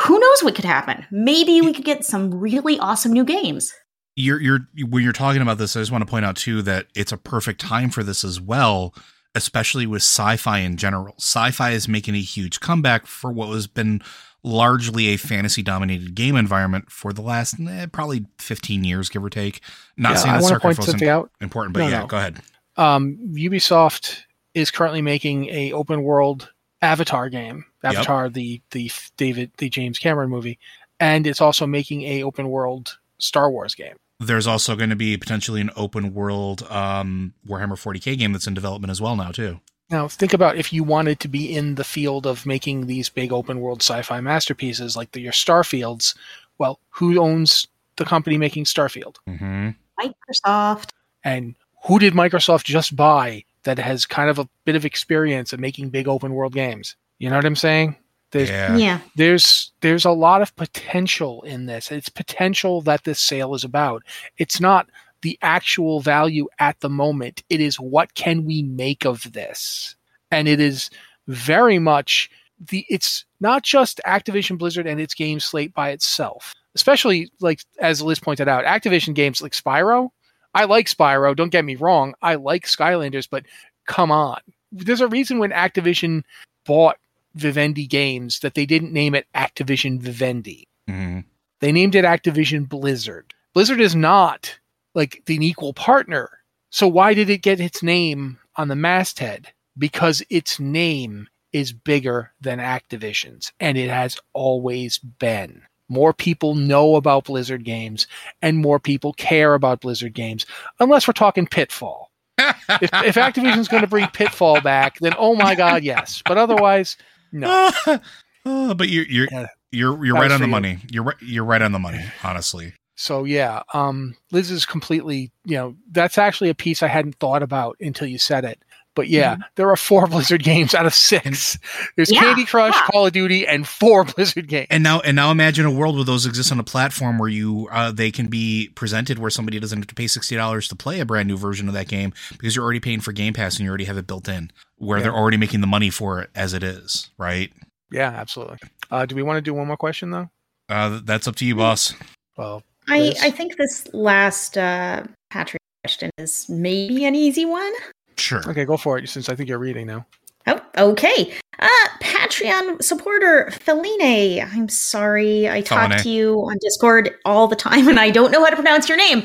who 0.02 0.18
knows 0.18 0.42
what 0.42 0.54
could 0.54 0.64
happen? 0.64 1.06
Maybe 1.10 1.60
we 1.60 1.72
could 1.72 1.84
get 1.84 2.04
some 2.04 2.34
really 2.34 2.78
awesome 2.78 3.12
new 3.12 3.24
games. 3.24 3.72
You're 4.16 4.40
you're 4.40 4.60
when 4.88 5.02
you're 5.04 5.12
talking 5.12 5.42
about 5.42 5.58
this, 5.58 5.76
I 5.76 5.80
just 5.80 5.92
want 5.92 6.02
to 6.02 6.10
point 6.10 6.24
out 6.24 6.36
too 6.36 6.62
that 6.62 6.86
it's 6.94 7.12
a 7.12 7.18
perfect 7.18 7.60
time 7.60 7.90
for 7.90 8.02
this 8.02 8.24
as 8.24 8.40
well, 8.40 8.94
especially 9.34 9.86
with 9.86 10.02
sci-fi 10.02 10.58
in 10.60 10.76
general. 10.76 11.14
Sci-fi 11.18 11.70
is 11.72 11.86
making 11.86 12.14
a 12.14 12.20
huge 12.20 12.60
comeback 12.60 13.06
for 13.06 13.30
what 13.30 13.48
has 13.48 13.66
been 13.66 14.00
largely 14.46 15.08
a 15.08 15.16
fantasy 15.16 15.60
dominated 15.62 16.14
game 16.14 16.36
environment 16.36 16.90
for 16.90 17.12
the 17.12 17.20
last 17.20 17.56
eh, 17.60 17.86
probably 17.90 18.24
15 18.38 18.84
years 18.84 19.08
give 19.08 19.22
or 19.24 19.28
take. 19.28 19.60
Not 19.96 20.12
Yeah, 20.12 20.16
saying 20.16 20.34
that 20.34 20.42
StarCraft 20.42 20.64
wasn't 20.64 20.86
something 20.86 21.08
out. 21.08 21.30
important, 21.40 21.74
but 21.74 21.80
No, 21.80 21.88
yeah, 21.88 22.00
no. 22.00 22.06
go 22.06 22.16
ahead. 22.16 22.40
Um, 22.76 23.18
Ubisoft 23.34 24.20
is 24.54 24.70
currently 24.70 25.02
making 25.02 25.46
a 25.50 25.72
open 25.72 26.02
world 26.04 26.52
Avatar 26.80 27.28
game. 27.28 27.64
Yep. 27.82 27.94
Avatar, 27.94 28.28
the 28.28 28.60
the 28.70 28.90
David 29.16 29.50
the 29.58 29.68
James 29.68 29.98
Cameron 29.98 30.30
movie, 30.30 30.58
and 31.00 31.26
it's 31.26 31.40
also 31.40 31.66
making 31.66 32.02
a 32.02 32.22
open 32.22 32.48
world 32.48 32.98
Star 33.18 33.50
Wars 33.50 33.74
game. 33.74 33.96
There's 34.20 34.46
also 34.46 34.76
going 34.76 34.90
to 34.90 34.96
be 34.96 35.16
potentially 35.16 35.60
an 35.60 35.70
open 35.76 36.14
world 36.14 36.62
um, 36.70 37.34
Warhammer 37.46 37.72
40k 37.72 38.16
game 38.16 38.32
that's 38.32 38.46
in 38.46 38.54
development 38.54 38.90
as 38.90 39.00
well 39.00 39.16
now 39.16 39.30
too. 39.30 39.60
Now, 39.88 40.08
think 40.08 40.32
about 40.32 40.56
if 40.56 40.72
you 40.72 40.82
wanted 40.82 41.20
to 41.20 41.28
be 41.28 41.54
in 41.54 41.76
the 41.76 41.84
field 41.84 42.26
of 42.26 42.44
making 42.44 42.86
these 42.86 43.08
big 43.08 43.32
open 43.32 43.60
world 43.60 43.82
sci 43.82 44.02
fi 44.02 44.20
masterpieces 44.20 44.96
like 44.96 45.12
the, 45.12 45.20
your 45.20 45.32
Starfields. 45.32 46.16
Well, 46.58 46.80
who 46.90 47.18
owns 47.20 47.68
the 47.96 48.04
company 48.04 48.36
making 48.36 48.64
Starfield? 48.64 49.16
Mm-hmm. 49.28 49.70
Microsoft. 50.00 50.90
And 51.24 51.54
who 51.84 51.98
did 51.98 52.14
Microsoft 52.14 52.64
just 52.64 52.96
buy 52.96 53.44
that 53.62 53.78
has 53.78 54.06
kind 54.06 54.28
of 54.28 54.38
a 54.38 54.48
bit 54.64 54.76
of 54.76 54.84
experience 54.84 55.52
of 55.52 55.60
making 55.60 55.90
big 55.90 56.08
open 56.08 56.32
world 56.34 56.52
games? 56.52 56.96
You 57.18 57.30
know 57.30 57.36
what 57.36 57.44
I'm 57.44 57.56
saying? 57.56 57.96
There's, 58.32 58.50
Yeah. 58.50 58.76
Yeah. 58.76 59.00
there's 59.14 59.72
there's 59.82 60.04
a 60.04 60.10
lot 60.10 60.42
of 60.42 60.54
potential 60.56 61.42
in 61.42 61.66
this. 61.66 61.92
It's 61.92 62.08
potential 62.08 62.80
that 62.82 63.04
this 63.04 63.20
sale 63.20 63.54
is 63.54 63.62
about. 63.62 64.02
It's 64.36 64.60
not 64.60 64.88
the 65.22 65.38
actual 65.42 66.00
value 66.00 66.48
at 66.58 66.80
the 66.80 66.88
moment. 66.88 67.42
It 67.48 67.60
is 67.60 67.80
what 67.80 68.14
can 68.14 68.44
we 68.44 68.62
make 68.62 69.04
of 69.04 69.32
this? 69.32 69.96
And 70.30 70.48
it 70.48 70.60
is 70.60 70.90
very 71.26 71.78
much 71.78 72.30
the 72.58 72.86
it's 72.88 73.24
not 73.40 73.62
just 73.62 74.00
Activision 74.06 74.58
Blizzard 74.58 74.86
and 74.86 75.00
its 75.00 75.14
game 75.14 75.40
slate 75.40 75.74
by 75.74 75.90
itself. 75.90 76.54
Especially 76.74 77.30
like 77.40 77.60
as 77.80 78.02
Liz 78.02 78.20
pointed 78.20 78.48
out, 78.48 78.64
Activision 78.64 79.14
games 79.14 79.42
like 79.42 79.52
Spyro. 79.52 80.10
I 80.54 80.64
like 80.64 80.86
Spyro, 80.86 81.36
don't 81.36 81.52
get 81.52 81.64
me 81.64 81.76
wrong. 81.76 82.14
I 82.22 82.36
like 82.36 82.64
Skylanders, 82.64 83.28
but 83.30 83.44
come 83.86 84.10
on. 84.10 84.40
There's 84.72 85.02
a 85.02 85.08
reason 85.08 85.38
when 85.38 85.50
Activision 85.50 86.22
bought 86.64 86.96
Vivendi 87.34 87.86
Games 87.86 88.40
that 88.40 88.54
they 88.54 88.66
didn't 88.66 88.92
name 88.92 89.14
it 89.14 89.26
Activision 89.34 90.00
Vivendi. 90.00 90.66
hmm 90.88 91.20
They 91.60 91.72
named 91.72 91.94
it 91.94 92.04
Activision 92.04 92.68
Blizzard. 92.68 93.34
Blizzard 93.52 93.80
is 93.80 93.94
not 93.94 94.58
like 94.96 95.22
the 95.26 95.36
equal 95.36 95.72
partner. 95.72 96.30
So 96.70 96.88
why 96.88 97.14
did 97.14 97.30
it 97.30 97.42
get 97.42 97.60
its 97.60 97.82
name 97.82 98.38
on 98.56 98.66
the 98.68 98.74
masthead? 98.74 99.52
Because 99.78 100.22
its 100.30 100.58
name 100.58 101.28
is 101.52 101.72
bigger 101.72 102.32
than 102.40 102.58
Activision's, 102.58 103.52
and 103.60 103.78
it 103.78 103.90
has 103.90 104.18
always 104.32 104.98
been. 104.98 105.62
More 105.88 106.12
people 106.12 106.56
know 106.56 106.96
about 106.96 107.26
Blizzard 107.26 107.62
games, 107.62 108.08
and 108.42 108.58
more 108.58 108.80
people 108.80 109.12
care 109.12 109.54
about 109.54 109.82
Blizzard 109.82 110.14
games, 110.14 110.44
unless 110.80 111.06
we're 111.06 111.12
talking 111.12 111.46
Pitfall. 111.46 112.10
if, 112.38 112.58
if 112.92 113.14
Activision's 113.14 113.68
going 113.68 113.82
to 113.82 113.88
bring 113.88 114.08
Pitfall 114.08 114.60
back, 114.60 114.98
then 114.98 115.14
oh 115.16 115.36
my 115.36 115.54
god, 115.54 115.84
yes. 115.84 116.22
But 116.26 116.38
otherwise, 116.38 116.96
no. 117.30 117.70
Oh, 118.48 118.74
but 118.74 118.88
you're 118.88 119.06
you're 119.06 119.28
you're 119.72 120.06
you're 120.06 120.14
right 120.14 120.30
on 120.30 120.38
the 120.38 120.46
you. 120.46 120.50
money. 120.52 120.78
You're 120.88 121.02
right. 121.02 121.16
You're 121.20 121.44
right 121.44 121.60
on 121.60 121.72
the 121.72 121.80
money. 121.80 122.04
Honestly. 122.22 122.74
So 122.96 123.24
yeah, 123.24 123.62
um, 123.74 124.16
Liz 124.32 124.50
is 124.50 124.64
completely, 124.66 125.30
you 125.44 125.56
know, 125.56 125.76
that's 125.90 126.18
actually 126.18 126.50
a 126.50 126.54
piece 126.54 126.82
I 126.82 126.88
hadn't 126.88 127.16
thought 127.16 127.42
about 127.42 127.76
until 127.80 128.06
you 128.08 128.18
said 128.18 128.44
it. 128.44 128.58
But 128.94 129.08
yeah, 129.08 129.36
there 129.56 129.68
are 129.68 129.76
four 129.76 130.06
Blizzard 130.08 130.42
games 130.42 130.74
out 130.74 130.86
of 130.86 130.94
six. 130.94 131.58
There's 131.96 132.10
Yeah, 132.10 132.20
Candy 132.20 132.46
Crush, 132.46 132.72
yeah. 132.74 132.86
Call 132.90 133.04
of 133.06 133.12
Duty, 133.12 133.46
and 133.46 133.68
four 133.68 134.04
Blizzard 134.16 134.48
games. 134.48 134.68
And 134.70 134.82
now 134.82 135.00
and 135.00 135.14
now 135.14 135.30
imagine 135.30 135.66
a 135.66 135.70
world 135.70 135.96
where 135.96 136.04
those 136.06 136.24
exist 136.24 136.50
on 136.50 136.58
a 136.58 136.64
platform 136.64 137.18
where 137.18 137.28
you 137.28 137.68
uh, 137.70 137.92
they 137.92 138.10
can 138.10 138.28
be 138.28 138.70
presented 138.74 139.18
where 139.18 139.28
somebody 139.28 139.60
doesn't 139.60 139.76
have 139.78 139.86
to 139.88 139.94
pay 139.94 140.06
sixty 140.06 140.34
dollars 140.34 140.66
to 140.68 140.74
play 140.76 140.98
a 141.00 141.04
brand 141.04 141.28
new 141.28 141.36
version 141.36 141.68
of 141.68 141.74
that 141.74 141.88
game 141.88 142.14
because 142.32 142.56
you're 142.56 142.64
already 142.64 142.80
paying 142.80 143.00
for 143.00 143.12
Game 143.12 143.34
Pass 143.34 143.56
and 143.58 143.64
you 143.64 143.68
already 143.68 143.84
have 143.84 143.98
it 143.98 144.06
built 144.06 144.26
in 144.30 144.50
where 144.78 144.96
Yeah. 144.96 145.02
they're 145.04 145.14
already 145.14 145.36
making 145.36 145.60
the 145.60 145.66
money 145.66 145.90
for 145.90 146.22
it 146.22 146.30
as 146.34 146.54
it 146.54 146.62
is, 146.62 147.10
right? 147.18 147.52
yeah, 147.92 148.08
absolutely. 148.08 148.56
Uh, 148.90 149.04
do 149.04 149.14
we 149.14 149.22
want 149.22 149.36
to 149.36 149.42
do 149.42 149.52
one 149.52 149.66
more 149.66 149.76
question 149.76 150.10
though? 150.10 150.30
Uh, 150.70 151.00
that's 151.04 151.28
up 151.28 151.36
to 151.36 151.44
you, 151.44 151.54
boss. 151.54 151.92
Well, 152.38 152.62
I, 152.88 153.14
I 153.22 153.30
think 153.30 153.56
this 153.56 153.88
last 153.92 154.56
uh, 154.56 155.04
Patreon 155.32 155.56
question 155.84 156.10
is 156.18 156.48
maybe 156.48 157.04
an 157.04 157.14
easy 157.14 157.44
one. 157.44 157.72
Sure. 158.18 158.42
okay, 158.48 158.64
go 158.64 158.76
for 158.76 158.98
it. 158.98 159.08
Since 159.08 159.28
I 159.28 159.34
think 159.34 159.48
you're 159.48 159.58
reading 159.58 159.86
now. 159.86 160.06
Oh, 160.46 160.60
okay. 160.78 161.34
Uh, 161.58 161.68
Patreon 162.00 162.82
supporter 162.82 163.50
Feline. 163.50 164.40
I'm 164.40 164.68
sorry, 164.68 165.48
I 165.48 165.60
talk 165.60 165.88
Feline. 165.88 166.02
to 166.02 166.08
you 166.08 166.38
on 166.40 166.56
Discord 166.60 167.14
all 167.24 167.48
the 167.48 167.56
time, 167.56 167.88
and 167.88 167.98
I 167.98 168.10
don't 168.10 168.30
know 168.30 168.44
how 168.44 168.50
to 168.50 168.56
pronounce 168.56 168.88
your 168.88 168.98
name. 168.98 169.24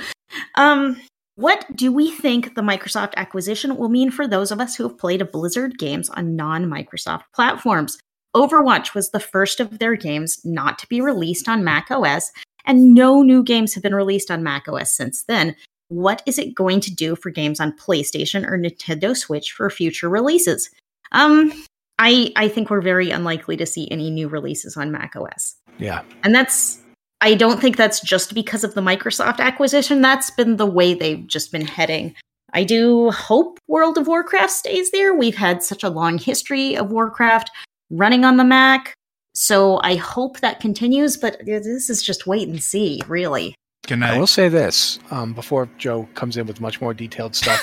Um, 0.56 1.00
what 1.36 1.66
do 1.76 1.92
we 1.92 2.12
think 2.12 2.56
the 2.56 2.62
Microsoft 2.62 3.14
acquisition 3.16 3.78
will 3.78 3.90
mean 3.90 4.12
for 4.12 4.28
those 4.28 4.52
of 4.52 4.60
us 4.60 4.76
who 4.76 4.84
have 4.84 4.98
played 4.98 5.22
a 5.22 5.26
Blizzard 5.26 5.78
games 5.78 6.10
on 6.10 6.36
non-Microsoft 6.36 7.24
platforms? 7.34 7.98
Overwatch 8.36 8.94
was 8.94 9.10
the 9.10 9.20
first 9.20 9.60
of 9.60 9.80
their 9.80 9.96
games 9.96 10.40
not 10.46 10.80
to 10.80 10.88
be 10.88 11.02
released 11.02 11.50
on 11.50 11.64
Mac 11.64 11.92
OS, 11.92 12.32
and 12.66 12.94
no 12.94 13.22
new 13.22 13.44
games 13.44 13.74
have 13.74 13.84
been 13.84 13.96
released 13.96 14.32
on 14.32 14.44
macOS 14.44 14.94
since 14.94 15.24
then. 15.24 15.56
What 15.90 16.22
is 16.26 16.38
it 16.38 16.56
going 16.56 16.80
to 16.82 16.94
do 16.94 17.16
for 17.16 17.30
games 17.30 17.60
on 17.60 17.76
PlayStation 17.78 18.48
or 18.48 18.58
Nintendo 18.58 19.16
Switch 19.16 19.52
for 19.52 19.70
future 19.70 20.10
releases? 20.10 20.70
Um, 21.12 21.52
I 22.00 22.32
I 22.36 22.48
think 22.48 22.70
we're 22.70 22.82
very 22.82 23.12
unlikely 23.12 23.58
to 23.58 23.66
see 23.66 23.90
any 23.92 24.10
new 24.10 24.28
releases 24.28 24.78
on 24.78 24.92
macOS. 24.92 25.56
Yeah, 25.78 26.02
And 26.24 26.34
that's 26.34 26.80
I 27.22 27.36
don't 27.36 27.62
think 27.62 27.78
that's 27.78 28.02
just 28.02 28.34
because 28.34 28.64
of 28.64 28.74
the 28.74 28.82
Microsoft 28.82 29.40
acquisition. 29.40 30.02
That's 30.02 30.32
been 30.32 30.58
the 30.58 30.66
way 30.66 30.94
they've 30.94 31.26
just 31.28 31.52
been 31.52 31.66
heading. 31.66 32.16
I 32.54 32.64
do 32.64 33.12
hope 33.12 33.60
World 33.68 33.98
of 33.98 34.08
Warcraft 34.08 34.52
stays 34.52 34.92
there. 34.92 35.14
We've 35.14 35.36
had 35.36 35.64
such 35.64 35.84
a 35.84 35.90
long 35.90 36.18
history 36.18 36.76
of 36.76 36.92
Warcraft 36.92 37.52
running 37.92 38.26
on 38.26 38.38
the 38.38 38.44
Mac. 38.44 38.96
So 39.34 39.80
I 39.84 39.96
hope 39.96 40.40
that 40.42 40.60
continues, 40.60 41.18
but 41.18 41.44
this 41.46 41.90
is 41.90 42.04
just 42.04 42.28
wait 42.28 42.48
and 42.48 42.62
see, 42.62 43.02
really. 43.08 43.56
Can 43.84 44.04
I 44.04 44.16
I? 44.16 44.18
will 44.20 44.28
say 44.28 44.50
this 44.50 45.00
um, 45.10 45.34
before 45.34 45.70
Joe 45.78 46.08
comes 46.14 46.38
in 46.38 46.46
with 46.46 46.62
much 46.62 46.82
more 46.82 46.94
detailed 46.94 47.36
stuff. 47.36 47.60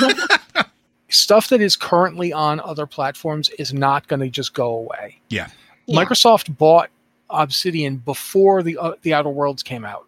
stuff 1.08 1.48
that 1.48 1.60
is 1.60 1.76
currently 1.76 2.32
on 2.32 2.60
other 2.60 2.86
platforms 2.86 3.48
is 3.50 3.72
not 3.72 4.06
going 4.08 4.20
to 4.20 4.28
just 4.28 4.54
go 4.54 4.74
away. 4.74 5.20
Yeah. 5.28 5.48
Yeah. 5.86 6.02
Microsoft 6.02 6.56
bought 6.56 6.90
Obsidian 7.30 7.96
before 7.98 8.62
the 8.62 8.76
uh, 8.78 8.92
the 9.02 9.14
Outer 9.14 9.30
Worlds 9.30 9.62
came 9.62 9.84
out, 9.84 10.06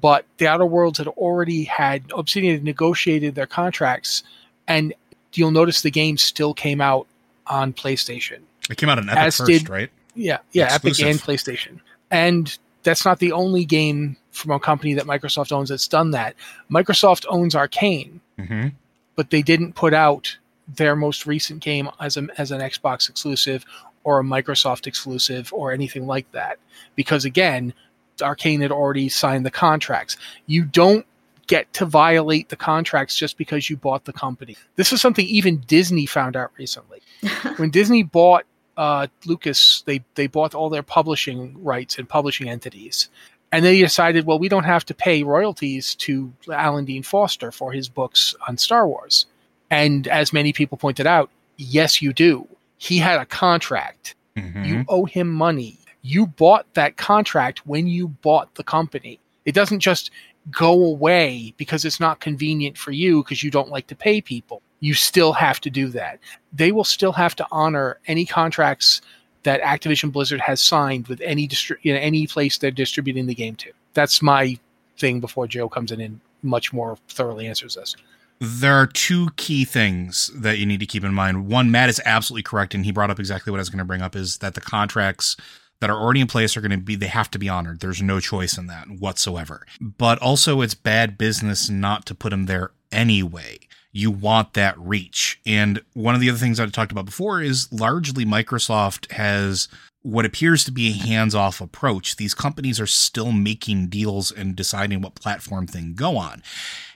but 0.00 0.24
the 0.38 0.46
Outer 0.46 0.66
Worlds 0.66 0.98
had 0.98 1.08
already 1.08 1.64
had 1.64 2.04
Obsidian 2.14 2.54
had 2.54 2.64
negotiated 2.64 3.34
their 3.34 3.46
contracts, 3.46 4.22
and 4.66 4.92
you'll 5.34 5.50
notice 5.50 5.82
the 5.82 5.90
game 5.90 6.16
still 6.16 6.54
came 6.54 6.80
out 6.80 7.06
on 7.46 7.72
PlayStation. 7.72 8.40
It 8.70 8.76
came 8.76 8.88
out 8.88 8.98
on 8.98 9.08
Epic 9.08 9.22
As 9.22 9.36
first, 9.38 9.50
did- 9.50 9.68
right? 9.68 9.90
Yeah, 10.18 10.38
yeah, 10.52 10.74
Exclusive. 10.74 11.06
Epic 11.06 11.10
and 11.12 11.20
PlayStation. 11.20 11.80
And 12.10 12.58
that's 12.82 13.04
not 13.04 13.18
the 13.18 13.32
only 13.32 13.64
game 13.64 14.16
from 14.30 14.50
a 14.52 14.60
company 14.60 14.94
that 14.94 15.04
Microsoft 15.04 15.52
owns 15.52 15.68
that's 15.68 15.88
done 15.88 16.10
that. 16.12 16.34
Microsoft 16.70 17.24
owns 17.28 17.54
Arkane, 17.54 18.20
Mm-hmm. 18.38 18.68
but 19.16 19.30
they 19.30 19.42
didn't 19.42 19.74
put 19.74 19.92
out 19.92 20.38
their 20.68 20.94
most 20.94 21.26
recent 21.26 21.60
game 21.60 21.88
as 22.00 22.16
a, 22.16 22.28
as 22.38 22.50
an 22.52 22.60
Xbox 22.60 23.08
exclusive 23.10 23.64
or 24.04 24.20
a 24.20 24.22
Microsoft 24.22 24.86
exclusive 24.86 25.52
or 25.52 25.72
anything 25.72 26.06
like 26.06 26.30
that. 26.32 26.58
Because 26.94 27.24
again, 27.24 27.74
Arkane 28.18 28.60
had 28.62 28.70
already 28.70 29.08
signed 29.08 29.44
the 29.44 29.50
contracts. 29.50 30.16
You 30.46 30.64
don't 30.64 31.04
get 31.48 31.72
to 31.72 31.84
violate 31.86 32.48
the 32.50 32.56
contracts 32.56 33.16
just 33.16 33.38
because 33.38 33.68
you 33.70 33.76
bought 33.76 34.04
the 34.04 34.12
company. 34.12 34.56
This 34.76 34.92
is 34.92 35.00
something 35.00 35.26
even 35.26 35.58
Disney 35.66 36.06
found 36.06 36.36
out 36.36 36.52
recently 36.58 37.00
when 37.56 37.70
Disney 37.70 38.02
bought 38.02 38.44
uh, 38.78 39.08
Lucas, 39.26 39.82
they 39.86 40.02
they 40.14 40.28
bought 40.28 40.54
all 40.54 40.70
their 40.70 40.84
publishing 40.84 41.62
rights 41.62 41.98
and 41.98 42.08
publishing 42.08 42.48
entities, 42.48 43.10
and 43.50 43.64
they 43.64 43.80
decided, 43.80 44.24
well, 44.24 44.38
we 44.38 44.48
don't 44.48 44.64
have 44.64 44.86
to 44.86 44.94
pay 44.94 45.24
royalties 45.24 45.96
to 45.96 46.32
Alan 46.50 46.84
Dean 46.84 47.02
Foster 47.02 47.50
for 47.50 47.72
his 47.72 47.88
books 47.88 48.36
on 48.46 48.56
Star 48.56 48.86
Wars. 48.86 49.26
And 49.70 50.06
as 50.06 50.32
many 50.32 50.52
people 50.52 50.78
pointed 50.78 51.06
out, 51.06 51.28
yes, 51.56 52.00
you 52.00 52.12
do. 52.12 52.46
He 52.78 52.98
had 52.98 53.20
a 53.20 53.26
contract. 53.26 54.14
Mm-hmm. 54.36 54.64
You 54.64 54.84
owe 54.88 55.04
him 55.04 55.28
money. 55.28 55.78
You 56.02 56.26
bought 56.26 56.72
that 56.74 56.96
contract 56.96 57.66
when 57.66 57.88
you 57.88 58.08
bought 58.08 58.54
the 58.54 58.62
company. 58.62 59.18
It 59.44 59.54
doesn't 59.54 59.80
just 59.80 60.12
go 60.50 60.84
away 60.84 61.52
because 61.56 61.84
it's 61.84 62.00
not 62.00 62.20
convenient 62.20 62.78
for 62.78 62.92
you 62.92 63.24
because 63.24 63.42
you 63.42 63.50
don't 63.50 63.70
like 63.70 63.88
to 63.88 63.96
pay 63.96 64.20
people. 64.20 64.62
You 64.80 64.94
still 64.94 65.32
have 65.32 65.60
to 65.62 65.70
do 65.70 65.88
that. 65.88 66.18
They 66.52 66.72
will 66.72 66.84
still 66.84 67.12
have 67.12 67.34
to 67.36 67.46
honor 67.50 67.98
any 68.06 68.24
contracts 68.24 69.00
that 69.42 69.62
Activision 69.62 70.12
Blizzard 70.12 70.40
has 70.40 70.60
signed 70.60 71.08
with 71.08 71.20
any 71.20 71.48
distri- 71.48 71.78
you 71.82 71.92
know, 71.92 72.00
any 72.00 72.26
place 72.26 72.58
they're 72.58 72.70
distributing 72.70 73.26
the 73.26 73.34
game 73.34 73.56
to. 73.56 73.72
That's 73.94 74.22
my 74.22 74.58
thing 74.98 75.20
before 75.20 75.46
Joe 75.46 75.68
comes 75.68 75.92
in 75.92 76.00
and 76.00 76.20
much 76.42 76.72
more 76.72 76.98
thoroughly 77.08 77.46
answers 77.46 77.74
this. 77.74 77.96
There 78.40 78.74
are 78.74 78.86
two 78.86 79.30
key 79.36 79.64
things 79.64 80.30
that 80.34 80.58
you 80.58 80.66
need 80.66 80.80
to 80.80 80.86
keep 80.86 81.02
in 81.02 81.12
mind. 81.12 81.48
One, 81.48 81.70
Matt 81.70 81.88
is 81.88 82.00
absolutely 82.04 82.44
correct, 82.44 82.74
and 82.74 82.84
he 82.84 82.92
brought 82.92 83.10
up 83.10 83.18
exactly 83.18 83.50
what 83.50 83.58
I 83.58 83.62
was 83.62 83.68
going 83.68 83.80
to 83.80 83.84
bring 83.84 84.02
up 84.02 84.14
is 84.14 84.38
that 84.38 84.54
the 84.54 84.60
contracts 84.60 85.36
that 85.80 85.90
are 85.90 86.00
already 86.00 86.20
in 86.20 86.26
place 86.26 86.56
are 86.56 86.60
going 86.60 86.72
to 86.72 86.78
be, 86.78 86.94
they 86.94 87.06
have 87.06 87.30
to 87.32 87.38
be 87.38 87.48
honored. 87.48 87.80
There's 87.80 88.02
no 88.02 88.20
choice 88.20 88.56
in 88.58 88.66
that 88.68 88.88
whatsoever. 88.88 89.66
But 89.80 90.18
also, 90.20 90.60
it's 90.60 90.74
bad 90.74 91.18
business 91.18 91.68
not 91.68 92.06
to 92.06 92.14
put 92.14 92.30
them 92.30 92.46
there 92.46 92.70
anyway. 92.92 93.58
You 93.92 94.10
want 94.10 94.54
that 94.54 94.78
reach. 94.78 95.40
And 95.46 95.80
one 95.94 96.14
of 96.14 96.20
the 96.20 96.28
other 96.28 96.38
things 96.38 96.60
I 96.60 96.66
talked 96.66 96.92
about 96.92 97.06
before 97.06 97.40
is 97.42 97.72
largely 97.72 98.24
Microsoft 98.24 99.10
has 99.12 99.68
what 100.02 100.24
appears 100.24 100.64
to 100.64 100.72
be 100.72 100.88
a 100.88 100.92
hands 100.92 101.34
off 101.34 101.60
approach. 101.60 102.16
These 102.16 102.34
companies 102.34 102.78
are 102.80 102.86
still 102.86 103.32
making 103.32 103.88
deals 103.88 104.30
and 104.30 104.54
deciding 104.54 105.00
what 105.00 105.14
platform 105.14 105.66
thing 105.66 105.94
go 105.94 106.16
on. 106.16 106.42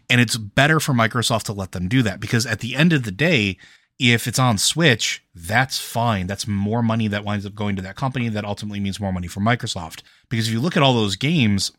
And 0.09 0.21
it's 0.21 0.37
better 0.37 0.79
for 0.81 0.93
Microsoft 0.93 1.45
to 1.45 1.53
let 1.53 1.73
them 1.73 1.89
do 1.89 2.03
that 2.03 2.21
because 2.21 2.47
at 2.47 2.61
the 2.61 2.77
end 2.77 2.93
of 2.93 3.03
the 3.05 3.11
day, 3.11 3.57
If 3.99 4.27
it's 4.27 4.39
on 4.39 4.59
Switch, 4.59 5.25
that's 5.33 5.79
fine. 5.79 6.27
That's 6.27 6.47
more 6.47 6.83
money 6.83 7.07
that 7.09 7.25
winds 7.25 7.47
up 7.47 7.55
going 7.55 7.77
to 7.77 7.83
that 7.83 7.95
company. 7.95 8.29
That 8.29 8.45
ultimately 8.45 8.81
means 8.81 8.99
more 8.99 9.13
money 9.13 9.29
for 9.29 9.41
Microsoft. 9.41 10.03
Because 10.29 10.49
if 10.49 10.53
you 10.53 10.61
look 10.61 10.77
at 10.77 10.83
all 10.83 10.95
those 10.95 11.15
games, 11.15 11.71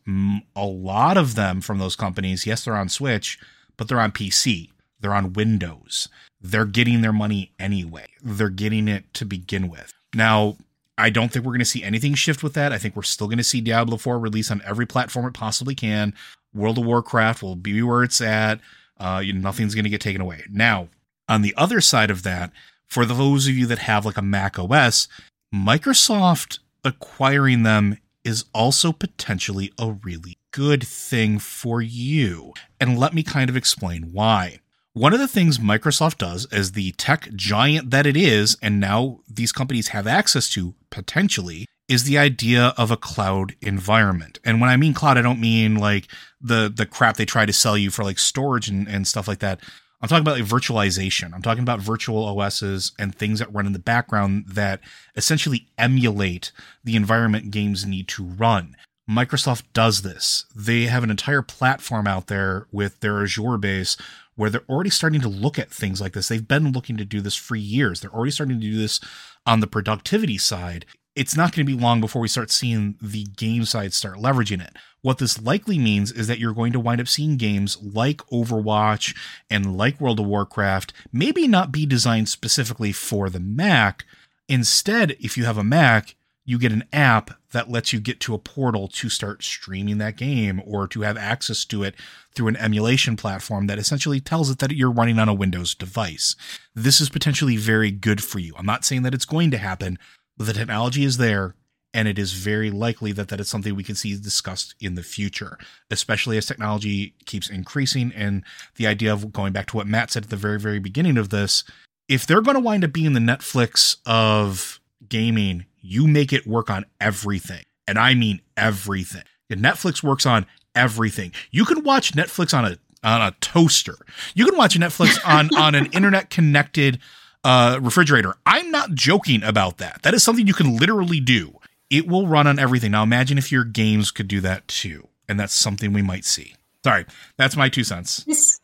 a 0.56 0.64
lot 0.64 1.18
of 1.18 1.34
them 1.34 1.60
from 1.60 1.78
those 1.78 1.96
companies, 1.96 2.46
yes, 2.46 2.64
they're 2.64 2.76
on 2.76 2.88
Switch, 2.88 3.38
but 3.76 3.88
they're 3.88 4.00
on 4.00 4.12
PC, 4.12 4.70
they're 5.04 5.14
on 5.14 5.34
Windows. 5.34 6.08
They're 6.40 6.64
getting 6.64 7.02
their 7.02 7.12
money 7.12 7.52
anyway. 7.58 8.06
They're 8.22 8.48
getting 8.48 8.88
it 8.88 9.12
to 9.14 9.26
begin 9.26 9.68
with. 9.68 9.92
Now, 10.14 10.56
I 10.96 11.10
don't 11.10 11.30
think 11.30 11.44
we're 11.44 11.52
going 11.52 11.58
to 11.58 11.66
see 11.66 11.82
anything 11.82 12.14
shift 12.14 12.42
with 12.42 12.54
that. 12.54 12.72
I 12.72 12.78
think 12.78 12.96
we're 12.96 13.02
still 13.02 13.26
going 13.26 13.38
to 13.38 13.44
see 13.44 13.60
Diablo 13.60 13.98
4 13.98 14.18
release 14.18 14.50
on 14.50 14.62
every 14.64 14.86
platform 14.86 15.26
it 15.26 15.34
possibly 15.34 15.74
can. 15.74 16.14
World 16.54 16.78
of 16.78 16.86
Warcraft 16.86 17.42
will 17.42 17.56
be 17.56 17.82
where 17.82 18.02
it's 18.02 18.20
at. 18.20 18.60
Uh, 18.98 19.22
nothing's 19.34 19.74
going 19.74 19.84
to 19.84 19.90
get 19.90 20.00
taken 20.00 20.22
away. 20.22 20.44
Now, 20.50 20.88
on 21.28 21.42
the 21.42 21.54
other 21.56 21.80
side 21.80 22.10
of 22.10 22.22
that, 22.22 22.50
for 22.86 23.04
those 23.04 23.46
of 23.46 23.54
you 23.54 23.66
that 23.66 23.80
have 23.80 24.06
like 24.06 24.16
a 24.16 24.22
Mac 24.22 24.58
OS, 24.58 25.08
Microsoft 25.54 26.60
acquiring 26.84 27.62
them 27.62 27.98
is 28.24 28.44
also 28.54 28.92
potentially 28.92 29.72
a 29.78 29.92
really 30.02 30.38
good 30.50 30.82
thing 30.82 31.38
for 31.38 31.82
you. 31.82 32.54
And 32.80 32.98
let 32.98 33.12
me 33.12 33.22
kind 33.22 33.50
of 33.50 33.56
explain 33.56 34.12
why. 34.12 34.60
One 34.94 35.12
of 35.12 35.18
the 35.18 35.26
things 35.26 35.58
Microsoft 35.58 36.18
does 36.18 36.46
as 36.52 36.70
the 36.70 36.92
tech 36.92 37.28
giant 37.34 37.90
that 37.90 38.06
it 38.06 38.16
is, 38.16 38.56
and 38.62 38.78
now 38.78 39.18
these 39.28 39.50
companies 39.50 39.88
have 39.88 40.06
access 40.06 40.48
to 40.50 40.76
potentially, 40.90 41.66
is 41.88 42.04
the 42.04 42.16
idea 42.16 42.72
of 42.78 42.92
a 42.92 42.96
cloud 42.96 43.56
environment. 43.60 44.38
And 44.44 44.60
when 44.60 44.70
I 44.70 44.76
mean 44.76 44.94
cloud, 44.94 45.18
I 45.18 45.22
don't 45.22 45.40
mean 45.40 45.74
like 45.74 46.06
the 46.40 46.72
the 46.74 46.86
crap 46.86 47.16
they 47.16 47.24
try 47.24 47.44
to 47.44 47.52
sell 47.52 47.76
you 47.76 47.90
for 47.90 48.04
like 48.04 48.20
storage 48.20 48.68
and, 48.68 48.86
and 48.86 49.04
stuff 49.04 49.26
like 49.26 49.40
that. 49.40 49.60
I'm 50.00 50.08
talking 50.08 50.22
about 50.22 50.38
like 50.38 50.48
virtualization. 50.48 51.34
I'm 51.34 51.42
talking 51.42 51.64
about 51.64 51.80
virtual 51.80 52.24
OSs 52.40 52.92
and 52.96 53.12
things 53.12 53.40
that 53.40 53.52
run 53.52 53.66
in 53.66 53.72
the 53.72 53.80
background 53.80 54.44
that 54.46 54.78
essentially 55.16 55.66
emulate 55.76 56.52
the 56.84 56.94
environment 56.94 57.50
games 57.50 57.84
need 57.84 58.06
to 58.08 58.22
run. 58.22 58.76
Microsoft 59.10 59.64
does 59.72 60.02
this. 60.02 60.46
They 60.54 60.84
have 60.84 61.04
an 61.04 61.10
entire 61.10 61.42
platform 61.42 62.06
out 62.06 62.28
there 62.28 62.66
with 62.72 63.00
their 63.00 63.22
Azure 63.22 63.58
base 63.58 63.96
where 64.36 64.50
they're 64.50 64.64
already 64.68 64.90
starting 64.90 65.20
to 65.20 65.28
look 65.28 65.58
at 65.58 65.70
things 65.70 66.00
like 66.00 66.12
this. 66.12 66.28
They've 66.28 66.46
been 66.46 66.72
looking 66.72 66.96
to 66.96 67.04
do 67.04 67.20
this 67.20 67.36
for 67.36 67.56
years. 67.56 68.00
They're 68.00 68.14
already 68.14 68.32
starting 68.32 68.60
to 68.60 68.66
do 68.66 68.76
this 68.76 69.00
on 69.46 69.60
the 69.60 69.66
productivity 69.66 70.38
side 70.38 70.86
it's 71.16 71.36
not 71.36 71.54
going 71.54 71.64
to 71.64 71.76
be 71.76 71.80
long 71.80 72.00
before 72.00 72.20
we 72.20 72.28
start 72.28 72.50
seeing 72.50 72.96
the 73.00 73.24
game 73.24 73.64
side 73.64 73.92
start 73.92 74.16
leveraging 74.16 74.60
it. 74.60 74.76
What 75.00 75.18
this 75.18 75.40
likely 75.40 75.78
means 75.78 76.10
is 76.10 76.26
that 76.26 76.38
you're 76.38 76.54
going 76.54 76.72
to 76.72 76.80
wind 76.80 77.00
up 77.00 77.08
seeing 77.08 77.36
games 77.36 77.78
like 77.80 78.18
Overwatch 78.32 79.16
and 79.48 79.76
like 79.76 80.00
World 80.00 80.18
of 80.18 80.26
Warcraft 80.26 80.92
maybe 81.12 81.46
not 81.46 81.70
be 81.70 81.86
designed 81.86 82.28
specifically 82.28 82.90
for 82.90 83.30
the 83.30 83.40
Mac. 83.40 84.04
Instead, 84.48 85.12
if 85.20 85.36
you 85.36 85.44
have 85.44 85.58
a 85.58 85.64
Mac, 85.64 86.16
you 86.44 86.58
get 86.58 86.72
an 86.72 86.84
app 86.92 87.30
that 87.52 87.70
lets 87.70 87.92
you 87.92 88.00
get 88.00 88.20
to 88.20 88.34
a 88.34 88.38
portal 88.38 88.88
to 88.88 89.08
start 89.08 89.42
streaming 89.42 89.98
that 89.98 90.16
game 90.16 90.62
or 90.66 90.86
to 90.86 91.00
have 91.00 91.16
access 91.16 91.64
to 91.64 91.82
it 91.82 91.94
through 92.34 92.48
an 92.48 92.56
emulation 92.56 93.16
platform 93.16 93.66
that 93.66 93.78
essentially 93.78 94.20
tells 94.20 94.50
it 94.50 94.58
that 94.58 94.72
you're 94.72 94.90
running 94.90 95.18
on 95.18 95.28
a 95.28 95.34
Windows 95.34 95.74
device. 95.74 96.36
This 96.74 97.00
is 97.00 97.08
potentially 97.08 97.56
very 97.56 97.90
good 97.90 98.22
for 98.22 98.38
you. 98.38 98.54
I'm 98.58 98.66
not 98.66 98.84
saying 98.84 99.02
that 99.02 99.14
it's 99.14 99.24
going 99.24 99.50
to 99.52 99.58
happen, 99.58 99.98
but 100.36 100.46
the 100.46 100.52
technology 100.52 101.04
is 101.04 101.16
there 101.16 101.54
and 101.94 102.08
it 102.08 102.18
is 102.18 102.32
very 102.32 102.72
likely 102.72 103.12
that 103.12 103.28
that 103.28 103.40
is 103.40 103.48
something 103.48 103.74
we 103.74 103.84
can 103.84 103.94
see 103.94 104.18
discussed 104.18 104.74
in 104.80 104.96
the 104.96 105.02
future, 105.02 105.56
especially 105.90 106.36
as 106.36 106.44
technology 106.44 107.14
keeps 107.24 107.48
increasing. 107.48 108.12
And 108.14 108.42
the 108.74 108.88
idea 108.88 109.12
of 109.12 109.32
going 109.32 109.52
back 109.52 109.66
to 109.66 109.76
what 109.76 109.86
Matt 109.86 110.10
said 110.10 110.24
at 110.24 110.30
the 110.30 110.36
very, 110.36 110.58
very 110.58 110.80
beginning 110.80 111.16
of 111.16 111.30
this, 111.30 111.62
if 112.08 112.26
they're 112.26 112.42
going 112.42 112.56
to 112.56 112.60
wind 112.60 112.84
up 112.84 112.92
being 112.92 113.12
the 113.12 113.20
Netflix 113.20 113.96
of 114.04 114.80
gaming, 115.08 115.66
you 115.84 116.06
make 116.06 116.32
it 116.32 116.46
work 116.46 116.70
on 116.70 116.86
everything. 117.00 117.62
And 117.86 117.98
I 117.98 118.14
mean 118.14 118.40
everything. 118.56 119.22
And 119.50 119.62
Netflix 119.62 120.02
works 120.02 120.24
on 120.24 120.46
everything. 120.74 121.32
You 121.50 121.64
can 121.64 121.84
watch 121.84 122.12
Netflix 122.12 122.56
on 122.56 122.64
a 122.64 122.78
on 123.04 123.20
a 123.20 123.32
toaster. 123.40 123.96
You 124.34 124.46
can 124.46 124.56
watch 124.56 124.78
Netflix 124.78 125.18
on 125.28 125.54
on 125.54 125.74
an 125.74 125.86
internet 125.92 126.30
connected 126.30 126.98
uh, 127.44 127.78
refrigerator. 127.82 128.34
I'm 128.46 128.70
not 128.70 128.94
joking 128.94 129.42
about 129.42 129.76
that. 129.78 130.02
That 130.02 130.14
is 130.14 130.22
something 130.22 130.46
you 130.46 130.54
can 130.54 130.78
literally 130.78 131.20
do. 131.20 131.58
It 131.90 132.08
will 132.08 132.26
run 132.26 132.46
on 132.46 132.58
everything. 132.58 132.92
Now 132.92 133.02
imagine 133.02 133.36
if 133.36 133.52
your 133.52 133.64
games 133.64 134.10
could 134.10 134.26
do 134.26 134.40
that 134.40 134.66
too. 134.66 135.08
And 135.28 135.38
that's 135.38 135.54
something 135.54 135.92
we 135.92 136.02
might 136.02 136.24
see. 136.24 136.54
Sorry, 136.82 137.04
that's 137.36 137.56
my 137.56 137.68
two 137.68 137.84
cents. 137.84 138.24
This, 138.24 138.60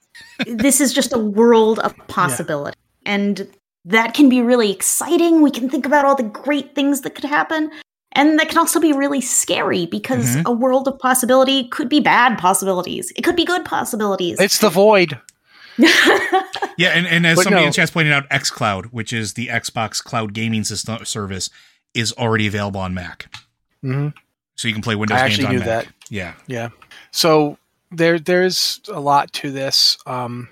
this 0.47 0.81
is 0.81 0.93
just 0.93 1.13
a 1.13 1.19
world 1.19 1.79
of 1.79 1.95
possibility. 2.09 2.77
Yeah. 3.05 3.13
And 3.13 3.49
that 3.85 4.15
can 4.15 4.29
be 4.29 4.43
really 4.43 4.71
exciting. 4.71 5.43
We 5.43 5.51
can 5.51 5.69
think 5.71 5.87
about 5.87 6.05
all 6.05 6.17
the 6.17 6.23
great 6.23 6.75
things 6.75 7.01
that 7.03 7.15
could 7.15 7.25
happen. 7.25 7.71
And 8.13 8.39
that 8.39 8.49
can 8.49 8.59
also 8.59 8.81
be 8.81 8.93
really 8.93 9.21
scary 9.21 9.87
because 9.87 10.37
mm-hmm. 10.37 10.47
a 10.47 10.51
world 10.51 10.89
of 10.89 10.99
possibility 10.99 11.69
could 11.69 11.89
be 11.89 12.01
bad 12.01 12.39
possibilities. 12.39 13.13
It 13.17 13.23
could 13.23 13.37
be 13.37 13.45
good 13.45 13.65
possibilities. 13.65 14.41
It's 14.41 14.59
the 14.59 14.69
void. 14.69 15.19
yeah, 15.79 16.89
and, 16.89 17.07
and 17.07 17.27
as 17.27 17.37
but 17.37 17.45
somebody 17.45 17.63
no. 17.63 17.67
in 17.69 17.73
chat 17.73 17.93
pointed 17.93 18.13
out, 18.13 18.29
xCloud, 18.29 18.87
which 18.87 19.13
is 19.13 19.35
the 19.35 19.47
Xbox 19.47 20.03
cloud 20.03 20.35
gaming 20.35 20.65
system 20.65 21.05
service, 21.05 21.51
is 21.95 22.13
already 22.15 22.47
available 22.47 22.81
on 22.81 22.93
Mac. 22.93 23.33
Mm-hmm. 23.85 24.09
So 24.57 24.69
you 24.69 24.75
can 24.75 24.83
play 24.83 24.97
Windows 24.97 25.19
I 25.19 25.29
games 25.29 25.45
on 25.45 25.53
knew 25.53 25.59
Mac. 25.61 25.67
That. 25.67 25.87
Yeah, 26.11 26.35
yeah. 26.49 26.71
So 27.13 27.59
there, 27.93 28.19
there's 28.19 28.81
a 28.89 29.01
lot 29.01 29.33
to 29.35 29.51
this. 29.51 29.97
Um, 30.05 30.49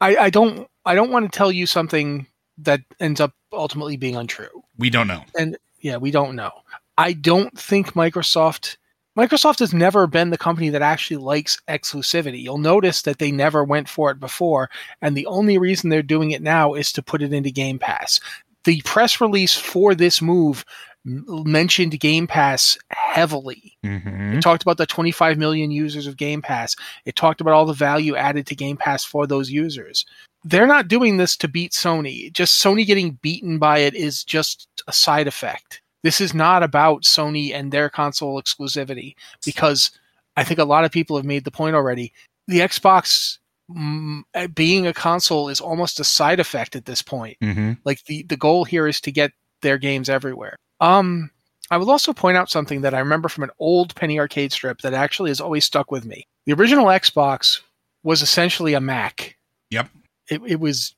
I, 0.00 0.16
I 0.16 0.30
don't, 0.30 0.68
I 0.86 0.94
don't 0.94 1.10
want 1.10 1.30
to 1.30 1.36
tell 1.36 1.52
you 1.52 1.66
something 1.66 2.26
that 2.64 2.80
ends 2.98 3.20
up 3.20 3.32
ultimately 3.52 3.96
being 3.96 4.16
untrue. 4.16 4.62
We 4.78 4.90
don't 4.90 5.06
know, 5.06 5.24
and 5.38 5.56
yeah, 5.80 5.96
we 5.96 6.10
don't 6.10 6.36
know. 6.36 6.50
I 6.98 7.12
don't 7.12 7.58
think 7.58 7.94
Microsoft 7.94 8.76
Microsoft 9.18 9.58
has 9.58 9.74
never 9.74 10.06
been 10.06 10.30
the 10.30 10.38
company 10.38 10.68
that 10.70 10.82
actually 10.82 11.16
likes 11.16 11.60
exclusivity. 11.68 12.42
You'll 12.42 12.58
notice 12.58 13.02
that 13.02 13.18
they 13.18 13.32
never 13.32 13.64
went 13.64 13.88
for 13.88 14.10
it 14.10 14.20
before, 14.20 14.70
and 15.02 15.16
the 15.16 15.26
only 15.26 15.58
reason 15.58 15.90
they're 15.90 16.02
doing 16.02 16.30
it 16.30 16.42
now 16.42 16.74
is 16.74 16.92
to 16.92 17.02
put 17.02 17.22
it 17.22 17.32
into 17.32 17.50
Game 17.50 17.78
Pass. 17.78 18.20
The 18.64 18.82
press 18.82 19.20
release 19.20 19.54
for 19.54 19.94
this 19.94 20.22
move 20.22 20.64
mentioned 21.04 21.98
Game 21.98 22.26
Pass 22.26 22.78
heavily. 22.90 23.76
Mm-hmm. 23.84 24.34
It 24.34 24.42
talked 24.42 24.62
about 24.62 24.76
the 24.76 24.86
25 24.86 25.38
million 25.38 25.70
users 25.70 26.06
of 26.06 26.16
Game 26.16 26.42
Pass. 26.42 26.76
It 27.04 27.16
talked 27.16 27.40
about 27.40 27.54
all 27.54 27.66
the 27.66 27.72
value 27.72 28.16
added 28.16 28.46
to 28.48 28.54
Game 28.54 28.76
Pass 28.76 29.04
for 29.04 29.26
those 29.26 29.50
users. 29.50 30.04
They're 30.44 30.66
not 30.66 30.88
doing 30.88 31.16
this 31.16 31.36
to 31.38 31.48
beat 31.48 31.72
Sony. 31.72 32.32
Just 32.32 32.62
Sony 32.62 32.86
getting 32.86 33.18
beaten 33.22 33.58
by 33.58 33.78
it 33.78 33.94
is 33.94 34.24
just 34.24 34.68
a 34.88 34.92
side 34.92 35.26
effect. 35.26 35.82
This 36.02 36.20
is 36.20 36.32
not 36.32 36.62
about 36.62 37.02
Sony 37.02 37.52
and 37.54 37.70
their 37.70 37.90
console 37.90 38.40
exclusivity 38.40 39.14
because 39.44 39.90
I 40.36 40.44
think 40.44 40.58
a 40.58 40.64
lot 40.64 40.84
of 40.84 40.92
people 40.92 41.16
have 41.16 41.26
made 41.26 41.44
the 41.44 41.50
point 41.50 41.76
already. 41.76 42.12
The 42.48 42.60
Xbox 42.60 43.38
mm, 43.70 44.22
eh, 44.34 44.46
being 44.46 44.86
a 44.86 44.94
console 44.94 45.48
is 45.48 45.60
almost 45.60 46.00
a 46.00 46.04
side 46.04 46.40
effect 46.40 46.74
at 46.74 46.86
this 46.86 47.02
point. 47.02 47.36
Mm-hmm. 47.42 47.72
Like 47.84 48.04
the 48.04 48.22
the 48.22 48.36
goal 48.36 48.64
here 48.64 48.86
is 48.86 49.00
to 49.02 49.12
get 49.12 49.32
their 49.60 49.76
games 49.76 50.08
everywhere. 50.08 50.56
Um, 50.80 51.30
I 51.70 51.76
will 51.76 51.90
also 51.90 52.12
point 52.12 52.36
out 52.36 52.50
something 52.50 52.80
that 52.80 52.94
I 52.94 52.98
remember 52.98 53.28
from 53.28 53.44
an 53.44 53.50
old 53.58 53.94
penny 53.94 54.18
arcade 54.18 54.52
strip 54.52 54.80
that 54.80 54.94
actually 54.94 55.30
has 55.30 55.40
always 55.40 55.64
stuck 55.64 55.90
with 55.90 56.04
me. 56.04 56.26
The 56.46 56.54
original 56.54 56.86
Xbox 56.86 57.60
was 58.02 58.22
essentially 58.22 58.74
a 58.74 58.80
Mac. 58.80 59.36
Yep. 59.70 59.88
It, 60.30 60.40
it 60.46 60.60
was 60.60 60.94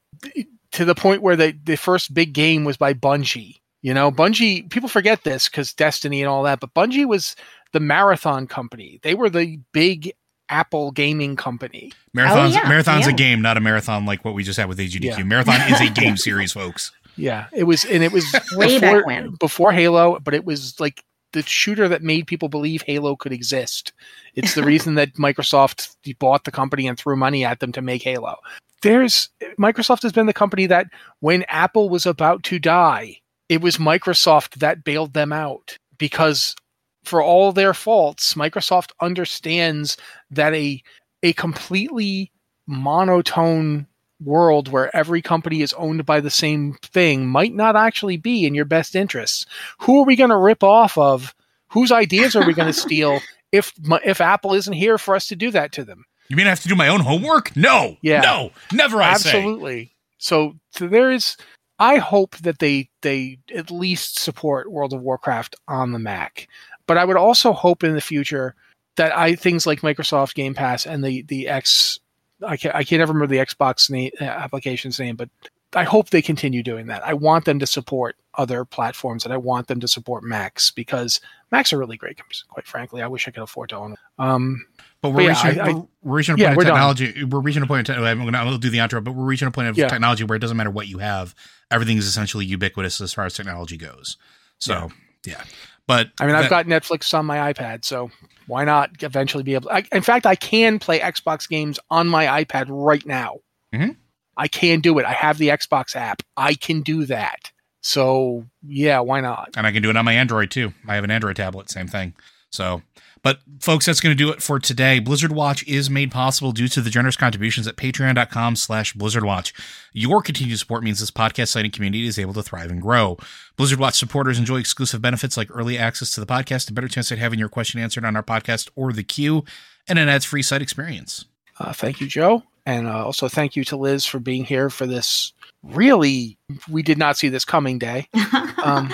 to 0.73 0.85
the 0.85 0.95
point 0.95 1.23
where 1.23 1.37
the, 1.37 1.57
the 1.65 1.77
first 1.77 2.13
big 2.15 2.33
game 2.33 2.65
was 2.65 2.77
by 2.77 2.95
Bungie. 2.95 3.59
You 3.83 3.95
know, 3.95 4.13
Bungie, 4.13 4.71
people 4.71 4.89
forget 4.89 5.25
this 5.25 5.49
because 5.49 5.73
Destiny 5.73 6.23
and 6.23 6.29
all 6.29 6.45
that, 6.45 6.61
but 6.61 6.75
Bungie 6.75 7.07
was 7.07 7.35
the 7.73 7.81
marathon 7.81 8.47
company. 8.47 9.01
They 9.03 9.15
were 9.15 9.29
the 9.29 9.59
big 9.73 10.13
Apple 10.49 10.93
gaming 10.93 11.35
company. 11.35 11.93
Marathon's, 12.13 12.55
oh, 12.55 12.61
yeah. 12.61 12.69
Marathon's 12.69 13.07
yeah. 13.07 13.13
a 13.13 13.17
game, 13.17 13.43
not 13.43 13.57
a 13.57 13.61
marathon 13.61 14.07
like 14.07 14.25
what 14.25 14.35
we 14.35 14.45
just 14.45 14.59
had 14.59 14.69
with 14.69 14.79
AGDQ. 14.79 15.03
Yeah. 15.03 15.23
Marathon 15.25 15.61
is 15.73 15.81
a 15.81 15.91
game 16.01 16.17
series, 16.17 16.53
folks. 16.53 16.93
Yeah, 17.17 17.47
it 17.53 17.65
was, 17.65 17.85
and 17.85 18.03
it 18.03 18.13
was 18.13 18.25
way 18.53 18.79
before, 18.79 18.99
back 18.99 19.07
when 19.07 19.31
before 19.33 19.73
Halo, 19.73 20.19
but 20.21 20.35
it 20.35 20.45
was 20.45 20.79
like 20.79 21.05
the 21.33 21.43
shooter 21.43 21.89
that 21.89 22.03
made 22.03 22.27
people 22.27 22.49
believe 22.49 22.83
Halo 22.83 23.17
could 23.17 23.33
exist. 23.33 23.93
It's 24.35 24.55
the 24.55 24.63
reason 24.73 24.95
that 24.95 25.15
Microsoft 25.15 25.97
bought 26.19 26.45
the 26.45 26.51
company 26.51 26.87
and 26.87 26.99
threw 26.99 27.17
money 27.17 27.45
at 27.45 27.61
them 27.61 27.73
to 27.73 27.83
make 27.83 28.03
Halo. 28.03 28.37
There's 28.83 29.29
Microsoft 29.59 30.03
has 30.03 30.13
been 30.13 30.27
the 30.27 30.33
company 30.33 30.67
that 30.67 30.89
when 31.21 31.45
Apple 31.49 31.89
was 31.89 32.05
about 32.05 32.43
to 32.45 32.59
die, 32.59 33.19
it 33.49 33.61
was 33.61 33.77
Microsoft 33.77 34.57
that 34.57 34.85
bailed 34.85 35.15
them 35.15 35.33
out 35.33 35.79
because 35.99 36.57
for 37.05 37.23
all 37.23 37.53
their 37.53 37.75
faults, 37.75 38.35
Microsoft 38.35 38.91
understands 39.01 39.97
that 40.31 40.55
a 40.55 40.83
a 41.23 41.33
completely 41.35 42.33
monotone 42.67 43.87
world 44.21 44.69
where 44.69 44.95
every 44.95 45.23
company 45.23 45.63
is 45.63 45.73
owned 45.75 46.05
by 46.07 46.21
the 46.21 46.31
same 46.31 46.75
thing 46.83 47.29
might 47.29 47.55
not 47.55 47.77
actually 47.77 48.17
be 48.17 48.45
in 48.45 48.55
your 48.55 48.65
best 48.65 48.95
interests. 48.95 49.47
Who 49.81 50.01
are 50.01 50.05
we 50.05 50.17
going 50.17 50.31
to 50.31 50.37
rip 50.37 50.63
off 50.63 50.97
of? 50.97 51.35
Whose 51.69 51.93
ideas 51.93 52.37
are 52.37 52.47
we 52.47 52.55
going 52.55 52.73
to 52.73 52.79
steal 52.79 53.21
if 53.53 53.73
if 54.05 54.21
Apple 54.21 54.55
isn't 54.55 54.73
here 54.73 54.99
for 54.99 55.15
us 55.15 55.29
to 55.29 55.37
do 55.37 55.51
that 55.53 55.73
to 55.73 55.85
them? 55.85 56.05
You 56.33 56.37
mean 56.37 56.47
I 56.47 56.49
have 56.49 56.63
to 56.63 56.69
do 56.69 56.75
my 56.75 56.89
own 56.89 57.01
homework? 57.01 57.55
No. 57.55 57.99
Yeah. 58.01 58.23
No. 58.23 58.53
Never 58.73 59.03
I 59.03 59.11
Absolutely. 59.11 59.85
say. 59.85 59.93
So, 60.17 60.55
so 60.71 60.89
there 60.89 61.11
is. 61.11 61.37
I 61.79 61.99
hope 61.99 62.39
that 62.39 62.59
they 62.59 62.89
they 63.03 63.39
at 63.55 63.71
least 63.71 64.19
support 64.19 64.73
World 64.73 64.95
of 64.95 65.03
Warcraft 65.03 65.57
on 65.69 65.93
the 65.93 65.99
Mac, 65.99 66.49
but 66.87 66.97
I 66.97 67.05
would 67.05 67.19
also 67.19 67.53
hope 67.53 67.85
in 67.85 67.95
the 67.95 68.01
future 68.01 68.55
that 68.97 69.15
I 69.15 69.35
things 69.35 69.67
like 69.67 69.83
Microsoft 69.83 70.33
Game 70.33 70.55
Pass 70.55 70.87
and 70.87 71.05
the 71.05 71.21
the 71.25 71.49
X 71.49 72.01
I 72.43 72.57
can't 72.57 72.75
I 72.75 72.83
can't 72.83 73.03
ever 73.03 73.13
remember 73.13 73.31
the 73.31 73.45
Xbox 73.45 73.91
name 73.91 74.13
uh, 74.19 74.25
application's 74.25 74.99
name, 74.99 75.17
but 75.17 75.29
I 75.75 75.85
hope 75.85 76.09
they 76.09 76.23
continue 76.23 76.63
doing 76.63 76.87
that. 76.87 77.07
I 77.07 77.13
want 77.13 77.45
them 77.45 77.59
to 77.59 77.67
support 77.67 78.17
other 78.37 78.65
platforms 78.65 79.25
and 79.25 79.35
I 79.35 79.37
want 79.37 79.67
them 79.67 79.81
to 79.81 79.89
support 79.89 80.25
Macs 80.25 80.71
because 80.71 81.21
Macs 81.51 81.75
are 81.75 81.79
really 81.79 81.99
great. 81.99 82.19
Quite 82.49 82.67
frankly, 82.67 83.03
I 83.03 83.07
wish 83.07 83.29
I 83.29 83.33
could 83.33 83.43
afford 83.43 83.69
to 83.71 83.77
own 83.77 83.91
them. 83.91 83.99
Um, 84.19 84.67
but 85.03 85.11
we're, 85.11 85.17
But 85.17 85.23
yeah, 85.25 85.47
reaching, 85.49 85.61
I- 85.61 85.65
I- 85.71 85.73
we're, 86.03 86.17
reaching 86.17 86.35
a 86.35 86.39
yeah, 86.39 86.55
point 86.55 86.69
of 86.69 86.75
done. 86.75 86.95
technology. 86.97 87.25
We're 87.25 87.41
reaching 87.41 87.63
a 87.63 87.67
point. 87.67 87.89
Of 87.89 87.97
te- 87.97 88.03
I'm 88.03 88.25
gonna 88.25 88.39
I'll 88.39 88.57
do 88.59 88.71
the 88.71 88.79
outro, 88.79 89.03
but 89.05 89.13
we're 89.13 89.25
reaching 89.25 89.49
a 89.49 89.51
point 89.51 89.69
of 89.69 89.77
Yeah. 89.77 89.89
technology 89.89 90.25
where 90.25 90.37
it 90.37 90.41
doesn't 90.41 90.57
matter 90.57 90.71
what 90.71 90.87
you 90.89 90.99
have. 90.99 91.35
Everything 91.71 91.97
is 91.99 92.07
essentially 92.07 92.45
ubiquitous 92.47 93.01
as 93.01 93.13
far 93.13 93.27
as 93.27 93.35
technology 93.35 93.77
goes. 93.77 94.17
So 94.59 94.91
yeah, 95.27 95.43
but 95.87 96.11
I 96.21 96.27
mean, 96.27 96.35
I've 96.37 96.49
got 96.51 96.67
Netflix 96.67 97.13
on 97.15 97.27
my 97.27 97.53
iPad, 97.53 97.85
so 97.85 98.11
why 98.47 98.65
not 98.65 98.91
eventually 99.03 99.43
be 99.43 99.55
able? 99.55 99.71
I, 99.71 99.85
in 99.93 100.03
fact, 100.03 100.25
I 100.27 100.35
can 100.37 100.79
play 100.79 101.01
Xbox 101.01 101.49
games 101.49 101.79
on 101.91 102.09
my 102.09 102.45
iPad 102.45 102.67
right 102.69 103.05
now. 103.05 103.39
Mhm. 103.75 103.97
I 104.37 104.49
can 104.49 104.81
do 104.81 104.99
it. 104.99 105.05
I 105.05 105.13
have 105.13 105.39
the 105.39 105.49
Xbox 105.49 105.95
app. 105.97 106.23
I 106.37 106.55
can 106.55 106.81
do 106.83 107.05
that. 107.07 107.51
So 107.81 108.47
yeah, 108.67 109.01
why 109.01 109.21
not? 109.21 109.51
and 109.57 109.67
I 109.67 109.73
can 109.73 109.83
do 109.83 109.91
it 109.91 109.97
on 109.97 110.05
my 110.05 110.13
Android 110.15 110.51
too. 110.53 110.73
I 110.87 110.95
have 110.95 111.05
an 111.05 111.11
Android 111.11 111.37
tablet, 111.37 111.69
same 111.71 111.89
thing. 111.89 112.15
So, 112.51 112.83
but 113.23 113.39
folks, 113.61 113.87
that's 113.87 114.01
going 114.01 114.17
to 114.17 114.25
do 114.25 114.31
it 114.31 114.43
for 114.43 114.59
today. 114.59 114.99
Blizzard 114.99 115.33
Watch 115.33 115.67
is 115.69 115.89
made 115.89 116.11
possible 116.11 116.51
due 116.51 116.69
to 116.69 116.81
the 116.81 116.91
generous 116.91 117.17
contributions 117.17 117.69
at 117.69 117.77
patreon.com 117.77 118.57
slash 118.57 118.95
Blizzard 118.95 119.25
Watch. 119.25 119.55
Your 119.93 120.23
continued 120.23 120.59
support 120.59 120.83
means 120.83 120.99
this 120.99 121.13
podcast 121.13 121.49
site 121.49 121.65
and 121.65 121.73
community 121.73 122.07
is 122.07 122.19
able 122.19 122.35
to 122.35 122.43
thrive 122.43 122.71
and 122.71 122.83
grow. 122.83 123.17
Blizzard 123.57 123.79
Watch 123.79 123.95
supporters 123.95 124.39
enjoy 124.39 124.59
exclusive 124.59 125.01
benefits 125.01 125.37
like 125.37 125.49
early 125.53 125.79
access 125.79 126.11
to 126.13 126.21
the 126.21 126.27
podcast, 126.27 126.69
a 126.69 126.73
better 126.73 126.89
chance 126.89 127.13
at 127.13 127.19
having 127.19 127.39
your 127.39 127.49
question 127.49 127.81
answered 127.81 128.05
on 128.05 128.17
our 128.17 128.25
podcast 128.25 128.71
or 128.75 128.93
the 128.93 129.05
queue, 129.05 129.45
and 129.87 129.99
an 129.99 130.09
ads 130.09 130.25
free 130.25 130.43
site 130.43 130.63
experience. 130.63 131.25
Uh, 131.61 131.73
thank 131.73 132.01
you, 132.01 132.09
Joe, 132.09 132.43
and 132.67 132.89
uh, 132.89 133.05
also 133.05 133.29
thank 133.29 133.55
you 133.55 133.63
to 133.65 133.77
Liz 133.77 134.05
for 134.05 134.19
being 134.19 134.45
here 134.45 134.69
for 134.69 134.87
this. 134.87 135.33
Really, 135.63 136.39
we 136.69 136.83
did 136.83 136.99
not 136.99 137.17
see 137.17 137.29
this 137.29 137.45
coming 137.45 137.79
day. 137.79 138.09
um, 138.65 138.93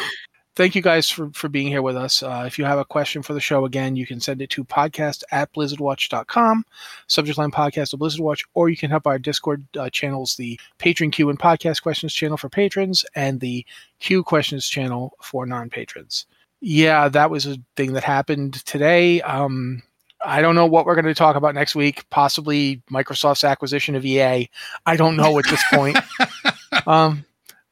thank 0.59 0.75
you 0.75 0.83
guys 0.83 1.09
for, 1.09 1.31
for 1.31 1.49
being 1.49 1.69
here 1.69 1.83
with 1.83 1.97
us. 1.97 2.21
Uh, 2.21 2.43
if 2.45 2.59
you 2.59 2.65
have 2.65 2.81
a 2.81 2.85
question 2.85 3.23
for 3.23 3.33
the 3.33 3.41
show, 3.41 3.65
again, 3.65 3.95
you 3.95 4.05
can 4.05 4.21
send 4.21 4.43
it 4.43 4.51
to 4.51 4.65
podcast 4.65 5.23
at 5.31 5.53
blizzardwatch.com, 5.55 6.65
subject 7.07 7.39
line 7.39 7.53
podcast 7.53 7.93
of 7.93 8.01
Blizzard 8.01 8.21
Watch, 8.21 8.45
or 8.55 8.69
you 8.69 8.77
can 8.77 8.91
help 8.91 9.07
our 9.07 9.21
Discord 9.21 9.65
uh, 9.79 9.89
channels, 9.89 10.35
the 10.35 10.59
Patron 10.79 11.13
Q 11.13 11.31
and 11.31 11.39
Podcast 11.39 11.83
Questions 11.83 12.13
channel 12.13 12.37
for 12.37 12.49
patrons 12.49 13.07
and 13.15 13.39
the 13.39 13.65
Q 14.01 14.25
Questions 14.25 14.69
channel 14.69 15.15
for 15.23 15.47
non 15.47 15.71
patrons. 15.71 16.27
Yeah, 16.61 17.09
that 17.09 17.31
was 17.31 17.47
a 17.47 17.57
thing 17.77 17.93
that 17.93 18.03
happened 18.03 18.55
today. 18.67 19.23
Um, 19.23 19.85
I 20.21 20.43
don't 20.43 20.57
know 20.57 20.67
what 20.67 20.87
we're 20.87 20.97
going 20.97 21.05
to 21.05 21.15
talk 21.15 21.37
about 21.37 21.55
next 21.55 21.77
week. 21.77 22.05
Possibly 22.11 22.83
Microsoft's 22.91 23.45
acquisition 23.45 23.95
of 23.95 24.05
EA. 24.05 24.51
I 24.85 24.97
don't 24.97 25.17
know 25.17 25.39
at 25.39 25.47
this 25.47 25.63
point. 25.73 25.99
um, 26.89 27.25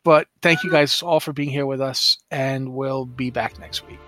but 0.07 0.29
thank 0.41 0.63
you 0.63 0.71
guys 0.71 1.03
all 1.03 1.19
for 1.19 1.33
being 1.33 1.51
here 1.51 1.67
with 1.67 1.81
us, 1.81 2.19
and 2.31 2.73
we'll 2.75 3.07
be 3.07 3.31
back 3.31 3.59
next 3.59 3.85
week. 3.89 3.99